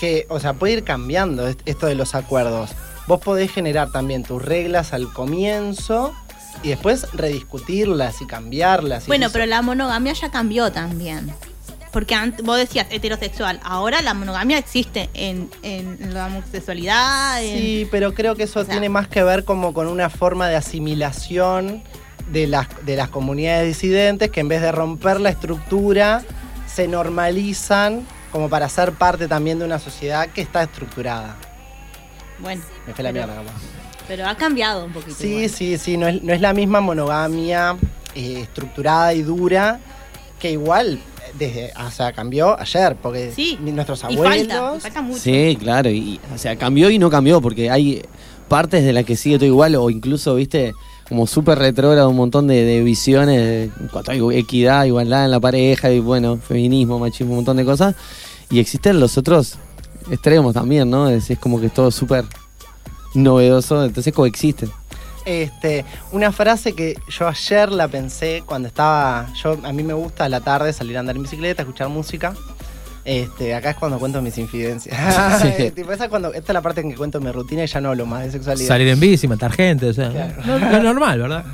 Que, 0.00 0.26
o 0.30 0.40
sea, 0.40 0.54
puede 0.54 0.74
ir 0.74 0.84
cambiando 0.84 1.46
est- 1.46 1.60
esto 1.66 1.86
de 1.86 1.94
los 1.94 2.14
acuerdos. 2.14 2.70
Vos 3.06 3.20
podés 3.20 3.50
generar 3.50 3.90
también 3.90 4.22
tus 4.22 4.40
reglas 4.42 4.92
al 4.92 5.12
comienzo 5.12 6.14
y 6.62 6.68
después 6.68 7.06
rediscutirlas 7.12 8.20
y 8.20 8.26
cambiarlas. 8.26 9.04
y 9.04 9.06
Bueno, 9.08 9.26
eso- 9.26 9.32
pero 9.32 9.46
la 9.46 9.62
monogamia 9.62 10.12
ya 10.12 10.30
cambió 10.30 10.70
también. 10.72 11.32
Porque 11.92 12.14
antes, 12.14 12.44
vos 12.46 12.56
decías 12.56 12.86
heterosexual, 12.90 13.58
ahora 13.64 14.00
la 14.00 14.14
monogamia 14.14 14.58
existe 14.58 15.10
en, 15.12 15.50
en 15.62 16.14
la 16.14 16.26
homosexualidad. 16.26 17.42
en- 17.42 17.58
Sí, 17.58 17.88
pero 17.90 18.14
creo 18.14 18.36
que 18.36 18.44
eso 18.44 18.64
tiene 18.64 18.88
más 18.88 19.08
que 19.08 19.24
ver 19.24 19.44
como 19.44 19.74
con 19.74 19.88
una 19.88 20.08
forma 20.08 20.46
de 20.48 20.54
asimilación 20.54 21.82
de 22.30 22.46
las, 22.46 22.68
de 22.86 22.94
las 22.94 23.08
comunidades 23.08 23.66
disidentes 23.66 24.30
que 24.30 24.38
en 24.38 24.46
vez 24.46 24.60
de 24.62 24.70
romper 24.70 25.18
la 25.20 25.30
estructura, 25.30 26.22
se 26.72 26.86
normalizan 26.86 28.06
como 28.30 28.48
para 28.48 28.68
ser 28.68 28.92
parte 28.92 29.26
también 29.26 29.58
de 29.58 29.64
una 29.64 29.80
sociedad 29.80 30.28
que 30.28 30.42
está 30.42 30.62
estructurada. 30.62 31.34
Bueno. 32.38 32.62
Me 32.86 32.94
fue 32.94 33.02
la 33.02 33.10
mierda, 33.10 33.34
capaz. 33.34 33.54
Pero 34.10 34.26
ha 34.26 34.34
cambiado 34.34 34.84
un 34.86 34.92
poquito. 34.92 35.14
Sí, 35.16 35.28
igual. 35.28 35.48
sí, 35.50 35.78
sí, 35.78 35.96
no 35.96 36.08
es, 36.08 36.20
no 36.20 36.32
es 36.32 36.40
la 36.40 36.52
misma 36.52 36.80
monogamia 36.80 37.76
eh, 38.16 38.40
estructurada 38.42 39.14
y 39.14 39.22
dura 39.22 39.78
que 40.40 40.50
igual 40.50 40.98
desde, 41.38 41.70
o 41.86 41.90
sea, 41.92 42.12
cambió 42.12 42.58
ayer, 42.58 42.96
porque 43.00 43.32
ni 43.62 43.70
nuestros 43.70 44.02
abuelos... 44.02 44.48
falta, 44.48 44.72
y 44.76 44.80
falta 44.80 45.00
mucho. 45.02 45.20
Sí, 45.20 45.56
claro, 45.60 45.90
y, 45.90 46.18
o 46.34 46.38
sea, 46.38 46.56
cambió 46.56 46.90
y 46.90 46.98
no 46.98 47.08
cambió, 47.08 47.40
porque 47.40 47.70
hay 47.70 48.02
partes 48.48 48.82
de 48.84 48.92
las 48.92 49.04
que 49.04 49.14
sigue 49.14 49.36
todo 49.38 49.46
igual, 49.46 49.76
o 49.76 49.88
incluso, 49.90 50.34
viste, 50.34 50.72
como 51.08 51.28
súper 51.28 51.58
retrógrado, 51.60 52.10
un 52.10 52.16
montón 52.16 52.48
de, 52.48 52.64
de 52.64 52.82
visiones 52.82 53.36
de- 53.38 53.62
en 53.64 53.88
cuanto 53.92 54.10
a 54.10 54.34
equidad, 54.34 54.86
igualdad 54.86 55.24
en 55.24 55.30
la 55.30 55.38
pareja, 55.38 55.92
y 55.92 56.00
bueno, 56.00 56.36
feminismo, 56.36 56.98
machismo, 56.98 57.30
un 57.30 57.36
montón 57.36 57.58
de 57.58 57.64
cosas. 57.64 57.94
Y 58.50 58.58
existen 58.58 58.98
los 58.98 59.16
otros 59.16 59.54
extremos 60.10 60.52
también, 60.52 60.90
¿no? 60.90 61.08
Es, 61.08 61.30
es 61.30 61.38
como 61.38 61.60
que 61.60 61.66
es 61.66 61.74
todo 61.74 61.92
súper 61.92 62.24
novedoso, 63.14 63.84
entonces 63.84 64.12
coexisten. 64.12 64.70
Este, 65.24 65.84
una 66.12 66.32
frase 66.32 66.72
que 66.72 66.96
yo 67.08 67.28
ayer 67.28 67.70
la 67.70 67.88
pensé 67.88 68.42
cuando 68.46 68.68
estaba. 68.68 69.28
Yo, 69.34 69.58
a 69.62 69.72
mí 69.72 69.82
me 69.82 69.92
gusta 69.92 70.24
a 70.24 70.28
la 70.28 70.40
tarde 70.40 70.72
salir 70.72 70.96
a 70.96 71.00
andar 71.00 71.16
en 71.16 71.22
bicicleta, 71.22 71.62
escuchar 71.62 71.88
música. 71.88 72.34
Este, 73.04 73.54
acá 73.54 73.70
es 73.70 73.76
cuando 73.76 73.98
cuento 73.98 74.20
mis 74.22 74.36
infidencias. 74.38 74.96
Sí. 75.40 75.70
Tipo, 75.70 75.92
esa 75.92 76.04
es 76.04 76.10
cuando, 76.10 76.32
esta 76.32 76.52
es 76.52 76.54
la 76.54 76.62
parte 76.62 76.80
en 76.80 76.90
que 76.90 76.96
cuento 76.96 77.20
mi 77.20 77.30
rutina 77.30 77.64
y 77.64 77.66
ya 77.66 77.80
no 77.80 77.90
hablo 77.90 78.06
más 78.06 78.24
de 78.24 78.32
sexualidad. 78.32 78.68
Salir 78.68 78.88
en 78.88 79.00
bici, 79.00 79.28
matar 79.28 79.52
gente, 79.52 79.86
o 79.86 79.92
sea. 79.92 80.10
No, 80.44 80.58
no 80.58 80.76
es 80.76 80.82
normal, 80.82 81.20
¿verdad? 81.20 81.44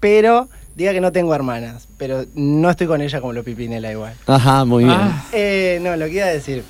Pero, 0.00 0.48
diga 0.74 0.92
que 0.92 1.00
no 1.00 1.12
tengo 1.12 1.34
hermanas, 1.34 1.88
pero 1.98 2.24
no 2.34 2.70
estoy 2.70 2.86
con 2.86 3.02
ella 3.02 3.20
como 3.20 3.32
lo 3.32 3.44
pipinela 3.44 3.92
igual. 3.92 4.14
Ajá, 4.26 4.64
muy 4.64 4.84
bien. 4.84 4.98
Eh, 5.32 5.78
no, 5.82 5.96
lo 5.96 6.06
que 6.06 6.12
iba 6.12 6.26
a 6.26 6.30
decir. 6.30 6.64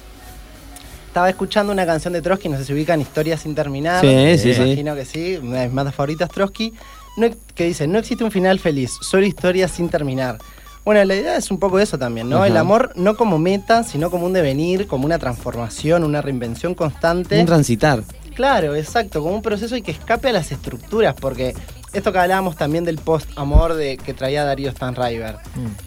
Estaba 1.10 1.28
escuchando 1.28 1.72
una 1.72 1.84
canción 1.84 2.12
de 2.12 2.22
Trotsky, 2.22 2.48
no 2.48 2.56
sé 2.56 2.64
si 2.64 2.72
ubican 2.72 3.00
Historias 3.00 3.40
sin 3.40 3.52
terminar. 3.52 4.00
Sí, 4.00 4.38
sí, 4.38 4.54
sí. 4.54 4.62
Imagino 4.62 4.94
que 4.94 5.04
sí, 5.04 5.40
una 5.42 5.62
de 5.62 5.66
mis 5.66 5.74
bandas 5.74 5.92
favoritas, 5.92 6.28
Trotsky. 6.28 6.72
No, 7.16 7.26
que 7.56 7.64
dice, 7.64 7.88
no 7.88 7.98
existe 7.98 8.22
un 8.22 8.30
final 8.30 8.60
feliz, 8.60 8.92
solo 9.02 9.26
historias 9.26 9.72
sin 9.72 9.88
terminar. 9.88 10.38
Bueno, 10.84 11.04
la 11.04 11.16
idea 11.16 11.36
es 11.36 11.50
un 11.50 11.58
poco 11.58 11.80
eso 11.80 11.98
también, 11.98 12.28
¿no? 12.28 12.44
El 12.44 12.56
amor 12.56 12.92
no 12.94 13.16
como 13.16 13.40
meta, 13.40 13.82
sino 13.82 14.08
como 14.08 14.24
un 14.24 14.32
devenir, 14.32 14.86
como 14.86 15.04
una 15.04 15.18
transformación, 15.18 16.04
una 16.04 16.22
reinvención 16.22 16.76
constante. 16.76 17.40
Un 17.40 17.46
transitar. 17.46 18.04
Claro, 18.36 18.76
exacto, 18.76 19.20
como 19.20 19.34
un 19.34 19.42
proceso 19.42 19.76
y 19.76 19.82
que 19.82 19.90
escape 19.90 20.28
a 20.28 20.32
las 20.32 20.52
estructuras, 20.52 21.16
porque 21.20 21.56
esto 21.92 22.12
que 22.12 22.18
hablábamos 22.20 22.54
también 22.54 22.84
del 22.84 22.98
post-amor 22.98 23.74
de, 23.74 23.96
que 23.96 24.14
traía 24.14 24.44
Darío 24.44 24.70
Stanriver. 24.70 25.38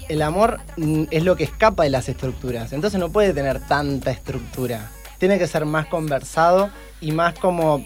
El 0.09 0.21
amor 0.21 0.59
mm, 0.75 1.03
es 1.11 1.23
lo 1.23 1.37
que 1.37 1.45
escapa 1.45 1.83
de 1.83 1.91
las 1.91 2.09
estructuras, 2.09 2.73
entonces 2.73 2.99
no 2.99 3.09
puede 3.09 3.33
tener 3.33 3.61
tanta 3.61 4.11
estructura. 4.11 4.91
Tiene 5.23 5.39
que 5.39 5.47
ser 5.47 5.65
más 5.65 5.85
conversado 5.85 6.69
y 6.99 7.13
más 7.13 7.33
como 7.39 7.81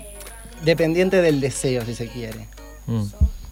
dependiente 0.66 1.22
del 1.22 1.40
deseo, 1.40 1.86
si 1.86 1.94
se 1.94 2.08
quiere. 2.08 2.48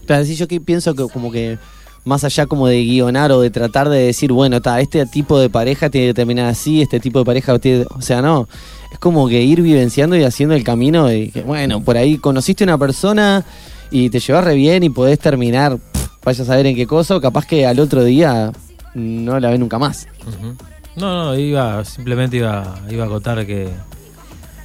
Claro, 0.08 0.26
sí, 0.26 0.36
yo 0.36 0.48
que 0.48 0.60
pienso 0.60 0.96
que 0.96 1.08
como 1.08 1.32
que 1.32 1.60
más 2.04 2.24
allá 2.24 2.48
como 2.48 2.66
de 2.66 2.84
guionar 2.84 3.32
o 3.32 3.42
de 3.42 3.52
tratar 3.52 3.90
de 3.90 4.00
decir, 4.00 4.32
bueno, 4.32 4.60
ta, 4.60 4.82
este 4.82 5.06
tipo 5.06 5.40
de 5.40 5.52
pareja 5.52 5.92
tiene 5.92 6.08
que 6.08 6.14
terminar 6.16 6.48
así, 6.48 6.82
este 6.82 7.00
tipo 7.00 7.20
de 7.20 7.26
pareja 7.26 7.60
tiene, 7.60 7.86
o 7.96 8.02
sea, 8.02 8.24
no, 8.24 8.50
es 8.92 8.98
como 8.98 9.28
que 9.28 9.44
ir 9.44 9.62
vivenciando 9.62 10.18
y 10.18 10.24
haciendo 10.24 10.56
el 10.56 10.64
camino 10.64 11.06
de 11.06 11.30
que, 11.30 11.42
bueno, 11.44 11.84
por 11.84 11.96
ahí 11.96 12.18
conociste 12.18 12.64
una 12.64 12.80
persona 12.80 13.46
y 13.92 14.10
te 14.10 14.20
llevas 14.20 14.46
re 14.46 14.56
bien 14.56 14.82
y 14.82 14.90
podés 14.90 15.20
terminar, 15.20 15.78
pff, 15.78 16.08
vaya 16.24 16.42
a 16.42 16.48
saber 16.48 16.66
en 16.66 16.76
qué 16.76 16.88
cosa, 16.88 17.18
o 17.18 17.22
capaz 17.22 17.46
que 17.46 17.68
al 17.68 17.80
otro 17.80 18.04
día 18.04 18.52
no 18.96 19.40
la 19.40 19.52
ves 19.52 19.60
nunca 19.60 19.78
más. 19.78 20.08
Ujú. 20.26 20.56
No, 20.96 21.26
no, 21.26 21.36
iba, 21.38 21.84
simplemente 21.84 22.38
iba, 22.38 22.80
iba 22.90 23.04
a 23.04 23.08
acotar 23.08 23.46
que. 23.46 23.70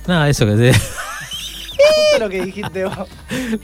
Nada, 0.07 0.29
eso 0.29 0.47
que 0.47 0.53
te. 0.53 0.73
Lo 2.21 2.29
que 2.29 2.45
dijiste 2.45 2.85
vos. 2.85 3.09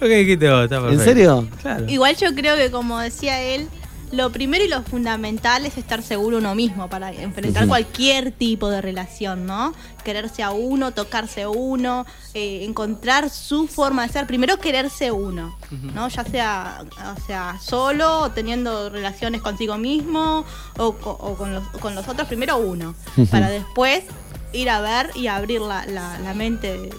Lo 0.00 0.06
que 0.06 0.16
dijiste 0.18 0.50
vos, 0.50 0.64
está 0.64 0.80
perfecto. 0.80 1.04
serio? 1.04 1.48
Claro. 1.60 1.84
Igual 1.88 2.16
yo 2.16 2.34
creo 2.34 2.56
que 2.56 2.70
como 2.70 2.98
decía 2.98 3.40
él, 3.42 3.68
lo 4.12 4.30
primero 4.30 4.64
y 4.64 4.68
lo 4.68 4.82
fundamental 4.82 5.66
es 5.66 5.76
estar 5.78 6.00
seguro 6.02 6.38
uno 6.38 6.54
mismo 6.54 6.88
para 6.88 7.12
enfrentar 7.12 7.64
cualquier 7.68 8.30
tipo 8.32 8.68
de 8.70 8.80
relación, 8.80 9.46
¿no? 9.46 9.72
Quererse 10.04 10.42
a 10.42 10.50
uno, 10.52 10.92
tocarse 10.92 11.42
a 11.42 11.48
uno, 11.48 12.06
eh, 12.34 12.64
encontrar 12.64 13.30
su 13.30 13.66
forma 13.66 14.06
de 14.06 14.12
ser. 14.12 14.26
Primero 14.26 14.58
quererse 14.58 15.10
uno, 15.10 15.58
¿no? 15.94 16.08
Ya 16.08 16.24
sea, 16.24 16.84
o 17.16 17.20
sea 17.26 17.58
solo, 17.60 18.20
o 18.20 18.30
teniendo 18.30 18.90
relaciones 18.90 19.42
consigo 19.42 19.76
mismo 19.76 20.44
o, 20.78 20.92
co- 20.94 21.10
o 21.20 21.34
con, 21.36 21.52
los, 21.54 21.66
con 21.80 21.94
los 21.94 22.06
otros. 22.06 22.28
Primero 22.28 22.58
uno, 22.58 22.94
para 23.30 23.48
después 23.50 24.04
ir 24.52 24.70
a 24.70 24.80
ver 24.80 25.10
y 25.16 25.26
abrir 25.26 25.60
la, 25.60 25.84
la- 25.86 26.18
la 26.20 26.32
mente. 26.34 26.78
de- 26.78 26.90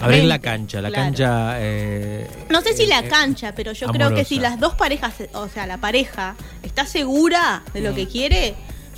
Abrir 0.00 0.24
la 0.24 0.38
cancha, 0.38 0.80
la 0.80 0.88
Claro. 0.88 1.04
cancha. 1.04 1.54
eh, 1.58 2.28
No 2.48 2.60
sé 2.62 2.74
si 2.74 2.86
la 2.86 3.00
eh, 3.00 3.08
cancha, 3.08 3.52
pero 3.54 3.72
yo 3.72 3.88
creo 3.88 4.14
que 4.14 4.24
si 4.24 4.38
las 4.38 4.58
dos 4.60 4.74
parejas, 4.74 5.14
o 5.34 5.48
sea, 5.48 5.66
la 5.66 5.78
pareja 5.78 6.36
está 6.62 6.86
segura 6.86 7.62
de 7.74 7.80
lo 7.80 7.94
que 7.94 8.06
quiere, 8.08 8.54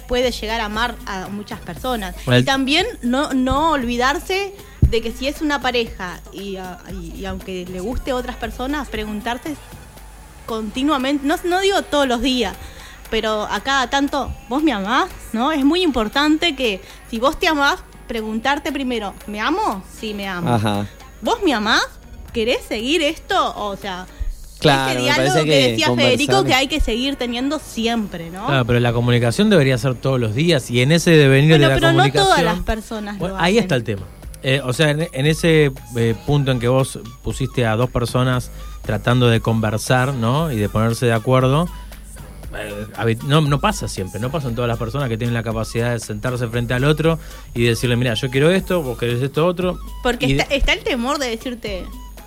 puede 0.07 0.31
llegar 0.31 0.61
a 0.61 0.67
amar 0.67 0.95
a 1.07 1.29
muchas 1.29 1.59
personas. 1.61 2.15
Bueno, 2.27 2.41
Y 2.41 2.45
también 2.45 2.87
no, 3.03 3.33
no 3.33 3.71
olvidarse 3.73 4.55
de 4.83 5.01
que 5.01 5.11
si 5.13 5.27
es 5.27 5.41
una 5.41 5.61
pareja 5.63 6.21
y, 6.33 6.57
ah, 6.57 6.79
y- 6.93 7.21
y 7.21 7.25
aunque 7.25 7.65
le 7.67 7.81
guste 7.81 8.11
a 8.11 8.17
otras 8.17 8.37
personas, 8.37 8.89
preguntarse 8.89 9.57
continuamente, 10.47 11.27
no, 11.27 11.37
no 11.45 11.61
digo 11.61 11.83
todos 11.83 12.07
los 12.07 12.21
días, 12.21 12.55
pero 13.11 13.43
a 13.45 13.61
cada 13.61 13.89
tanto, 13.89 14.33
¿vos 14.49 14.63
me 14.63 14.73
amás? 14.73 15.09
¿No? 15.33 15.51
Es 15.53 15.65
muy 15.65 15.83
importante 15.83 16.55
que 16.57 16.83
si 17.11 17.19
vos 17.19 17.39
te 17.39 17.49
amás, 17.49 17.79
preguntarte 18.13 18.73
primero, 18.73 19.15
¿me 19.27 19.41
amo? 19.41 19.83
Sí, 19.99 20.13
me 20.13 20.29
amo. 20.29 20.53
Ajá. 20.53 20.87
¿Vos 21.23 21.39
me 21.43 21.55
amás? 21.55 21.83
¿Querés 22.35 22.61
seguir 22.69 23.01
esto? 23.03 23.55
O 23.57 23.75
sea, 23.77 24.07
Claro, 24.59 24.91
ese 25.01 25.03
diálogo 25.03 25.35
que, 25.41 25.45
que 25.47 25.69
decía 25.71 25.87
conversar- 25.89 26.11
Federico 26.11 26.45
que 26.45 26.55
hay 26.55 26.69
que 26.69 26.81
seguir 26.81 27.17
teniendo 27.17 27.59
siempre, 27.59 28.29
¿no? 28.31 28.47
Claro, 28.47 28.65
pero 28.67 28.81
la 28.81 28.93
comunicación 28.93 29.49
debería 29.49 29.79
ser 29.79 29.95
todos 29.95 30.21
los 30.21 30.35
días 30.35 30.71
y 30.71 30.83
en 30.83 30.93
ese 30.93 31.11
devenir 31.13 31.53
bueno, 31.53 31.65
de 31.65 31.69
la 31.71 31.75
pero 31.77 31.87
no 31.89 31.93
comunicación. 31.95 32.25
todas 32.27 32.43
las 32.45 32.59
personas 32.61 33.19
Bueno, 33.19 33.37
lo 33.37 33.41
ahí 33.43 33.55
hacen. 33.55 33.63
está 33.65 33.75
el 33.77 33.85
tema. 33.85 34.03
Eh, 34.43 34.61
o 34.63 34.73
sea, 34.75 34.91
en, 34.91 35.09
en 35.11 35.27
ese 35.27 35.73
eh, 35.97 36.15
punto 36.27 36.51
en 36.53 36.61
que 36.61 36.69
vos 36.69 36.99
pusiste 37.23 37.65
a 37.67 37.77
dos 37.77 37.89
personas 37.91 38.51
tratando 38.83 39.29
de 39.29 39.41
conversar, 39.41 40.13
¿no? 40.15 40.53
Y 40.53 40.57
de 40.57 40.69
ponerse 40.69 41.07
de 41.07 41.13
acuerdo, 41.15 41.67
no, 43.27 43.41
no 43.41 43.61
pasa 43.61 43.89
siempre, 43.89 44.21
no 44.21 44.31
pasan 44.31 44.55
todas 44.55 44.69
las 44.69 44.79
personas 44.79 45.09
que 45.09 45.17
tienen 45.17 45.35
la 45.35 45.43
capacidad 45.43 45.93
de 45.93 46.01
sentarse 46.01 46.47
frente 46.49 46.75
al 46.75 46.85
otro 46.85 47.19
y 47.55 47.65
decirle, 47.65 47.97
mira, 47.97 48.15
yo 48.15 48.31
quiero 48.31 48.51
esto, 48.51 48.83
vos 48.83 48.99
querés 48.99 49.23
esto 49.23 49.47
otro. 49.47 49.79
Porque 50.03 50.27
Y 50.27 50.33
está, 50.39 50.55
está 50.55 50.73
el 50.73 50.81
temor 50.85 51.19
de 51.19 51.29
decirte, 51.31 51.85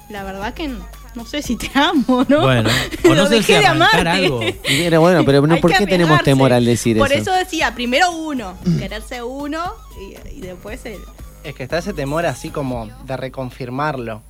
la 0.10 0.24
verdad 0.24 0.54
que 0.54 0.68
no, 0.68 0.86
no 1.16 1.26
sé 1.26 1.42
si 1.42 1.56
te 1.56 1.70
amo, 1.78 2.26
¿no? 2.28 2.42
Bueno, 2.42 2.70
o 3.10 3.14
no 3.16 3.28
sé 3.28 3.44
si 3.44 3.54
amarte. 3.56 4.08
algo. 4.10 4.40
Bueno, 5.00 5.24
pero 5.26 5.46
no, 5.46 5.58
¿por 5.58 5.72
qué 5.74 5.86
tenemos 5.86 6.22
temor 6.24 6.52
al 6.54 6.66
decir 6.66 6.98
Por 6.98 7.12
eso? 7.12 7.32
eso 7.32 7.34
decía, 7.34 7.74
primero 7.76 8.12
uno, 8.12 8.58
quererse 8.80 9.22
uno 9.24 9.74
y, 10.00 10.38
y 10.38 10.42
después 10.42 10.86
el... 10.86 11.00
Es 11.44 11.54
que 11.54 11.62
está 11.64 11.78
ese 11.78 11.94
temor 11.94 12.26
así 12.26 12.50
como 12.50 12.88
de 13.06 13.16
reconfirmarlo. 13.18 14.24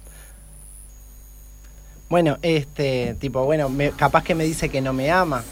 Bueno, 2.10 2.38
este, 2.42 3.16
tipo, 3.20 3.44
bueno, 3.46 3.70
me- 3.70 3.92
capaz 3.92 4.24
que 4.24 4.36
me 4.36 4.44
dice 4.44 4.70
que 4.70 4.82
no 4.82 4.94
me 4.94 5.10
ama. 5.12 5.44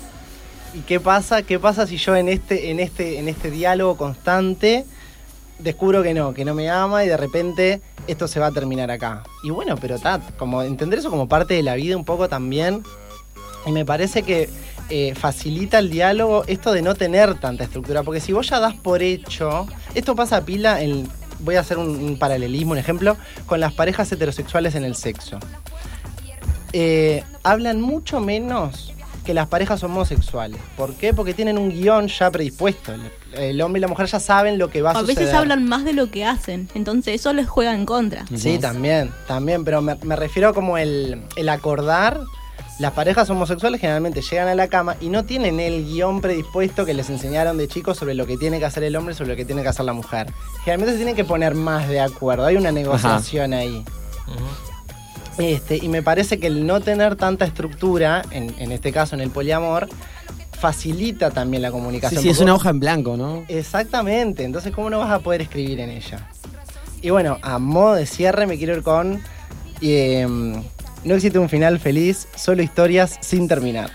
¿Y 0.74 0.80
qué 0.82 1.00
pasa? 1.00 1.44
¿Qué 1.44 1.60
pasa 1.60 1.86
si 1.86 1.98
yo 1.98 2.16
en 2.16 2.30
este, 2.30 2.72
en 2.72 2.80
este, 2.80 3.20
en 3.20 3.30
este 3.30 3.52
diálogo 3.52 3.96
constante 3.96 4.86
descubro 5.60 6.02
que 6.02 6.14
no, 6.14 6.34
que 6.34 6.44
no 6.46 6.56
me 6.56 6.70
ama 6.70 7.06
y 7.06 7.08
de 7.08 7.16
repente 7.16 7.82
esto 8.08 8.28
se 8.28 8.40
va 8.40 8.48
a 8.48 8.52
terminar 8.52 8.90
acá? 8.90 9.24
Y 9.44 9.52
bueno, 9.52 9.76
pero 9.80 9.96
está, 9.96 10.20
como 10.38 10.64
entender 10.64 11.00
eso 11.00 11.12
como 11.12 11.28
parte 11.28 11.54
de 11.54 11.64
la 11.64 11.76
vida 11.76 11.96
un 11.96 12.06
poco 12.06 12.28
también. 12.28 12.84
Y 13.68 13.72
me 13.72 13.86
parece 13.86 14.24
que 14.24 14.50
eh, 14.90 15.14
facilita 15.16 15.78
el 15.78 15.92
diálogo 15.92 16.44
esto 16.48 16.74
de 16.74 16.82
no 16.82 16.96
tener 16.96 17.40
tanta 17.40 17.66
estructura. 17.66 18.02
Porque 18.02 18.20
si 18.20 18.34
vos 18.34 18.50
ya 18.50 18.60
das 18.60 18.74
por 18.74 19.04
hecho, 19.04 19.68
esto 19.94 20.16
pasa 20.16 20.38
a 20.38 20.42
pila 20.42 20.82
en. 20.82 21.08
Voy 21.40 21.56
a 21.56 21.60
hacer 21.60 21.78
un, 21.78 21.90
un 21.90 22.18
paralelismo, 22.18 22.72
un 22.72 22.78
ejemplo, 22.78 23.18
con 23.48 23.60
las 23.60 23.74
parejas 23.74 24.12
heterosexuales 24.12 24.76
en 24.76 24.86
el 24.86 24.96
sexo. 24.96 25.40
Eh, 26.72 27.24
hablan 27.44 27.82
mucho 27.82 28.20
menos 28.20 28.94
que 29.24 29.34
las 29.34 29.48
parejas 29.48 29.84
homosexuales. 29.84 30.60
¿Por 30.78 30.96
qué? 30.96 31.14
Porque 31.14 31.34
tienen 31.34 31.58
un 31.58 31.70
guion 31.70 32.08
ya 32.08 32.30
predispuesto. 32.32 32.94
El, 33.34 33.62
hombre 33.62 33.80
y 33.80 33.82
la 33.82 33.88
mujer 33.88 34.06
ya 34.08 34.20
saben 34.20 34.58
lo 34.58 34.70
que 34.70 34.82
va 34.82 34.92
a, 34.92 34.94
A 34.94 35.00
suceder. 35.00 35.18
veces 35.18 35.34
hablan 35.34 35.66
más 35.66 35.86
de 35.86 35.94
lo 35.94 36.12
que 36.12 36.26
hacen, 36.26 36.70
entonces 36.76 37.16
eso 37.16 37.34
les 37.34 37.48
juega 37.48 37.74
en 37.74 37.86
contra. 37.86 38.26
Sí, 38.36 38.60
también, 38.60 39.12
también, 39.28 39.64
pero 39.64 39.82
me, 39.82 39.96
me 40.04 40.16
refiero 40.16 40.54
como 40.54 40.78
el, 40.78 41.24
el 41.36 41.50
acordar. 41.50 42.22
Las 42.80 42.94
parejas 42.94 43.30
homosexuales 43.30 43.80
generalmente 43.80 44.22
llegan 44.22 44.48
a 44.48 44.56
la 44.56 44.68
cama 44.68 44.96
y 45.00 45.10
no 45.10 45.24
tienen 45.26 45.60
el 45.60 45.86
guion 45.86 46.22
predispuesto 46.22 46.86
que 46.86 46.96
les 46.96 47.10
enseñaron 47.10 47.56
de 47.58 47.68
chicos 47.68 47.98
sobre 47.98 48.16
lo 48.16 48.26
que 48.26 48.36
tiene 48.36 48.58
que 48.58 48.66
hacer 48.66 48.84
el 48.84 48.96
hombre 48.96 49.14
y 49.14 49.18
sobre 49.18 49.30
lo 49.30 49.36
que 49.36 49.46
tiene 49.46 49.62
que 49.62 49.68
hacer 49.68 49.86
la 49.86 49.94
mujer. 49.94 50.34
Generalmente 50.64 50.94
se 50.94 50.98
tienen 50.98 51.16
que 51.16 51.24
poner 51.24 51.54
más 51.54 51.88
de 51.88 52.00
acuerdo, 52.00 52.46
hay 52.46 52.56
una 52.58 52.72
negociación 52.72 53.54
ahí. 53.54 53.86
Este, 55.38 55.78
y 55.78 55.88
me 55.88 56.04
parece 56.04 56.38
que 56.40 56.48
el 56.48 56.66
no 56.68 56.80
tener 56.82 57.16
tanta 57.16 57.46
estructura, 57.46 58.22
en, 58.32 58.54
en 58.60 58.72
este 58.72 58.92
caso 58.92 59.16
en 59.16 59.22
el 59.22 59.30
poliamor, 59.32 59.88
facilita 60.60 61.32
también 61.32 61.62
la 61.64 61.70
Sí, 61.70 61.74
comunicación. 61.74 62.22
sí, 62.22 62.30
es 62.30 62.38
porque 62.38 62.44
una 62.44 62.56
hoja 62.56 62.70
en 62.70 62.80
blanco, 62.80 63.18
¿no? 63.18 63.44
Exactamente, 63.48 64.44
entonces 64.44 64.72
¿cómo 64.74 64.90
no 64.90 65.00
vas 65.00 65.12
a 65.12 65.20
poder 65.20 65.42
escribir 65.42 65.80
en 65.80 65.90
ella? 65.90 66.30
Y 67.02 67.10
bueno, 67.10 67.38
a 67.42 67.60
modo 67.60 67.96
de 67.96 68.06
cierre 68.06 68.46
me 68.48 68.58
quiero 68.58 68.76
ir 68.76 68.84
con... 68.84 69.22
eh, 69.82 70.26
no 71.04 71.16
existe 71.16 71.38
un 71.38 71.50
final 71.50 71.80
feliz, 71.80 72.28
solo 72.36 72.62
historias 72.64 73.18
sin 73.20 73.48
terminar. 73.50 73.92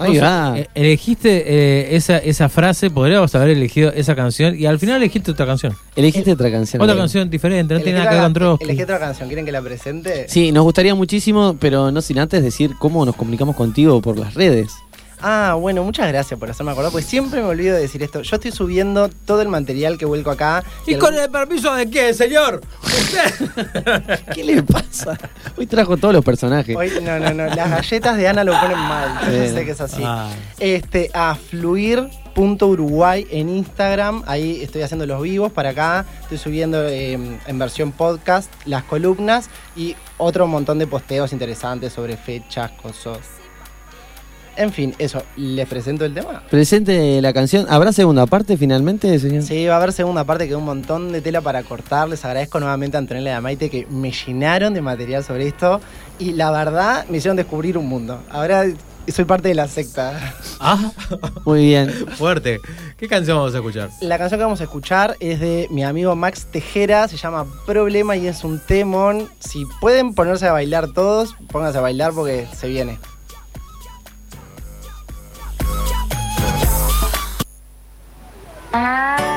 Ahí 0.00 0.18
va. 0.18 0.58
eh, 0.58 0.68
elegiste 0.74 1.44
eh, 1.46 1.96
esa, 1.96 2.18
esa 2.18 2.48
frase, 2.48 2.90
podríamos 2.90 3.34
haber 3.34 3.50
elegido 3.50 3.92
esa 3.92 4.14
canción 4.14 4.58
y 4.58 4.66
al 4.66 4.78
final 4.78 4.96
elegiste 4.96 5.30
otra 5.30 5.46
canción. 5.46 5.74
Elegiste 5.96 6.32
otra 6.32 6.50
canción. 6.50 6.82
Otra 6.82 6.96
canción 6.96 7.28
diferente, 7.30 7.74
no 7.74 7.80
tiene 7.80 7.98
nada 7.98 8.10
que 8.10 8.16
ver 8.16 8.24
con 8.24 8.32
Trotsky. 8.32 8.64
elegí 8.64 8.82
otra 8.82 8.98
canción, 8.98 9.28
¿quieren 9.28 9.44
que 9.44 9.52
la 9.52 9.62
presente? 9.62 10.26
Sí, 10.28 10.52
nos 10.52 10.64
gustaría 10.64 10.94
muchísimo, 10.94 11.56
pero 11.60 11.90
no 11.90 12.00
sin 12.02 12.18
antes 12.18 12.42
decir 12.42 12.72
cómo 12.78 13.04
nos 13.04 13.16
comunicamos 13.16 13.56
contigo 13.56 14.00
por 14.00 14.18
las 14.18 14.34
redes. 14.34 14.70
Ah, 15.22 15.54
bueno, 15.58 15.82
muchas 15.84 16.08
gracias 16.08 16.38
por 16.40 16.50
hacerme 16.50 16.72
acordar, 16.72 16.90
porque 16.92 17.06
siempre 17.06 17.40
me 17.40 17.46
olvido 17.48 17.74
de 17.76 17.82
decir 17.82 18.02
esto. 18.02 18.22
Yo 18.22 18.36
estoy 18.36 18.52
subiendo 18.52 19.08
todo 19.26 19.42
el 19.42 19.48
material 19.48 19.98
que 19.98 20.04
vuelco 20.06 20.30
acá. 20.30 20.64
¿Y 20.86 20.94
con 20.96 21.14
el 21.14 21.30
permiso 21.30 21.74
de 21.74 21.88
quién, 21.90 22.14
señor? 22.14 22.60
¿Qué 24.34 24.44
le 24.44 24.62
pasa? 24.62 25.18
Hoy 25.56 25.66
trajo 25.66 25.96
todos 25.96 26.14
los 26.14 26.24
personajes. 26.24 26.76
Hoy, 26.76 26.90
no, 27.02 27.18
no, 27.18 27.34
no, 27.34 27.46
las 27.46 27.70
galletas 27.70 28.16
de 28.16 28.28
Ana 28.28 28.44
lo 28.44 28.58
ponen 28.58 28.78
mal, 28.78 29.20
yo 29.26 29.32
Eh, 29.42 29.52
sé 29.52 29.64
que 29.64 29.70
es 29.72 29.80
así. 29.80 30.02
ah. 30.04 30.30
Este, 30.58 31.10
a 31.12 31.34
fluir.uruguay 31.34 33.26
en 33.30 33.48
Instagram, 33.48 34.22
ahí 34.26 34.62
estoy 34.62 34.82
haciendo 34.82 35.06
los 35.06 35.20
vivos 35.22 35.52
para 35.52 35.70
acá, 35.70 36.06
estoy 36.22 36.38
subiendo 36.38 36.86
eh, 36.88 37.12
en 37.46 37.58
versión 37.58 37.92
podcast 37.92 38.50
las 38.64 38.84
columnas 38.84 39.48
y 39.76 39.96
otro 40.18 40.46
montón 40.46 40.78
de 40.78 40.86
posteos 40.86 41.32
interesantes 41.32 41.92
sobre 41.92 42.16
fechas, 42.16 42.70
cosas. 42.72 43.18
En 44.60 44.72
fin, 44.72 44.94
eso, 44.98 45.22
les 45.36 45.66
presento 45.66 46.04
el 46.04 46.12
tema. 46.12 46.42
Presente 46.50 47.22
la 47.22 47.32
canción. 47.32 47.64
¿Habrá 47.70 47.92
segunda 47.92 48.26
parte 48.26 48.58
finalmente, 48.58 49.18
señor? 49.18 49.42
Sí, 49.42 49.64
va 49.66 49.72
a 49.72 49.76
haber 49.78 49.90
segunda 49.94 50.24
parte, 50.24 50.46
quedó 50.46 50.58
un 50.58 50.66
montón 50.66 51.12
de 51.12 51.22
tela 51.22 51.40
para 51.40 51.62
cortar. 51.62 52.10
Les 52.10 52.22
agradezco 52.26 52.60
nuevamente 52.60 52.98
a 52.98 53.00
Antonella 53.00 53.30
y 53.30 53.34
a 53.34 53.40
Maite 53.40 53.70
que 53.70 53.86
me 53.86 54.12
llenaron 54.12 54.74
de 54.74 54.82
material 54.82 55.24
sobre 55.24 55.46
esto 55.48 55.80
y 56.18 56.32
la 56.34 56.50
verdad 56.50 57.06
me 57.08 57.16
hicieron 57.16 57.38
descubrir 57.38 57.78
un 57.78 57.88
mundo. 57.88 58.22
Ahora 58.30 58.66
soy 59.08 59.24
parte 59.24 59.48
de 59.48 59.54
la 59.54 59.66
secta. 59.66 60.34
Ah, 60.60 60.92
Muy 61.46 61.64
bien. 61.64 61.90
fuerte. 62.18 62.60
¿Qué 62.98 63.08
canción 63.08 63.38
vamos 63.38 63.54
a 63.54 63.56
escuchar? 63.56 63.88
La 64.02 64.18
canción 64.18 64.38
que 64.38 64.44
vamos 64.44 64.60
a 64.60 64.64
escuchar 64.64 65.16
es 65.20 65.40
de 65.40 65.68
mi 65.70 65.84
amigo 65.84 66.14
Max 66.16 66.46
Tejera, 66.52 67.08
se 67.08 67.16
llama 67.16 67.46
Problema 67.64 68.14
y 68.18 68.26
es 68.26 68.44
un 68.44 68.58
temón. 68.60 69.26
Si 69.38 69.64
pueden 69.80 70.12
ponerse 70.12 70.46
a 70.46 70.52
bailar 70.52 70.92
todos, 70.92 71.34
pónganse 71.50 71.78
a 71.78 71.80
bailar 71.80 72.12
porque 72.12 72.46
se 72.54 72.68
viene. 72.68 72.98
Y 78.72 79.29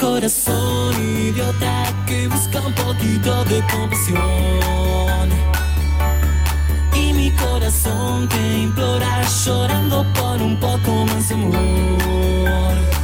corazón 0.00 0.94
idiota 0.98 1.84
que 2.06 2.26
busca 2.26 2.60
un 2.62 2.72
poquito 2.72 3.44
de 3.44 3.62
compasión. 3.70 5.28
Y 6.94 7.12
mi 7.12 7.30
corazón 7.32 8.26
que 8.28 8.58
implora 8.62 9.22
llorando 9.44 10.06
por 10.14 10.40
un 10.40 10.58
poco 10.58 11.04
más 11.04 11.28
de 11.28 11.34
amor. 11.34 12.99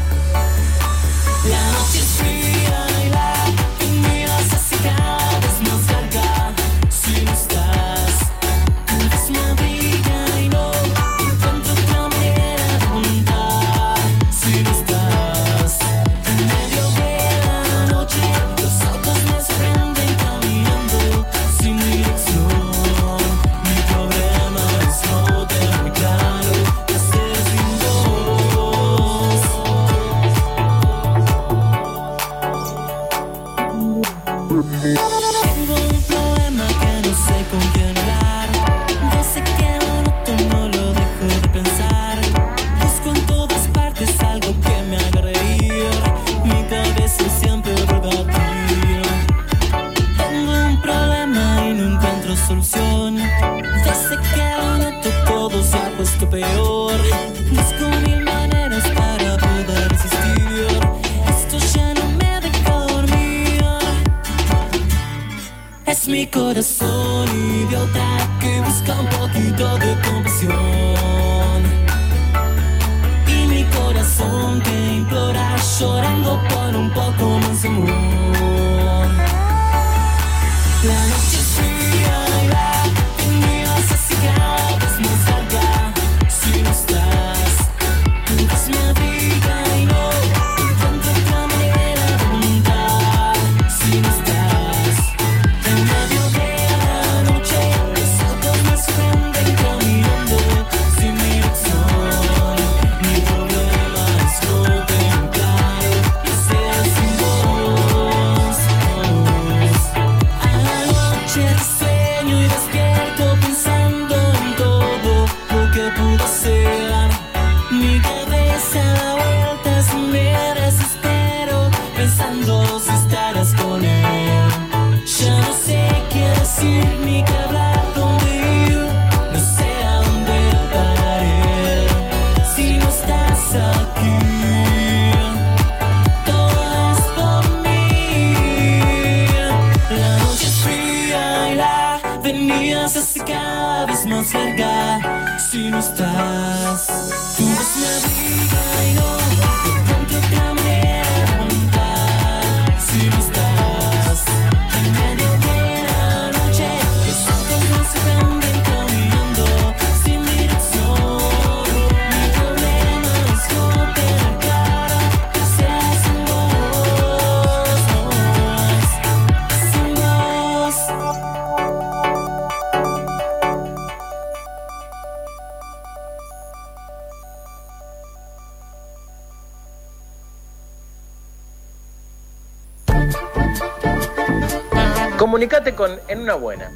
Con 185.77 186.01
En 186.09 186.23
Una 186.23 186.35
Buena. 186.35 186.70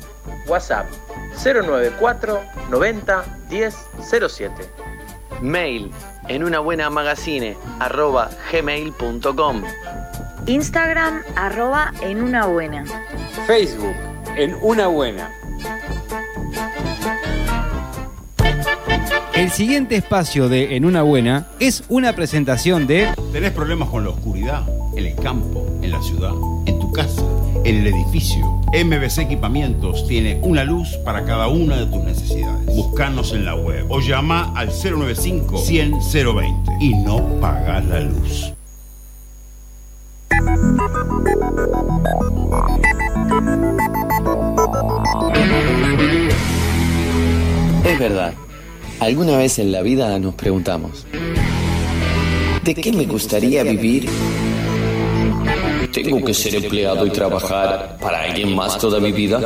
WhatsApp 0.46 0.86
094 1.42 2.40
90 2.70 3.24
10 3.48 3.76
07. 4.28 4.52
Mail 5.40 5.90
en 6.28 6.44
una 6.44 6.60
buena 6.60 6.90
magazine 6.90 7.56
arroba 7.80 8.30
gmail.com. 8.52 9.62
Instagram 10.46 11.22
arroba 11.34 11.92
en 12.02 12.22
una 12.22 12.46
buena. 12.46 12.84
Facebook, 13.46 13.94
en 14.36 14.56
una 14.62 14.86
buena. 14.86 15.30
El 19.34 19.50
siguiente 19.50 19.96
espacio 19.96 20.48
de 20.50 20.76
En 20.76 20.84
una 20.84 21.02
buena 21.02 21.48
es 21.58 21.82
una 21.88 22.14
presentación 22.14 22.86
de... 22.86 23.08
¿Tenés 23.32 23.52
problemas 23.52 23.88
con 23.88 24.04
la 24.04 24.10
oscuridad? 24.10 24.68
En 24.96 25.06
el 25.06 25.14
campo, 25.16 25.66
en 25.80 25.90
la 25.90 26.02
ciudad, 26.02 26.34
en 26.66 26.78
tu 26.78 26.92
casa, 26.92 27.22
el 27.64 27.86
edificio. 27.86 28.60
MBC 28.72 29.18
Equipamientos 29.18 30.06
tiene 30.06 30.38
una 30.42 30.64
luz 30.64 30.96
para 31.04 31.24
cada 31.24 31.48
una 31.48 31.76
de 31.76 31.86
tus 31.86 32.02
necesidades. 32.04 32.66
Buscanos 32.66 33.32
en 33.32 33.44
la 33.44 33.54
web 33.54 33.86
o 33.88 34.00
llama 34.00 34.52
al 34.54 34.68
095 34.68 35.58
100 35.58 35.92
020 36.12 36.72
y 36.80 36.94
no 36.94 37.40
pagas 37.40 37.84
la 37.86 38.00
luz. 38.00 38.52
Es 47.84 47.98
verdad, 47.98 48.34
alguna 49.00 49.36
vez 49.36 49.58
en 49.58 49.72
la 49.72 49.82
vida 49.82 50.18
nos 50.18 50.34
preguntamos, 50.34 51.06
¿de 52.64 52.74
qué 52.74 52.92
me 52.92 53.06
gustaría 53.06 53.62
vivir? 53.64 54.08
¿Tengo 55.92 56.24
que 56.24 56.34
ser 56.34 56.54
empleado 56.54 57.06
y 57.06 57.10
trabajar 57.10 57.98
para 58.00 58.22
alguien 58.22 58.54
más 58.54 58.78
toda 58.78 59.00
mi 59.00 59.12
vida? 59.12 59.40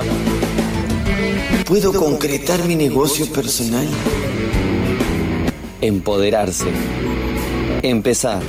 ¿Puedo 1.66 1.92
concretar 1.92 2.64
mi 2.64 2.76
negocio 2.76 3.26
personal? 3.32 3.88
Empoderarse. 5.80 6.66
Empezar. 7.82 8.42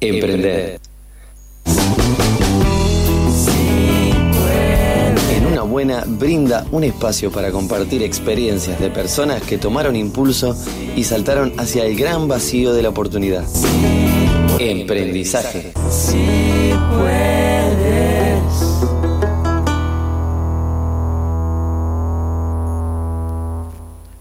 Emprender. 0.00 0.80
Buena 5.74 6.04
brinda 6.06 6.64
un 6.70 6.84
espacio 6.84 7.32
para 7.32 7.50
compartir 7.50 8.04
experiencias 8.04 8.78
de 8.78 8.90
personas 8.90 9.42
que 9.42 9.58
tomaron 9.58 9.96
impulso 9.96 10.56
y 10.94 11.02
saltaron 11.02 11.52
hacia 11.58 11.84
el 11.84 11.96
gran 11.96 12.28
vacío 12.28 12.72
de 12.72 12.80
la 12.80 12.90
oportunidad. 12.90 13.42
Emprendizaje. 14.60 15.72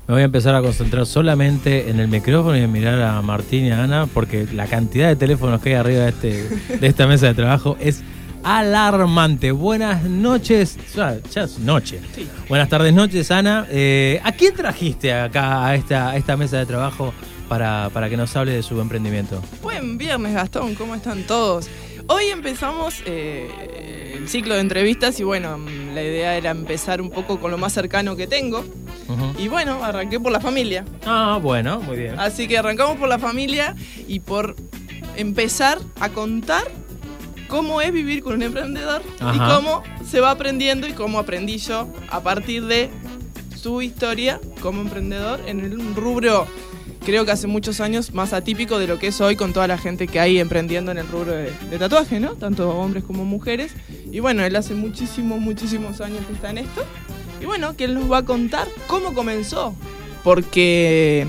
Me 0.07 0.13
voy 0.15 0.21
a 0.23 0.25
empezar 0.25 0.55
a 0.55 0.63
concentrar 0.63 1.05
solamente 1.05 1.91
en 1.91 1.99
el 1.99 2.07
micrófono 2.07 2.57
y 2.57 2.63
a 2.63 2.67
mirar 2.67 2.99
a 2.99 3.21
Martín 3.21 3.65
y 3.65 3.69
a 3.69 3.84
Ana 3.84 4.07
porque 4.11 4.47
la 4.51 4.65
cantidad 4.65 5.07
de 5.07 5.15
teléfonos 5.15 5.61
que 5.61 5.69
hay 5.69 5.75
arriba 5.75 6.01
de, 6.05 6.09
este, 6.09 6.77
de 6.80 6.88
esta 6.88 7.05
mesa 7.05 7.27
de 7.27 7.35
trabajo 7.35 7.77
es 7.80 8.03
alarmante. 8.44 9.52
Buenas 9.52 10.03
noches, 10.03 10.78
ya, 10.95 11.18
ya 11.32 11.44
es 11.44 11.60
noche. 11.60 11.99
Buenas 12.49 12.70
tardes, 12.70 12.94
noches, 12.94 13.32
Ana. 13.32 13.65
Eh, 13.70 14.22
¿A 14.24 14.32
quién 14.32 14.53
trajiste 14.53 15.14
acá 15.14 15.65
a 15.65 15.76
esta, 15.76 16.11
a 16.11 16.18
esta 16.18 16.38
mesa 16.38 16.57
de 16.57 16.65
trabajo 16.65 17.14
para, 17.48 17.90
para 17.94 18.10
que 18.10 18.18
nos 18.18 18.36
hable 18.36 18.52
de 18.53 18.64
su 18.64 18.80
emprendimiento? 18.80 19.41
Buen 19.61 19.98
viernes, 19.98 20.34
Gastón, 20.34 20.76
¿cómo 20.76 20.95
están 20.95 21.24
todos? 21.24 21.70
Hoy 22.07 22.26
empezamos 22.26 23.02
eh, 23.06 24.15
el 24.18 24.28
ciclo 24.28 24.56
de 24.56 24.60
entrevistas 24.60 25.20
y 25.22 25.24
bueno, 25.24 25.57
la 25.94 26.03
idea 26.03 26.36
era 26.36 26.52
empezar 26.52 27.02
un 27.02 27.10
poco 27.10 27.40
con 27.40 27.49
lo 27.49 27.57
más 27.57 27.72
cercano 27.74 28.15
que 28.15 28.28
tengo. 28.28 28.64
Y 29.38 29.48
bueno, 29.48 29.84
arranqué 29.84 30.20
por 30.20 30.32
la 30.32 30.40
familia. 30.40 30.86
Ah, 31.06 31.40
bueno, 31.41 31.80
muy 31.82 31.98
bien. 31.98 32.20
Así 32.20 32.48
que 32.48 32.57
arrancamos 32.57 32.98
por 32.98 33.07
la 33.07 33.20
familia 33.20 33.76
y 34.07 34.22
por 34.22 34.56
empezar 35.15 35.80
a 35.99 36.10
contar 36.10 36.64
cómo 37.53 37.81
es 37.81 37.93
vivir 37.93 38.23
con 38.23 38.34
un 38.34 38.41
emprendedor 38.41 39.03
y 39.19 39.23
Ajá. 39.23 39.55
cómo 39.55 39.84
se 40.03 40.19
va 40.19 40.31
aprendiendo 40.31 40.88
y 40.88 40.93
cómo 40.93 41.19
aprendí 41.19 41.59
yo 41.59 41.88
a 42.09 42.19
partir 42.19 42.65
de 42.65 42.89
su 43.55 43.84
historia 43.84 44.41
como 44.59 44.81
emprendedor 44.81 45.39
en 45.45 45.80
un 45.80 45.95
rubro 45.95 46.47
creo 47.05 47.25
que 47.25 47.31
hace 47.31 47.45
muchos 47.45 47.80
años 47.80 48.11
más 48.11 48.34
atípico 48.34 48.80
de 48.80 48.88
lo 48.88 48.97
que 48.97 49.05
es 49.05 49.21
hoy 49.21 49.35
con 49.35 49.53
toda 49.53 49.67
la 49.67 49.77
gente 49.77 50.07
que 50.07 50.19
hay 50.19 50.39
emprendiendo 50.39 50.91
en 50.91 50.97
el 50.97 51.07
rubro 51.07 51.31
de, 51.31 51.51
de 51.69 51.77
tatuaje, 51.77 52.19
¿no? 52.19 52.34
Tanto 52.34 52.71
hombres 52.71 53.03
como 53.03 53.23
mujeres. 53.23 53.73
Y 54.11 54.19
bueno, 54.19 54.43
él 54.43 54.55
hace 54.55 54.73
muchísimos, 54.73 55.39
muchísimos 55.39 56.01
años 56.01 56.25
que 56.25 56.34
está 56.34 56.49
en 56.49 56.59
esto. 56.59 56.84
Y 57.39 57.45
bueno, 57.45 57.75
que 57.75 57.84
él 57.84 57.93
nos 57.93 58.11
va 58.11 58.19
a 58.19 58.25
contar 58.25 58.67
cómo 58.88 59.13
comenzó. 59.13 59.75
Porque 60.23 61.27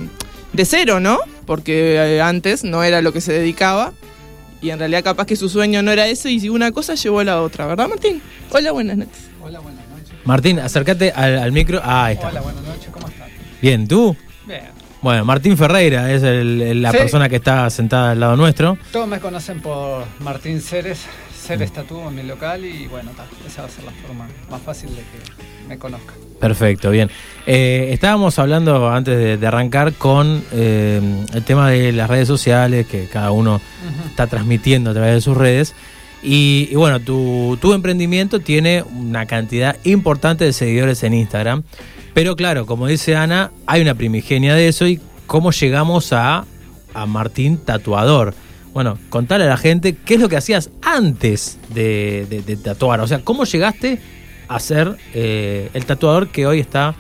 de 0.55 0.65
cero, 0.65 1.01
¿no? 1.01 1.19
Porque 1.45 1.97
eh, 1.97 2.23
antes 2.23 2.65
no 2.65 2.83
era 2.83 3.03
lo 3.03 3.13
que 3.13 3.21
se 3.21 3.33
dedicaba. 3.33 3.93
Y 4.65 4.71
en 4.71 4.79
realidad 4.79 5.05
capaz 5.05 5.27
que 5.27 5.37
su 5.37 5.51
sueño 5.51 5.83
no 5.83 5.91
era 5.93 6.07
eso 6.07 6.27
y 6.31 6.49
una 6.49 6.73
cosa 6.73 6.95
llevó 6.95 7.21
a 7.21 7.25
la 7.25 7.43
otra, 7.43 7.67
¿verdad 7.67 7.87
Martín? 7.87 8.23
Hola, 8.51 8.73
buenas 8.73 8.97
noches. 8.97 9.29
Hola, 9.43 9.61
buenas 9.61 9.87
noches. 9.91 10.15
Martín, 10.25 10.59
acércate 10.59 11.13
al, 11.13 11.39
al 11.39 11.53
micro. 11.53 11.83
Ah, 11.85 12.07
ahí 12.07 12.15
está. 12.15 12.29
Hola, 12.31 12.41
buenas 12.41 12.63
noches, 12.65 12.89
¿cómo 12.91 13.07
están? 13.09 13.29
Bien, 13.61 13.87
¿tú? 13.87 14.17
Bien. 14.47 14.63
Bueno, 15.03 15.23
Martín 15.27 15.59
Ferreira 15.59 16.11
es 16.11 16.23
el- 16.23 16.63
el- 16.63 16.81
la 16.81 16.93
Sí. 16.93 16.97
persona 16.97 17.29
que 17.29 17.37
está 17.37 17.69
sentada 17.69 18.13
al 18.13 18.21
lado 18.21 18.37
nuestro. 18.39 18.79
Todos 18.91 19.07
me 19.07 19.21
conocen 19.21 19.61
por 19.61 20.07
Martín 20.21 20.63
Ceres, 20.63 21.01
Ceres 21.45 21.73
Tatú 21.73 22.01
en 22.09 22.15
mi 22.15 22.23
local 22.23 22.65
y 22.65 22.87
bueno, 22.87 23.11
ta, 23.17 23.27
esa 23.47 23.63
va 23.63 23.69
a 23.69 23.71
ser 23.71 23.85
la 23.85 23.93
forma 23.93 24.27
más 24.51 24.63
fácil 24.63 24.91
de 24.91 24.97
que 24.97 25.69
me 25.69 25.79
conozcan. 25.79 26.15
Perfecto, 26.41 26.91
bien. 26.91 27.11
Eh, 27.47 27.91
estábamos 27.93 28.39
hablando 28.39 28.91
antes 28.91 29.17
de, 29.17 29.37
de 29.37 29.47
arrancar 29.47 29.93
con 29.93 30.43
eh, 30.53 31.01
el 31.33 31.43
tema 31.45 31.71
de 31.71 31.93
las 31.93 32.09
redes 32.09 32.29
sociales, 32.29 32.87
que 32.87 33.07
cada 33.07 33.31
uno 33.31 33.61
está 34.07 34.27
transmitiendo 34.27 34.91
a 34.91 34.95
través 34.95 35.15
de 35.15 35.21
sus 35.21 35.37
redes. 35.37 35.75
Y, 36.23 36.69
y 36.71 36.75
bueno, 36.77 37.01
tu, 37.01 37.59
tu 37.61 37.75
emprendimiento 37.75 38.41
tiene 38.41 38.83
una 38.83 39.27
cantidad 39.27 39.77
importante 39.85 40.45
de 40.45 40.55
seguidores 40.55 41.03
en 41.03 41.13
Instagram. 41.13 41.63
Pero 42.15 42.37
claro, 42.37 42.65
como 42.65 42.87
dice 42.87 43.17
Ana, 43.17 43.51
hay 43.67 43.83
una 43.83 43.95
primigenia 43.95 44.55
de 44.55 44.69
eso 44.69 44.87
y 44.87 45.01
cómo 45.27 45.51
llegamos 45.51 46.13
a, 46.13 46.47
a 46.95 47.07
Martín 47.07 47.59
Tatuador. 47.59 48.35
Bueno, 48.75 48.99
contale 49.09 49.45
a 49.45 49.47
la 49.47 49.57
gente 49.57 49.95
qué 49.97 50.15
es 50.15 50.21
lo 50.21 50.29
que 50.29 50.37
hacías 50.37 50.69
antes 50.83 51.59
de, 51.73 52.27
de- 52.45 52.57
tatuar. 52.57 53.01
O 53.01 53.07
sea, 53.07 53.21
cómo 53.21 53.45
llegaste 53.45 54.01
a 54.49 54.59
ser 54.59 54.97
eh, 55.15 55.71
el 55.75 55.87
tatuador 55.87 56.29
que 56.29 56.47
hoy 56.47 56.59
está 56.61 56.95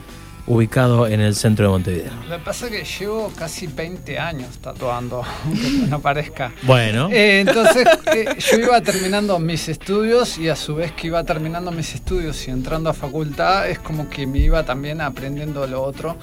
ubicado 0.46 1.06
en 1.06 1.20
el 1.20 1.34
centro 1.34 1.64
de 1.66 1.70
Montevideo. 1.70 2.12
Lo 2.28 2.36
que 2.36 2.44
pasa 2.44 2.66
es 2.66 2.72
que 2.72 2.84
llevo 2.84 3.32
casi 3.36 3.66
20 3.66 4.18
años 4.18 4.58
tatuando, 4.58 5.22
aunque 5.44 5.68
no 5.88 6.00
parezca. 6.00 6.52
Bueno. 6.62 7.08
Eh, 7.10 7.40
entonces 7.40 7.86
eh, 8.14 8.26
yo 8.38 8.58
iba 8.58 8.80
terminando 8.82 9.38
mis 9.38 9.68
estudios 9.68 10.36
y 10.38 10.48
a 10.50 10.56
su 10.56 10.74
vez 10.74 10.92
que 10.92 11.06
iba 11.06 11.24
terminando 11.24 11.70
mis 11.70 11.94
estudios 11.94 12.46
y 12.46 12.50
entrando 12.50 12.90
a 12.90 12.94
facultad 12.94 13.68
es 13.68 13.78
como 13.78 14.08
que 14.10 14.26
me 14.26 14.38
iba 14.38 14.64
también 14.64 15.00
aprendiendo 15.00 15.66
lo 15.66 15.82
otro 15.82 16.16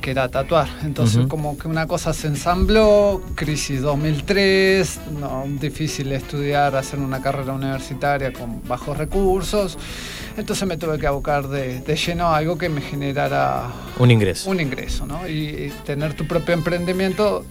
que 0.00 0.10
era 0.12 0.28
tatuar. 0.28 0.68
Entonces 0.82 1.18
Ujú. 1.18 1.28
como 1.28 1.58
que 1.58 1.68
una 1.68 1.86
cosa 1.86 2.14
se 2.14 2.28
ensambló, 2.28 3.22
crisis 3.34 3.82
2003, 3.82 5.00
no, 5.20 5.44
difícil 5.60 6.12
estudiar, 6.12 6.76
hacer 6.76 6.98
una 6.98 7.20
carrera 7.20 7.52
universitaria 7.52 8.32
con 8.32 8.62
bajos 8.66 8.96
recursos. 8.96 9.76
Entonces 10.36 10.68
me 10.68 10.76
tuve 10.76 10.98
que 10.98 11.06
abocar 11.06 11.48
de, 11.48 11.80
de 11.80 11.96
lleno 11.96 12.26
a 12.26 12.36
algo 12.36 12.58
que 12.58 12.68
me 12.68 12.80
generara 12.82 13.68
Un 13.98 14.10
ingreso. 14.10 14.50
un 14.50 14.60
ingreso, 14.60 15.06
¿no? 15.06 15.26
Y, 15.26 15.32
y 15.48 15.72
tener 15.84 16.14
tu 16.14 16.26
propio 16.26 16.52
emprendimiento, 16.54 17.44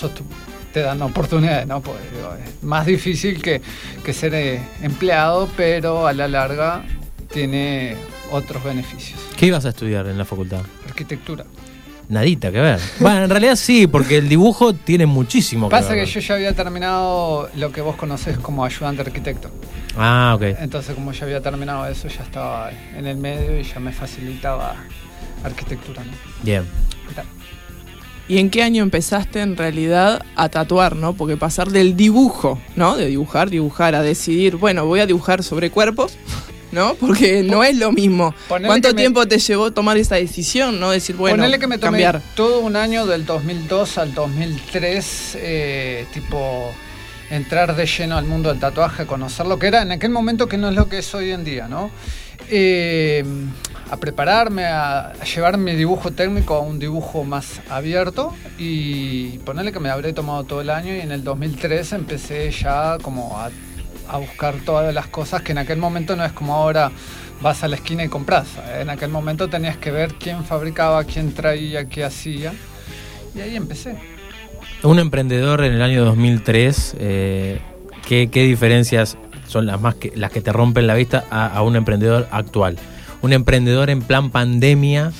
tu- 0.00 0.24
te 0.72 0.80
dan 0.80 1.02
oportunidades, 1.02 1.66
¿no? 1.66 1.80
Pues, 1.82 1.98
digo, 2.14 2.32
es 2.34 2.62
más 2.62 2.86
difícil 2.86 3.42
que, 3.42 3.60
que 4.04 4.12
ser 4.12 4.34
eh, 4.34 4.60
empleado, 4.82 5.48
pero 5.56 6.06
a 6.06 6.12
la 6.12 6.28
larga 6.28 6.84
tiene 7.30 7.96
otros 8.30 8.62
beneficios. 8.64 9.18
¿Qué 9.36 9.46
ibas 9.46 9.64
a 9.66 9.70
estudiar 9.70 10.06
en 10.06 10.16
la 10.16 10.24
facultad? 10.24 10.62
Arquitectura. 10.86 11.44
Nadita 12.08 12.52
que 12.52 12.60
ver. 12.60 12.80
Bueno, 13.00 13.24
en 13.24 13.30
realidad 13.30 13.56
sí, 13.56 13.86
porque 13.86 14.18
el 14.18 14.28
dibujo 14.28 14.74
tiene 14.74 15.06
muchísimo 15.06 15.68
que 15.68 15.70
Pasa 15.70 15.90
ver. 15.94 16.04
que 16.04 16.10
yo 16.10 16.20
ya 16.20 16.34
había 16.34 16.54
terminado 16.54 17.48
lo 17.56 17.72
que 17.72 17.80
vos 17.80 17.96
conocés 17.96 18.38
como 18.38 18.64
ayudante 18.64 19.02
arquitecto. 19.02 19.50
Ah, 19.96 20.34
ok. 20.36 20.42
Entonces, 20.60 20.94
como 20.94 21.12
ya 21.12 21.24
había 21.24 21.40
terminado 21.40 21.86
eso, 21.86 22.08
ya 22.08 22.22
estaba 22.22 22.70
en 22.96 23.06
el 23.06 23.16
medio 23.16 23.58
y 23.58 23.62
ya 23.62 23.78
me 23.80 23.92
facilitaba 23.92 24.74
arquitectura, 25.44 26.04
¿no? 26.04 26.12
Bien. 26.42 26.64
¿Y 28.28 28.38
en 28.38 28.50
qué 28.50 28.62
año 28.62 28.82
empezaste 28.82 29.40
en 29.40 29.56
realidad 29.56 30.22
a 30.36 30.48
tatuar, 30.48 30.96
no? 30.96 31.12
Porque 31.12 31.36
pasar 31.36 31.70
del 31.70 31.96
dibujo, 31.96 32.58
¿no? 32.76 32.96
De 32.96 33.06
dibujar, 33.06 33.50
dibujar, 33.50 33.94
a 33.94 34.02
decidir, 34.02 34.56
bueno, 34.56 34.86
voy 34.86 35.00
a 35.00 35.06
dibujar 35.06 35.42
sobre 35.42 35.70
cuerpos, 35.70 36.16
¿no? 36.72 36.94
Porque 36.94 37.42
no 37.42 37.62
es 37.62 37.76
lo 37.76 37.92
mismo. 37.92 38.34
Ponele 38.48 38.66
¿Cuánto 38.68 38.88
me- 38.88 38.94
tiempo 38.94 39.26
te 39.28 39.38
llevó 39.38 39.70
tomar 39.72 39.96
esa 39.98 40.16
decisión, 40.16 40.80
no? 40.80 40.90
Decir, 40.90 41.14
bueno, 41.16 41.36
Ponele 41.36 41.58
que 41.58 41.66
me 41.66 41.78
tomé 41.78 42.02
cambiar. 42.02 42.22
todo 42.34 42.60
un 42.60 42.74
año 42.76 43.06
del 43.06 43.24
2002 43.26 43.98
al 43.98 44.14
2003, 44.14 45.36
eh, 45.40 46.06
tipo 46.12 46.72
entrar 47.30 47.74
de 47.76 47.86
lleno 47.86 48.16
al 48.18 48.24
mundo 48.26 48.48
del 48.50 48.58
tatuaje, 48.58 49.06
conocer 49.06 49.46
lo 49.46 49.58
que 49.58 49.66
era 49.68 49.82
en 49.82 49.92
aquel 49.92 50.10
momento 50.10 50.48
que 50.48 50.58
no 50.58 50.68
es 50.68 50.74
lo 50.74 50.88
que 50.88 50.98
es 50.98 51.14
hoy 51.14 51.30
en 51.30 51.44
día, 51.44 51.66
¿no? 51.68 51.90
Eh, 52.50 53.24
a 53.90 53.96
prepararme, 53.98 54.64
a, 54.64 55.08
a 55.10 55.24
llevar 55.24 55.58
mi 55.58 55.74
dibujo 55.74 56.10
técnico 56.12 56.54
a 56.54 56.60
un 56.60 56.78
dibujo 56.78 57.24
más 57.24 57.60
abierto 57.70 58.34
y 58.58 59.38
ponerle 59.40 59.70
que 59.72 59.80
me 59.80 59.90
habré 59.90 60.12
tomado 60.12 60.44
todo 60.44 60.60
el 60.62 60.70
año 60.70 60.94
y 60.94 61.00
en 61.00 61.12
el 61.12 61.22
2003 61.24 61.92
empecé 61.92 62.50
ya 62.50 62.96
como 63.02 63.38
a, 63.38 63.50
a 64.08 64.18
buscar 64.18 64.56
todas 64.64 64.94
las 64.94 65.06
cosas 65.06 65.42
que 65.42 65.52
en 65.52 65.58
aquel 65.58 65.78
momento 65.78 66.16
no 66.16 66.24
es 66.24 66.32
como 66.32 66.54
ahora 66.54 66.90
vas 67.40 67.64
a 67.64 67.68
la 67.68 67.76
esquina 67.76 68.04
y 68.04 68.08
compras. 68.08 68.46
En 68.78 68.90
aquel 68.90 69.10
momento 69.10 69.48
tenías 69.48 69.76
que 69.76 69.90
ver 69.90 70.14
quién 70.14 70.44
fabricaba, 70.44 71.04
quién 71.04 71.32
traía, 71.32 71.86
qué 71.86 72.04
hacía 72.04 72.52
y 73.34 73.40
ahí 73.40 73.56
empecé. 73.56 73.96
Un 74.82 74.98
emprendedor 74.98 75.64
en 75.64 75.74
el 75.74 75.82
año 75.82 76.04
2003, 76.04 76.96
eh, 76.98 77.60
¿qué, 78.06 78.28
qué 78.30 78.44
diferencias 78.44 79.16
son 79.46 79.66
las 79.66 79.80
más 79.80 79.94
que, 79.94 80.12
las 80.16 80.30
que 80.30 80.40
te 80.40 80.52
rompen 80.52 80.86
la 80.86 80.94
vista 80.94 81.24
a, 81.30 81.46
a 81.46 81.62
un 81.62 81.76
emprendedor 81.76 82.28
actual? 82.30 82.78
Un 83.22 83.32
emprendedor 83.32 83.90
en 83.90 84.02
plan 84.02 84.30
pandemia, 84.30 85.12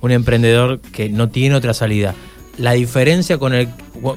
un 0.00 0.12
emprendedor 0.12 0.80
que 0.80 1.08
no 1.08 1.28
tiene 1.28 1.56
otra 1.56 1.74
salida. 1.74 2.14
La 2.56 2.72
diferencia 2.72 3.38
con 3.38 3.54
el, 3.54 3.68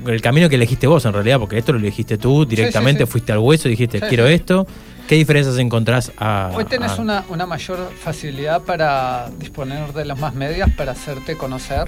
el 0.08 0.22
camino 0.22 0.50
que 0.50 0.56
elegiste 0.56 0.88
vos 0.88 1.06
en 1.06 1.14
realidad, 1.14 1.40
porque 1.40 1.58
esto 1.58 1.74
lo 1.74 1.80
elegiste 1.80 2.18
tú 2.18 2.46
directamente, 2.46 3.06
sí. 3.06 3.12
fuiste 3.12 3.32
al 3.32 3.40
hueso 3.40 3.68
y 3.68 3.72
dijiste, 3.72 4.00
quiero 4.02 4.28
esto. 4.28 4.66
¿Qué 5.12 5.18
diferencias 5.18 5.58
encontrás 5.58 6.10
a, 6.18 6.52
Hoy 6.56 6.64
tenés 6.64 6.94
a- 6.94 7.02
una, 7.02 7.26
una 7.28 7.46
mayor 7.46 7.92
facilidad 8.02 8.62
para 8.62 9.30
disponer 9.40 9.92
de 9.92 10.06
las 10.06 10.18
más 10.18 10.34
medias, 10.34 10.70
para 10.78 10.94
hacerte 10.94 11.36
conocer 11.36 11.84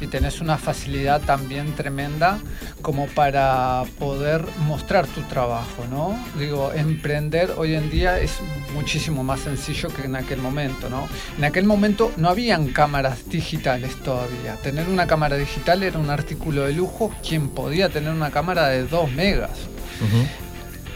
y 0.00 0.06
tenés 0.06 0.40
una 0.40 0.56
facilidad 0.56 1.20
también 1.20 1.74
tremenda 1.74 2.38
como 2.80 3.06
para 3.08 3.82
poder 3.98 4.46
mostrar 4.66 5.06
tu 5.06 5.20
trabajo, 5.24 5.84
¿no? 5.90 6.18
Digo, 6.38 6.72
emprender 6.74 7.52
hoy 7.58 7.74
en 7.74 7.90
día 7.90 8.18
es 8.18 8.38
muchísimo 8.72 9.22
más 9.22 9.40
sencillo 9.40 9.90
que 9.90 10.06
en 10.06 10.16
aquel 10.16 10.40
momento, 10.40 10.88
¿no? 10.88 11.06
En 11.36 11.44
aquel 11.44 11.66
momento 11.66 12.12
no 12.16 12.30
habían 12.30 12.68
cámaras 12.68 13.28
digitales 13.28 13.94
todavía. 14.02 14.54
Tener 14.62 14.88
una 14.88 15.06
cámara 15.06 15.36
digital 15.36 15.82
era 15.82 15.98
un 15.98 16.08
artículo 16.08 16.62
de 16.62 16.72
lujo. 16.72 17.12
Quien 17.28 17.50
podía 17.50 17.90
tener 17.90 18.10
una 18.14 18.30
cámara 18.30 18.68
de 18.68 18.86
2 18.86 19.12
megas. 19.12 19.50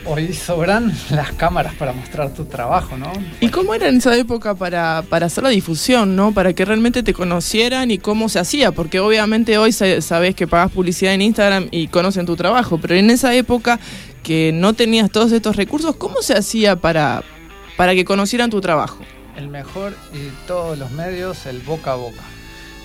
Hoy 0.05 0.33
sobran 0.33 0.93
las 1.11 1.33
cámaras 1.33 1.75
para 1.75 1.93
mostrar 1.93 2.33
tu 2.33 2.47
trabajo, 2.47 2.97
¿no? 2.97 3.13
¿Y 3.41 3.49
cómo 3.49 3.75
era 3.75 3.89
en 3.89 3.97
esa 3.99 4.17
época 4.17 4.55
para, 4.55 5.03
para 5.09 5.27
hacer 5.27 5.45
la 5.45 5.51
difusión, 5.51 6.17
no? 6.17 6.33
Para 6.33 6.53
que 6.55 6.65
realmente 6.65 7.03
te 7.03 7.13
conocieran 7.13 7.91
y 7.91 7.99
cómo 7.99 8.29
se 8.29 8.39
hacía, 8.39 8.73
porque 8.73 9.01
obviamente 9.01 9.59
hoy 9.59 9.73
sa- 9.73 10.01
sabes 10.01 10.35
que 10.35 10.47
pagas 10.47 10.71
publicidad 10.71 11.13
en 11.13 11.23
Instagram 11.23 11.69
y 11.71 11.89
conocen 11.89 12.25
tu 12.25 12.37
trabajo, 12.37 12.79
pero 12.81 12.95
en 12.95 13.11
esa 13.11 13.35
época 13.35 13.79
que 14.23 14.51
no 14.55 14.73
tenías 14.73 15.11
todos 15.11 15.31
estos 15.33 15.57
recursos, 15.57 15.97
¿cómo 15.97 16.23
se 16.23 16.35
hacía 16.35 16.77
para, 16.77 17.23
para 17.77 17.95
que 17.95 18.05
conocieran 18.07 18.49
tu 18.51 18.61
trabajo? 18.63 18.99
El 19.37 19.49
mejor 19.49 19.95
y 20.15 20.31
todos 20.47 20.79
los 20.79 20.91
medios, 20.93 21.45
el 21.47 21.59
boca 21.61 21.93
a 21.93 21.97
boca. 21.97 22.23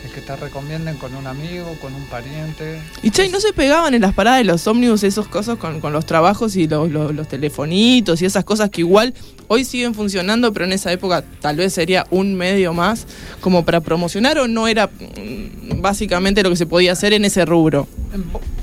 El 0.03 0.11
que 0.11 0.21
te 0.21 0.35
recomienden 0.35 0.97
con 0.97 1.15
un 1.15 1.27
amigo, 1.27 1.77
con 1.81 1.93
un 1.93 2.03
pariente. 2.05 2.81
Y 3.01 3.11
che, 3.11 3.30
¿no 3.30 3.39
se 3.39 3.53
pegaban 3.53 3.93
en 3.93 4.01
las 4.01 4.13
paradas 4.13 4.39
de 4.39 4.43
los 4.43 4.67
ómnibus 4.67 5.03
esos 5.03 5.27
cosas 5.27 5.57
con, 5.57 5.80
con 5.80 5.93
los 5.93 6.05
trabajos 6.05 6.55
y 6.57 6.67
los, 6.67 6.91
los 6.91 7.27
telefonitos 7.27 8.21
y 8.21 8.25
esas 8.25 8.43
cosas 8.43 8.69
que 8.69 8.81
igual 8.81 9.13
hoy 9.53 9.65
siguen 9.65 9.93
funcionando, 9.93 10.51
pero 10.51 10.65
en 10.65 10.73
esa 10.73 10.91
época 10.91 11.23
tal 11.39 11.57
vez 11.57 11.73
sería 11.73 12.07
un 12.09 12.34
medio 12.34 12.73
más 12.73 13.05
como 13.39 13.63
para 13.63 13.81
promocionar 13.81 14.39
o 14.39 14.47
no 14.47 14.67
era 14.67 14.88
mm, 14.88 15.80
básicamente 15.80 16.41
lo 16.41 16.49
que 16.49 16.55
se 16.55 16.65
podía 16.65 16.93
hacer 16.93 17.13
en 17.13 17.23
ese 17.23 17.45
rubro? 17.45 17.88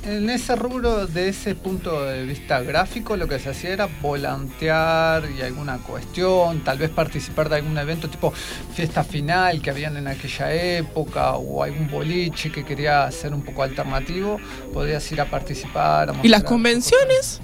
En, 0.04 0.28
ese 0.30 0.56
rubro, 0.56 1.06
de 1.06 1.28
ese 1.28 1.54
punto 1.54 2.04
de 2.04 2.24
vista 2.24 2.60
gráfico, 2.60 3.16
lo 3.16 3.28
que 3.28 3.38
se 3.38 3.50
hacía 3.50 3.70
era 3.70 3.88
volantear 4.02 5.22
y 5.38 5.42
alguna 5.42 5.78
cuestión, 5.78 6.64
tal 6.64 6.78
vez 6.78 6.90
participar 6.90 7.48
de 7.48 7.56
algún 7.56 7.78
evento 7.78 8.08
tipo 8.08 8.32
fiesta 8.74 9.04
final 9.04 9.62
que 9.62 9.70
habían 9.70 9.96
en 9.96 10.08
aquella 10.08 10.52
época 10.52 11.36
o 11.36 11.62
algún 11.62 11.88
boliche 11.88 12.50
que 12.50 12.64
quería 12.64 13.08
ser 13.12 13.32
un 13.32 13.42
poco 13.42 13.62
alternativo, 13.62 14.40
podías 14.72 15.10
ir 15.12 15.20
a 15.20 15.30
participar. 15.30 16.10
a 16.10 16.14
¿Y 16.22 16.28
las 16.28 16.42
convenciones? 16.42 17.40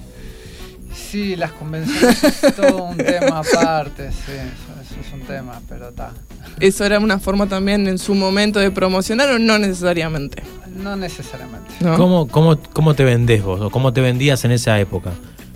Sí, 1.11 1.35
las 1.35 1.51
convenciones 1.53 2.23
es 2.43 2.55
todo 2.55 2.83
un 2.85 2.97
tema 2.97 3.39
aparte, 3.39 4.11
sí, 4.11 4.31
eso, 4.31 4.81
eso 4.81 4.95
es 5.07 5.13
un 5.13 5.21
tema, 5.21 5.61
pero 5.69 5.89
está. 5.89 6.11
¿Eso 6.59 6.83
era 6.85 6.99
una 6.99 7.19
forma 7.19 7.47
también 7.47 7.87
en 7.87 7.97
su 7.97 8.13
momento 8.15 8.59
de 8.59 8.71
promocionar 8.71 9.29
o 9.29 9.39
no 9.39 9.57
necesariamente? 9.59 10.43
No 10.75 10.95
necesariamente. 10.95 11.69
¿Cómo, 11.95 12.27
cómo, 12.27 12.57
¿Cómo 12.73 12.93
te 12.95 13.03
vendés 13.05 13.43
vos 13.43 13.61
o 13.61 13.69
cómo 13.69 13.93
te 13.93 14.01
vendías 14.01 14.43
en 14.45 14.51
esa 14.51 14.79
época? 14.79 15.11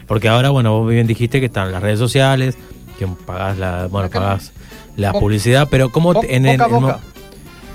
Porque 0.07 0.29
ahora, 0.29 0.49
bueno, 0.51 0.79
vos 0.79 0.89
bien 0.89 1.07
dijiste 1.07 1.39
que 1.39 1.47
están 1.47 1.71
las 1.71 1.81
redes 1.81 1.99
sociales, 1.99 2.55
que 2.99 3.07
pagás 3.07 3.57
la, 3.57 3.87
bueno, 3.87 4.07
Acá- 4.07 4.19
pagás 4.19 4.51
la 4.95 5.11
Bo- 5.11 5.19
publicidad, 5.21 5.67
pero 5.71 5.91
¿cómo 5.91 6.13
Bo- 6.13 6.21
te- 6.21 6.35
en 6.35 6.45
el- 6.45 6.57
boca 6.57 6.69
mo- 6.69 6.81
boca. 6.81 6.99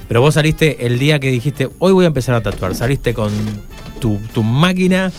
Pero 0.09 0.21
vos 0.21 0.35
saliste 0.35 0.87
el 0.87 0.99
día 1.01 1.19
que 1.19 1.31
dijiste, 1.31 1.69
hoy 1.81 1.93
voy 1.93 2.05
a 2.05 2.09
empezar 2.09 2.35
a 2.37 2.41
tatuar, 2.43 2.75
saliste 2.77 3.13
con 3.13 3.33
tu, 4.01 4.19
tu 4.33 4.43
máquina 4.45 5.11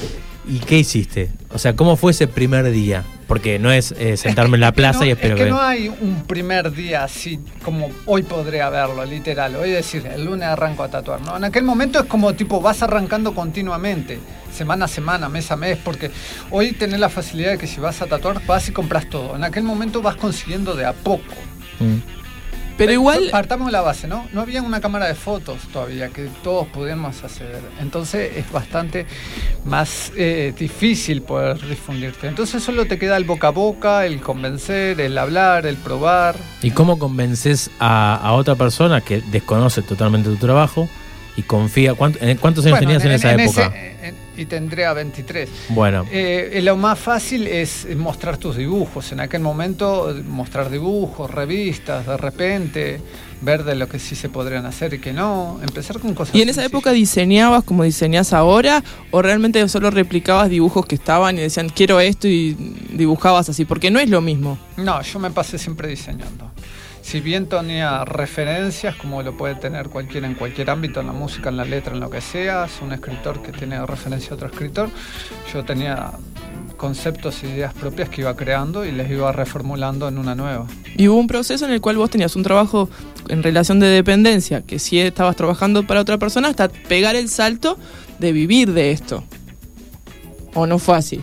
y 0.47 0.59
¿qué 0.59 0.79
hiciste? 0.79 1.31
O 1.51 1.59
sea, 1.59 1.75
¿cómo 1.75 1.97
fue 1.97 2.11
ese 2.11 2.27
primer 2.27 2.69
día? 2.71 3.03
Porque 3.27 3.59
no 3.59 3.71
es 3.71 3.91
eh, 3.91 4.15
sentarme 4.15 4.55
en 4.55 4.61
la 4.61 4.71
plaza 4.71 4.99
no, 4.99 5.05
y 5.05 5.09
espero 5.09 5.35
es 5.35 5.39
que 5.39 5.45
que... 5.45 5.51
no 5.51 5.61
hay 5.61 5.89
un 5.89 6.23
primer 6.25 6.71
día 6.71 7.03
así 7.03 7.39
como 7.63 7.89
hoy 8.05 8.23
podría 8.23 8.69
verlo, 8.69 9.03
literal. 9.03 9.55
Hoy 9.55 9.71
decir, 9.71 10.05
el 10.07 10.23
lunes 10.23 10.47
arranco 10.47 10.83
a 10.83 10.89
tatuar. 10.89 11.21
¿no? 11.21 11.35
En 11.35 11.43
aquel 11.43 11.63
momento 11.63 11.99
es 11.99 12.05
como 12.05 12.33
tipo, 12.33 12.61
vas 12.61 12.81
arrancando 12.83 13.35
continuamente, 13.35 14.19
semana 14.53 14.85
a 14.85 14.87
semana, 14.87 15.27
mes 15.27 15.51
a 15.51 15.57
mes, 15.57 15.77
porque 15.83 16.11
hoy 16.49 16.71
tenés 16.71 16.99
la 16.99 17.09
facilidad 17.09 17.51
de 17.51 17.57
que 17.57 17.67
si 17.67 17.81
vas 17.81 18.01
a 18.01 18.07
tatuar, 18.07 18.45
vas 18.45 18.69
y 18.69 18.71
compras 18.71 19.09
todo. 19.09 19.35
En 19.35 19.43
aquel 19.43 19.63
momento 19.63 20.01
vas 20.01 20.15
consiguiendo 20.15 20.75
de 20.75 20.85
a 20.85 20.93
poco. 20.93 21.35
Mm. 21.79 21.97
Pero 22.77 22.91
igual... 22.91 23.29
Partamos 23.31 23.67
de 23.67 23.71
la 23.71 23.81
base, 23.81 24.07
¿no? 24.07 24.27
No 24.33 24.41
había 24.41 24.61
una 24.61 24.79
cámara 24.79 25.07
de 25.07 25.15
fotos 25.15 25.57
todavía 25.73 26.09
que 26.09 26.29
todos 26.43 26.67
pudiéramos 26.67 27.23
acceder. 27.23 27.61
Entonces 27.79 28.31
es 28.37 28.51
bastante 28.51 29.05
más 29.65 30.11
eh, 30.15 30.53
difícil 30.57 31.21
poder 31.21 31.59
difundirte. 31.67 32.27
Entonces 32.27 32.63
solo 32.63 32.85
te 32.85 32.97
queda 32.99 33.17
el 33.17 33.23
boca 33.23 33.47
a 33.47 33.51
boca, 33.51 34.05
el 34.05 34.21
convencer, 34.21 35.01
el 35.01 35.17
hablar, 35.17 35.65
el 35.65 35.77
probar. 35.77 36.35
¿Y 36.61 36.71
cómo 36.71 36.99
convences 36.99 37.69
a, 37.79 38.15
a 38.15 38.33
otra 38.33 38.55
persona 38.55 39.01
que 39.01 39.21
desconoce 39.21 39.81
totalmente 39.81 40.29
tu 40.29 40.37
trabajo 40.37 40.87
y 41.35 41.41
confía? 41.41 41.93
¿Cuánto- 41.95 42.19
en- 42.23 42.37
¿Cuántos 42.37 42.65
años 42.65 42.79
Bueno, 42.79 42.99
tenías 42.99 43.05
en, 43.05 43.11
esa 43.11 43.33
época? 43.33 43.65
ese- 43.75 44.07
en- 44.09 44.26
y 44.38 44.45
tendría 44.45 44.93
23. 44.93 45.49
Bueno. 45.69 46.05
Eh, 46.11 46.59
lo 46.64 46.77
más 46.77 46.99
fácil 46.99 47.47
es 47.47 47.88
mostrar 47.95 48.38
tus 48.38 48.55
dibujos. 48.55 49.11
En 49.11 49.19
aquel 49.19 49.41
momento, 49.41 50.15
mostrar 50.27 50.69
dibujos, 50.69 51.30
revistas, 51.30 52.05
de 52.05 52.18
repente, 52.18 53.01
ver 53.41 53.64
de 53.64 53.76
lo 53.76 53.88
que 53.88 53.99
sí 53.99 54.15
se 54.15 54.30
podrían 54.30 54.65
hacer 54.65 54.93
y 54.93 54.99
que 54.99 55.14
no. 55.14 55.59
Empezar 55.61 55.99
con 55.99 56.14
cosas 56.14 56.35
¿Y 56.35 56.41
en 56.41 56.49
esa 56.49 56.64
época 56.64 56.91
diseñabas 56.91 57.64
como 57.64 57.84
diseñás 57.84 58.34
ahora 58.34 58.84
o 59.11 59.22
realmente 59.22 59.68
solo 59.69 59.91
replicabas 59.91 60.49
dibujos 60.49 60.85
que 60.85 60.95
estaban 60.95 61.38
y 61.38 61.41
decían 61.41 61.69
quiero 61.69 61.99
esto 61.99 62.27
y 62.27 62.53
dibujabas 62.91 63.49
así? 63.49 63.65
Porque 63.65 63.91
no 63.91 63.99
es 63.99 64.09
lo 64.09 64.22
mismo. 64.22 64.57
No, 64.77 65.01
yo 65.01 65.19
me 65.19 65.31
pasé 65.31 65.57
siempre 65.57 65.88
diseñando. 65.88 66.51
Si 67.07 67.21
bien 67.21 67.47
tenía 67.47 68.03
referencias, 68.03 68.97
como 68.97 69.23
lo 69.23 69.38
puede 69.38 69.55
tener 69.55 69.88
cualquiera 69.88 70.27
en 70.27 70.35
cualquier 70.35 70.69
ámbito, 70.69 70.99
en 70.99 71.07
la 71.07 71.13
música, 71.13 71.47
en 71.47 71.55
la 71.55 71.63
letra, 71.63 71.93
en 71.93 72.01
lo 72.01 72.09
que 72.09 72.19
sea, 72.19 72.65
es 72.65 72.81
un 72.81 72.91
escritor 72.91 73.41
que 73.41 73.53
tiene 73.53 73.85
referencia 73.85 74.31
a 74.31 74.34
otro 74.34 74.49
escritor, 74.49 74.89
yo 75.53 75.63
tenía 75.63 76.11
conceptos 76.75 77.41
e 77.43 77.47
ideas 77.47 77.73
propias 77.73 78.09
que 78.09 78.19
iba 78.19 78.35
creando 78.35 78.84
y 78.84 78.91
les 78.91 79.09
iba 79.09 79.31
reformulando 79.31 80.09
en 80.09 80.17
una 80.17 80.35
nueva. 80.35 80.67
Y 80.97 81.07
hubo 81.07 81.17
un 81.17 81.27
proceso 81.27 81.65
en 81.65 81.71
el 81.71 81.79
cual 81.79 81.95
vos 81.95 82.09
tenías 82.09 82.35
un 82.35 82.43
trabajo 82.43 82.89
en 83.29 83.41
relación 83.41 83.79
de 83.79 83.88
dependencia, 83.88 84.63
que 84.63 84.77
sí 84.77 84.99
estabas 84.99 85.38
trabajando 85.38 85.88
para 85.88 86.01
otra 86.01 86.17
persona, 86.17 86.49
hasta 86.49 86.67
pegar 86.67 87.15
el 87.15 87.29
salto 87.29 87.77
de 88.19 88.34
vivir 88.34 88.73
de 88.73 88.91
esto. 88.91 89.23
¿O 90.53 90.67
no 90.67 90.77
fue 90.77 90.97
así? 90.97 91.21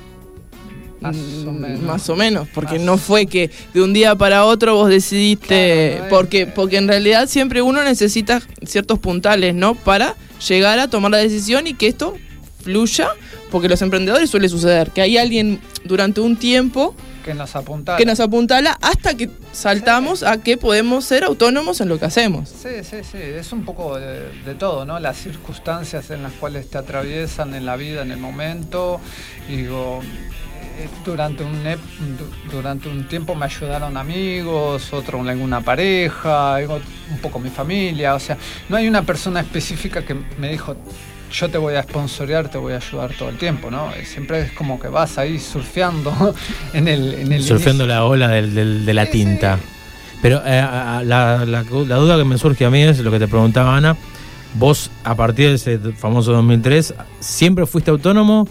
Más 1.05 1.17
o 1.47 1.53
Mm, 1.53 1.61
menos. 1.61 1.83
Más 1.83 2.09
o 2.09 2.17
menos, 2.17 2.49
porque 2.55 2.79
no 2.79 2.97
fue 2.99 3.27
que 3.27 3.51
de 3.73 3.83
un 3.83 3.93
día 3.93 4.15
para 4.17 4.45
otro 4.45 4.75
vos 4.75 4.89
decidiste, 4.89 6.03
porque, 6.11 6.47
porque 6.47 6.79
en 6.79 6.89
realidad 6.89 7.29
siempre 7.29 7.63
uno 7.63 7.83
necesita 7.85 8.43
ciertos 8.65 8.99
puntales, 8.99 9.55
¿no? 9.55 9.75
Para 9.75 10.15
llegar 10.49 10.79
a 10.79 10.89
tomar 10.89 11.11
la 11.11 11.19
decisión 11.19 11.67
y 11.67 11.75
que 11.75 11.89
esto 11.89 12.15
fluya, 12.63 13.09
porque 13.51 13.69
los 13.69 13.83
emprendedores 13.83 14.31
suele 14.31 14.49
suceder, 14.49 14.91
que 14.91 15.03
hay 15.03 15.19
alguien 15.19 15.61
durante 15.85 16.21
un 16.23 16.37
tiempo 16.39 16.95
Que 17.23 17.35
nos 17.35 17.55
apuntara. 17.57 17.99
que 17.99 18.07
nos 18.07 18.21
apuntala 18.21 18.79
hasta 18.81 19.15
que 19.17 19.29
saltamos 19.53 20.23
a 20.23 20.39
que 20.43 20.57
podemos 20.57 21.05
ser 21.05 21.25
autónomos 21.25 21.81
en 21.83 21.89
lo 21.91 21.99
que 21.99 22.07
hacemos. 22.07 22.49
Sí, 22.49 22.71
sí, 22.83 22.97
sí, 23.11 23.19
es 23.19 23.53
un 23.53 23.65
poco 23.67 23.99
de, 23.99 24.31
de 24.47 24.55
todo, 24.55 24.85
¿no? 24.87 24.99
Las 24.99 25.19
circunstancias 25.19 26.11
en 26.11 26.23
las 26.23 26.33
cuales 26.33 26.69
te 26.71 26.79
atraviesan 26.79 27.55
en 27.55 27.67
la 27.67 27.77
vida, 27.77 28.01
en 28.03 28.11
el 28.13 28.19
momento. 28.19 28.99
Digo, 29.49 30.01
durante 31.05 31.45
un, 31.45 31.63
durante 32.51 32.89
un 32.89 33.05
tiempo 33.09 33.35
me 33.35 33.47
ayudaron 33.47 33.97
amigos, 33.97 34.93
otro 34.93 35.21
alguna 35.23 35.61
pareja, 35.61 36.57
un 37.11 37.19
poco 37.19 37.39
mi 37.39 37.51
familia. 37.51 38.15
O 38.15 38.21
sea, 38.21 38.37
no 38.69 38.77
hay 38.77 38.89
una 38.89 39.03
persona 39.03 39.41
específica 39.41 40.03
que 40.05 40.15
me 40.39 40.51
dijo, 40.51 40.77
yo 41.33 41.49
te 41.49 41.59
voy 41.59 41.75
a 41.75 41.83
sponsorear, 41.83 42.49
te 42.49 42.59
voy 42.59 42.75
a 42.75 42.77
ayudar 42.77 43.13
todo 43.19 43.29
el 43.29 43.37
tiempo, 43.39 43.71
¿no? 43.71 43.91
Eh, 43.93 44.05
Siempre 44.05 44.41
es 44.43 44.53
como 44.53 44.79
que 44.79 44.89
vas 44.89 45.19
ahí 45.19 45.39
surfeando 45.39 46.35
en 46.73 46.89
el, 46.89 47.15
en 47.15 47.33
el 47.33 47.43
Surfeando 47.43 47.87
la 47.87 48.05
ola 48.05 48.29
del- 48.29 48.55
del- 48.55 48.87
de 48.87 48.95
la 48.95 49.07
tinta. 49.07 49.59
Pero 50.23 50.39
eh, 50.47 50.61
la, 50.61 51.03
la- 51.05 51.45
la 51.45 51.63
duda 51.97 52.17
que 52.17 52.25
me 52.25 52.39
surge 52.39 52.65
a 52.65 52.71
mí 52.71 52.83
es 52.83 52.99
lo 53.01 53.11
que 53.11 53.19
te 53.19 53.29
preguntaba 53.29 53.77
Ana. 53.77 53.97
Vos, 54.55 54.91
a 55.03 55.17
partir 55.17 55.49
de 55.49 55.55
ese 55.55 55.79
famoso 55.95 56.33
2003, 56.33 56.95
¿siempre 57.19 57.67
fuiste 57.67 57.91
autónomo 57.91 58.47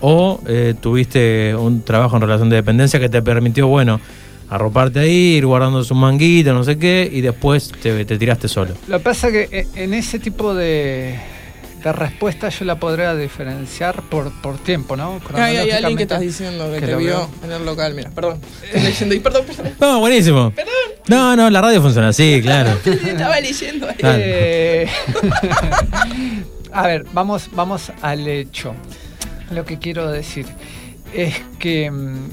o 0.00 0.40
eh, 0.46 0.74
tuviste 0.80 1.54
un 1.54 1.82
trabajo 1.82 2.16
en 2.16 2.22
relación 2.22 2.48
de 2.50 2.56
dependencia 2.56 3.00
que 3.00 3.08
te 3.08 3.22
permitió, 3.22 3.66
bueno, 3.66 4.00
arroparte 4.48 5.00
ahí, 5.00 5.36
ir 5.36 5.46
guardando 5.46 5.82
su 5.84 5.94
manguita, 5.94 6.52
no 6.52 6.64
sé 6.64 6.78
qué, 6.78 7.08
y 7.10 7.20
después 7.20 7.72
te, 7.82 8.04
te 8.04 8.18
tiraste 8.18 8.48
solo? 8.48 8.74
Lo 8.88 8.98
que 8.98 9.04
pasa 9.04 9.30
que 9.30 9.48
eh, 9.50 9.66
en 9.74 9.94
ese 9.94 10.18
tipo 10.18 10.54
de, 10.54 11.18
de 11.82 11.92
respuesta 11.92 12.48
yo 12.48 12.64
la 12.64 12.76
podría 12.78 13.14
diferenciar 13.14 14.02
por, 14.02 14.30
por 14.40 14.58
tiempo, 14.58 14.96
¿no? 14.96 15.20
Hay, 15.34 15.56
hay 15.56 15.70
alguien 15.70 15.96
que 15.96 16.02
estás 16.04 16.20
diciendo 16.20 16.70
que, 16.72 16.80
que 16.80 16.86
te 16.86 16.96
vio 16.96 17.28
en 17.44 17.52
el 17.52 17.64
local. 17.64 17.94
Mira, 17.94 18.10
perdón. 18.10 18.40
Estoy 18.64 18.82
leyendo 18.82 19.14
y 19.14 19.20
perdón, 19.20 19.44
perdón. 19.46 19.72
No, 19.80 20.00
buenísimo. 20.00 20.52
No, 21.08 21.36
no, 21.36 21.50
la 21.50 21.60
radio 21.60 21.80
funciona 21.82 22.08
así, 22.08 22.40
claro. 22.42 22.70
Estaba 22.84 23.40
leyendo 23.40 23.88
ahí. 23.88 23.96
Eh, 24.02 24.88
a 26.72 26.86
ver, 26.86 27.04
vamos, 27.12 27.48
vamos 27.52 27.92
al 28.02 28.26
hecho. 28.26 28.74
Lo 29.50 29.64
que 29.64 29.78
quiero 29.78 30.10
decir 30.10 30.46
es 31.14 31.34
que 31.58 31.90
mm, 31.90 32.30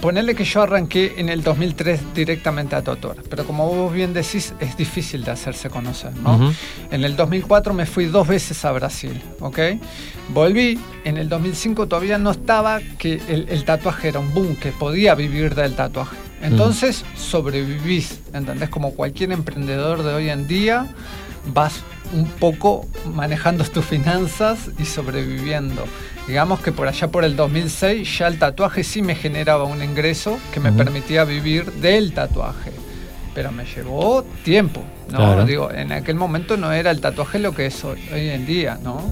ponerle 0.00 0.34
que 0.34 0.44
yo 0.44 0.62
arranqué 0.62 1.14
en 1.16 1.28
el 1.28 1.42
2003 1.42 2.14
directamente 2.14 2.76
a 2.76 2.82
Totor, 2.82 3.24
pero 3.30 3.46
como 3.46 3.66
vos 3.68 3.92
bien 3.92 4.12
decís, 4.12 4.52
es 4.60 4.76
difícil 4.76 5.24
de 5.24 5.30
hacerse 5.30 5.70
conocer, 5.70 6.14
¿no? 6.16 6.34
Ujú. 6.34 6.52
En 6.90 7.04
el 7.04 7.16
2004 7.16 7.72
me 7.72 7.86
fui 7.86 8.06
dos 8.06 8.28
veces 8.28 8.64
a 8.64 8.72
Brasil, 8.72 9.20
¿ok? 9.40 9.58
Volví, 10.30 10.78
en 11.04 11.16
el 11.16 11.28
2005 11.28 11.86
todavía 11.86 12.18
no 12.18 12.32
estaba 12.32 12.80
que 12.98 13.14
el, 13.28 13.48
el 13.48 13.64
tatuaje 13.64 14.08
era 14.08 14.20
un 14.20 14.34
boom, 14.34 14.56
que 14.56 14.72
podía 14.72 15.14
vivir 15.14 15.54
del 15.54 15.74
tatuaje. 15.74 16.16
Entonces 16.42 17.04
sobrevivís, 17.16 18.20
¿entendés? 18.34 18.68
Como 18.68 18.92
cualquier 18.92 19.32
emprendedor 19.32 20.02
de 20.02 20.12
hoy 20.12 20.28
en 20.28 20.46
día, 20.46 20.86
vas 21.54 21.82
un 22.14 22.26
poco 22.26 22.86
manejando 23.12 23.64
tus 23.64 23.84
finanzas 23.84 24.70
y 24.78 24.84
sobreviviendo. 24.84 25.84
Digamos 26.26 26.60
que 26.60 26.72
por 26.72 26.88
allá 26.88 27.08
por 27.08 27.24
el 27.24 27.36
2006 27.36 28.18
ya 28.18 28.28
el 28.28 28.38
tatuaje 28.38 28.84
sí 28.84 29.02
me 29.02 29.14
generaba 29.14 29.64
un 29.64 29.82
ingreso 29.82 30.38
que 30.52 30.60
me 30.60 30.72
permitía 30.72 31.24
vivir 31.24 31.70
del 31.72 32.12
tatuaje. 32.12 32.72
Pero 33.34 33.50
me 33.50 33.64
llevó 33.64 34.24
tiempo, 34.44 34.84
¿no? 35.10 35.18
Claro. 35.18 35.44
Digo, 35.44 35.70
en 35.72 35.90
aquel 35.92 36.14
momento 36.14 36.56
no 36.56 36.72
era 36.72 36.92
el 36.92 37.00
tatuaje 37.00 37.40
lo 37.40 37.52
que 37.52 37.66
es 37.66 37.84
hoy, 37.84 38.00
hoy 38.12 38.28
en 38.28 38.46
día, 38.46 38.78
¿no? 38.82 39.02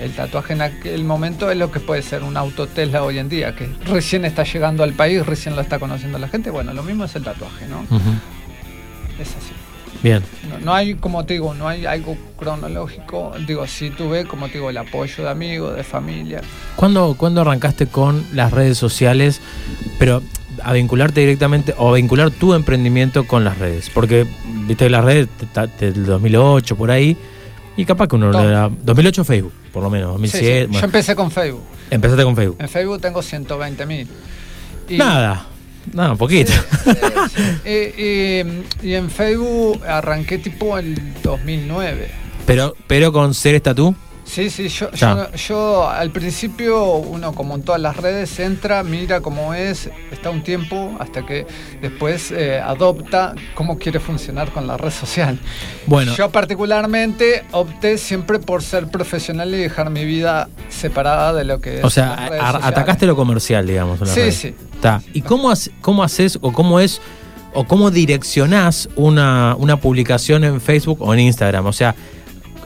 El 0.00 0.12
tatuaje 0.12 0.52
en 0.52 0.60
aquel 0.60 1.04
momento 1.04 1.50
es 1.50 1.56
lo 1.56 1.70
que 1.70 1.80
puede 1.80 2.02
ser 2.02 2.24
un 2.24 2.36
auto 2.36 2.66
Tesla 2.66 3.02
hoy 3.02 3.18
en 3.18 3.28
día, 3.28 3.56
que 3.56 3.68
recién 3.86 4.24
está 4.24 4.42
llegando 4.42 4.82
al 4.82 4.92
país, 4.92 5.24
recién 5.24 5.56
lo 5.56 5.62
está 5.62 5.78
conociendo 5.78 6.18
la 6.18 6.28
gente. 6.28 6.50
Bueno, 6.50 6.74
lo 6.74 6.82
mismo 6.82 7.04
es 7.04 7.16
el 7.16 7.24
tatuaje, 7.24 7.66
¿no? 7.66 7.82
Es 9.18 9.28
así. 9.30 9.53
Bien. 10.04 10.22
No, 10.50 10.58
no 10.58 10.74
hay, 10.74 10.94
como 10.96 11.24
te 11.24 11.32
digo, 11.32 11.54
no 11.54 11.66
hay 11.66 11.86
algo 11.86 12.14
cronológico. 12.38 13.32
Digo, 13.46 13.66
sí 13.66 13.88
tuve, 13.88 14.26
como 14.26 14.48
te 14.48 14.54
digo, 14.58 14.68
el 14.68 14.76
apoyo 14.76 15.24
de 15.24 15.30
amigos, 15.30 15.74
de 15.74 15.82
familia. 15.82 16.42
¿Cuándo, 16.76 17.14
cuándo 17.16 17.40
arrancaste 17.40 17.86
con 17.86 18.22
las 18.34 18.52
redes 18.52 18.76
sociales, 18.76 19.40
pero 19.98 20.22
a 20.62 20.74
vincularte 20.74 21.20
directamente 21.20 21.74
o 21.78 21.88
a 21.88 21.94
vincular 21.94 22.30
tu 22.30 22.52
emprendimiento 22.52 23.26
con 23.26 23.44
las 23.44 23.58
redes? 23.58 23.88
Porque, 23.94 24.26
viste, 24.66 24.90
las 24.90 25.02
redes 25.02 25.26
del 25.80 26.04
2008, 26.04 26.76
por 26.76 26.90
ahí, 26.90 27.16
y 27.78 27.86
capaz 27.86 28.06
que 28.06 28.16
uno 28.16 28.30
le 28.30 28.46
da... 28.46 28.68
2008 28.68 29.24
Facebook, 29.24 29.54
por 29.72 29.82
lo 29.82 29.88
menos, 29.88 30.20
Sí, 30.20 30.28
sí. 30.28 30.36
2007. 30.36 30.60
Yo 30.60 30.68
bueno. 30.68 30.84
empecé 30.84 31.16
con 31.16 31.30
Facebook. 31.30 31.62
Empezaste 31.90 32.24
con 32.24 32.36
Facebook. 32.36 32.56
En 32.60 32.68
Facebook 32.68 33.00
tengo 33.00 33.22
120 33.22 33.86
mil. 33.86 34.06
Nada, 34.90 35.46
nada, 35.92 36.14
poquito. 36.14 36.52
Eh, 37.64 37.94
eh, 37.96 38.62
y 38.82 38.92
en 38.94 39.10
Facebook 39.10 39.82
arranqué 39.86 40.38
tipo 40.38 40.76
el 40.78 40.96
2009. 41.22 42.10
pero, 42.46 42.76
pero 42.86 43.12
con 43.12 43.32
ser 43.34 43.60
tú 43.74 43.94
Sí, 44.34 44.50
sí, 44.50 44.66
yo, 44.68 44.90
yo, 44.90 45.30
yo 45.32 45.88
al 45.88 46.10
principio, 46.10 46.84
uno 46.96 47.32
como 47.34 47.54
en 47.54 47.62
todas 47.62 47.80
las 47.80 47.96
redes, 47.96 48.40
entra, 48.40 48.82
mira 48.82 49.20
cómo 49.20 49.54
es, 49.54 49.88
está 50.10 50.30
un 50.30 50.42
tiempo, 50.42 50.96
hasta 50.98 51.24
que 51.24 51.46
después 51.80 52.32
eh, 52.32 52.58
adopta 52.60 53.34
cómo 53.54 53.78
quiere 53.78 54.00
funcionar 54.00 54.50
con 54.50 54.66
la 54.66 54.76
red 54.76 54.90
social. 54.90 55.38
Bueno. 55.86 56.16
Yo 56.16 56.30
particularmente 56.32 57.44
opté 57.52 57.96
siempre 57.96 58.40
por 58.40 58.64
ser 58.64 58.88
profesional 58.88 59.54
y 59.54 59.58
dejar 59.58 59.90
mi 59.90 60.04
vida 60.04 60.48
separada 60.68 61.32
de 61.32 61.44
lo 61.44 61.60
que 61.60 61.78
es 61.78 61.84
O 61.84 61.90
sea, 61.90 62.06
las 62.16 62.28
redes 62.30 62.42
a- 62.42 62.46
sociales. 62.46 62.66
atacaste 62.66 63.06
lo 63.06 63.14
comercial, 63.14 63.66
digamos. 63.66 64.00
en 64.00 64.06
Sí, 64.08 64.32
sí. 64.32 64.54
Está. 64.74 65.00
¿Y 65.12 65.20
cómo, 65.22 65.50
hace- 65.50 65.70
cómo 65.80 66.02
haces 66.02 66.38
o 66.40 66.52
cómo 66.52 66.80
es 66.80 67.00
o 67.52 67.64
cómo 67.68 67.92
direccionás 67.92 68.88
una, 68.96 69.54
una 69.56 69.76
publicación 69.78 70.42
en 70.42 70.60
Facebook 70.60 70.98
o 71.02 71.14
en 71.14 71.20
Instagram? 71.20 71.66
O 71.66 71.72
sea, 71.72 71.94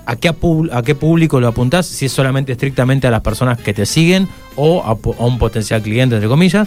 ¿a 0.09 0.17
qué, 0.17 0.35
¿a 0.73 0.83
qué 0.83 0.95
público 0.95 1.39
lo 1.39 1.49
apuntás? 1.49 1.87
Si 1.87 2.07
es 2.07 2.13
solamente 2.13 2.53
estrictamente 2.53 3.07
a 3.07 3.11
las 3.11 3.21
personas 3.21 3.59
que 3.59 3.75
te 3.75 3.85
siguen 3.85 4.27
o 4.57 4.83
a, 4.83 4.97
un 5.23 5.39
potencial 5.39 5.83
cliente, 5.83 6.15
entre 6.15 6.31
comillas. 6.31 6.67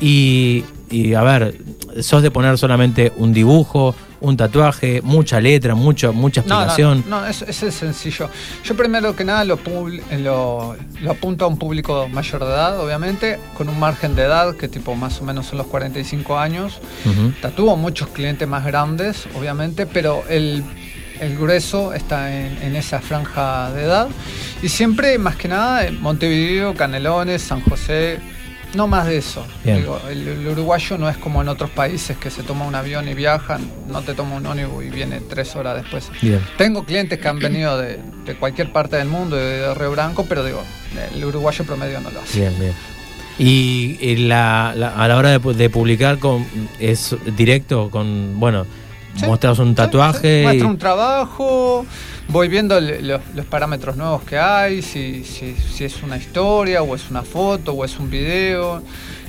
Y, 0.00 0.64
y, 0.90 1.12
a 1.12 1.22
ver, 1.22 1.58
sos 2.00 2.22
de 2.22 2.30
poner 2.30 2.56
solamente 2.56 3.12
un 3.18 3.34
dibujo, 3.34 3.94
un 4.22 4.34
tatuaje, 4.38 5.02
mucha 5.02 5.42
letra, 5.42 5.74
mucho, 5.74 6.14
mucha 6.14 6.40
No, 6.40 6.48
no, 6.48 6.54
explicación. 6.54 7.04
No, 7.06 7.26
eso, 7.26 7.44
eso 7.46 7.66
es 7.66 7.74
sencillo. 7.74 8.30
Yo 8.64 8.74
primero 8.74 9.14
que 9.14 9.24
nada 9.24 9.44
lo, 9.44 9.56
eh, 9.56 10.18
lo, 10.18 10.74
lo 11.02 11.10
apunto 11.10 11.44
a 11.44 11.48
un 11.48 11.58
público 11.58 12.08
mayor 12.08 12.40
de 12.40 12.50
edad, 12.50 12.80
obviamente, 12.80 13.38
con 13.58 13.68
un 13.68 13.78
margen 13.78 14.16
de 14.16 14.22
edad 14.22 14.56
que 14.56 14.68
tipo 14.68 14.94
más 14.94 15.20
o 15.20 15.24
menos 15.24 15.46
son 15.46 15.58
los 15.58 15.66
45 15.66 16.38
años. 16.38 16.78
Ujú. 17.04 17.32
Tatúo 17.42 17.76
muchos 17.76 18.08
clientes 18.08 18.48
más 18.48 18.64
grandes, 18.64 19.26
obviamente, 19.38 19.84
pero 19.84 20.24
el, 20.30 20.64
el 21.20 21.36
grueso 21.38 21.92
está 21.94 22.34
en, 22.34 22.58
en 22.62 22.76
esa 22.76 23.00
franja 23.00 23.70
de 23.72 23.82
edad. 23.84 24.08
Y 24.62 24.68
siempre, 24.68 25.18
más 25.18 25.36
que 25.36 25.48
nada, 25.48 25.86
en 25.86 26.00
Montevideo, 26.00 26.74
Canelones, 26.74 27.42
San 27.42 27.60
José, 27.62 28.18
no 28.74 28.86
más 28.86 29.06
de 29.06 29.16
eso. 29.16 29.44
Digo, 29.64 30.00
el, 30.08 30.26
el 30.28 30.46
uruguayo 30.46 30.96
no 30.96 31.08
es 31.08 31.16
como 31.16 31.42
en 31.42 31.48
otros 31.48 31.70
países 31.70 32.16
que 32.16 32.30
se 32.30 32.42
toma 32.44 32.64
un 32.66 32.74
avión 32.74 33.08
y 33.08 33.14
viajan, 33.14 33.60
no 33.88 34.02
te 34.02 34.14
toma 34.14 34.36
un 34.36 34.46
ónibus 34.46 34.84
y 34.84 34.90
viene 34.90 35.20
tres 35.20 35.56
horas 35.56 35.76
después. 35.82 36.08
Bien. 36.22 36.40
Tengo 36.56 36.84
clientes 36.84 37.18
que 37.18 37.26
han 37.28 37.38
venido 37.40 37.76
de, 37.78 37.98
de 38.24 38.34
cualquier 38.36 38.70
parte 38.72 38.96
del 38.96 39.08
mundo, 39.08 39.34
de, 39.36 39.74
Río 39.74 39.90
Branco, 39.90 40.24
pero 40.28 40.44
digo, 40.44 40.62
el 41.14 41.24
uruguayo 41.24 41.64
promedio 41.64 42.00
no 42.00 42.10
lo 42.10 42.20
hace. 42.20 42.40
Bien, 42.40 42.54
bien. 42.60 42.72
Y, 43.38 44.16
la, 44.28 44.74
la- 44.76 44.90
a 44.94 45.08
la 45.08 45.16
hora 45.16 45.38
de, 45.38 45.54
de 45.54 45.70
publicar 45.70 46.18
con 46.18 46.46
es 46.78 47.16
directo 47.36 47.88
con 47.90 48.38
bueno 48.38 48.66
Sí, 49.20 49.26
mostras 49.26 49.58
un 49.58 49.74
tatuaje 49.74 50.40
y- 50.40 50.44
Muestro 50.44 50.68
un 50.68 50.78
trabajo, 50.78 51.86
voy 52.28 52.48
viendo 52.48 52.78
el- 52.78 53.06
los, 53.06 53.20
los 53.34 53.46
parámetros 53.46 53.96
nuevos 53.96 54.22
que 54.24 54.38
hay, 54.38 54.82
si, 54.82 55.24
si, 55.24 55.54
si 55.54 55.84
es 55.84 56.02
una 56.02 56.16
historia, 56.16 56.82
o 56.82 56.94
es 56.94 57.10
una 57.10 57.22
foto, 57.22 57.72
o 57.72 57.84
es 57.84 57.98
un 57.98 58.10
video. 58.10 58.82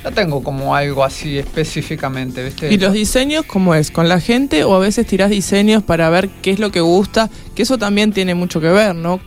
No 0.03 0.11
tengo 0.11 0.41
como 0.43 0.75
algo 0.75 1.03
así 1.03 1.37
específicamente, 1.37 2.43
¿viste? 2.43 2.73
¿Y 2.73 2.77
los 2.77 2.91
diseños 2.93 3.45
cómo 3.45 3.75
es? 3.75 3.91
¿Con 3.91 4.09
la 4.09 4.19
gente 4.19 4.63
o 4.63 4.73
a 4.75 4.79
veces 4.79 5.05
tirás 5.05 5.29
diseños 5.29 5.83
para 5.83 6.09
ver 6.09 6.27
qué 6.41 6.49
es 6.51 6.59
lo 6.59 6.71
que 6.71 6.79
gusta? 6.81 7.29
Que 7.53 7.61
eso 7.63 7.77
también 7.77 8.11
tiene 8.11 8.33
mucho 8.33 8.59
que 8.59 8.69
ver, 8.69 8.95
¿no? 8.95 9.19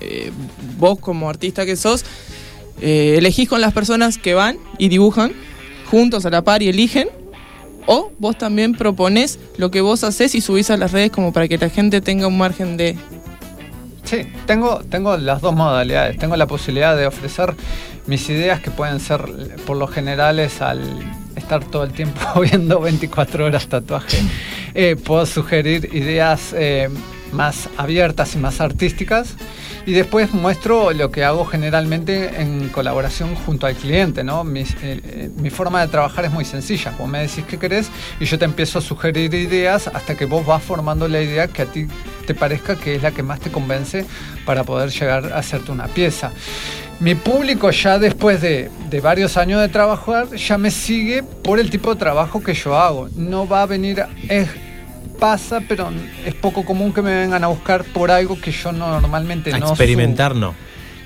Eh, 0.00 0.30
vos 0.78 0.98
como 0.98 1.30
artista 1.30 1.64
que 1.64 1.76
sos, 1.76 2.04
eh, 2.82 3.14
elegís 3.16 3.48
con 3.48 3.60
las 3.62 3.72
personas 3.72 4.18
que 4.18 4.34
van 4.34 4.58
y 4.76 4.88
dibujan 4.88 5.32
juntos 5.90 6.26
a 6.26 6.30
la 6.30 6.42
par 6.42 6.62
y 6.62 6.68
eligen. 6.68 7.08
O 7.90 8.12
vos 8.18 8.36
también 8.36 8.74
proponés 8.74 9.38
lo 9.56 9.70
que 9.70 9.80
vos 9.80 10.04
haces 10.04 10.34
y 10.34 10.42
subís 10.42 10.68
a 10.68 10.76
las 10.76 10.92
redes 10.92 11.10
como 11.10 11.32
para 11.32 11.48
que 11.48 11.56
la 11.56 11.70
gente 11.70 12.02
tenga 12.02 12.26
un 12.26 12.36
margen 12.36 12.76
de... 12.76 12.98
Sí, 14.04 14.26
tengo, 14.46 14.80
tengo 14.90 15.16
las 15.16 15.40
dos 15.40 15.54
modalidades. 15.54 16.18
Tengo 16.18 16.36
la 16.36 16.46
posibilidad 16.46 16.98
de 16.98 17.06
ofrecer 17.06 17.54
mis 18.06 18.28
ideas 18.28 18.60
que 18.60 18.70
pueden 18.70 19.00
ser 19.00 19.22
por 19.66 19.78
lo 19.78 19.86
generales 19.86 20.60
al 20.60 20.82
estar 21.34 21.64
todo 21.64 21.84
el 21.84 21.92
tiempo 21.92 22.20
viendo 22.42 22.78
24 22.78 23.46
horas 23.46 23.66
tatuaje. 23.68 24.18
Eh, 24.74 24.96
puedo 25.02 25.24
sugerir 25.24 25.88
ideas 25.94 26.52
eh, 26.52 26.90
más 27.32 27.70
abiertas 27.78 28.34
y 28.34 28.38
más 28.38 28.60
artísticas. 28.60 29.34
Y 29.88 29.92
después 29.92 30.34
muestro 30.34 30.92
lo 30.92 31.10
que 31.10 31.24
hago 31.24 31.46
generalmente 31.46 32.42
en 32.42 32.68
colaboración 32.68 33.34
junto 33.34 33.66
al 33.66 33.74
cliente, 33.74 34.22
¿no? 34.22 34.44
Eh, 34.54 34.66
eh, 34.82 35.30
mi 35.38 35.48
forma 35.48 35.80
de 35.80 35.88
trabajar 35.88 36.26
es 36.26 36.30
muy 36.30 36.44
sencilla. 36.44 36.92
Vos 36.98 37.08
me 37.08 37.20
decís 37.20 37.42
qué 37.48 37.56
querés 37.56 37.88
y 38.20 38.26
yo 38.26 38.38
te 38.38 38.44
empiezo 38.44 38.80
a 38.80 38.82
sugerir 38.82 39.32
ideas 39.32 39.88
hasta 39.88 40.14
que 40.14 40.26
vos 40.26 40.44
vas 40.44 40.62
formando 40.62 41.08
la 41.08 41.22
idea 41.22 41.48
que 41.48 41.62
a 41.62 41.64
ti 41.64 41.86
te 42.26 42.34
parezca 42.34 42.76
que 42.76 42.96
es 42.96 43.02
la 43.02 43.12
que 43.12 43.22
más 43.22 43.40
te 43.40 43.50
convence 43.50 44.04
para 44.44 44.62
poder 44.62 44.90
llegar 44.90 45.32
a 45.32 45.38
hacerte 45.38 45.72
una 45.72 45.86
pieza. 45.86 46.32
Mi 47.00 47.14
público 47.14 47.70
ya 47.70 47.98
después 47.98 48.42
de, 48.42 48.70
de 48.90 49.00
varios 49.00 49.38
años 49.38 49.58
de 49.62 49.70
trabajar 49.70 50.28
ya 50.36 50.58
me 50.58 50.70
sigue 50.70 51.22
por 51.22 51.58
el 51.58 51.70
tipo 51.70 51.94
de 51.94 51.98
trabajo 51.98 52.42
que 52.42 52.52
yo 52.52 52.76
hago. 52.78 53.08
No 53.16 53.48
va 53.48 53.62
a 53.62 53.66
venir... 53.66 54.04
pasa, 55.18 55.60
pero 55.68 55.90
es 56.24 56.34
poco 56.34 56.64
común 56.64 56.92
que 56.92 57.02
me 57.02 57.14
vengan 57.14 57.44
a 57.44 57.48
buscar 57.48 57.84
por 57.84 58.10
algo 58.10 58.40
que 58.40 58.52
yo 58.52 58.72
no, 58.72 59.00
normalmente 59.00 59.52
A 59.52 59.58
no 59.58 59.68
experimentar 59.70 60.34
no. 60.34 60.54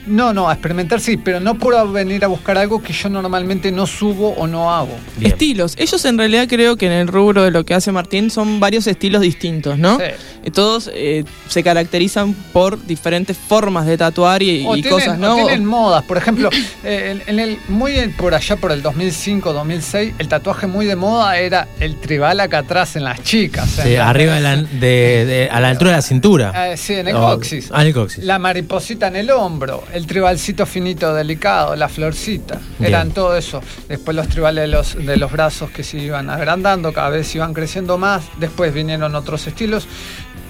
No, 0.07 0.33
no, 0.33 0.49
a 0.49 0.53
experimentar 0.55 1.01
sí, 1.01 1.17
pero 1.17 1.39
no 1.41 1.55
por 1.57 1.91
venir 1.93 2.25
a 2.25 2.29
buscar 2.29 2.59
algo 2.59 2.83
que 2.83 2.93
yo 2.93 3.09
normalmente 3.09 3.71
no 3.71 3.87
subo 3.87 4.31
o 4.31 4.47
no 4.47 4.73
hago. 4.75 4.97
Estilos. 5.21 5.75
Ellos 5.79 6.05
en 6.05 6.19
realidad 6.19 6.47
creo 6.49 6.77
que 6.77 6.87
en 6.87 6.93
el 6.93 7.09
rubro 7.09 7.43
de 7.45 7.51
lo 7.51 7.65
que 7.65 7.75
hace 7.75 7.93
Martín 7.93 8.31
son 8.31 8.59
varios 8.61 8.87
estilos 8.87 9.23
distintos, 9.23 9.79
¿no? 9.79 9.99
Sí. 9.99 10.05
Y 10.45 10.51
Todos 10.51 10.91
eh, 10.93 11.25
se 11.49 11.63
caracterizan 11.63 12.35
por 12.53 12.85
diferentes 12.85 13.37
formas 13.37 13.87
de 13.87 13.97
tatuar 13.97 14.43
y, 14.43 14.65
O 14.67 14.77
y 14.77 14.83
tienen, 14.83 14.91
cosas, 15.01 15.19
o 15.19 15.21
tienen 15.21 15.47
tienen 15.47 15.65
modas, 15.65 16.03
por 16.05 16.17
ejemplo, 16.17 16.51
eh, 16.85 17.17
en, 17.27 17.39
en 17.39 17.39
el, 17.41 17.59
muy 17.69 17.93
por 18.19 18.35
allá 18.35 18.57
por 18.57 18.73
el 18.73 18.83
2005, 18.83 19.53
2006, 19.53 20.15
el 20.19 20.29
tatuaje 20.29 20.67
muy 20.67 20.87
de 20.87 20.97
moda 20.97 21.39
era 21.39 21.69
el 21.81 21.97
tribal 21.97 22.41
acá 22.41 22.59
atrás 22.59 22.97
en 22.97 23.05
las 23.05 23.23
chicas. 23.23 23.69
Sí, 23.83 23.95
en 23.95 24.01
arriba 24.01 24.35
de 24.35 24.41
la, 24.41 24.57
de- 24.57 25.25
de- 25.27 25.49
a 25.51 25.61
la 25.61 25.69
altura 25.69 25.91
de 25.93 25.97
la 25.99 26.03
cintura. 26.03 26.73
Eh, 26.73 26.77
sí, 26.77 26.95
en 26.95 27.09
el 27.09 27.17
O- 27.17 27.21
coxis. 27.21 27.69
Ah, 27.73 27.83
en 27.83 27.89
el 27.89 27.95
coxis. 27.95 28.25
La 28.25 28.39
mariposita 28.39 29.07
en 29.09 29.17
el 29.17 29.31
hombro, 29.31 29.85
el 29.93 30.07
tribalcito 30.07 30.67
finito 30.67 31.15
delicado, 31.15 31.77
la 31.77 31.89
florcita, 31.89 32.61
Bien. 32.79 32.93
eran 32.93 33.11
todo 33.11 33.37
eso. 33.37 33.61
Después 33.89 34.17
los 34.17 34.29
tribales 34.29 34.63
de 34.63 34.69
los, 34.69 34.95
de 34.97 35.17
los 35.17 35.31
brazos 35.31 35.71
que 35.71 35.83
se 35.85 35.99
iban 35.99 36.31
agrandando, 36.31 36.93
cada 36.93 37.11
vez 37.11 37.35
iban 37.35 37.53
creciendo 37.55 37.99
más, 37.99 38.25
después 38.39 38.73
vinieron 38.73 39.15
otros 39.15 39.47
estilos. 39.47 39.87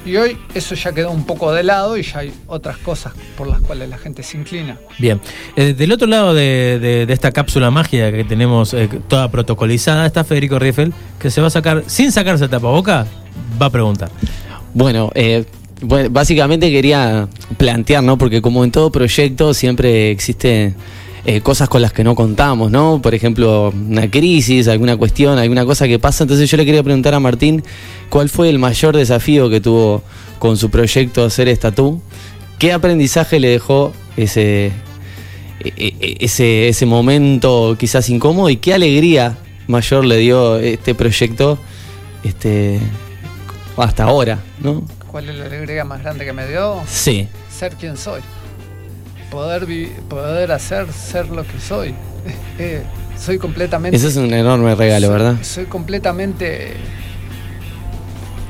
Y 0.04 0.16
hoy 0.16 0.36
eso 0.52 0.74
ya 0.74 0.92
quedó 0.92 1.12
un 1.12 1.24
poco 1.26 1.52
de 1.52 1.62
lado 1.62 1.96
y 1.96 2.02
ya 2.02 2.18
hay 2.20 2.32
otras 2.48 2.76
cosas 2.78 3.12
por 3.36 3.46
las 3.46 3.60
cuales 3.60 3.88
la 3.88 3.98
gente 3.98 4.24
se 4.24 4.36
inclina. 4.36 4.76
Bien. 4.98 5.20
Eh, 5.54 5.74
del 5.74 5.92
otro 5.92 6.08
lado 6.08 6.34
de, 6.34 6.80
de- 6.80 7.06
de 7.06 7.12
esta 7.12 7.30
cápsula 7.30 7.70
mágica 7.70 8.10
que 8.10 8.24
tenemos 8.24 8.74
eh, 8.74 8.88
toda 9.06 9.30
protocolizada 9.30 10.04
está 10.04 10.24
Federico 10.24 10.58
Rieffel, 10.58 10.92
que 11.20 11.30
se 11.30 11.40
va 11.40 11.46
a 11.46 11.50
sacar, 11.50 11.84
sin 11.86 12.10
sacarse 12.10 12.44
el 12.44 12.50
tapaboca, 12.50 13.06
va 13.60 13.66
a 13.66 13.70
preguntar. 13.70 14.10
Bueno, 14.74 15.12
eh, 15.14 15.44
bueno, 15.82 16.10
básicamente 16.10 16.70
quería 16.70 17.28
plantear, 17.56 18.02
¿no? 18.02 18.18
Porque 18.18 18.40
como 18.40 18.64
en 18.64 18.70
todo 18.70 18.90
proyecto 18.90 19.54
siempre 19.54 20.10
existe 20.10 20.74
eh, 21.24 21.40
cosas 21.40 21.68
con 21.68 21.82
las 21.82 21.92
que 21.92 22.02
no 22.04 22.14
contamos, 22.14 22.70
¿no? 22.70 23.00
Por 23.02 23.14
ejemplo, 23.14 23.70
una 23.70 24.10
crisis, 24.10 24.68
alguna 24.68 24.96
cuestión, 24.96 25.38
alguna 25.38 25.64
cosa 25.64 25.86
que 25.86 25.98
pasa. 25.98 26.24
Entonces 26.24 26.50
yo 26.50 26.56
le 26.56 26.64
quería 26.64 26.82
preguntar 26.82 27.14
a 27.14 27.20
Martín 27.20 27.62
cuál 28.08 28.28
fue 28.28 28.48
el 28.48 28.58
mayor 28.58 28.96
desafío 28.96 29.48
que 29.48 29.60
tuvo 29.60 30.02
con 30.38 30.56
su 30.56 30.70
proyecto 30.70 31.24
hacer 31.24 31.48
estatú. 31.48 32.00
¿Qué 32.58 32.72
aprendizaje 32.72 33.38
le 33.40 33.48
dejó 33.48 33.92
ese, 34.16 34.72
e- 35.60 35.72
e- 35.76 36.16
ese, 36.20 36.68
ese 36.68 36.86
momento 36.86 37.76
quizás 37.78 38.08
incómodo 38.08 38.50
y 38.50 38.56
qué 38.56 38.74
alegría 38.74 39.38
mayor 39.68 40.04
le 40.04 40.16
dio 40.18 40.58
este 40.58 40.94
proyecto 40.94 41.58
este, 42.24 42.80
hasta 43.76 44.04
ahora, 44.04 44.40
¿no? 44.60 44.84
¿Cuál 45.12 45.28
es 45.28 45.36
la 45.36 45.44
alegría 45.44 45.84
más 45.84 46.02
grande 46.02 46.24
que 46.24 46.32
me 46.32 46.46
dio? 46.48 46.82
Sí. 46.88 47.28
Ser 47.54 47.74
quien 47.76 47.96
soy. 47.96 48.22
Poder, 49.30 49.66
poder 50.08 50.50
hacer 50.52 50.90
ser 50.92 51.28
lo 51.28 51.44
que 51.46 51.60
soy. 51.60 51.94
Eh, 52.58 52.82
soy 53.18 53.38
completamente... 53.38 53.96
Ese 53.96 54.08
es 54.08 54.16
un 54.16 54.32
enorme 54.32 54.74
regalo, 54.74 55.06
soy- 55.08 55.12
¿verdad? 55.16 55.36
Soy 55.42 55.64
completamente... 55.66 56.74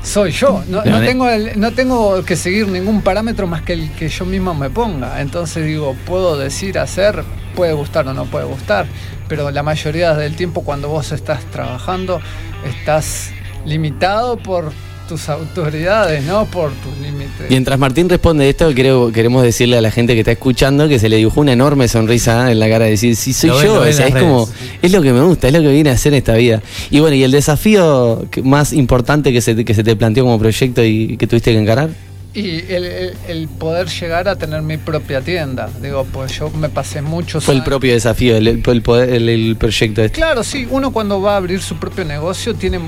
Soy 0.03 0.31
yo. 0.31 0.63
No, 0.67 0.83
tengo 0.83 1.29
el- 1.29 1.59
no 1.59 1.71
tengo 1.71 2.23
que 2.25 2.35
seguir 2.35 2.67
ningún 2.67 3.01
parámetro 3.01 3.47
más 3.47 3.61
que 3.61 3.73
el 3.73 3.91
que 3.93 4.09
yo 4.09 4.25
mismo 4.25 4.53
me 4.53 4.69
ponga. 4.69 5.21
Entonces 5.21 5.65
digo, 5.65 5.95
puedo 6.05 6.37
decir, 6.37 6.77
hacer, 6.77 7.23
puede 7.55 7.73
gustar 7.73 8.07
o 8.07 8.13
no 8.13 8.25
puede 8.25 8.45
gustar. 8.45 8.85
Pero 9.29 9.49
la 9.51 9.63
mayoría 9.63 10.13
del 10.13 10.35
tiempo 10.35 10.63
cuando 10.63 10.89
vos 10.89 11.11
estás 11.13 11.43
trabajando, 11.45 12.19
estás 12.65 13.31
limitado 13.65 14.37
por 14.37 14.71
tus 15.07 15.29
autoridades, 15.29 16.23
no 16.23 16.45
por 16.45 16.71
tus 16.71 16.97
límites. 16.99 17.49
Mientras 17.49 17.77
Martín 17.79 18.09
responde 18.09 18.49
esto, 18.49 18.71
creo, 18.73 19.11
queremos 19.11 19.43
decirle 19.43 19.77
a 19.77 19.81
la 19.81 19.91
gente 19.91 20.13
que 20.13 20.19
está 20.19 20.31
escuchando 20.31 20.87
que 20.87 20.99
se 20.99 21.09
le 21.09 21.17
dibujó 21.17 21.41
una 21.41 21.53
enorme 21.53 21.87
sonrisa 21.87 22.51
en 22.51 22.59
la 22.59 22.69
cara 22.69 22.85
de 22.85 22.91
decir, 22.91 23.15
sí, 23.15 23.33
soy 23.33 23.49
Lo 23.49 23.61
yo, 23.63 23.81
o 23.81 23.91
sea, 23.91 24.07
es 24.07 24.15
como, 24.15 24.49
es 24.81 24.91
lo 24.91 25.01
que 25.01 25.13
me 25.13 25.21
gusta, 25.21 25.47
es 25.47 25.53
lo 25.53 25.61
que 25.61 25.69
vine 25.71 25.89
a 25.89 25.93
hacer 25.93 26.13
en 26.13 26.17
esta 26.19 26.33
vida. 26.35 26.61
Y 26.89 26.99
bueno, 26.99 27.15
¿y 27.15 27.23
el 27.23 27.31
desafío 27.31 28.25
más 28.43 28.73
importante 28.73 29.31
que 29.33 29.41
se, 29.41 29.55
te- 29.55 29.65
que 29.65 29.73
se 29.73 29.83
te 29.83 29.95
planteó 29.95 30.23
como 30.23 30.39
proyecto 30.39 30.83
y 30.83 31.17
que 31.17 31.27
tuviste 31.27 31.51
que 31.51 31.59
encarar? 31.59 31.89
Y 32.35 32.61
el, 32.73 32.85
el- 32.85 33.13
el 33.27 33.47
poder 33.47 33.87
llegar 33.89 34.27
a 34.27 34.35
tener 34.35 34.63
mi 34.63 34.77
propia 34.77 35.21
tienda. 35.21 35.69
Digo, 35.83 36.03
pues 36.11 36.31
yo 36.39 36.49
me 36.49 36.67
pasé 36.67 37.03
muchos 37.03 37.43
Fue 37.43 37.53
el 37.53 37.63
propio 37.63 37.93
desafío, 37.93 38.35
el, 38.35 38.47
el, 38.47 38.81
poder- 38.81 39.09
el- 39.13 39.29
el 39.29 39.55
proyecto 39.55 40.01
este. 40.01 40.15
Claro, 40.17 40.43
sí, 40.43 40.65
uno 40.71 40.91
cuando 40.91 41.21
va 41.21 41.33
a 41.33 41.37
abrir 41.37 41.61
su 41.61 41.75
propio 41.75 42.03
negocio 42.05 42.55
tiene, 42.55 42.79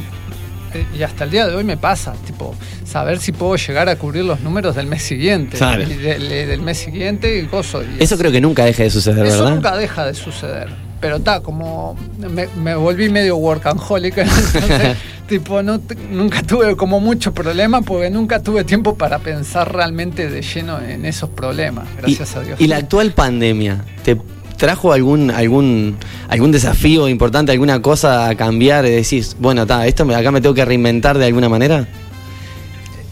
y 0.97 1.03
hasta 1.03 1.23
el 1.23 1.31
día 1.31 1.47
de 1.47 1.55
hoy 1.55 1.63
me 1.63 1.77
pasa, 1.77 2.13
tipo, 2.25 2.55
saber 2.85 3.19
si 3.19 3.31
puedo 3.31 3.55
llegar 3.55 3.89
a 3.89 3.95
cubrir 3.95 4.25
los 4.25 4.41
números 4.41 4.75
del 4.75 4.87
mes 4.87 5.03
siguiente. 5.03 5.57
Y 5.57 5.93
del, 5.93 6.29
del 6.29 6.61
mes 6.61 6.77
siguiente 6.77 7.37
y. 7.37 7.45
Y 7.45 8.03
Eso 8.03 8.17
creo 8.17 8.31
que 8.31 8.41
nunca 8.41 8.65
deja 8.65 8.83
de 8.83 8.89
suceder, 8.89 9.25
eso 9.25 9.39
¿verdad? 9.43 9.55
nunca 9.55 9.77
deja 9.77 10.05
de 10.05 10.13
suceder. 10.13 10.69
Pero 10.99 11.17
está, 11.17 11.41
como 11.41 11.97
me, 12.17 12.47
me 12.55 12.75
volví 12.75 13.09
medio 13.09 13.37
workaholic, 13.37 14.17
entonces, 14.19 14.97
tipo, 15.27 15.61
no, 15.61 15.81
nunca 16.09 16.41
tuve 16.41 16.75
como 16.75 16.99
mucho 16.99 17.33
problema 17.33 17.81
porque 17.81 18.09
nunca 18.09 18.41
tuve 18.41 18.63
tiempo 18.63 18.95
para 18.95 19.19
pensar 19.19 19.73
realmente 19.73 20.29
de 20.29 20.41
lleno 20.41 20.79
en 20.81 21.05
esos 21.05 21.29
problemas, 21.29 21.87
gracias 21.97 22.35
a 22.35 22.41
Dios. 22.41 22.59
¿Y 22.59 22.67
la 22.67 22.77
actual 22.77 23.11
pandemia 23.11 23.83
te 24.03 24.17
trajo 24.57 24.93
algún 24.93 25.31
algún 25.31 25.97
algún 26.27 26.51
desafío 26.51 27.07
importante, 27.07 27.51
alguna 27.51 27.81
cosa 27.81 28.29
a 28.29 28.35
cambiar? 28.35 28.85
Y 28.85 28.91
decís, 28.91 29.35
bueno, 29.39 29.63
está, 29.63 29.85
esto 29.87 30.03
acá 30.15 30.31
me 30.31 30.41
tengo 30.41 30.55
que 30.55 30.65
reinventar 30.65 31.17
de 31.17 31.25
alguna 31.25 31.49
manera. 31.49 31.87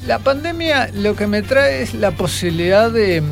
La 0.07 0.20
pandemia 0.20 0.90
lo 0.94 1.15
que 1.15 1.28
me 1.28 1.41
trae 1.41 1.82
es 1.82 1.94
la 1.94 2.11
posibilidad 2.11 2.91
de, 2.91 3.24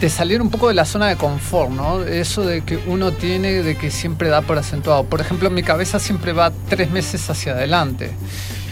de 0.00 0.08
salir 0.08 0.40
un 0.40 0.50
poco 0.50 0.68
de 0.68 0.74
la 0.74 0.86
zona 0.86 1.08
de 1.08 1.16
confort, 1.16 1.70
¿no? 1.70 2.02
Eso 2.02 2.46
de 2.46 2.62
que 2.62 2.78
uno 2.86 3.12
tiene, 3.12 3.62
de 3.62 3.76
que 3.76 3.90
siempre 3.90 4.28
da 4.28 4.40
por 4.40 4.56
acentuado. 4.56 5.04
Por 5.04 5.20
ejemplo, 5.20 5.50
mi 5.50 5.62
cabeza 5.62 5.98
siempre 5.98 6.32
va 6.32 6.52
tres 6.68 6.90
meses 6.90 7.28
hacia 7.28 7.52
adelante. 7.52 8.10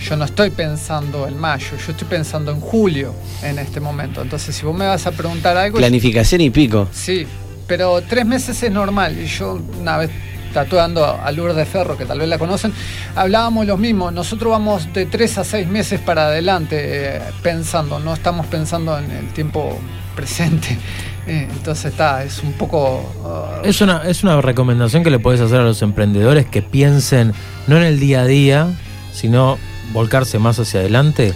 Yo 0.08 0.16
no 0.16 0.24
estoy 0.24 0.50
pensando 0.50 1.26
en 1.26 1.36
mayo, 1.36 1.76
yo 1.84 1.90
estoy 1.90 2.06
pensando 2.06 2.52
en 2.52 2.60
julio 2.60 3.12
en 3.42 3.58
este 3.58 3.80
momento. 3.80 4.22
Entonces, 4.22 4.54
si 4.54 4.64
vos 4.64 4.76
me 4.76 4.86
vas 4.86 5.04
a 5.06 5.10
preguntar 5.10 5.56
algo... 5.56 5.78
Planificación 5.78 6.40
y 6.42 6.50
pico. 6.50 6.86
Sí, 6.92 7.26
pero 7.66 8.00
tres 8.02 8.24
meses 8.24 8.62
es 8.62 8.70
normal. 8.70 9.18
Y 9.18 9.26
yo 9.26 9.60
una 9.80 9.96
vez 9.98 10.10
tatuando 10.52 11.04
a 11.04 11.30
Lourdes 11.32 11.68
Ferro, 11.68 11.98
que 11.98 12.04
tal 12.04 12.20
vez 12.20 12.28
la 12.28 12.38
conocen, 12.38 12.72
hablábamos 13.16 13.66
lo 13.66 13.76
mismo. 13.76 14.12
Nosotros 14.12 14.52
vamos 14.52 14.92
de 14.92 15.06
tres 15.06 15.38
a 15.38 15.44
seis 15.44 15.66
meses 15.66 15.98
para 16.00 16.28
adelante 16.28 16.76
eh, 17.16 17.20
pensando, 17.42 17.98
no 17.98 18.14
estamos 18.14 18.46
pensando 18.46 18.96
en 18.98 19.10
el 19.10 19.26
tiempo 19.32 19.78
presente. 20.14 20.78
Eh, 21.28 21.48
entonces 21.50 21.86
está, 21.86 22.22
es 22.22 22.40
un 22.44 22.52
poco... 22.52 23.00
uh, 23.24 23.66
Es 23.66 23.80
una, 23.80 24.02
es 24.04 24.22
una 24.22 24.40
recomendación 24.40 25.02
que 25.02 25.10
le 25.10 25.18
puedes 25.18 25.40
hacer 25.40 25.58
a 25.58 25.64
los 25.64 25.82
emprendedores 25.82 26.46
que 26.46 26.62
piensen 26.62 27.32
no 27.66 27.76
en 27.76 27.82
el 27.82 27.98
día 27.98 28.20
a 28.20 28.26
día, 28.26 28.68
sino 29.12 29.58
volcarse 29.92 30.38
más 30.38 30.58
hacia 30.58 30.80
adelante. 30.80 31.32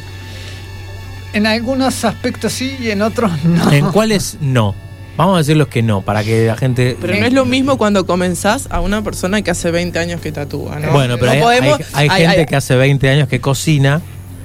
en 1.32 1.47
algunos 1.47 2.05
aspectos 2.05 2.52
sí 2.52 2.77
y 2.81 2.90
en 2.90 3.02
otros 3.02 3.31
no. 3.44 3.70
¿En 3.72 3.86
cuáles 3.93 4.39
no? 4.40 4.74
Vamos 5.16 5.35
a 5.35 5.39
decir 5.39 5.56
los 5.56 5.68
que 5.68 5.82
no, 5.82 6.01
para 6.02 6.24
que 6.24 6.47
la 6.47 6.56
gente... 6.56 6.97
Pero 7.01 7.14
no 7.14 7.27
es 7.27 7.32
lo 7.32 7.44
mismo 7.44 7.77
cuando 7.77 8.06
comenzás 8.06 8.66
a 8.70 8.81
una 8.81 9.02
persona 9.02 9.43
que 9.43 9.51
hace 9.51 9.70
20 9.70 9.98
años 9.98 10.20
que 10.20 10.32
tatúa, 10.32 10.78
¿no? 10.81 10.93
Bueno, 10.93 11.18
pero 11.18 11.27
No 11.27 11.32
hay, 11.48 11.60
podemos- 11.60 11.81
hay- 11.93 12.09
hay 12.09 12.09
hay- 12.09 12.22
gente 12.27 12.40
hay- 12.40 12.47
que 12.47 12.56
hace 12.56 12.74
20 12.74 13.10
años 13.10 13.28
que 13.28 13.39
cocina, 13.40 14.01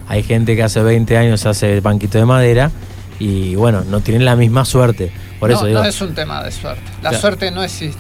hay 0.08 0.22
gente 0.22 0.56
que 0.56 0.64
hace 0.64 0.82
20 0.82 1.18
años 1.18 1.46
hace 1.46 1.80
banquito 1.80 2.18
de 2.18 2.26
madera 2.26 2.72
y 3.20 3.56
bueno, 3.56 3.84
no 3.86 4.02
tienen 4.02 4.26
la 4.26 4.36
misma 4.36 4.66
suerte. 4.66 5.12
Por 5.40 5.50
no, 5.50 5.56
eso 5.56 5.66
digo, 5.66 5.80
no 5.82 5.86
es 5.88 6.02
un 6.02 6.14
tema 6.14 6.44
de 6.44 6.52
suerte. 6.52 6.84
La 7.02 7.10
Claro. 7.10 7.22
suerte 7.22 7.52
no 7.52 7.64
existe. 7.64 8.00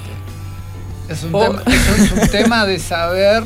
Es 1.07 1.23
un, 1.23 1.33
Oh. 1.33 1.39
tema, 1.43 1.63
es 1.65 1.89
un- 1.97 2.05
es 2.05 2.11
un 2.23 2.27
tema 2.31 2.65
de 2.65 2.77
saber 2.79 3.43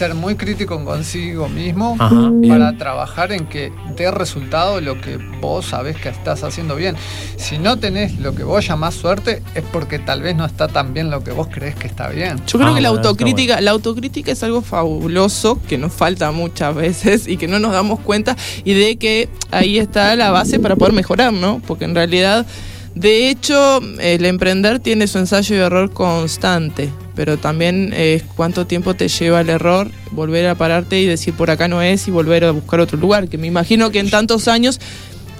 ser 0.00 0.14
muy 0.14 0.34
crítico 0.34 0.82
consigo 0.82 1.46
mismo 1.50 1.94
Ajá, 1.98 2.32
para 2.48 2.78
trabajar 2.78 3.32
en 3.32 3.44
que 3.46 3.70
dé 3.98 4.10
resultado 4.10 4.80
lo 4.80 4.98
que 4.98 5.18
vos 5.42 5.66
sabés 5.66 5.94
que 5.98 6.08
estás 6.08 6.42
haciendo 6.42 6.74
bien. 6.74 6.96
Si 7.36 7.58
no 7.58 7.78
tenés 7.78 8.18
lo 8.18 8.34
que 8.34 8.42
vos 8.42 8.66
llamás 8.66 8.94
suerte, 8.94 9.42
es 9.54 9.62
porque 9.70 9.98
tal 9.98 10.22
vez 10.22 10.34
no 10.36 10.46
está 10.46 10.68
tan 10.68 10.94
bien 10.94 11.10
lo 11.10 11.22
que 11.22 11.32
vos 11.32 11.48
crees 11.52 11.74
que 11.74 11.86
está 11.86 12.08
bien. 12.08 12.40
Yo 12.46 12.58
creo 12.58 12.70
Ah, 12.70 12.74
que 12.76 12.80
la 12.80 12.88
bueno, 12.92 13.08
autocrítica, 13.08 13.60
la 13.60 13.72
autocrítica 13.72 14.32
es 14.32 14.42
algo 14.42 14.62
fabuloso 14.62 15.60
que 15.68 15.76
nos 15.76 15.92
falta 15.92 16.30
muchas 16.30 16.74
veces 16.74 17.28
y 17.28 17.36
que 17.36 17.46
no 17.46 17.58
nos 17.58 17.72
damos 17.72 18.00
cuenta 18.00 18.38
y 18.64 18.72
de 18.72 18.96
que 18.96 19.28
ahí 19.50 19.78
está 19.78 20.16
la 20.16 20.30
base 20.30 20.58
para 20.60 20.76
poder 20.76 20.94
mejorar, 20.94 21.34
¿no? 21.34 21.60
Porque 21.66 21.84
en 21.84 21.94
realidad, 21.94 22.46
de 22.94 23.28
hecho, 23.28 23.80
el 24.00 24.24
emprender 24.24 24.78
tiene 24.78 25.06
su 25.06 25.18
ensayo 25.18 25.56
y 25.56 25.58
error 25.58 25.92
constante, 25.92 26.88
pero 27.20 27.36
también 27.36 27.92
es 27.92 28.22
cuánto 28.22 28.66
tiempo 28.66 28.94
te 28.94 29.08
lleva 29.08 29.42
el 29.42 29.50
error, 29.50 29.90
volver 30.10 30.46
a 30.46 30.54
pararte 30.54 31.02
y 31.02 31.04
decir 31.04 31.34
por 31.34 31.50
acá 31.50 31.68
no 31.68 31.82
es 31.82 32.08
y 32.08 32.10
volver 32.10 32.46
a 32.46 32.50
buscar 32.52 32.80
otro 32.80 32.96
lugar, 32.96 33.28
que 33.28 33.36
me 33.36 33.46
imagino 33.46 33.90
que 33.90 33.98
en 33.98 34.08
tantos 34.08 34.48
años 34.48 34.80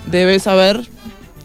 debes 0.05 0.47
haber 0.47 0.87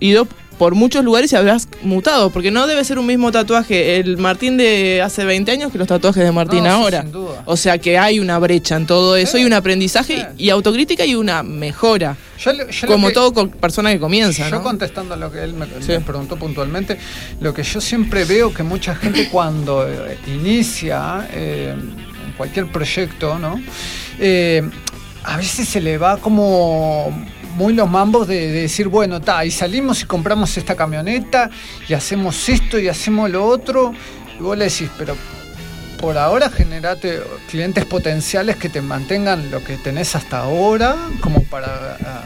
ido 0.01 0.27
por 0.57 0.73
muchos 0.76 1.03
lugares 1.03 1.32
y 1.34 1.36
habrás 1.36 1.68
mutado, 1.82 2.30
porque 2.30 2.49
no 2.52 2.65
debe 2.68 2.84
ser 2.86 2.98
un 2.98 3.06
mismo 3.06 3.32
tatuaje 3.32 3.98
el 3.98 4.18
Martín 4.18 4.56
de 4.57 5.02
hace 5.02 5.26
20 5.26 5.52
años 5.52 5.72
que 5.72 5.77
los 5.77 5.88
tatuajes 5.88 6.23
de 6.23 6.32
Martín 6.32 6.64
No, 6.64 6.69
sí, 6.69 6.69
ahora. 6.82 7.02
sin 7.02 7.11
duda. 7.11 7.44
O 7.45 7.57
sea 7.57 7.77
que 7.77 7.98
hay 7.98 8.19
una 8.19 8.40
brecha 8.40 8.77
en 8.77 8.86
todo 8.86 9.15
eso 9.18 9.38
y 9.38 9.44
un 9.45 9.53
aprendizaje 9.53 10.27
y 10.38 10.49
autocrítica 10.49 11.06
y 11.06 11.15
una 11.15 11.44
mejora. 11.44 12.15
Yo 12.40 12.52
yo 12.69 12.88
como 12.88 13.07
que- 13.10 13.14
todo 13.14 13.34
con 13.34 13.49
persona 13.49 13.91
que 13.91 13.99
comienza, 13.99 14.49
Yo 14.49 14.56
¿no? 14.57 14.64
contestando 14.64 15.14
a 15.14 15.18
lo 15.18 15.32
que 15.32 15.44
él 15.44 15.53
me, 15.53 15.65
me 15.65 15.99
preguntó 16.02 16.38
puntualmente, 16.38 16.98
lo 17.40 17.53
que 17.53 17.64
yo 17.64 17.82
siempre 17.82 18.23
veo 18.26 18.53
que 18.53 18.64
mucha 18.64 18.95
gente 18.95 19.30
cuando 19.32 19.86
eh, 19.88 20.18
inicia 20.27 21.27
eh, 21.34 21.76
cualquier 22.38 22.68
proyecto, 22.72 23.40
¿no? 23.40 23.61
Eh, 24.19 24.61
a 25.23 25.38
veces 25.38 25.68
se 25.68 25.82
le 25.82 25.98
va 25.98 26.18
como 26.18 27.26
muy 27.56 27.73
los 27.73 27.90
mambos 27.90 28.27
de, 28.27 28.36
de 28.52 28.61
decir, 28.64 28.88
bueno, 28.88 29.19
ta, 29.22 29.44
y 29.45 29.52
salimos 29.52 30.02
y 30.02 30.06
compramos 30.06 30.57
esta 30.57 30.76
camioneta 30.76 31.49
y 31.90 31.94
hacemos 31.94 32.48
esto 32.49 32.77
y 32.80 32.88
hacemos 32.88 33.30
lo 33.30 33.45
otro. 33.45 33.94
Y 34.40 34.44
vos 34.44 34.57
le 34.57 34.65
decís, 34.65 34.90
pero 34.98 35.15
por 35.99 36.18
ahora 36.18 36.49
generate 36.49 37.22
clientes 37.49 37.86
potenciales 37.86 38.57
que 38.57 38.69
te 38.69 38.82
mantengan 38.82 39.49
lo 39.52 39.64
que 39.64 39.77
tenés 39.77 40.15
hasta 40.15 40.40
ahora, 40.40 40.95
como 41.22 41.41
para 41.44 41.98
ah, 42.06 42.23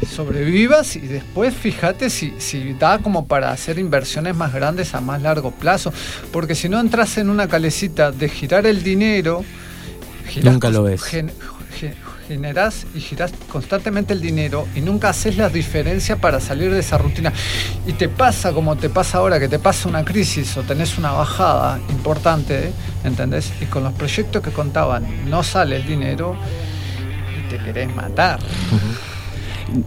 que 0.00 0.06
sobrevivas 0.06 0.94
y 0.96 1.00
después 1.00 1.52
fíjate 1.54 2.08
si, 2.08 2.32
si 2.38 2.72
da 2.74 2.98
como 3.00 3.26
para 3.26 3.50
hacer 3.50 3.78
inversiones 3.78 4.34
más 4.36 4.52
grandes 4.54 4.94
a 4.94 5.00
más 5.00 5.20
largo 5.20 5.50
plazo. 5.50 5.92
Porque 6.32 6.54
si 6.54 6.68
no 6.68 6.78
entras 6.78 7.18
en 7.18 7.28
una 7.28 7.48
calecita 7.48 8.12
de 8.12 8.28
girar 8.28 8.66
el 8.66 8.82
dinero, 8.84 9.44
Nunca 10.42 10.70
lo 10.70 10.84
ves. 10.84 11.02
gen- 11.02 11.32
generás 12.34 12.84
y 12.96 13.00
girás 13.00 13.32
constantemente 13.48 14.12
el 14.12 14.20
dinero 14.20 14.66
y 14.74 14.80
nunca 14.80 15.10
haces 15.10 15.36
la 15.36 15.48
diferencia 15.48 16.16
para 16.16 16.40
salir 16.40 16.72
de 16.72 16.80
esa 16.80 16.98
rutina. 16.98 17.32
Y 17.86 17.92
te 17.92 18.08
pasa 18.08 18.52
como 18.52 18.74
te 18.76 18.90
pasa 18.90 19.18
ahora, 19.18 19.38
que 19.38 19.48
te 19.48 19.60
pasa 19.60 19.88
una 19.88 20.04
crisis 20.04 20.56
o 20.56 20.62
tenés 20.62 20.98
una 20.98 21.12
bajada 21.12 21.78
importante, 21.90 22.72
¿entendés? 23.04 23.52
Y 23.60 23.66
con 23.66 23.84
los 23.84 23.92
proyectos 23.92 24.42
que 24.42 24.50
contaban 24.50 25.06
no 25.30 25.44
sale 25.44 25.76
el 25.76 25.86
dinero 25.86 26.34
y 27.38 27.50
te 27.50 27.58
querés 27.62 27.94
matar. 27.94 28.40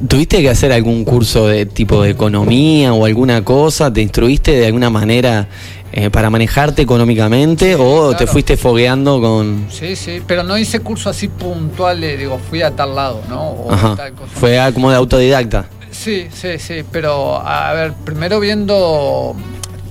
¿Tuviste 0.08 0.42
que 0.42 0.50
hacer 0.50 0.72
algún 0.72 1.04
curso 1.04 1.48
de 1.48 1.66
tipo 1.66 2.02
de 2.02 2.12
economía 2.12 2.94
o 2.94 3.06
alguna 3.06 3.44
cosa? 3.44 3.92
¿Te 3.92 4.02
instruiste 4.02 4.54
de 4.54 4.68
alguna 4.68 4.90
manera 4.90 5.48
eh, 5.92 6.10
para 6.10 6.30
manejarte 6.30 6.82
económicamente 6.82 7.76
o 7.76 8.16
te 8.16 8.28
fuiste 8.28 8.58
fogueando 8.58 9.22
con... 9.22 9.68
Sí, 9.70 9.96
sí, 9.96 10.22
pero 10.26 10.44
no 10.44 10.58
hice 10.58 10.80
curso 10.82 11.10
así 11.10 11.28
puntual, 11.28 12.02
de, 12.02 12.18
digo, 12.18 12.40
fui 12.50 12.62
a 12.62 12.72
tal 12.76 12.96
lado, 12.96 13.22
¿no? 13.30 13.42
O 13.50 13.72
Ajá. 13.72 13.96
tal 13.96 14.14
cosa. 14.14 14.32
Fue 14.34 14.60
como 14.74 14.90
de 14.90 14.98
autodidacta. 14.98 15.66
Sí, 15.92 16.28
sí, 16.32 16.60
sí, 16.60 16.84
pero 16.92 17.42
a 17.42 17.74
ver, 17.74 17.94
primero 18.06 18.40
viendo 18.40 19.36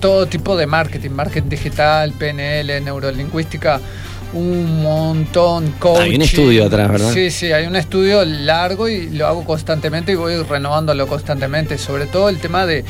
todo 0.01 0.27
tipo 0.27 0.57
de 0.57 0.67
marketing, 0.67 1.11
marketing 1.11 1.49
digital, 1.49 2.13
PNL, 2.13 2.81
neurolingüística, 2.85 3.81
un 4.33 4.83
montón, 4.83 5.73
coaching. 5.79 6.03
Hay 6.03 6.15
un 6.17 6.23
estudio 6.23 6.67
atrás, 6.67 6.91
¿verdad? 6.91 7.13
Sí, 7.13 7.31
sí, 7.31 7.53
hay 7.53 7.67
un 7.67 7.77
estudio 7.77 8.25
largo 8.25 8.89
y 8.89 9.09
lo 9.11 9.27
hago 9.27 9.45
constantemente 9.45 10.13
y 10.13 10.15
voy 10.15 10.43
renovándolo 10.43 11.07
constantemente. 11.07 11.79
Sobre 11.79 12.07
todo 12.07 12.29
el 12.29 12.39
tema 12.39 12.67
de, 12.67 12.85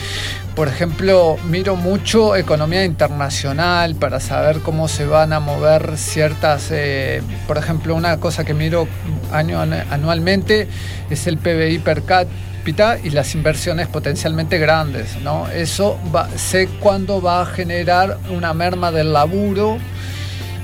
por 0.55 0.69
ejemplo, 0.69 1.37
miro 1.49 1.77
mucho 1.77 2.37
economía 2.37 2.85
internacional 2.85 3.95
para 3.95 4.21
saber 4.21 4.61
cómo 4.61 4.89
se 4.89 5.07
van 5.07 5.33
a 5.33 5.41
mover 5.41 5.97
ciertas, 5.97 6.69
eh, 6.71 7.23
por 7.47 7.59
ejemplo, 7.59 7.95
una 7.95 8.19
cosa 8.19 8.45
que 8.45 8.55
miro 8.55 8.89
año 9.33 9.61
anualmente 9.61 10.69
es 11.11 11.27
el 11.27 11.39
PBI 11.39 11.79
per 11.79 12.03
cápita 12.03 12.99
y 13.03 13.11
las 13.11 13.35
inversiones 13.35 13.87
potencialmente 13.87 14.59
grandes, 14.59 15.21
¿no? 15.23 15.49
Eso 15.49 15.99
va, 16.15 16.29
sé 16.37 16.69
cuándo 16.81 17.23
va 17.23 17.43
a 17.43 17.47
generar 17.47 18.19
una 18.31 18.53
merma 18.55 18.91
del 18.91 19.13
laburo 19.13 19.79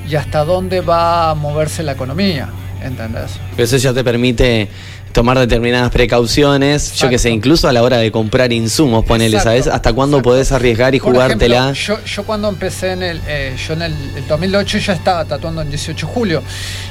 y 0.09 0.15
hasta 0.17 0.45
dónde 0.45 0.81
va 0.81 1.31
a 1.31 1.35
moverse 1.35 1.83
la 1.83 1.93
economía, 1.93 2.49
¿entendés? 2.83 3.33
Eso 3.57 3.77
ya 3.77 3.93
te 3.93 4.03
permite 4.05 4.69
tomar 5.13 5.39
determinadas 5.39 5.91
precauciones, 5.91 6.95
yo 6.95 7.09
que 7.11 7.19
sé, 7.19 7.31
incluso 7.31 7.69
a 7.69 7.73
la 7.73 7.83
hora 7.83 7.99
de 7.99 8.11
comprar 8.11 8.53
insumos, 8.53 9.05
ponele, 9.05 9.37
Exacto, 9.37 9.51
¿sabes? 9.51 9.67
Hasta 9.67 9.93
cuándo 9.93 10.23
podés 10.23 10.53
arriesgar 10.53 10.95
y 10.95 11.01
Por 11.01 11.13
jugártela. 11.13 11.71
ejemplo, 11.71 11.99
yo, 11.99 12.05
yo 12.05 12.25
cuando 12.25 12.49
empecé 12.49 12.93
en 12.93 13.03
el, 13.03 13.21
eh, 13.27 13.55
yo 13.67 13.75
en 13.75 13.83
el, 13.83 13.93
el 14.17 14.27
2008 14.27 14.79
ya 14.79 14.93
estaba 14.95 15.25
tatuando 15.25 15.61
en 15.61 15.69
18 15.69 16.07
de 16.07 16.13
julio 16.13 16.43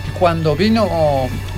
y 0.08 0.18
cuando 0.20 0.56
vino 0.56 0.88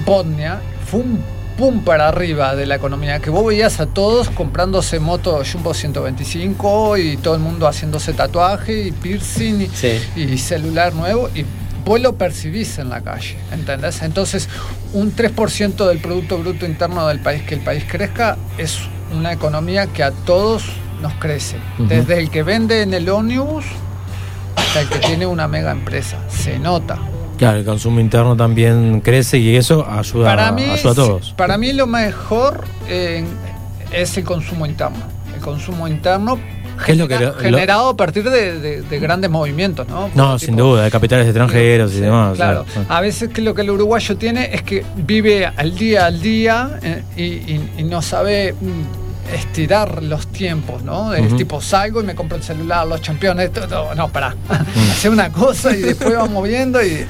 Bosnia 0.06 0.62
fue 0.90 1.02
un 1.02 1.43
pum 1.58 1.84
para 1.84 2.08
arriba 2.08 2.56
de 2.56 2.66
la 2.66 2.76
economía, 2.76 3.20
que 3.20 3.30
vos 3.30 3.46
veías 3.46 3.80
a 3.80 3.86
todos 3.86 4.30
comprándose 4.30 5.00
moto 5.00 5.42
Jumbo 5.50 5.74
125 5.74 6.98
y 6.98 7.18
todo 7.18 7.36
el 7.36 7.42
mundo 7.42 7.68
haciéndose 7.68 8.14
tatuaje 8.14 8.88
y 8.88 8.92
piercing 8.92 9.70
y, 10.16 10.22
y 10.22 10.38
celular 10.38 10.94
nuevo 10.94 11.30
y 11.34 11.46
vos 11.86 12.00
lo 12.00 12.16
percibís 12.16 12.80
en 12.80 12.90
la 12.90 13.02
calle, 13.02 13.36
¿entendés? 13.52 14.02
Entonces, 14.02 14.50
un 14.94 15.16
3% 15.16 15.88
del 15.88 16.00
Producto 16.00 16.38
Bruto 16.38 16.66
Interno 16.66 17.08
del 17.08 17.20
país, 17.20 17.44
que 17.44 17.56
el 17.56 17.62
país 17.62 17.84
crezca, 17.88 18.38
es 18.58 18.80
una 19.14 19.34
economía 19.34 19.88
que 19.88 20.04
a 20.04 20.12
todos 20.12 20.64
nos 21.02 21.14
crece. 21.16 21.58
Desde 21.78 22.20
el 22.20 22.30
que 22.30 22.44
vende 22.44 22.82
en 22.82 22.94
el 22.94 23.10
ómnibus 23.10 23.66
hasta 24.56 24.82
el 24.82 24.90
que 24.90 25.00
tiene 25.00 25.26
una 25.26 25.48
mega 25.48 25.72
empresa. 25.72 26.18
Se 26.30 26.58
nota. 26.58 27.00
Claro, 27.38 27.58
el 27.60 27.66
consumo 27.66 28.00
interno 28.00 28.36
también 28.38 29.02
crece 29.02 29.38
y 29.40 29.56
eso 29.56 29.86
ayuda, 29.90 30.26
Para 30.36 30.52
mí, 30.52 30.64
ayuda 30.64 30.92
a 30.92 30.96
todos. 30.96 31.34
para 31.36 31.58
mí 31.58 31.74
lo 31.74 31.88
mejor 31.88 32.64
eh, 32.88 33.24
es 33.92 34.18
el 34.18 34.24
consumo 34.24 34.66
interno. 34.66 34.98
El 35.36 35.42
consumo 35.42 35.88
interno 35.88 36.40
¿Qué 36.86 36.94
es 36.94 36.98
lo 36.98 37.08
que 37.08 37.16
genera- 37.16 37.34
lo- 37.36 37.40
generado 37.42 37.90
a 37.90 37.98
partir 37.98 38.24
de, 38.30 38.60
de- 38.60 38.82
de 38.82 39.00
grandes 39.00 39.30
movimientos, 39.30 39.88
¿no? 39.88 40.10
No, 40.16 40.40
sin 40.40 40.56
duda, 40.56 40.84
de 40.86 40.92
capitales 40.92 41.26
extranjeros 41.28 41.94
y 41.94 42.00
demás. 42.02 42.36
Claro, 42.36 42.66
a 42.90 43.02
veces 43.02 43.30
que 43.30 43.42
lo 43.42 43.54
que 43.54 43.62
el 43.62 43.70
uruguayo 43.72 44.16
tiene 44.18 44.50
es 44.54 44.64
que 44.64 44.84
vive 44.96 45.46
al 45.46 45.76
día 45.76 46.06
al 46.08 46.20
día 46.22 46.80
eh, 46.82 47.04
y, 47.16 47.24
y- 47.24 47.70
y 47.78 47.84
no 47.84 48.02
sabe 48.02 48.54
mm, 48.54 49.03
estirar 49.34 50.04
los 50.04 50.28
tiempos, 50.28 50.84
¿no? 50.84 51.14
Es 51.14 51.36
tipo, 51.38 51.62
salgo 51.62 52.02
y 52.02 52.06
me 52.06 52.16
compro 52.16 52.38
el 52.38 52.44
celular, 52.44 52.86
los 52.88 53.02
campeones, 53.02 53.52
todo, 53.52 53.96
no, 53.96 54.10
pará, 54.10 54.36
hacer 54.92 55.12
una 55.12 55.32
cosa 55.32 55.76
y 55.76 55.82
después 55.82 56.16
vas 56.18 56.30
moviendo 56.30 56.84
y 56.84 56.88
eh, 56.92 57.08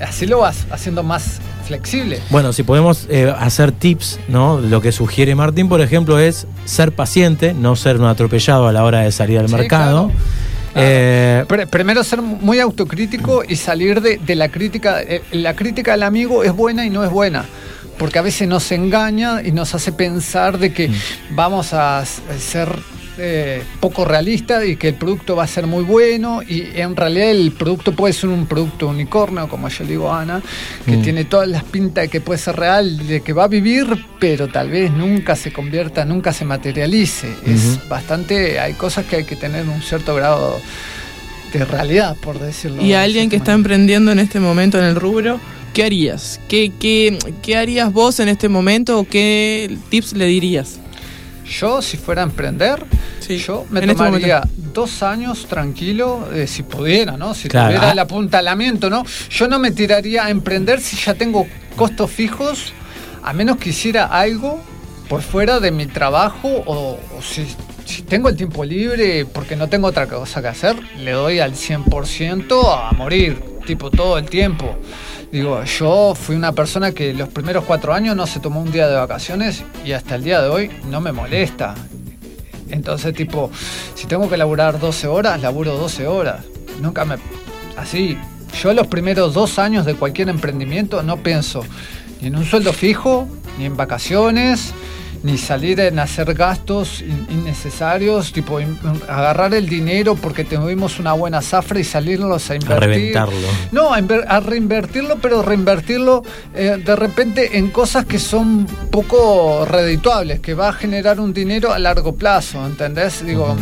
así 0.00 0.26
lo 0.26 0.38
vas 0.40 0.66
haciendo 0.70 1.02
más 1.02 1.38
flexible. 1.66 2.20
Bueno, 2.30 2.52
si 2.52 2.62
podemos 2.62 3.06
eh, 3.10 3.32
hacer 3.38 3.72
tips, 3.72 4.18
¿no? 4.28 4.58
Lo 4.58 4.80
que 4.80 4.90
sugiere 4.90 5.34
Martín, 5.34 5.68
por 5.68 5.80
ejemplo, 5.80 6.18
es 6.18 6.46
ser 6.64 6.92
paciente, 6.92 7.54
no 7.54 7.76
ser 7.76 7.98
un 7.98 8.06
atropellado 8.06 8.66
a 8.66 8.72
la 8.72 8.82
hora 8.84 9.00
de 9.00 9.12
salir 9.12 9.38
al 9.38 9.48
Sí, 9.48 9.54
mercado. 9.54 10.10
Eh, 10.74 11.44
Pr- 11.48 11.66
primero 11.68 12.04
ser 12.04 12.22
muy 12.22 12.60
autocrítico 12.60 13.42
y 13.46 13.56
salir 13.56 14.00
de, 14.00 14.18
de 14.18 14.34
la 14.36 14.48
crítica. 14.50 15.02
Eh, 15.02 15.22
La 15.32 15.54
crítica 15.54 15.94
al 15.94 16.02
amigo 16.04 16.44
es 16.44 16.52
buena 16.52 16.86
y 16.86 16.90
no 16.90 17.04
es 17.04 17.10
buena. 17.10 17.44
Porque 18.00 18.18
a 18.18 18.22
veces 18.22 18.48
nos 18.48 18.72
engaña 18.72 19.42
y 19.44 19.52
nos 19.52 19.74
hace 19.74 19.92
pensar 19.92 20.58
de 20.58 20.72
que 20.72 20.90
vamos 21.30 21.74
a 21.74 22.02
s- 22.02 22.22
ser 22.40 22.68
eh, 23.22 23.62
poco 23.80 24.06
realistas 24.06 24.64
y 24.64 24.76
que 24.76 24.88
el 24.88 24.94
producto 24.94 25.36
va 25.36 25.44
a 25.44 25.46
ser 25.46 25.66
muy 25.66 25.84
bueno. 25.84 26.40
Y 26.42 26.62
en 26.80 26.96
realidad 26.96 27.30
el 27.30 27.52
producto 27.52 27.92
puede 27.92 28.14
ser 28.14 28.30
un 28.30 28.46
producto 28.46 28.88
unicornio, 28.88 29.46
como 29.46 29.68
yo 29.68 29.84
le 29.84 29.90
digo 29.90 30.10
a 30.10 30.22
Ana, 30.22 30.40
que 30.86 30.96
Mm. 30.96 31.02
tiene 31.02 31.24
todas 31.26 31.46
las 31.46 31.62
pintas 31.64 32.04
de 32.04 32.08
que 32.08 32.22
puede 32.22 32.38
ser 32.38 32.56
real, 32.56 33.06
de 33.06 33.20
que 33.20 33.34
va 33.34 33.44
a 33.44 33.48
vivir, 33.48 33.86
pero 34.18 34.48
tal 34.48 34.70
vez 34.70 34.90
nunca 34.90 35.36
se 35.36 35.52
convierta, 35.52 36.06
nunca 36.06 36.32
se 36.32 36.46
materialice. 36.46 37.28
Es 37.46 37.86
bastante. 37.90 38.58
Hay 38.58 38.72
cosas 38.72 39.04
que 39.04 39.16
hay 39.16 39.24
que 39.24 39.36
tener 39.36 39.68
un 39.68 39.82
cierto 39.82 40.14
grado 40.14 40.58
de 41.52 41.64
realidad, 41.66 42.16
por 42.22 42.38
decirlo. 42.38 42.80
Y 42.80 42.88
de 42.90 42.96
a 42.96 43.02
alguien 43.02 43.28
que 43.28 43.36
está 43.36 43.52
emprendiendo 43.52 44.12
en 44.12 44.18
este 44.20 44.40
momento 44.40 44.78
en 44.78 44.84
el 44.84 44.96
rubro, 44.96 45.38
¿qué 45.72 45.84
harías? 45.84 46.40
¿Qué, 46.48 46.72
qué, 46.78 47.18
qué 47.42 47.56
harías 47.56 47.92
vos 47.92 48.20
en 48.20 48.28
este 48.28 48.48
momento 48.48 48.98
o 49.00 49.04
qué 49.04 49.76
tips 49.90 50.12
le 50.14 50.26
dirías? 50.26 50.78
Yo, 51.58 51.82
si 51.82 51.96
fuera 51.96 52.22
a 52.22 52.24
emprender, 52.24 52.84
yo 53.28 53.66
me 53.70 53.80
en 53.80 53.90
este 53.90 54.04
tomaría 54.04 54.42
dos 54.72 55.02
años 55.02 55.46
tranquilo, 55.46 56.28
eh, 56.32 56.46
si 56.46 56.62
pudiera, 56.62 57.16
¿no? 57.16 57.34
Si 57.34 57.48
Claro. 57.48 57.68
tuviera 57.74 57.90
el 57.92 57.98
apuntalamiento, 57.98 58.88
¿no? 58.88 59.04
Yo 59.30 59.48
no 59.48 59.58
me 59.58 59.72
tiraría 59.72 60.26
a 60.26 60.30
emprender 60.30 60.80
si 60.80 60.96
ya 60.96 61.14
tengo 61.14 61.46
costos 61.76 62.10
fijos, 62.10 62.72
a 63.22 63.32
menos 63.32 63.56
que 63.56 63.70
hiciera 63.70 64.06
algo 64.06 64.60
por 65.08 65.22
fuera 65.22 65.58
de 65.58 65.72
mi 65.72 65.86
trabajo 65.86 66.48
o, 66.66 66.98
o 67.18 67.22
si, 67.22 67.44
si 67.84 68.02
tengo 68.02 68.28
el 68.28 68.36
tiempo 68.36 68.64
libre 68.64 69.26
porque 69.26 69.56
no 69.56 69.68
tengo 69.68 69.88
otra 69.88 70.06
cosa 70.06 70.40
que 70.40 70.48
hacer, 70.48 70.76
le 70.98 71.10
doy 71.10 71.40
al 71.40 71.54
100% 71.54 72.88
a 72.88 72.92
morir, 72.92 73.42
tipo 73.66 73.90
todo 73.90 74.18
el 74.18 74.26
tiempo. 74.26 74.76
Digo, 75.32 75.62
yo 75.62 76.14
fui 76.16 76.34
una 76.34 76.52
persona 76.52 76.90
que 76.90 77.14
los 77.14 77.28
primeros 77.28 77.64
cuatro 77.64 77.94
años 77.94 78.16
no 78.16 78.26
se 78.26 78.40
tomó 78.40 78.60
un 78.60 78.72
día 78.72 78.88
de 78.88 78.96
vacaciones 78.96 79.62
y 79.84 79.92
hasta 79.92 80.16
el 80.16 80.24
día 80.24 80.42
de 80.42 80.48
hoy 80.48 80.70
no 80.90 81.00
me 81.00 81.12
molesta. 81.12 81.74
Entonces, 82.68 83.14
tipo, 83.14 83.50
si 83.94 84.06
tengo 84.06 84.28
que 84.28 84.36
laburar 84.36 84.80
12 84.80 85.06
horas, 85.06 85.40
laburo 85.40 85.76
12 85.76 86.06
horas. 86.08 86.44
Nunca 86.80 87.04
me... 87.04 87.16
Así, 87.76 88.18
yo 88.60 88.72
los 88.74 88.88
primeros 88.88 89.32
dos 89.32 89.58
años 89.60 89.86
de 89.86 89.94
cualquier 89.94 90.28
emprendimiento 90.28 91.02
no 91.02 91.18
pienso 91.18 91.64
ni 92.20 92.28
en 92.28 92.36
un 92.36 92.44
sueldo 92.44 92.72
fijo, 92.72 93.28
ni 93.58 93.66
en 93.66 93.76
vacaciones, 93.76 94.72
ni 95.22 95.36
salir 95.36 95.78
en 95.80 95.98
hacer 95.98 96.32
gastos 96.34 97.02
in- 97.02 97.26
innecesarios, 97.30 98.32
tipo 98.32 98.58
in- 98.60 98.78
agarrar 99.08 99.52
el 99.54 99.68
dinero 99.68 100.14
porque 100.14 100.44
tuvimos 100.44 100.98
una 100.98 101.12
buena 101.12 101.42
zafra 101.42 101.78
y 101.78 101.84
salirlos 101.84 102.50
a 102.50 102.54
A 102.54 102.56
invertir. 102.56 102.88
reventarlo. 102.88 103.48
No, 103.72 103.92
a, 103.92 103.98
a 103.98 104.40
reinvertirlo, 104.40 105.16
pero 105.20 105.42
reinvertirlo 105.42 106.22
eh, 106.54 106.82
de 106.84 106.96
repente 106.96 107.58
en 107.58 107.68
cosas 107.70 108.06
que 108.06 108.18
son 108.18 108.66
poco 108.90 109.64
redituables, 109.66 110.40
que 110.40 110.54
va 110.54 110.68
a 110.68 110.72
generar 110.72 111.20
un 111.20 111.32
dinero 111.34 111.72
a 111.72 111.78
largo 111.78 112.14
plazo, 112.14 112.64
¿entendés? 112.64 113.24
Digo, 113.24 113.56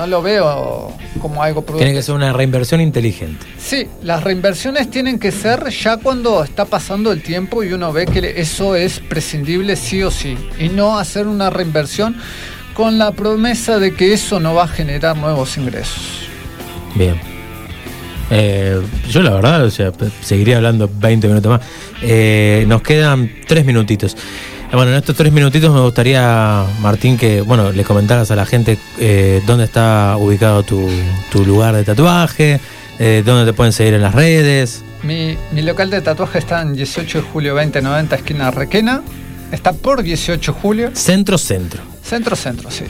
no 0.00 0.06
lo 0.06 0.22
veo 0.22 0.92
como 1.20 1.42
algo 1.42 1.60
Tiene 1.60 1.78
prudente. 1.78 1.94
que 1.98 2.02
ser 2.02 2.14
una 2.14 2.32
reinversión 2.32 2.80
inteligente. 2.80 3.44
Sí, 3.58 3.86
las 4.02 4.24
reinversiones 4.24 4.90
tienen 4.90 5.18
que 5.18 5.30
ser 5.30 5.68
ya 5.68 5.98
cuando 5.98 6.42
está 6.42 6.64
pasando 6.64 7.12
el 7.12 7.22
tiempo 7.22 7.62
y 7.62 7.74
uno 7.74 7.92
ve 7.92 8.06
que 8.06 8.40
eso 8.40 8.76
es 8.76 8.98
prescindible 9.00 9.76
sí 9.76 10.02
o 10.02 10.10
sí. 10.10 10.38
Y 10.58 10.70
no 10.70 10.98
hacer 10.98 11.26
una 11.26 11.50
reinversión 11.50 12.16
con 12.72 12.96
la 12.96 13.12
promesa 13.12 13.78
de 13.78 13.92
que 13.92 14.14
eso 14.14 14.40
no 14.40 14.54
va 14.54 14.64
a 14.64 14.68
generar 14.68 15.18
nuevos 15.18 15.58
ingresos. 15.58 16.22
Bien. 16.94 17.20
Eh, 18.30 18.80
yo 19.10 19.22
la 19.22 19.34
verdad, 19.34 19.66
o 19.66 19.70
sea, 19.70 19.92
seguiría 20.22 20.56
hablando 20.56 20.88
20 20.90 21.28
minutos 21.28 21.50
más. 21.50 21.60
Eh, 22.00 22.64
nos 22.66 22.80
quedan 22.80 23.30
tres 23.46 23.66
minutitos. 23.66 24.16
Eh, 24.70 24.76
Bueno, 24.76 24.92
en 24.92 24.98
estos 24.98 25.16
tres 25.16 25.32
minutitos 25.32 25.72
me 25.74 25.80
gustaría, 25.80 26.64
Martín, 26.80 27.16
que 27.16 27.40
bueno, 27.40 27.72
le 27.72 27.84
comentaras 27.84 28.30
a 28.30 28.36
la 28.36 28.46
gente 28.46 28.78
eh, 28.98 29.42
dónde 29.46 29.64
está 29.64 30.16
ubicado 30.18 30.62
tu, 30.62 30.88
tu 31.30 31.44
lugar 31.44 31.74
de 31.74 31.84
tatuaje, 31.84 32.60
eh, 32.98 33.22
dónde 33.24 33.44
te 33.50 33.52
pueden 33.52 33.72
seguir 33.72 33.94
en 33.94 34.02
las 34.02 34.14
redes. 34.14 34.82
Mi, 35.02 35.36
mi 35.52 35.62
local 35.62 35.90
de 35.90 36.00
tatuaje 36.02 36.38
está 36.38 36.62
en 36.62 36.74
18 36.74 37.18
de 37.22 37.24
julio 37.24 37.54
2090, 37.54 38.16
esquina 38.16 38.50
Requena. 38.50 39.02
Está 39.50 39.72
por 39.72 40.02
18 40.02 40.52
de 40.52 40.60
julio. 40.60 40.90
Centro, 40.94 41.36
centro. 41.36 41.82
Centro, 42.04 42.36
centro, 42.36 42.70
sí. 42.70 42.84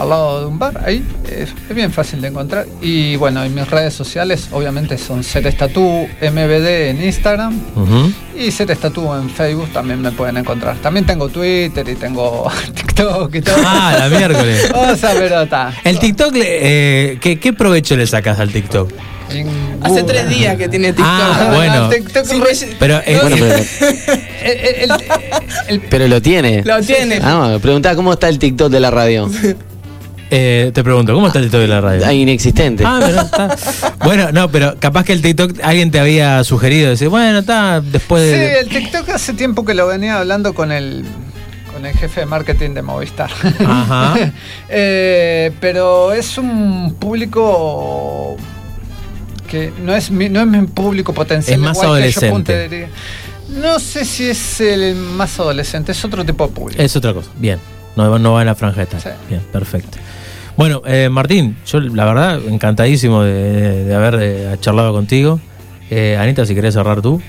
Al 0.00 0.08
lado 0.08 0.40
de 0.40 0.46
un 0.46 0.58
bar, 0.58 0.80
ahí. 0.84 1.04
Es, 1.28 1.50
es 1.68 1.74
bien 1.74 1.92
fácil 1.92 2.20
de 2.20 2.28
encontrar. 2.28 2.66
Y 2.80 3.16
bueno, 3.16 3.44
en 3.44 3.54
mis 3.54 3.68
redes 3.68 3.92
sociales, 3.94 4.48
obviamente 4.52 4.96
son 4.98 5.22
Serestatú 5.22 6.08
MBD 6.22 6.88
en 6.90 7.04
Instagram. 7.04 7.58
Ujú. 7.76 8.12
Y 8.38 8.50
Serestatú 8.50 9.12
en 9.14 9.28
Facebook 9.28 9.68
también 9.72 10.00
me 10.00 10.10
pueden 10.12 10.38
encontrar. 10.38 10.76
También 10.78 11.04
tengo 11.04 11.28
Twitter 11.28 11.86
y 11.88 11.94
tengo 11.96 12.50
TikTok 12.74 13.34
y 13.34 13.40
todo. 13.42 13.56
Ah, 13.64 13.94
la 13.98 14.08
miércoles. 14.08 14.70
Vamos 14.74 15.04
a 15.04 15.14
ver 15.14 15.32
otra. 15.34 15.72
El 15.84 15.98
TikTok, 15.98 16.34
le- 16.34 17.12
eh, 17.12 17.18
¿qué, 17.20 17.38
¿qué 17.38 17.52
provecho 17.52 17.96
le 17.96 18.06
sacas 18.06 18.38
al 18.40 18.50
TikTok? 18.50 18.90
Hace 19.82 20.02
tres 20.02 20.28
días 20.28 20.56
que 20.56 20.68
tiene 20.68 20.88
TikTok. 20.88 21.06
Ah, 21.06 21.52
bueno. 21.54 21.88
TikTok 21.88 22.24
Sí, 22.24 22.40
re- 22.40 22.76
Pero, 22.80 23.00
Bueno, 23.22 23.36
pero, 23.38 23.54
el- 23.54 24.90
el- 24.90 24.92
el- 25.68 25.80
pero 25.82 26.08
lo 26.08 26.20
tiene. 26.20 26.62
Lo 26.64 26.80
tiene. 26.82 27.20
Ah, 27.22 27.58
preguntaba 27.62 27.94
cómo 27.94 28.12
está 28.12 28.28
el 28.28 28.38
TikTok 28.40 28.70
de 28.72 28.80
la 28.80 28.90
radio. 28.90 29.30
Eh, 30.30 30.70
te 30.72 30.82
pregunto, 30.84 31.12
¿cómo 31.14 31.26
está 31.26 31.38
el 31.38 31.46
TikTok 31.46 31.60
de 31.60 31.68
la 31.68 31.80
radio? 31.80 32.06
Ah, 32.06 32.12
inexistente. 32.12 32.84
Ah, 32.86 33.00
pero 33.00 33.20
está. 33.20 33.56
Bueno, 34.04 34.32
no, 34.32 34.48
pero 34.50 34.76
capaz 34.78 35.04
que 35.04 35.12
el 35.12 35.22
TikTok 35.22 35.58
alguien 35.62 35.90
te 35.90 36.00
había 36.00 36.42
sugerido 36.44 36.90
decir, 36.90 37.08
bueno, 37.08 37.38
está 37.40 37.80
después 37.80 38.22
Sí, 38.24 38.38
de. 38.38 38.60
el 38.60 38.68
TikTok 38.68 39.08
hace 39.10 39.34
tiempo 39.34 39.64
que 39.64 39.74
lo 39.74 39.86
venía 39.86 40.18
hablando 40.18 40.54
con 40.54 40.72
el 40.72 41.04
con 41.72 41.86
el 41.86 41.94
jefe 41.96 42.20
de 42.20 42.26
marketing 42.26 42.70
de 42.74 42.82
Movistar. 42.82 43.30
Ajá. 43.66 44.14
Eh, 44.68 45.50
pero 45.60 46.12
es 46.12 46.38
un 46.38 46.94
público 46.98 48.36
que 49.48 49.72
no 49.82 49.94
es 49.94 50.10
mi, 50.12 50.28
no 50.28 50.40
es 50.40 50.46
mi 50.46 50.64
público 50.66 51.12
potencial. 51.12 51.54
Es 51.54 51.60
más 51.60 51.76
igual 51.82 52.02
que 52.02 52.10
yo 52.12 52.20
adolescente. 52.20 52.88
No 53.48 53.80
sé 53.80 54.04
si 54.04 54.28
es 54.28 54.60
el 54.60 54.94
más 54.94 55.38
adolescente, 55.40 55.90
es 55.90 56.04
otro 56.04 56.24
tipo 56.24 56.46
de 56.46 56.52
público. 56.52 56.80
Es 56.80 56.94
otra 56.94 57.12
cosa. 57.12 57.30
Bien. 57.36 57.58
No, 57.96 58.18
no 58.18 58.32
va 58.34 58.42
en 58.42 58.46
la 58.46 58.54
franja. 58.54 58.84
Sí. 58.84 59.08
Bien, 59.28 59.42
perfecto. 59.52 59.98
Bueno, 60.56 60.82
eh, 60.86 61.08
Martín, 61.10 61.56
yo 61.66 61.80
la 61.80 62.04
verdad 62.04 62.40
encantadísimo 62.48 63.22
de, 63.22 63.84
de 63.84 63.94
haber 63.94 64.18
eh, 64.20 64.56
charlado 64.60 64.92
contigo. 64.92 65.40
Eh, 65.90 66.16
Anita, 66.20 66.44
si 66.46 66.54
querés 66.54 66.74
cerrar 66.74 67.00
tú. 67.02 67.20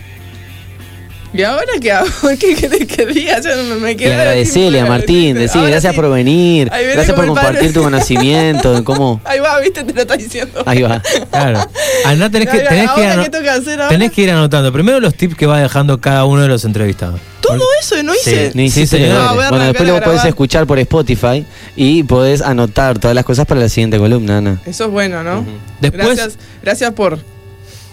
¿Y 1.34 1.44
ahora 1.44 1.66
qué 1.82 1.94
hago? 1.94 2.08
¿Qué 2.40 2.56
querés 2.56 2.86
que 2.88 3.06
diga? 3.06 3.40
Yo 3.40 3.50
me, 3.64 3.76
me 3.76 3.92
Y 3.92 3.96
quedé 3.96 4.14
agradecele 4.14 4.82
a 4.82 4.86
Martín, 4.86 5.34
palabras. 5.36 5.42
decir 5.44 5.60
Ahora 5.60 5.72
gracias 5.72 5.94
sí. 5.94 6.02
por 6.02 6.12
venir, 6.12 6.70
gracias 6.70 7.16
por 7.16 7.26
compartir 7.26 7.56
padre. 7.60 7.74
tu 7.74 7.82
conocimiento, 7.84 8.74
de 8.74 8.84
cómo. 8.84 9.22
Ahí 9.24 9.40
va, 9.40 9.58
viste, 9.62 9.86
te 9.86 9.94
lo 9.94 10.02
está 10.02 10.18
diciendo. 10.18 10.62
Ahí 10.66 10.82
va. 10.82 11.02
Claro. 11.32 11.60
Anda, 12.06 12.30
tenés 12.30 12.50
que, 12.52 12.60
tenés 12.60 12.92
que 12.92 13.30
tenés 13.90 14.12
que 14.12 14.22
ir 14.24 14.32
anotando. 14.32 14.74
Primero 14.74 15.00
los 15.00 15.16
tips 15.16 15.36
que 15.36 15.46
va 15.46 15.62
dejando 15.62 16.02
cada 16.02 16.26
uno 16.26 16.42
de 16.42 16.50
los 16.50 16.66
entrevistados. 16.66 17.22
Todo 17.60 17.68
eso 17.82 18.04
no 18.04 18.14
hice. 18.14 18.52
Ni 18.54 18.66
hiciste 18.66 18.98
Sí, 18.98 19.04
los 19.04 19.12
señor. 19.14 19.18
deberes. 19.18 19.30
No, 19.30 19.36
bueno, 19.36 19.56
arrancar 19.56 19.74
después 19.74 19.90
lo 19.90 20.04
podés 20.04 20.26
escuchar 20.26 20.66
por 20.68 20.80
Spotify 20.80 21.46
y 21.76 22.04
podés 22.04 22.42
anotar 22.42 23.00
todas 23.00 23.16
las 23.16 23.26
cosas 23.26 23.46
para 23.46 23.60
la 23.62 23.70
siguiente 23.70 23.98
columna, 23.98 24.38
Ana. 24.40 24.62
Eso 24.66 24.86
es 24.86 24.92
bueno, 24.92 25.24
¿no? 25.24 25.46
Después- 25.80 26.06
Gracias, 26.18 26.38
gracias 26.64 26.92
por 26.94 27.20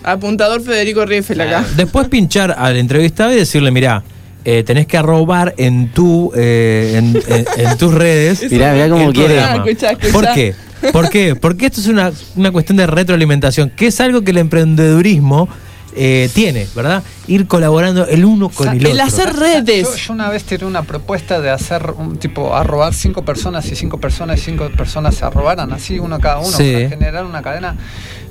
apuntador 0.03 0.63
Federico 0.63 1.05
Rieffel 1.05 1.41
acá. 1.41 1.65
Después 1.77 2.09
pinchar 2.09 2.55
al 2.59 2.77
entrevistado 2.77 3.33
y 3.33 3.37
decirle, 3.37 3.71
mirá, 3.71 4.03
eh, 4.45 4.63
tenés 4.65 4.87
que 4.87 4.97
arrobar 4.97 5.55
en 5.59 5.93
tu 5.93 6.33
eh, 6.37 6.95
en, 6.97 7.17
en- 7.29 7.47
en 7.67 7.79
tus 7.79 7.93
redes. 7.93 8.51
Mirá, 8.51 8.73
mirá 8.73 8.89
cómo 8.89 9.13
quiere. 9.13 9.41
Ah, 9.41 9.57
escuchá, 9.57 9.91
escuchá. 9.93 10.13
¿Por 10.13 10.33
qué? 10.35 10.55
¿Por 10.93 11.11
qué? 11.11 11.35
Porque 11.35 11.67
esto 11.67 11.81
es 11.81 11.89
una, 11.89 12.13
una 12.37 12.53
cuestión 12.53 12.77
de 12.77 12.87
retroalimentación, 12.87 13.71
que 13.71 13.89
es 13.89 14.01
algo 14.01 14.23
que 14.23 14.31
el 14.31 14.39
emprendedurismo 14.39 15.49
eh, 15.95 16.29
tiene, 16.35 16.67
¿verdad? 16.75 17.03
Ir 17.27 17.47
colaborando 17.47 18.07
el 18.07 18.25
uno 18.25 18.49
con 18.49 18.69
el 18.69 18.79
otro. 18.79 18.91
El 18.91 19.01
hacer 19.01 19.35
redes. 19.35 19.89
Yo, 19.91 19.97
yo 19.97 20.13
una 20.15 20.29
vez 20.31 20.45
tiré 20.45 20.65
una 20.67 20.83
propuesta 20.83 21.41
de 21.41 21.51
hacer 21.51 21.91
un 21.97 22.17
tipo, 22.19 22.55
a 22.55 22.63
robar 22.65 22.95
cinco 22.95 23.25
personas 23.25 23.67
y 23.71 23.77
cinco 23.77 23.99
personas 23.99 24.39
y 24.41 24.43
cinco 24.43 24.69
personas 24.77 25.15
se 25.15 25.29
robaran 25.31 25.73
así 25.73 25.99
uno 25.99 26.19
cada 26.21 26.39
uno 26.39 26.57
Sí. 26.57 26.73
para 26.73 26.89
generar 26.91 27.25
una 27.25 27.43
cadena. 27.43 27.77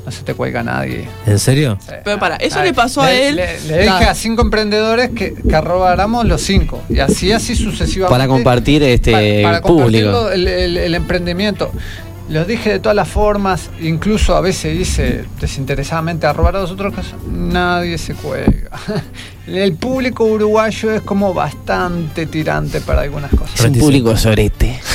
No 0.06 0.12
se 0.14 0.24
te 0.24 0.34
cuelga 0.34 0.64
nadie. 0.64 1.06
¿En 1.26 1.38
serio? 1.38 1.78
Pero 2.06 2.18
para, 2.18 2.38
eso 2.38 2.60
Ay, 2.60 2.70
le 2.70 2.74
pasó 2.74 3.02
a 3.02 3.12
él. 3.12 3.36
Le, 3.36 3.60
le 3.68 3.82
dije 3.84 4.06
a 4.06 4.16
cinco 4.16 4.42
emprendedores 4.42 5.10
que, 5.10 5.34
que 5.34 5.62
robáramos 5.62 6.26
los 6.26 6.42
cinco. 6.42 6.82
Y 6.88 7.00
así, 7.00 7.34
así 7.34 7.58
sucesivamente. 7.58 8.10
Para 8.10 8.26
compartir 8.30 8.84
este 8.84 9.12
para, 9.12 9.60
para 9.60 9.62
público. 9.62 10.12
compartirlo, 10.14 10.32
el, 10.32 10.48
el- 10.48 10.78
el 10.78 10.96
emprendimiento. 10.96 11.72
Los 12.30 12.46
dije 12.46 12.72
de 12.72 12.80
todas 12.80 12.96
las 12.96 13.08
formas, 13.08 13.70
incluso 13.80 14.36
a 14.36 14.42
veces 14.42 14.78
hice 14.78 15.24
desinteresadamente 15.40 16.28
a 16.28 16.34
robar 16.34 16.58
a 16.58 16.62
los 16.62 16.72
otros 16.72 16.94
casos. 16.94 17.16
Nadie 17.32 17.98
se 17.98 18.16
cuelga. 18.16 18.70
El 19.48 19.76
público 19.76 20.26
uruguayo 20.26 20.92
es 20.94 21.02
como 21.04 21.34
bastante 21.34 22.26
tirante 22.26 22.82
para 22.82 23.04
algunas 23.04 23.32
cosas. 23.32 23.58
Es 23.58 23.66
un 23.66 23.74
público 23.80 24.16
sorete. 24.18 24.80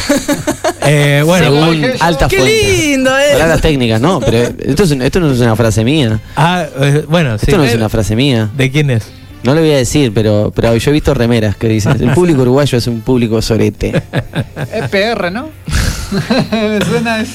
Eh, 0.85 1.23
bueno, 1.25 1.45
Según 1.47 1.85
altas 2.01 2.29
Qué 2.29 2.41
lindo, 2.45 3.17
eh. 3.17 3.35
Palabras 3.35 3.61
técnicas, 3.61 4.01
no, 4.01 4.19
pero 4.19 4.53
esto, 4.59 4.83
es 4.83 4.91
un- 4.91 5.03
esto 5.03 5.21
no 5.21 5.31
es 5.31 5.39
una 5.39 5.55
frase 5.55 5.85
mía. 5.85 6.19
ah, 6.35 6.67
eh, 6.81 7.05
bueno, 7.09 7.39
sí. 7.39 7.45
Esto 7.47 7.59
no 7.59 7.63
es 7.65 7.77
una 7.77 7.89
frase 7.89 8.17
mía. 8.17 8.51
¿De 8.57 8.69
quién 8.69 8.91
es? 8.91 9.05
No 9.45 9.55
lo 9.55 9.61
voy 9.61 9.73
a 9.73 9.77
decir, 9.77 10.13
pero, 10.15 10.53
pero 10.55 10.77
yo 10.77 10.91
he 10.91 10.95
visto 10.95 11.15
remeras 11.15 11.57
que 11.57 11.69
dicen, 11.69 12.01
el 12.01 12.13
público 12.13 12.43
uruguayo 12.43 12.79
es 12.79 12.87
un 12.87 13.01
público 13.01 13.43
sorete. 13.43 14.03
Es 14.73 14.89
PR, 14.89 15.33
¿no? 15.33 15.49
Me 16.53 16.85
suena 16.85 17.21
eso. 17.21 17.35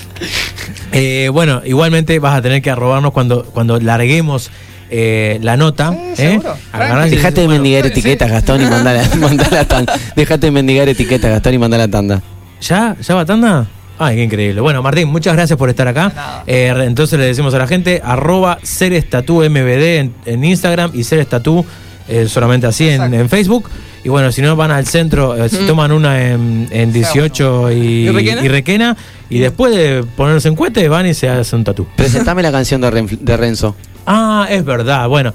Eh, 0.91 1.29
bueno, 1.31 1.61
igualmente 1.65 2.17
vas 2.19 2.37
a 2.37 2.41
tener 2.41 2.61
que 2.61 2.69
arrobarnos 2.69 3.11
cuando, 3.11 3.43
cuando 3.45 3.79
larguemos 3.79 4.51
eh, 4.89 5.39
la 5.41 5.57
nota. 5.57 5.93
¿eh? 5.93 6.15
seguro. 6.15 6.55
Agarrás 6.71 7.07
y 7.07 7.11
Dejate 7.11 7.41
de 7.41 7.47
bueno, 7.47 7.61
mendigar 7.61 7.83
sí. 7.83 7.89
etiquetas, 7.89 8.31
Gastón, 8.31 8.61
y 8.61 8.65
mandá 8.69 8.93
la, 8.93 9.15
mandá 9.15 9.47
la 9.51 9.65
tanda. 9.65 9.93
Dejate 10.15 10.47
de 10.47 10.51
mendigar 10.51 10.87
etiquetas, 10.87 11.29
Gastón, 11.29 11.55
y 11.55 11.57
mandá 11.57 11.77
la 11.77 11.87
tanda. 11.87 12.21
¿Ya? 12.61 12.95
¿Ya 13.01 13.15
va 13.15 13.25
tanda? 13.25 13.67
Ay, 13.99 14.15
qué 14.15 14.23
increíble. 14.23 14.61
Bueno, 14.61 14.83
Martín, 14.83 15.09
muchas 15.09 15.33
gracias 15.33 15.57
por 15.57 15.69
estar 15.69 15.87
acá. 15.87 16.43
Eh, 16.45 16.71
entonces 16.85 17.19
le 17.19 17.25
decimos 17.25 17.53
a 17.53 17.57
la 17.57 17.67
gente, 17.67 18.01
arroba 18.03 18.59
serestatú 18.61 19.43
mbd 19.49 19.97
en, 19.97 20.13
en 20.25 20.43
Instagram 20.43 20.91
y 20.93 21.03
serestatú 21.03 21.65
eh, 22.07 22.27
solamente 22.27 22.67
así 22.67 22.87
en, 22.89 23.13
en 23.13 23.29
Facebook. 23.29 23.69
Y 24.03 24.09
bueno, 24.09 24.31
si 24.31 24.41
no 24.41 24.55
van 24.55 24.71
al 24.71 24.85
centro, 24.87 25.35
eh, 25.35 25.49
se 25.49 25.61
Mm. 25.63 25.67
toman 25.67 25.91
una 25.91 26.29
en, 26.31 26.67
en 26.71 26.93
18 26.93 27.71
y, 27.71 27.75
¿Y 28.07 28.09
Requena? 28.09 28.45
y 28.45 28.47
Requena, 28.47 28.97
y 29.29 29.39
después 29.39 29.75
de 29.75 30.03
ponerse 30.15 30.47
en 30.47 30.55
cuenta 30.55 30.87
van 30.87 31.05
y 31.07 31.13
se 31.13 31.27
hacen 31.27 31.59
un 31.59 31.65
tatú. 31.65 31.87
Presentame 31.95 32.41
la 32.41 32.51
canción 32.51 32.79
de, 32.81 32.89
Ren- 32.91 33.19
de 33.19 33.37
Renzo. 33.37 33.75
Ah, 34.05 34.47
es 34.49 34.63
verdad. 34.63 35.09
Bueno, 35.09 35.33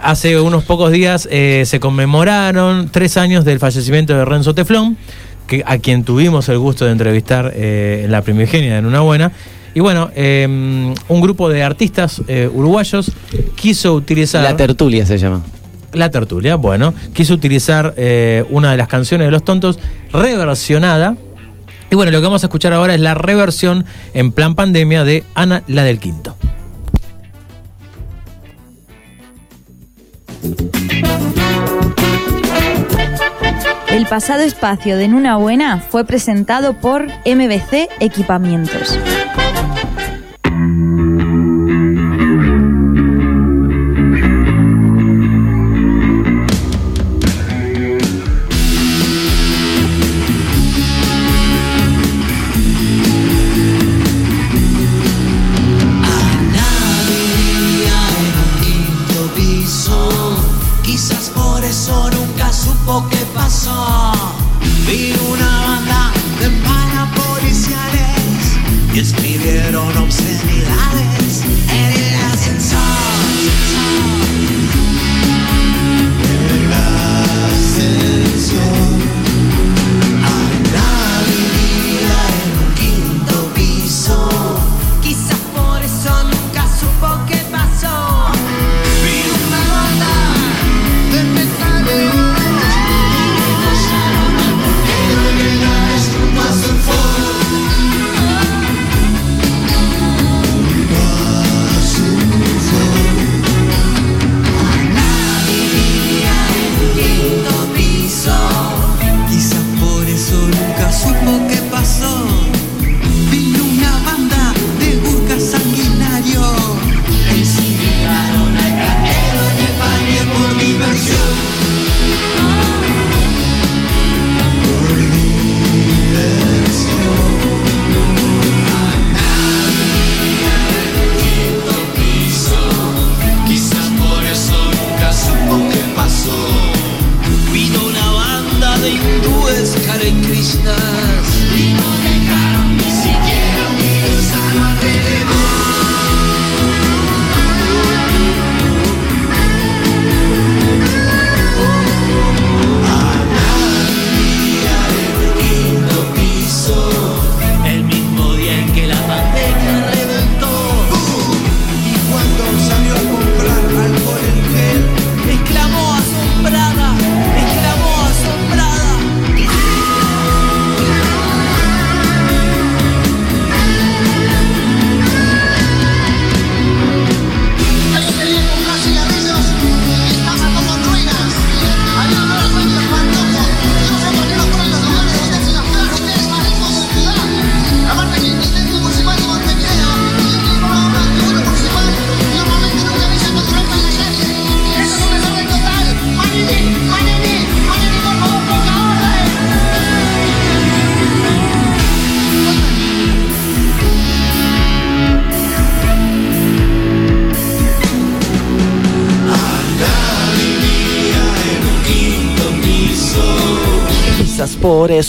hace 0.00 0.40
unos 0.40 0.64
pocos 0.64 0.90
días 0.92 1.28
eh, 1.30 1.64
se 1.66 1.80
conmemoraron 1.80 2.88
tres 2.90 3.16
años 3.18 3.44
del 3.44 3.58
fallecimiento 3.58 4.14
de 4.14 4.24
Renzo 4.24 4.54
Teflón, 4.54 4.96
que, 5.46 5.62
a 5.66 5.76
quien 5.76 6.04
tuvimos 6.04 6.48
el 6.48 6.58
gusto 6.58 6.86
de 6.86 6.92
entrevistar 6.92 7.52
eh, 7.54 8.02
en 8.06 8.12
la 8.12 8.22
primigenia 8.22 8.78
en 8.78 8.86
Una 8.86 9.00
Buena. 9.00 9.32
Y 9.74 9.80
bueno, 9.80 10.10
eh, 10.14 10.46
un 11.08 11.20
grupo 11.20 11.50
de 11.50 11.62
artistas 11.64 12.22
eh, 12.28 12.48
uruguayos 12.50 13.10
quiso 13.56 13.92
utilizar... 13.94 14.42
La 14.42 14.56
tertulia 14.56 15.04
se 15.04 15.18
llama. 15.18 15.42
La 15.94 16.10
tertulia, 16.10 16.56
bueno, 16.56 16.92
quiso 17.12 17.34
utilizar 17.34 17.94
eh, 17.96 18.44
una 18.50 18.72
de 18.72 18.76
las 18.76 18.88
canciones 18.88 19.26
de 19.26 19.30
Los 19.30 19.44
Tontos 19.44 19.78
reversionada. 20.12 21.16
Y 21.90 21.94
bueno, 21.94 22.10
lo 22.10 22.18
que 22.18 22.24
vamos 22.24 22.42
a 22.42 22.46
escuchar 22.46 22.72
ahora 22.72 22.94
es 22.94 23.00
la 23.00 23.14
reversión 23.14 23.84
en 24.12 24.32
plan 24.32 24.54
pandemia 24.54 25.04
de 25.04 25.24
Ana 25.34 25.62
la 25.68 25.84
del 25.84 26.00
Quinto. 26.00 26.36
El 33.88 34.06
pasado 34.06 34.42
espacio 34.42 34.96
de 34.96 35.04
En 35.04 35.14
una 35.14 35.36
buena 35.36 35.78
fue 35.78 36.04
presentado 36.04 36.74
por 36.74 37.06
MBC 37.24 37.88
Equipamientos. 38.00 38.98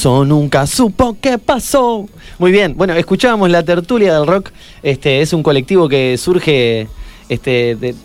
Nunca 0.05 0.67
supo 0.67 1.17
qué 1.19 1.37
pasó. 1.37 2.07
Muy 2.37 2.51
bien, 2.51 2.75
bueno, 2.77 2.93
escuchábamos 2.93 3.49
la 3.49 3.63
tertulia 3.63 4.13
del 4.17 4.27
rock. 4.27 4.51
Este 4.83 5.21
es 5.21 5.33
un 5.33 5.41
colectivo 5.41 5.89
que 5.89 6.17
surge, 6.17 6.87
este, 7.29 7.75
de, 7.75 7.95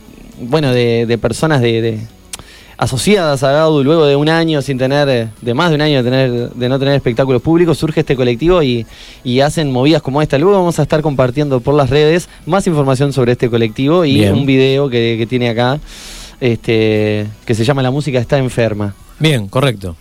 bueno, 0.40 0.72
de, 0.72 1.05
de 1.06 1.18
personas 1.18 1.60
de, 1.60 1.82
de- 1.82 1.98
asociadas 2.78 3.43
a 3.43 3.52
Gaudu 3.52 3.85
luego 3.85 4.06
de 4.06 4.16
un 4.16 4.31
año 4.31 4.62
sin 4.62 4.78
tener, 4.78 5.28
de 5.43 5.55
más 5.55 5.68
de 5.68 5.74
un 5.74 5.82
año 5.82 6.02
de, 6.02 6.10
tener, 6.10 6.31
de 6.55 6.68
no 6.70 6.78
tener 6.78 6.94
espectáculos 6.94 7.43
públicos, 7.43 7.77
surge 7.77 8.01
este 8.01 8.16
colectivo 8.16 8.62
y, 8.62 8.86
y 9.22 9.40
hacen 9.40 9.70
movidas 9.70 10.01
como 10.01 10.22
esta. 10.22 10.39
Luego 10.39 10.56
vamos 10.56 10.78
a 10.78 10.82
estar 10.85 11.02
compartiendo 11.02 11.60
por 11.60 11.74
las 11.74 11.90
redes 11.90 12.31
más 12.47 12.66
información 12.66 13.12
sobre 13.12 13.32
este 13.32 13.51
colectivo 13.51 14.06
y 14.06 14.14
Bien. 14.14 14.32
un 14.32 14.47
video 14.47 14.89
que, 14.89 15.16
que 15.18 15.27
tiene 15.27 15.51
acá, 15.51 15.78
este, 16.40 17.27
que 17.44 17.55
se 17.55 17.64
llama 17.64 17.82
La 17.82 17.90
música 17.90 18.18
está 18.18 18.39
enferma. 18.39 18.94
Bien, 19.18 19.47
correcto. 19.48 19.94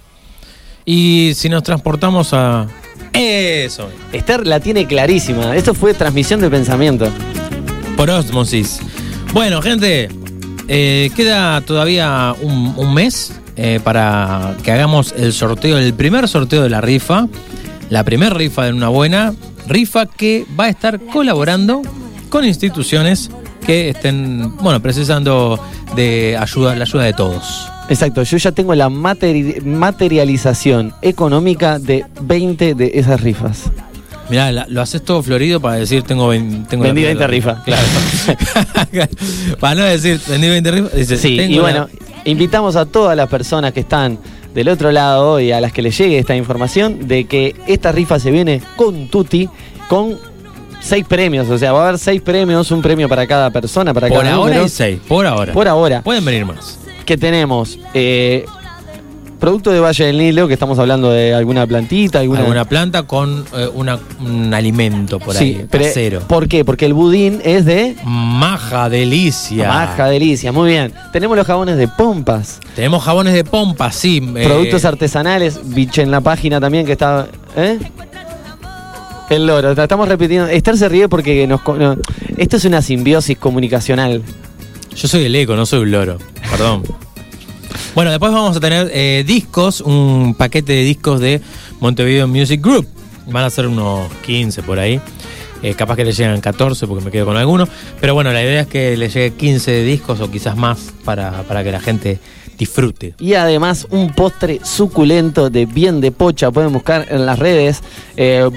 Y 0.91 1.34
si 1.36 1.49
nos 1.49 1.61
transportamos 1.61 2.34
a. 2.34 2.66
Eso. 3.14 3.91
Esther 4.11 4.48
la 4.48 4.60
tiene 4.60 4.88
clarísima. 4.88 5.56
Esto 5.56 5.76
fue 5.76 5.94
transmisión 5.94 6.41
de 6.41 6.49
pensamiento. 6.49 7.11
Por 7.95 8.10
osmosis. 8.10 8.80
Bueno, 9.32 9.61
gente, 9.61 10.10
eh, 10.68 11.11
queda 11.16 11.61
todavía 11.61 12.34
un, 12.41 12.74
un 12.76 12.91
mes 12.91 13.40
eh, 13.56 13.80
para 13.84 14.56
que 14.64 14.72
hagamos 14.72 15.14
el 15.16 15.32
sorteo, 15.32 15.78
el 15.78 15.94
primer 15.94 16.28
sorteo 16.28 16.64
de 16.64 16.72
la 16.72 16.82
rifa. 16.82 17.28
La 17.91 18.03
primera 18.03 18.34
rifa 18.34 18.66
de 18.66 18.74
una 18.74 18.90
buena. 18.90 19.36
Rifa 19.68 20.07
que 20.07 20.48
va 20.60 20.66
a 20.66 20.70
estar 20.70 20.99
colaborando 20.99 21.84
con 22.30 22.45
instituciones 22.45 23.30
que 23.64 23.90
estén, 23.90 24.57
bueno, 24.57 24.82
precisando 24.82 25.64
de 25.95 26.36
ayuda, 26.36 26.76
la 26.76 26.86
ayuda 26.86 27.03
de 27.03 27.14
todos. 27.14 27.70
Exacto, 27.90 28.24
yo 28.24 28.38
ya 28.38 28.52
tengo 28.52 28.76
la 28.76 28.88
materi- 28.90 29.61
materialización 29.64 30.94
económica 31.02 31.80
de 31.80 32.06
20 32.22 32.76
de 32.76 32.91
esas 32.95 33.20
rifas. 33.22 33.64
Mirá, 34.30 34.52
la- 34.52 34.68
lo 34.70 34.82
haces 34.82 35.03
todo 35.03 35.24
florido 35.24 35.60
para 35.60 35.76
decir 35.78 36.03
tengo, 36.03 36.28
vein- 36.28 36.66
tengo 36.68 36.84
la 36.84 36.94
Vendí 36.94 37.03
primera 37.06 37.28
20 37.28 37.28
rifas. 37.28 37.64
Claro. 37.64 39.10
para 39.60 39.76
no 39.76 39.84
decir 39.86 40.20
vendí 40.28 40.48
20 40.49 40.72
rifas, 40.72 40.94
dices, 40.95 41.20
Sí, 41.20 41.36
tengo 41.38 41.53
y 41.56 41.60
bueno, 41.60 41.90
invitamos 42.26 42.76
a 42.76 42.86
todas 42.86 43.18
las 43.18 43.28
personas 43.28 43.74
que 43.74 43.80
están 43.80 44.20
del 44.53 44.70
otro 44.70 44.91
lado 44.91 45.40
y 45.40 45.52
a 45.52 45.60
las 45.61 45.72
que 45.74 45.82
les 45.82 45.98
llegue 45.98 46.20
esta 46.20 46.36
información 46.36 47.07
de 47.07 47.26
que 47.26 47.56
esta 47.68 47.91
rifa 47.91 48.20
se 48.20 48.30
viene 48.32 48.61
con 48.76 49.07
Tuti, 49.07 49.49
con 49.88 50.18
seis 50.80 51.06
premios, 51.07 51.49
o 51.49 51.57
sea, 51.57 51.72
va 51.72 51.80
a 51.86 51.88
haber 51.90 51.99
seis 51.99 52.22
premios, 52.22 52.70
un 52.72 52.82
premio 52.82 53.10
para 53.10 53.26
cada 53.28 53.49
persona, 53.49 53.94
para 53.94 54.07
por 54.10 54.20
cada 54.20 54.34
ahora 54.34 54.45
número. 54.45 54.64
hay 54.64 54.70
seis, 54.70 54.99
por 55.07 55.26
ahora. 55.26 55.53
Por 55.53 55.68
ahora. 55.68 56.02
Pueden 56.03 56.24
venir 56.24 56.45
más. 56.45 56.78
Que 57.10 57.18
tenemos 57.18 57.80
eh, 57.95 58.45
producto 59.40 59.72
de 59.72 59.80
Valle 59.80 60.06
del 60.06 60.19
Nilo, 60.19 60.48
que 60.48 60.53
estamos 60.53 60.77
hablando 60.77 61.10
de 61.10 61.34
alguna 61.34 61.65
plantita, 61.65 62.19
alguna, 62.19 62.41
Alguna 62.41 62.65
planta 62.65 63.02
con 63.02 63.45
eh, 63.57 63.68
una- 63.73 63.98
un 64.19 64.53
alimento 64.53 65.18
por 65.18 65.34
Sí, 65.34 65.44
ahí, 65.57 65.65
pero- 65.72 65.86
casero. 65.86 66.19
¿Por 66.27 66.48
qué? 66.48 66.64
Porque 66.64 66.86
el 66.86 66.94
budín 66.94 67.41
es 67.44 67.65
de 67.65 67.95
Maja 68.06 68.90
delicia. 68.90 69.68
Maja 69.69 70.06
delicia, 70.06 70.52
muy 70.52 70.69
bien. 70.69 70.94
Tenemos 71.11 71.36
los 71.36 71.48
jabones 71.48 71.77
de 71.77 71.88
pompas, 71.88 72.60
Tenemos 72.76 73.03
jabones 73.03 73.34
de 73.34 73.44
pompa, 73.44 73.91
sí. 73.91 74.22
eh, 74.36 74.44
productos 74.45 74.86
artesanales, 74.86 75.60
biche 75.64 76.03
en 76.03 76.11
la 76.11 76.22
página 76.22 76.60
también 76.61 76.86
que 76.86 76.91
está, 76.91 77.27
¿eh? 77.57 77.80
El 79.31 79.48
loro, 79.48 79.72
estamos 79.72 80.07
repitiendo. 80.07 80.45
Esther 80.48 80.77
se 80.77 80.88
ríe 80.88 81.10
porque 81.10 81.48
nos 81.48 81.61
no, 81.65 81.95
esto 82.38 82.57
es 82.57 82.65
una 82.65 82.84
simbiosis 82.84 83.36
comunicacional. 83.40 84.22
Yo 84.95 85.07
soy 85.07 85.26
el 85.26 85.36
eco, 85.36 85.56
no 85.56 85.66
soy 85.66 85.80
un 85.80 85.91
loro. 85.91 86.18
Perdón. 86.49 86.84
Bueno, 87.95 88.11
después 88.11 88.32
vamos 88.32 88.56
a 88.57 88.60
tener 88.60 88.90
eh, 88.94 89.24
discos, 89.26 89.82
un 89.82 90.36
paquete 90.38 90.74
de 90.74 90.84
discos 90.84 91.20
de 91.20 91.41
Montevideo 91.80 92.28
Music 92.28 92.61
Group. 92.61 92.88
Van 93.28 93.44
a 93.45 93.49
ser 93.49 93.68
unos 93.68 94.11
15 94.26 94.64
por 94.64 94.80
ahí. 94.80 94.99
Eh, 95.61 95.74
capaz 95.74 95.95
que 95.98 96.06
le 96.06 96.14
llegan 96.14 96.40
14 96.40 96.88
porque 96.88 97.03
me 97.03 97.11
quedo 97.11 97.26
con 97.26 97.38
alguno. 97.38 97.68
Pero 97.99 98.14
bueno, 98.14 98.32
la 98.32 98.41
idea 98.41 98.61
es 98.61 98.68
que 98.68 98.95
le 98.98 99.10
llegue 99.10 99.32
15 99.34 99.84
discos 99.84 100.20
o 100.22 100.32
quizás 100.32 100.56
más 100.56 100.91
para, 101.03 101.44
para 101.44 101.64
que 101.64 101.72
la 101.72 101.80
gente 101.80 102.20
disfrute. 102.57 103.14
Y 103.20 103.34
además 103.34 103.88
un 103.90 104.11
postre 104.14 104.60
suculento 104.64 105.49
de 105.49 105.66
bien 105.66 106.02
de 106.02 106.11
pocha. 106.11 106.52
Pueden 106.52 106.72
buscar 106.74 107.06
en 107.10 107.26
las 107.26 107.38
redes. 107.40 107.82
eh, 108.18 108.49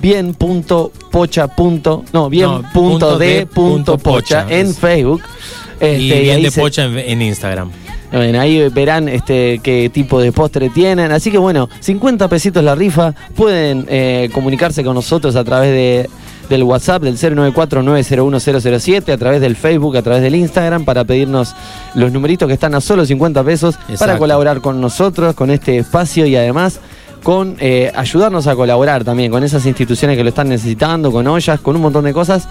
bien.pocha. 0.00 1.48
punto- 1.48 2.04
No, 2.12 2.28
bien 2.30 2.46
No, 2.46 2.56
punto 2.62 2.72
punto 2.72 3.18
de 3.18 3.26
de 3.28 3.46
punto 3.46 3.92
punto 3.92 3.98
pocha 3.98 4.44
pocha. 4.44 4.56
en 4.58 4.74
Facebook. 4.74 5.22
Este, 5.80 5.98
y 5.98 6.20
bien 6.22 6.42
de 6.42 6.50
se- 6.50 6.60
pocha 6.60 6.84
en, 6.84 6.98
en 6.98 7.22
Instagram. 7.22 7.70
Bueno, 8.12 8.40
ahí 8.40 8.68
verán 8.68 9.08
este 9.08 9.60
qué 9.62 9.90
tipo 9.92 10.20
de 10.20 10.30
postre 10.32 10.70
tienen. 10.70 11.10
Así 11.12 11.30
que 11.30 11.38
bueno, 11.38 11.68
50 11.80 12.28
pesitos 12.28 12.62
la 12.62 12.74
rifa. 12.74 13.12
Pueden 13.34 13.84
eh, 13.88 14.30
comunicarse 14.32 14.84
con 14.84 14.94
nosotros 14.94 15.34
a 15.34 15.42
través 15.44 15.70
de, 15.72 16.08
del 16.48 16.62
WhatsApp 16.62 17.02
del 17.02 17.18
094-901-007, 17.18 19.12
a 19.12 19.16
través 19.18 19.40
del 19.40 19.56
Facebook, 19.56 19.96
a 19.96 20.02
través 20.02 20.22
del 20.22 20.34
Instagram, 20.34 20.84
para 20.84 21.04
pedirnos 21.04 21.54
los 21.94 22.12
numeritos 22.12 22.46
que 22.46 22.54
están 22.54 22.74
a 22.74 22.80
solo 22.80 23.04
50 23.04 23.42
pesos 23.44 23.76
para 23.98 24.18
colaborar 24.18 24.60
con 24.60 24.80
nosotros, 24.80 25.34
con 25.34 25.50
este 25.50 25.78
espacio 25.78 26.26
y 26.26 26.36
además 26.36 26.80
con 27.22 27.56
eh, 27.58 27.90
ayudarnos 27.96 28.46
a 28.46 28.54
colaborar 28.54 29.02
también 29.02 29.32
con 29.32 29.42
esas 29.42 29.66
instituciones 29.66 30.16
que 30.16 30.22
lo 30.22 30.28
están 30.28 30.48
necesitando, 30.48 31.10
con 31.10 31.26
ollas, 31.26 31.58
con 31.60 31.74
un 31.74 31.82
montón 31.82 32.04
de 32.04 32.12
cosas. 32.12 32.46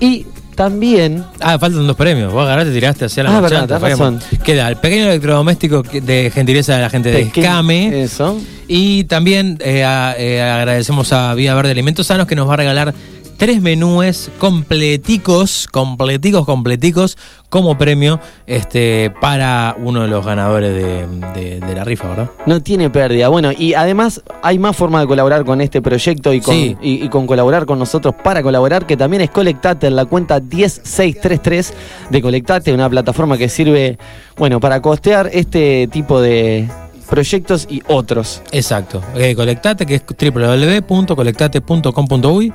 Y 0.00 0.26
también 0.54 1.24
Ah, 1.40 1.58
faltan 1.58 1.86
dos 1.86 1.96
premios. 1.96 2.32
Vos 2.32 2.44
agarraste, 2.44 2.72
tiraste 2.72 3.04
hacia 3.06 3.22
la 3.24 3.36
Ah, 3.36 3.40
marchanta, 3.40 3.78
verdad, 3.78 3.90
razón. 3.98 4.20
Queda 4.44 4.68
el 4.68 4.76
pequeño 4.76 5.04
electrodoméstico 5.06 5.82
de 5.82 6.30
gentileza 6.34 6.76
de 6.76 6.82
la 6.82 6.90
gente 6.90 7.10
de 7.10 7.22
Escame. 7.22 8.02
Eso. 8.02 8.40
Y 8.66 9.04
también 9.04 9.58
eh, 9.60 9.84
a- 9.84 10.14
eh, 10.18 10.40
agradecemos 10.42 11.12
a 11.12 11.34
Vía 11.34 11.54
Verde 11.54 11.70
Alimentos 11.72 12.06
Sanos 12.06 12.26
que 12.26 12.34
nos 12.36 12.48
va 12.48 12.54
a 12.54 12.56
regalar 12.56 12.94
tres 13.36 13.60
menúes 13.62 14.30
completicos, 14.38 15.68
completicos, 15.70 16.44
completicos 16.46 17.16
como 17.48 17.76
premio 17.78 18.18
este 18.46 19.12
para 19.20 19.76
uno 19.78 20.02
de 20.02 20.08
los 20.08 20.24
ganadores 20.26 20.74
de, 20.74 21.06
de- 21.34 21.60
de 21.60 21.74
la 21.74 21.84
rifa, 21.84 22.08
¿verdad? 22.08 22.30
No 22.46 22.60
tiene 22.62 22.90
pérdida. 22.90 23.28
Bueno, 23.28 23.50
y 23.56 23.74
además 23.74 24.22
hay 24.42 24.58
más 24.58 24.74
formas 24.76 25.02
de 25.02 25.06
colaborar 25.08 25.44
con 25.44 25.60
este 25.60 25.80
proyecto 25.82 26.32
y 26.32 26.40
con, 26.40 26.54
Sí. 26.54 26.76
y, 26.82 27.04
y 27.04 27.08
con 27.08 27.26
colaborar 27.26 27.64
con 27.66 27.78
nosotros 27.78 28.14
para 28.24 28.42
colaborar, 28.42 28.86
que 28.86 28.96
también 28.96 29.22
es 29.22 29.30
Colectate 29.30 29.86
en 29.86 29.94
la 29.96 30.04
cuenta 30.06 30.40
10633 30.40 31.74
de 32.10 32.22
Colectate, 32.22 32.72
una 32.72 32.88
plataforma 32.90 33.36
que 33.38 33.48
sirve, 33.48 33.98
bueno, 34.36 34.58
para 34.60 34.80
costear 34.82 35.30
este 35.32 35.88
tipo 35.92 36.20
de 36.20 36.68
proyectos 37.08 37.66
y 37.70 37.82
otros. 37.86 38.42
Exacto. 38.50 39.00
Eh, 39.14 39.34
colectate, 39.36 39.86
que 39.86 39.94
es 39.96 40.02
www.colectate.com.uy. 40.08 42.52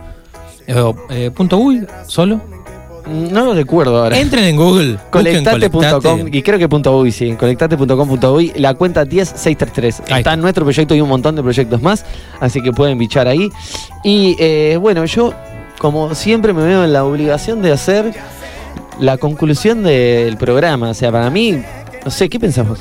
Eh, 0.70 0.94
eh, 1.10 1.32
punto 1.32 1.58
.uy 1.58 1.86
solo. 2.08 2.40
No 3.08 3.44
lo 3.44 3.54
recuerdo 3.56 4.04
ahora. 4.04 4.20
Entren 4.20 4.44
en 4.44 4.56
Google. 4.56 4.98
Colectate. 5.10 5.70
y 6.32 6.42
creo 6.44 6.60
que 6.60 6.70
punto 6.70 6.96
.uy, 7.00 7.12
sí, 7.12 7.34
colectate.com.uy, 7.34 8.54
la 8.58 8.76
cuenta 8.76 9.04
10633. 9.04 10.04
Ahí 10.12 10.20
Está 10.20 10.34
en 10.34 10.42
nuestro 10.42 10.64
proyecto 10.64 10.94
y 10.94 11.02
un 11.02 11.10
montón 11.10 11.36
de 11.36 11.42
proyectos 11.42 11.82
más, 11.82 12.06
así 12.40 12.62
que 12.62 12.72
pueden 12.72 13.00
bichar 13.00 13.28
ahí. 13.28 13.50
Y 14.04 14.36
eh, 14.38 14.78
bueno, 14.80 15.06
yo 15.06 15.34
como 15.80 16.14
siempre 16.14 16.54
me 16.54 16.64
veo 16.64 16.84
en 16.84 16.94
la 16.94 17.04
obligación 17.04 17.64
de 17.64 17.72
hacer 17.72 18.14
la 19.00 19.18
conclusión 19.18 19.82
del 19.82 20.38
programa, 20.38 20.92
o 20.92 20.94
sea, 20.94 21.12
para 21.12 21.32
mí, 21.32 21.64
no 22.06 22.12
sé, 22.12 22.30
¿qué 22.30 22.40
pensás 22.40 22.68
vos? 22.68 22.80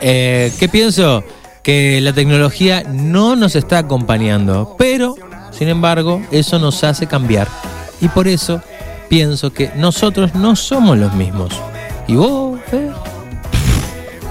Eh, 0.00 0.52
¿Qué 0.60 0.68
pienso? 0.68 1.24
Que 1.62 2.00
la 2.00 2.12
tecnología 2.12 2.82
no 2.82 3.34
nos 3.34 3.56
está 3.56 3.78
acompañando, 3.78 4.76
pero, 4.78 5.14
sin 5.52 5.68
embargo, 5.68 6.22
eso 6.30 6.58
nos 6.58 6.82
hace 6.84 7.06
cambiar. 7.06 7.48
Y 8.00 8.08
por 8.08 8.26
eso 8.26 8.60
pienso 9.08 9.52
que 9.52 9.70
nosotros 9.76 10.34
no 10.34 10.56
somos 10.56 10.98
los 10.98 11.12
mismos. 11.14 11.52
¿Y 12.06 12.16
vos, 12.16 12.58
Fe? 12.70 12.90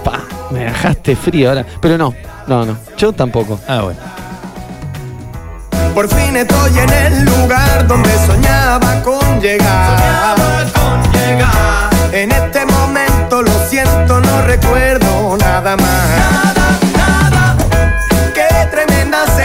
Pa, 0.04 0.20
me 0.50 0.60
dejaste 0.60 1.16
frío 1.16 1.48
ahora, 1.48 1.64
pero 1.80 1.96
no, 1.96 2.14
no, 2.46 2.66
no, 2.66 2.76
yo 2.96 3.12
tampoco. 3.12 3.58
Ah, 3.68 3.82
bueno. 3.82 4.00
Por 5.94 6.08
fin 6.08 6.36
estoy 6.36 6.78
en 6.78 6.90
el 6.90 7.24
lugar 7.24 7.86
donde 7.86 8.10
soñaba 8.26 9.02
con 9.02 9.40
llegar. 9.40 10.36
En 12.12 12.30
este 12.30 12.66
momento 12.66 13.40
lo 13.42 13.68
siento, 13.68 14.20
no 14.20 14.42
recuerdo 14.42 15.36
nada 15.38 15.76
más. 15.76 16.81
Qué 16.81 16.81
tremenda 16.81 16.81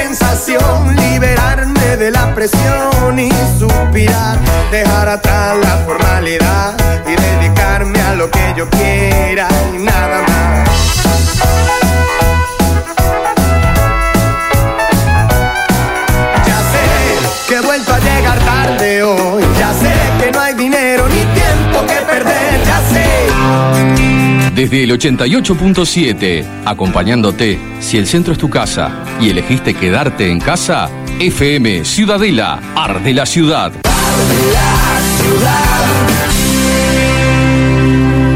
sensación 0.07 0.95
liberarme 0.95 1.97
de 1.97 2.11
la 2.11 2.33
presión 2.33 3.19
y 3.19 3.29
suspirar, 3.59 4.39
dejar 4.71 5.09
atrás 5.09 5.57
la 5.57 5.77
formalidad 5.85 6.77
y 7.05 7.13
dedicarme 7.21 7.99
a 7.99 8.15
lo 8.15 8.31
que 8.31 8.53
yo 8.55 8.69
quiera 8.69 9.49
y 9.75 9.79
nada 9.79 10.21
más. 10.21 10.69
Ya 16.45 16.59
sé 16.71 17.49
que 17.49 17.55
he 17.55 17.61
vuelto 17.61 17.93
a 17.93 17.99
llegar 17.99 18.39
tarde 18.39 19.03
hoy. 19.03 19.43
Ya 19.59 19.73
sé 19.73 19.93
que 20.23 20.31
no 20.31 20.39
hay 20.39 20.53
dinero 20.53 21.05
ni 21.09 21.25
tiempo 21.35 21.85
que 21.85 22.01
perder. 22.05 22.63
Ya 22.63 22.79
sé 22.93 24.26
desde 24.57 24.83
el 24.83 24.91
88.7, 24.91 26.43
acompañándote 26.65 27.59
si 27.79 27.99
el 27.99 28.07
centro 28.07 28.33
es 28.33 28.39
tu 28.39 28.49
casa 28.49 29.05
y 29.21 29.29
elegiste 29.29 29.75
quedarte 29.75 30.31
en 30.31 30.39
casa, 30.39 30.89
FM 31.19 31.85
Ciudadela, 31.85 32.59
Arde 32.75 33.13
la 33.13 33.27
Ciudad. 33.27 33.71
Arde 33.85 34.51
la 34.51 35.01
ciudad. 35.21 36.26